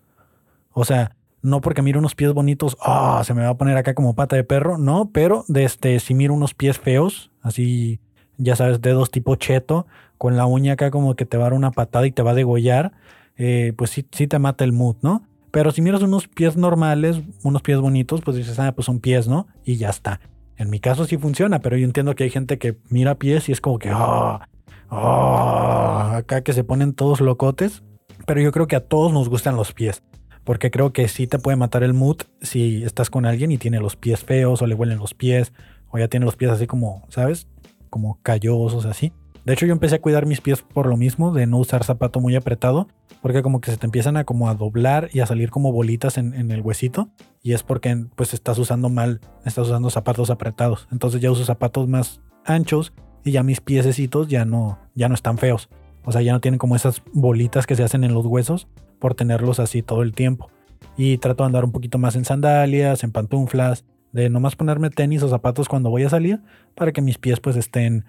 O 0.73 0.85
sea, 0.85 1.17
no 1.43 1.61
porque 1.61 1.83
miro 1.83 1.99
unos 1.99 2.15
pies 2.15 2.33
bonitos, 2.33 2.77
ah, 2.81 3.23
se 3.25 3.35
me 3.35 3.43
va 3.43 3.51
a 3.51 3.57
poner 3.57 3.77
acá 3.77 3.95
como 3.95 4.15
pata 4.15 4.37
de 4.37 4.45
perro, 4.45 4.79
no, 4.79 5.11
pero 5.13 5.45
de 5.49 5.65
este, 5.65 6.01
si 6.01 6.15
miro 6.15 6.35
unos 6.35 6.55
pies 6.55 6.79
feos, 6.79 7.31
así, 7.43 8.01
ya 8.37 8.57
sabes, 8.57 8.81
dedos 8.81 9.11
tipo 9.11 9.37
cheto, 9.37 9.87
con 10.17 10.37
la 10.37 10.47
uña 10.47 10.73
acá 10.73 10.91
como 10.91 11.15
que 11.15 11.27
te 11.27 11.37
va 11.37 11.45
a 11.45 11.47
dar 11.47 11.55
una 11.55 11.71
patada 11.71 12.07
y 12.07 12.13
te 12.13 12.23
va 12.23 12.33
a 12.33 12.35
degollar, 12.35 12.93
eh, 13.37 13.73
pues 13.77 13.91
sí, 13.91 14.07
sí 14.11 14.27
te 14.27 14.39
mata 14.39 14.65
el 14.65 14.73
mood, 14.73 14.97
¿no? 15.03 15.28
Pero 15.51 15.71
si 15.71 15.83
miras 15.83 16.03
unos 16.03 16.29
pies 16.29 16.57
normales, 16.57 17.21
unos 17.43 17.63
pies 17.63 17.79
bonitos, 17.79 18.21
pues 18.21 18.37
dices, 18.37 18.59
ah, 18.59 18.73
pues 18.73 18.87
son 18.87 19.01
pies, 19.01 19.29
¿no? 19.29 19.47
Y 19.65 19.77
ya 19.77 19.91
está. 19.91 20.21
En 20.57 20.71
mi 20.71 20.81
caso 20.81 21.05
sí 21.05 21.17
funciona, 21.17 21.61
pero 21.61 21.77
yo 21.77 21.85
entiendo 21.85 22.15
que 22.15 22.25
hay 22.25 22.31
gente 22.31 22.59
que 22.59 22.77
mira 22.91 23.15
pies 23.15 23.49
y 23.49 23.53
es 23.53 23.61
como 23.61 23.79
que, 23.79 23.91
ah, 23.93 24.49
ah, 24.91 26.17
acá 26.17 26.43
que 26.43 26.53
se 26.53 26.65
ponen 26.65 26.93
todos 26.93 27.21
locotes. 27.21 27.83
Pero 28.27 28.41
yo 28.41 28.53
creo 28.53 28.67
que 28.67 28.77
a 28.77 28.85
todos 28.85 29.13
nos 29.13 29.29
gustan 29.29 29.57
los 29.57 29.73
pies. 29.73 30.03
Porque 30.45 30.71
creo 30.71 30.93
que 30.93 31.09
sí 31.09 31.27
te 31.27 31.39
puede 31.39 31.57
matar 31.57 31.83
el 31.83 31.95
mood 31.95 32.23
si 32.41 32.83
estás 32.83 33.11
con 33.11 33.27
alguien 33.27 33.53
y 33.53 33.59
tiene 33.59 33.81
los 33.81 33.97
pies 33.97 34.25
feos 34.25 34.63
o 34.63 34.67
le 34.67 34.75
huelen 34.75 34.99
los 34.99 35.15
pies 35.15 35.53
o 35.91 35.99
ya 35.99 36.09
tiene 36.09 36.27
los 36.27 36.37
pies 36.37 36.51
así 36.51 36.67
como, 36.67 37.07
¿sabes? 37.09 37.47
Como 37.91 38.19
callosos 38.23 38.85
así. 38.85 39.13
De 39.49 39.55
hecho 39.55 39.65
yo 39.65 39.73
empecé 39.73 39.95
a 39.95 40.03
cuidar 40.03 40.27
mis 40.27 40.43
pies 40.43 40.61
por 40.61 40.85
lo 40.85 40.99
mismo, 40.99 41.33
de 41.33 41.47
no 41.47 41.57
usar 41.57 41.83
zapato 41.83 42.21
muy 42.21 42.37
apretado, 42.37 42.87
porque 43.23 43.41
como 43.41 43.63
que 43.63 43.71
se 43.71 43.79
te 43.79 43.87
empiezan 43.87 44.19
a 44.19 44.25
como 44.25 44.51
a 44.51 44.55
doblar 44.55 45.09
y 45.11 45.21
a 45.21 45.27
salir 45.27 45.49
como 45.49 45.73
bolitas 45.73 46.19
en, 46.19 46.35
el 46.35 46.61
huesito. 46.61 47.09
Y 47.43 47.55
es 47.55 47.63
porque 47.63 48.05
pues 48.15 48.35
estás 48.35 48.59
usando 48.59 48.91
mal, 48.91 49.23
estás 49.47 49.69
usando 49.69 49.89
zapatos 49.89 50.29
apretados. 50.29 50.87
Entonces 50.93 51.23
ya 51.23 51.31
uso 51.31 51.47
zapatos 51.47 51.89
más 51.89 52.21
anchos 52.45 52.93
y 53.25 53.31
ya 53.31 53.43
mis 53.43 53.63
piececitos 53.63 54.29
ya 54.29 54.45
no, 54.45 54.81
ya 54.95 55.09
no 55.09 55.15
están 55.15 55.39
feos. 55.39 55.71
O 56.05 56.13
sea, 56.13 56.21
ya 56.21 56.35
no 56.35 56.43
tienen 56.43 56.59
como 56.59 56.77
esas 56.77 57.03
bolitas 57.15 57.67
que 57.67 57.75
se 57.75 57.83
hacen 57.83 58.05
en 58.05 58.13
los 58.13 58.27
huesos 58.27 58.69
por 58.99 59.15
tenerlos 59.15 59.61
así 59.61 59.81
todo 59.81 60.03
el 60.03 60.13
tiempo. 60.13 60.51
Y 60.99 61.17
trato 61.17 61.45
de 61.45 61.47
andar 61.47 61.65
un 61.65 61.73
poquito 61.73 61.97
más 61.97 62.17
en 62.17 62.27
sandalias, 62.27 63.03
en 63.03 63.13
pantuflas, 63.13 63.87
de 64.13 64.29
nomás 64.29 64.57
ponerme 64.57 64.91
tenis 64.91 65.23
o 65.23 65.29
zapatos 65.31 65.71
cuando 65.71 65.89
voy 65.89 66.03
a 66.03 66.11
salir 66.11 66.43
para 66.75 66.93
que 66.93 67.01
mis 67.01 67.17
pies 67.17 67.41
pues 67.41 67.57
estén 67.57 68.05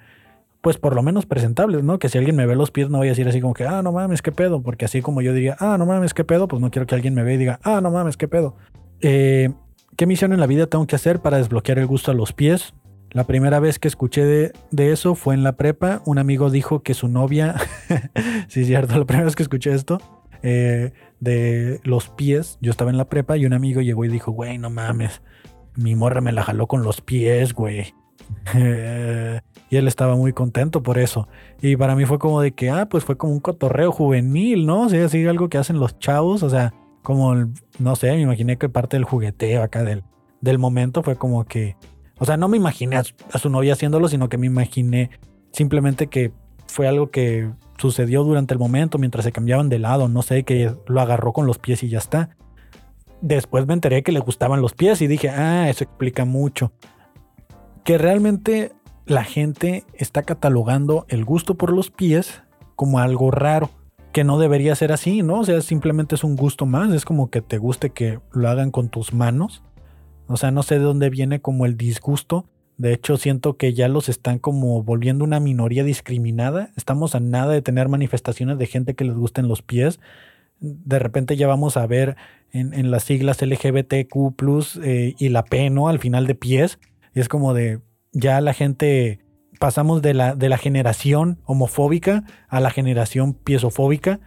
pues 0.62 0.78
por 0.78 0.96
lo 0.96 1.04
menos 1.04 1.26
presentables, 1.26 1.84
¿no? 1.84 2.00
Que 2.00 2.10
si 2.10 2.18
alguien 2.18 2.36
me 2.36 2.46
ve 2.46 2.56
los 2.56 2.72
pies 2.72 2.90
no 2.90 2.98
voy 2.98 3.08
a 3.08 3.12
decir 3.12 3.28
así 3.28 3.40
como 3.40 3.54
que, 3.54 3.66
ah, 3.66 3.82
no 3.82 3.92
mames, 3.92 4.22
qué 4.22 4.32
pedo, 4.32 4.62
porque 4.62 4.86
así 4.86 5.02
como 5.02 5.22
yo 5.22 5.34
diría, 5.34 5.56
ah, 5.60 5.78
no 5.78 5.86
mames, 5.86 6.14
qué 6.14 6.24
pedo, 6.24 6.48
pues 6.48 6.62
no 6.62 6.70
quiero 6.72 6.86
que 6.86 6.96
alguien 6.96 7.14
me 7.14 7.24
vea 7.24 7.36
y 7.36 7.38
diga, 7.38 7.60
ah, 7.64 7.80
no 7.82 7.92
mames, 7.92 8.18
qué 8.18 8.28
pedo. 8.28 8.56
Eh, 9.02 9.50
¿Qué 9.96 10.06
misión 10.06 10.34
en 10.34 10.40
la 10.40 10.48
vida 10.48 10.68
tengo 10.68 10.88
que 10.88 10.96
hacer 10.96 11.20
para 11.20 11.38
desbloquear 11.38 11.80
el 11.80 11.86
gusto 11.86 12.12
a 12.12 12.14
los 12.14 12.34
pies? 12.34 12.74
La 13.12 13.26
primera 13.26 13.60
vez 13.60 13.80
que 13.80 13.88
escuché 13.88 14.24
de, 14.24 14.54
eso 14.92 15.16
fue 15.16 15.34
en 15.34 15.44
la 15.44 15.58
prepa. 15.58 16.02
Un 16.06 16.20
amigo 16.20 16.50
dijo 16.50 16.84
que 16.84 16.94
su 16.94 17.08
novia, 17.08 17.56
sí, 18.48 18.66
cierto, 18.66 18.98
la 18.98 19.06
primera 19.06 19.26
vez 19.26 19.36
que 19.36 19.44
escuché 19.44 19.74
esto, 19.74 20.00
eh, 20.44 20.94
de 21.20 21.82
los 21.84 22.10
pies. 22.10 22.60
Yo 22.62 22.72
estaba 22.72 22.92
en 22.92 22.98
la 22.98 23.10
prepa 23.10 23.36
y 23.36 23.46
un 23.46 23.54
amigo 23.54 23.82
llegó 23.82 24.06
y 24.06 24.10
dijo, 24.10 24.32
güey, 24.32 24.58
no 24.58 24.70
mames, 24.70 25.22
mi 25.76 25.96
morra 25.96 26.22
me 26.22 26.32
la 26.32 26.44
jaló 26.44 26.68
con 26.68 26.84
los 26.84 27.02
pies, 27.02 27.54
güey. 27.54 27.94
y 29.70 29.76
él 29.76 29.88
estaba 29.88 30.16
muy 30.16 30.34
contento 30.34 30.84
por 30.84 30.98
eso. 30.98 31.28
Y 31.62 31.76
para 31.76 31.96
mí 31.96 32.06
fue 32.06 32.20
como 32.20 32.42
de 32.42 32.52
que, 32.52 32.70
ah, 32.70 32.88
pues 32.90 33.04
fue 33.04 33.18
como 33.18 33.34
un 33.34 33.40
cotorreo 33.40 33.92
juvenil, 33.92 34.66
¿no? 34.66 34.84
O 34.84 34.90
sea, 34.90 35.06
así 35.06 35.26
algo 35.26 35.50
que 35.50 35.58
hacen 35.58 35.80
los 35.80 36.00
chavos, 36.00 36.44
o 36.44 36.50
sea, 36.50 36.74
como, 37.04 37.36
no 37.80 37.96
sé, 37.96 38.12
me 38.12 38.22
imaginé 38.22 38.58
que 38.58 38.70
parte 38.70 38.98
del 38.98 39.04
jugueteo 39.04 39.64
acá 39.64 39.84
del, 39.84 40.04
del 40.42 40.58
momento 40.60 41.04
fue 41.04 41.16
como 41.16 41.46
que, 41.46 41.76
o 42.18 42.26
sea, 42.26 42.38
no 42.38 42.48
me 42.48 42.58
imaginé 42.58 42.98
a 42.98 43.38
su 43.38 43.50
novia 43.50 43.74
haciéndolo, 43.74 44.08
sino 44.08 44.30
que 44.30 44.38
me 44.38 44.48
imaginé 44.48 45.10
simplemente 45.52 46.08
que 46.08 46.32
fue 46.68 46.88
algo 46.88 47.10
que 47.10 47.50
sucedió 47.78 48.24
durante 48.24 48.54
el 48.54 48.60
momento 48.60 48.98
mientras 48.98 49.26
se 49.26 49.32
cambiaban 49.32 49.70
de 49.70 49.80
lado, 49.80 50.08
no 50.08 50.22
sé, 50.22 50.44
que 50.44 50.74
lo 50.88 51.02
agarró 51.02 51.34
con 51.34 51.48
los 51.48 51.58
pies 51.58 51.84
y 51.84 51.90
ya 51.90 51.98
está. 51.98 52.30
Después 53.22 53.66
me 53.66 53.74
enteré 53.74 54.04
que 54.04 54.12
le 54.12 54.20
gustaban 54.20 54.62
los 54.62 54.74
pies 54.74 55.02
y 55.02 55.08
dije, 55.08 55.30
ah, 55.30 55.70
eso 55.70 55.84
explica 55.84 56.26
mucho. 56.26 56.72
Que 57.84 57.98
realmente 57.98 58.74
la 59.06 59.24
gente 59.24 59.86
está 59.94 60.24
catalogando 60.24 61.06
el 61.10 61.26
gusto 61.26 61.56
por 61.56 61.74
los 61.74 61.90
pies 61.90 62.44
como 62.76 63.00
algo 63.00 63.32
raro, 63.32 63.70
que 64.14 64.24
no 64.24 64.40
debería 64.40 64.76
ser 64.76 64.92
así, 64.92 65.22
¿no? 65.22 65.40
O 65.40 65.44
sea, 65.44 65.62
simplemente 65.62 66.16
es 66.16 66.24
un 66.24 66.36
gusto 66.36 66.66
más, 66.66 66.94
es 66.94 67.06
como 67.06 67.30
que 67.30 67.42
te 67.42 67.58
guste 67.58 67.90
que 67.90 68.20
lo 68.32 68.50
hagan 68.50 68.72
con 68.72 68.90
tus 68.90 69.14
manos. 69.14 69.64
O 70.28 70.38
sea, 70.38 70.52
no 70.52 70.64
sé 70.64 70.76
de 70.76 70.86
dónde 70.86 71.10
viene 71.10 71.42
como 71.42 71.66
el 71.66 71.76
disgusto 71.76 72.46
de 72.80 72.94
hecho, 72.94 73.18
siento 73.18 73.58
que 73.58 73.74
ya 73.74 73.90
los 73.90 74.08
están 74.08 74.40
como 74.40 74.82
volviendo 74.82 75.26
una 75.26 75.42
minoría 75.42 75.84
discriminada. 75.84 76.72
Estamos 76.78 77.14
a 77.14 77.20
nada 77.20 77.52
de 77.52 77.62
tener 77.62 77.90
manifestaciones 77.90 78.58
de 78.58 78.68
gente 78.68 78.96
que 78.96 79.04
les 79.04 79.16
gusten 79.16 79.50
los 79.50 79.62
pies. 79.62 80.00
De 80.62 80.98
repente 80.98 81.36
ya 81.36 81.46
vamos 81.46 81.76
a 81.76 81.86
ver 81.88 82.16
en, 82.54 82.90
las 82.90 83.04
siglas 83.04 83.42
LGBTQ 83.42 84.16
eh, 84.82 85.14
y 85.20 85.28
la 85.28 85.44
P, 85.44 85.70
¿no? 85.70 85.90
Al 85.90 86.00
final 86.00 86.26
de 86.26 86.36
pies. 86.36 86.80
Es 87.20 87.28
como 87.28 87.54
de, 87.54 87.82
ya 88.12 88.42
la 88.42 88.54
gente, 88.54 89.20
pasamos 89.60 90.02
de 90.02 90.14
la, 90.14 90.36
de 90.36 90.50
la 90.50 90.58
generación 90.58 91.40
homofóbica 91.46 92.24
a 92.48 92.60
la 92.60 92.72
generación 92.72 93.34
piesofóbica. 93.34 94.20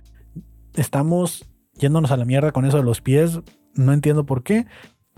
Estamos 0.75 1.49
yéndonos 1.75 2.11
a 2.11 2.17
la 2.17 2.25
mierda 2.25 2.53
con 2.53 2.65
eso 2.65 2.77
de 2.77 2.85
los 2.85 3.01
pies. 3.01 3.41
No 3.75 3.93
entiendo 3.93 4.27
por 4.27 4.43
qué. 4.43 4.67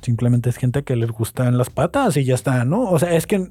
Simplemente 0.02 0.50
es 0.50 0.56
gente 0.56 0.84
que 0.84 0.96
les 0.96 1.10
gustan 1.10 1.56
las 1.56 1.70
patas 1.70 2.16
y 2.16 2.24
ya 2.24 2.34
está, 2.34 2.64
¿no? 2.64 2.90
O 2.90 2.98
sea, 2.98 3.14
es 3.14 3.26
que 3.26 3.50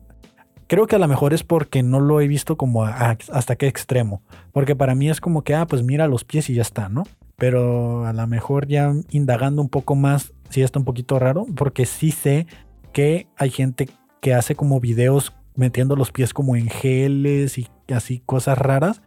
creo 0.67 0.87
que 0.87 0.95
a 0.95 0.99
lo 0.99 1.07
mejor 1.07 1.33
es 1.33 1.43
porque 1.43 1.83
no 1.83 1.99
lo 1.99 2.21
he 2.21 2.27
visto 2.27 2.57
como 2.57 2.85
hasta 2.85 3.55
qué 3.55 3.67
extremo. 3.67 4.21
Porque 4.51 4.75
para 4.75 4.95
mí 4.95 5.09
es 5.09 5.21
como 5.21 5.43
que, 5.43 5.55
ah, 5.55 5.67
pues 5.67 5.83
mira 5.83 6.07
los 6.07 6.23
pies 6.23 6.49
y 6.49 6.55
ya 6.55 6.61
está, 6.61 6.89
¿no? 6.89 7.03
Pero 7.37 8.05
a 8.05 8.13
lo 8.13 8.27
mejor 8.27 8.67
ya 8.67 8.93
indagando 9.09 9.61
un 9.61 9.69
poco 9.69 9.95
más, 9.95 10.33
sí 10.49 10.61
está 10.61 10.79
un 10.79 10.85
poquito 10.85 11.19
raro, 11.19 11.45
porque 11.55 11.85
sí 11.85 12.11
sé 12.11 12.47
que 12.91 13.27
hay 13.37 13.49
gente 13.49 13.89
que 14.23 14.33
hace 14.33 14.55
como 14.55 14.79
videos 14.79 15.33
metiendo 15.53 15.97
los 15.97 16.13
pies 16.13 16.33
como 16.33 16.55
en 16.55 16.69
geles 16.69 17.57
y 17.57 17.67
así 17.93 18.23
cosas 18.25 18.57
raras. 18.57 19.01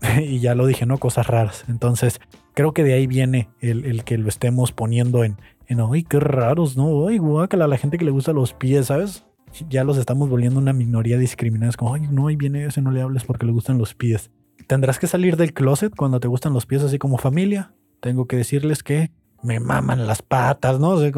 y 0.20 0.40
ya 0.40 0.56
lo 0.56 0.66
dije, 0.66 0.86
¿no? 0.86 0.98
Cosas 0.98 1.28
raras. 1.28 1.64
Entonces, 1.68 2.20
creo 2.52 2.74
que 2.74 2.82
de 2.82 2.94
ahí 2.94 3.06
viene 3.06 3.48
el, 3.60 4.02
que 4.02 4.18
lo 4.18 4.28
estemos 4.28 4.72
poniendo 4.72 5.22
en, 5.22 5.36
en, 5.68 5.78
ay, 5.80 6.02
qué 6.02 6.18
raros, 6.18 6.76
¿no? 6.76 7.06
Ay, 7.06 7.18
guácala, 7.18 7.68
la 7.68 7.78
gente 7.78 7.96
que 7.96 8.04
le 8.04 8.10
gusta 8.10 8.32
los 8.32 8.52
pies, 8.52 8.86
¿sabes? 8.86 9.24
Ya 9.68 9.84
los 9.84 9.96
estamos 9.98 10.28
volviendo 10.28 10.58
una 10.58 10.72
minoría 10.72 11.16
discriminada. 11.16 11.70
Es 11.70 11.76
como, 11.76 11.94
ay, 11.94 12.08
no, 12.10 12.26
ahí 12.26 12.34
viene 12.34 12.64
ese, 12.64 12.82
no 12.82 12.90
le 12.90 13.02
hables 13.02 13.22
porque 13.22 13.46
le 13.46 13.52
gustan 13.52 13.78
los 13.78 13.94
pies. 13.94 14.32
Tendrás 14.66 14.98
que 14.98 15.06
salir 15.06 15.36
del 15.36 15.54
closet 15.54 15.94
cuando 15.94 16.18
te 16.18 16.26
gustan 16.26 16.54
los 16.54 16.66
pies 16.66 16.82
así 16.82 16.98
como 16.98 17.18
familia. 17.18 17.72
Tengo 18.00 18.26
que 18.26 18.34
decirles 18.34 18.82
que 18.82 19.12
me 19.44 19.60
maman 19.60 20.08
las 20.08 20.22
patas, 20.22 20.80
¿no? 20.80 20.90
O 20.90 21.00
sea, 21.00 21.12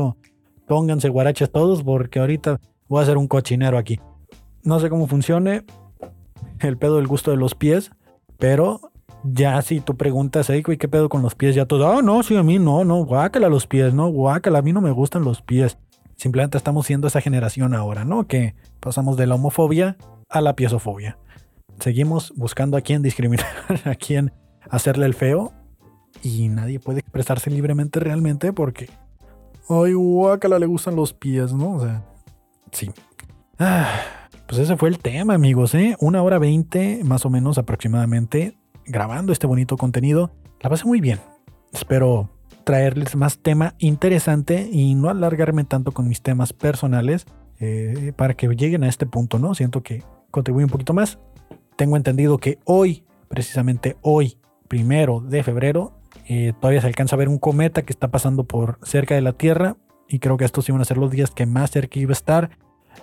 pónganse 0.69 1.09
guaraches 1.09 1.51
todos 1.51 1.83
porque 1.83 2.19
ahorita 2.19 2.61
voy 2.93 3.01
a 3.01 3.05
hacer 3.05 3.17
un 3.17 3.27
cochinero 3.27 3.79
aquí. 3.79 3.99
No 4.65 4.79
sé 4.79 4.91
cómo 4.91 5.07
funcione 5.07 5.65
el 6.61 6.77
pedo 6.77 6.97
del 6.97 7.07
gusto 7.07 7.31
de 7.31 7.39
los 7.39 7.55
pies, 7.55 7.91
pero 8.39 8.93
ya 9.25 9.63
si 9.63 9.81
tú 9.81 9.97
preguntas, 9.97 10.51
¿y 10.51 10.63
qué 10.63 10.89
pedo 10.89 11.09
con 11.09 11.23
los 11.23 11.35
pies? 11.35 11.55
Ya 11.55 11.65
todo, 11.65 11.91
ah, 11.91 12.03
no, 12.03 12.23
sí, 12.23 12.37
a 12.37 12.43
mí 12.43 12.59
no, 12.59 12.85
no, 12.85 13.03
guácala 13.07 13.49
los 13.49 13.67
pies, 13.67 13.95
no, 13.95 14.09
guácala, 14.09 14.59
a 14.59 14.63
mí 14.63 14.75
no 14.75 14.83
me 14.83 14.91
gustan 14.91 15.25
los 15.25 15.41
pies. 15.41 15.79
Simplemente 16.17 16.59
estamos 16.59 16.87
siendo 16.87 17.09
esa 17.09 17.23
generación 17.23 17.75
ahora, 17.75 18.05
¿no? 18.05 18.27
Que 18.27 18.55
pasamos 18.79 19.17
de 19.17 19.27
la 19.27 19.37
homofobia 19.37 19.97
a 20.29 20.43
la 20.43 20.55
piezofobia. 20.55 21.17
Seguimos 21.81 22.35
buscando 22.37 22.77
a 22.77 22.83
quién 22.83 23.01
discriminar, 23.01 23.47
a 23.87 23.95
quién 23.95 24.33
hacerle 24.69 25.07
el 25.07 25.15
feo 25.15 25.55
y 26.23 26.51
nadie 26.51 26.79
puede 26.79 27.01
expresarse 27.01 27.49
libremente 27.49 28.01
realmente 28.01 28.53
porque, 28.53 28.91
ay, 29.71 29.95
guácala, 29.95 30.59
le 30.59 30.67
gustan 30.67 30.95
los 30.95 31.15
pies, 31.15 31.55
¿no? 31.55 31.77
O 31.77 31.81
sea, 31.81 32.05
sí. 32.73 32.91
Ah, 33.59 33.89
pues 34.47 34.61
ese 34.61 34.77
fue 34.77 34.89
el 34.89 34.99
tema, 34.99 35.35
amigos, 35.35 35.75
¿eh? 35.75 35.97
Una 36.01 36.23
hora 36.23 36.39
veinte, 36.39 37.01
más 37.05 37.25
o 37.25 37.31
menos 37.31 37.59
aproximadamente, 37.59 38.59
grabando 38.85 39.33
este 39.33 39.47
bonito 39.47 39.77
contenido. 39.77 40.33
La 40.61 40.69
pasé 40.69 40.85
muy 40.85 41.01
bien. 41.01 41.21
Espero 41.73 42.31
traerles 42.65 43.17
más 43.17 43.39
tema 43.39 43.75
interesante 43.79 44.69
y 44.71 44.95
no 44.95 45.11
alargarme 45.11 45.65
tanto 45.65 45.93
con 45.93 46.09
mis 46.09 46.23
temas 46.23 46.53
personales 46.53 47.27
eh, 47.61 48.13
para 48.17 48.35
que 48.35 48.49
lleguen 48.49 48.85
a 48.85 48.89
este 48.89 49.07
punto, 49.07 49.39
¿no? 49.39 49.55
Siento 49.55 49.83
que 49.83 50.03
contribuye 50.31 50.65
un 50.65 50.71
poquito 50.71 50.95
más. 50.95 51.19
Tengo 51.77 51.97
entendido 51.97 52.39
que 52.39 52.59
hoy, 52.65 53.05
precisamente 53.29 53.97
hoy, 54.03 54.39
primero 54.69 55.21
de 55.21 55.43
febrero, 55.43 55.93
eh, 56.29 56.53
todavía 56.61 56.81
se 56.81 56.87
alcanza 56.87 57.17
a 57.17 57.19
ver 57.19 57.29
un 57.29 57.39
cometa 57.39 57.83
que 57.83 57.93
está 57.93 58.09
pasando 58.09 58.45
por 58.45 58.79
cerca 58.83 59.15
de 59.15 59.23
la 59.23 59.33
Tierra 59.33 59.77
y 60.09 60.19
creo 60.19 60.37
que 60.37 60.45
estos 60.45 60.69
iban 60.69 60.81
a 60.81 60.85
ser 60.85 60.99
los 60.99 61.11
días 61.11 61.31
que 61.31 61.47
más 61.47 61.71
cerca 61.71 61.99
iba 61.99 62.11
a 62.11 62.13
estar. 62.13 62.51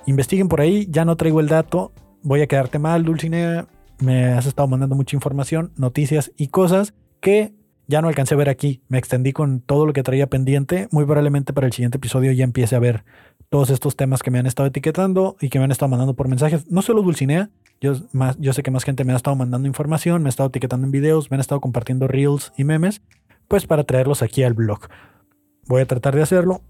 Investiguen 0.06 0.48
por 0.48 0.62
ahí, 0.62 0.88
ya 0.90 1.06
no 1.06 1.16
traigo 1.18 1.40
el 1.40 1.48
dato. 1.48 1.92
Voy 2.22 2.42
a 2.42 2.48
quedarte 2.48 2.80
mal, 2.80 3.04
Dulcinea. 3.04 3.68
Me 4.00 4.26
has 4.26 4.46
estado 4.46 4.68
mandando 4.68 4.96
mucha 4.96 5.16
información, 5.16 5.72
noticias 5.76 6.32
y 6.38 6.48
cosas 6.48 6.94
que 7.20 7.54
ya 7.88 8.02
no 8.02 8.08
alcancé 8.08 8.36
a 8.36 8.38
ver 8.38 8.50
aquí. 8.50 8.82
Me 8.88 8.98
extendí 8.98 9.34
con 9.34 9.62
todo 9.62 9.86
lo 9.86 9.94
que 9.94 10.04
traía 10.04 10.28
pendiente. 10.28 10.88
Muy 10.92 11.06
probablemente 11.06 11.54
para 11.54 11.68
el 11.68 11.74
siguiente 11.74 11.98
episodio 11.98 12.32
ya 12.32 12.44
empiece 12.44 12.76
a 12.76 12.80
ver 12.80 13.04
todos 13.50 13.72
estos 13.72 13.96
temas 13.96 14.22
que 14.22 14.32
me 14.32 14.40
han 14.40 14.46
estado 14.46 14.68
etiquetando 14.68 15.36
y 15.42 15.50
que 15.50 15.58
me 15.58 15.66
han 15.66 15.72
estado 15.72 15.90
mandando 15.90 16.14
por 16.14 16.28
mensajes. 16.28 16.70
No 16.70 16.82
solo 16.82 17.02
Dulcinea, 17.02 17.50
yo, 17.82 17.94
yo 18.38 18.54
sé 18.54 18.62
que 18.62 18.72
más 18.72 18.84
gente 18.84 19.04
me 19.04 19.14
ha 19.14 19.16
estado 19.16 19.36
mandando 19.36 19.68
información, 19.68 20.22
me 20.22 20.28
ha 20.28 20.30
estado 20.30 20.50
etiquetando 20.50 20.86
en 20.86 20.92
videos, 20.92 21.32
me 21.32 21.36
han 21.36 21.42
estado 21.42 21.62
compartiendo 21.62 22.08
reels 22.08 22.54
y 22.58 22.64
memes, 22.64 23.02
pues 23.48 23.66
para 23.66 23.84
traerlos 23.86 24.22
aquí 24.22 24.44
al 24.44 24.54
blog. 24.54 24.82
Voy 25.68 25.82
a 25.82 25.86
tratar 25.86 26.16
de 26.16 26.22
hacerlo. 26.22 26.62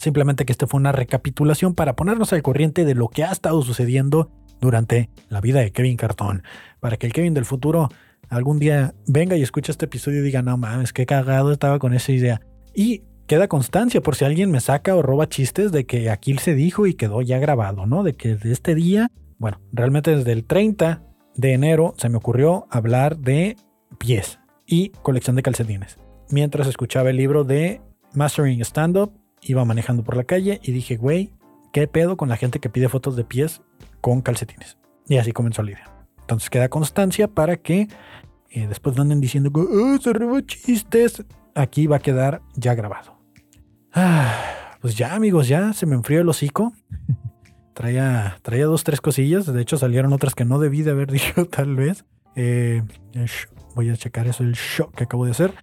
Simplemente 0.00 0.46
que 0.46 0.52
este 0.52 0.66
fue 0.66 0.80
una 0.80 0.92
recapitulación 0.92 1.74
para 1.74 1.94
ponernos 1.94 2.32
al 2.32 2.40
corriente 2.40 2.86
de 2.86 2.94
lo 2.94 3.08
que 3.08 3.22
ha 3.22 3.32
estado 3.32 3.60
sucediendo 3.60 4.30
durante 4.58 5.10
la 5.28 5.42
vida 5.42 5.60
de 5.60 5.72
Kevin 5.72 5.98
Cartón. 5.98 6.42
Para 6.80 6.96
que 6.96 7.06
el 7.06 7.12
Kevin 7.12 7.34
del 7.34 7.44
futuro 7.44 7.90
algún 8.30 8.58
día 8.58 8.94
venga 9.06 9.36
y 9.36 9.42
escuche 9.42 9.70
este 9.70 9.84
episodio 9.84 10.20
y 10.20 10.22
diga, 10.22 10.40
no 10.40 10.56
mames, 10.56 10.94
qué 10.94 11.04
cagado 11.04 11.52
estaba 11.52 11.78
con 11.78 11.92
esa 11.92 12.12
idea. 12.12 12.40
Y 12.74 13.02
queda 13.26 13.46
constancia 13.46 14.00
por 14.00 14.16
si 14.16 14.24
alguien 14.24 14.50
me 14.50 14.60
saca 14.60 14.96
o 14.96 15.02
roba 15.02 15.28
chistes 15.28 15.70
de 15.70 15.84
que 15.84 16.08
aquí 16.08 16.34
se 16.38 16.54
dijo 16.54 16.86
y 16.86 16.94
quedó 16.94 17.20
ya 17.20 17.38
grabado, 17.38 17.84
¿no? 17.84 18.02
De 18.02 18.14
que 18.14 18.36
de 18.36 18.52
este 18.52 18.74
día, 18.74 19.10
bueno, 19.36 19.60
realmente 19.70 20.16
desde 20.16 20.32
el 20.32 20.46
30 20.46 21.02
de 21.36 21.52
enero 21.52 21.92
se 21.98 22.08
me 22.08 22.16
ocurrió 22.16 22.66
hablar 22.70 23.18
de 23.18 23.58
pies 23.98 24.38
y 24.64 24.92
colección 25.02 25.36
de 25.36 25.42
calcetines. 25.42 25.98
Mientras 26.30 26.68
escuchaba 26.68 27.10
el 27.10 27.18
libro 27.18 27.44
de 27.44 27.82
Mastering 28.14 28.62
Stand 28.62 28.96
Up 28.96 29.19
iba 29.42 29.64
manejando 29.64 30.02
por 30.02 30.16
la 30.16 30.24
calle 30.24 30.60
y 30.62 30.72
dije, 30.72 30.96
güey, 30.96 31.32
¿qué 31.72 31.86
pedo 31.86 32.16
con 32.16 32.28
la 32.28 32.36
gente 32.36 32.60
que 32.60 32.70
pide 32.70 32.88
fotos 32.88 33.16
de 33.16 33.24
pies 33.24 33.62
con 34.00 34.20
calcetines? 34.20 34.78
Y 35.08 35.18
así 35.18 35.32
comenzó 35.32 35.62
la 35.62 35.72
idea. 35.72 36.06
Entonces 36.20 36.50
queda 36.50 36.68
constancia 36.68 37.28
para 37.28 37.56
que 37.56 37.88
eh, 38.50 38.66
después 38.68 38.96
no 38.96 39.02
anden 39.02 39.20
diciendo 39.20 39.50
que 39.52 39.60
oh, 39.60 39.98
se 40.00 40.12
robó 40.12 40.40
chistes. 40.40 41.24
Aquí 41.54 41.86
va 41.86 41.96
a 41.96 42.00
quedar 42.00 42.42
ya 42.54 42.74
grabado. 42.74 43.18
Ah, 43.92 44.76
pues 44.80 44.96
ya, 44.96 45.14
amigos, 45.14 45.48
ya 45.48 45.72
se 45.72 45.86
me 45.86 45.96
enfrió 45.96 46.20
el 46.20 46.28
hocico. 46.28 46.72
traía, 47.74 48.38
traía 48.42 48.66
dos, 48.66 48.84
tres 48.84 49.00
cosillas. 49.00 49.46
De 49.46 49.60
hecho, 49.60 49.76
salieron 49.76 50.12
otras 50.12 50.34
que 50.34 50.44
no 50.44 50.58
debí 50.58 50.82
de 50.82 50.92
haber 50.92 51.10
dicho, 51.12 51.46
tal 51.46 51.76
vez. 51.76 52.04
Eh, 52.36 52.82
voy 53.74 53.90
a 53.90 53.96
checar 53.96 54.28
eso, 54.28 54.42
el 54.42 54.52
shock 54.52 54.94
que 54.94 55.04
acabo 55.04 55.24
de 55.24 55.32
hacer. 55.32 55.54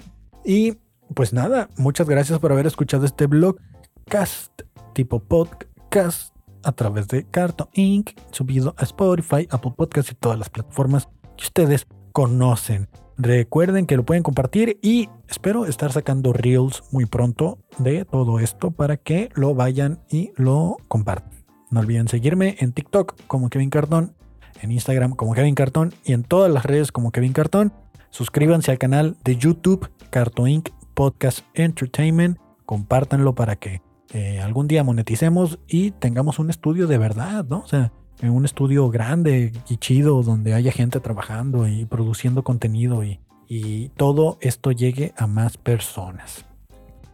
Y 0.43 0.77
pues 1.13 1.33
nada, 1.33 1.69
muchas 1.77 2.07
gracias 2.07 2.39
por 2.39 2.51
haber 2.51 2.67
escuchado 2.67 3.05
este 3.05 3.27
blogcast 3.27 4.61
tipo 4.93 5.19
podcast 5.19 6.35
a 6.63 6.71
través 6.71 7.07
de 7.07 7.25
Carto 7.25 7.69
Inc. 7.73 8.11
subido 8.31 8.75
a 8.77 8.83
Spotify, 8.83 9.47
Apple 9.49 9.73
Podcasts 9.75 10.11
y 10.11 10.15
todas 10.15 10.37
las 10.37 10.49
plataformas 10.49 11.07
que 11.37 11.43
ustedes 11.43 11.87
conocen. 12.11 12.89
Recuerden 13.17 13.87
que 13.87 13.97
lo 13.97 14.05
pueden 14.05 14.21
compartir 14.21 14.79
y 14.81 15.09
espero 15.27 15.65
estar 15.65 15.91
sacando 15.91 16.33
reels 16.33 16.83
muy 16.91 17.05
pronto 17.05 17.57
de 17.79 18.05
todo 18.05 18.39
esto 18.39 18.71
para 18.71 18.97
que 18.97 19.29
lo 19.33 19.55
vayan 19.55 20.01
y 20.09 20.31
lo 20.35 20.77
compartan. 20.87 21.31
No 21.71 21.79
olviden 21.79 22.07
seguirme 22.07 22.57
en 22.59 22.73
TikTok 22.73 23.15
como 23.27 23.49
Kevin 23.49 23.69
Cartón, 23.69 24.13
en 24.61 24.71
Instagram 24.71 25.13
como 25.15 25.33
Kevin 25.33 25.55
Cartón 25.55 25.93
y 26.05 26.13
en 26.13 26.23
todas 26.23 26.51
las 26.51 26.65
redes 26.65 26.91
como 26.91 27.11
Kevin 27.11 27.33
Cartón. 27.33 27.73
Suscríbanse 28.09 28.71
al 28.71 28.77
canal 28.77 29.17
de 29.23 29.35
YouTube 29.35 29.89
Carto 30.09 30.47
Inc. 30.47 30.69
Podcast 30.97 31.41
Entertainment. 31.53 32.39
Compártanlo 32.65 33.35
para 33.35 33.55
que 33.55 33.83
eh, 34.13 34.41
algún 34.41 34.67
día 34.67 34.83
moneticemos 34.83 35.59
y 35.67 35.91
tengamos 35.91 36.39
un 36.39 36.49
estudio 36.49 36.87
de 36.87 36.97
verdad, 36.97 37.45
¿no? 37.47 37.59
O 37.59 37.67
sea, 37.67 37.93
un 38.23 38.45
estudio 38.45 38.89
grande 38.89 39.53
y 39.69 39.77
chido 39.77 40.23
donde 40.23 40.55
haya 40.55 40.71
gente 40.71 40.99
trabajando 40.99 41.67
y 41.67 41.85
produciendo 41.85 42.43
contenido 42.43 43.03
y, 43.03 43.19
y 43.47 43.89
todo 43.89 44.39
esto 44.41 44.71
llegue 44.71 45.13
a 45.17 45.27
más 45.27 45.57
personas. 45.57 46.45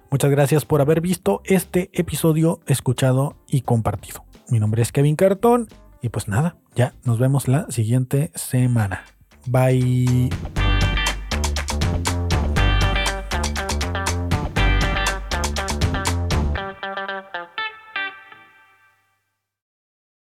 Muchas 0.09 0.31
gracias 0.31 0.63
por 0.63 0.79
haber 0.79 1.01
visto 1.01 1.41
este 1.43 1.89
episodio, 1.91 2.61
escuchado 2.67 3.35
y 3.47 3.61
compartido. 3.61 4.23
Mi 4.49 4.61
nombre 4.61 4.81
es 4.81 4.93
Kevin 4.93 5.17
Cartón 5.17 5.67
y 6.01 6.07
pues 6.07 6.29
nada, 6.29 6.55
ya 6.73 6.93
nos 7.03 7.19
vemos 7.19 7.49
la 7.49 7.69
siguiente 7.69 8.31
semana. 8.33 9.03
Bye. 9.45 10.29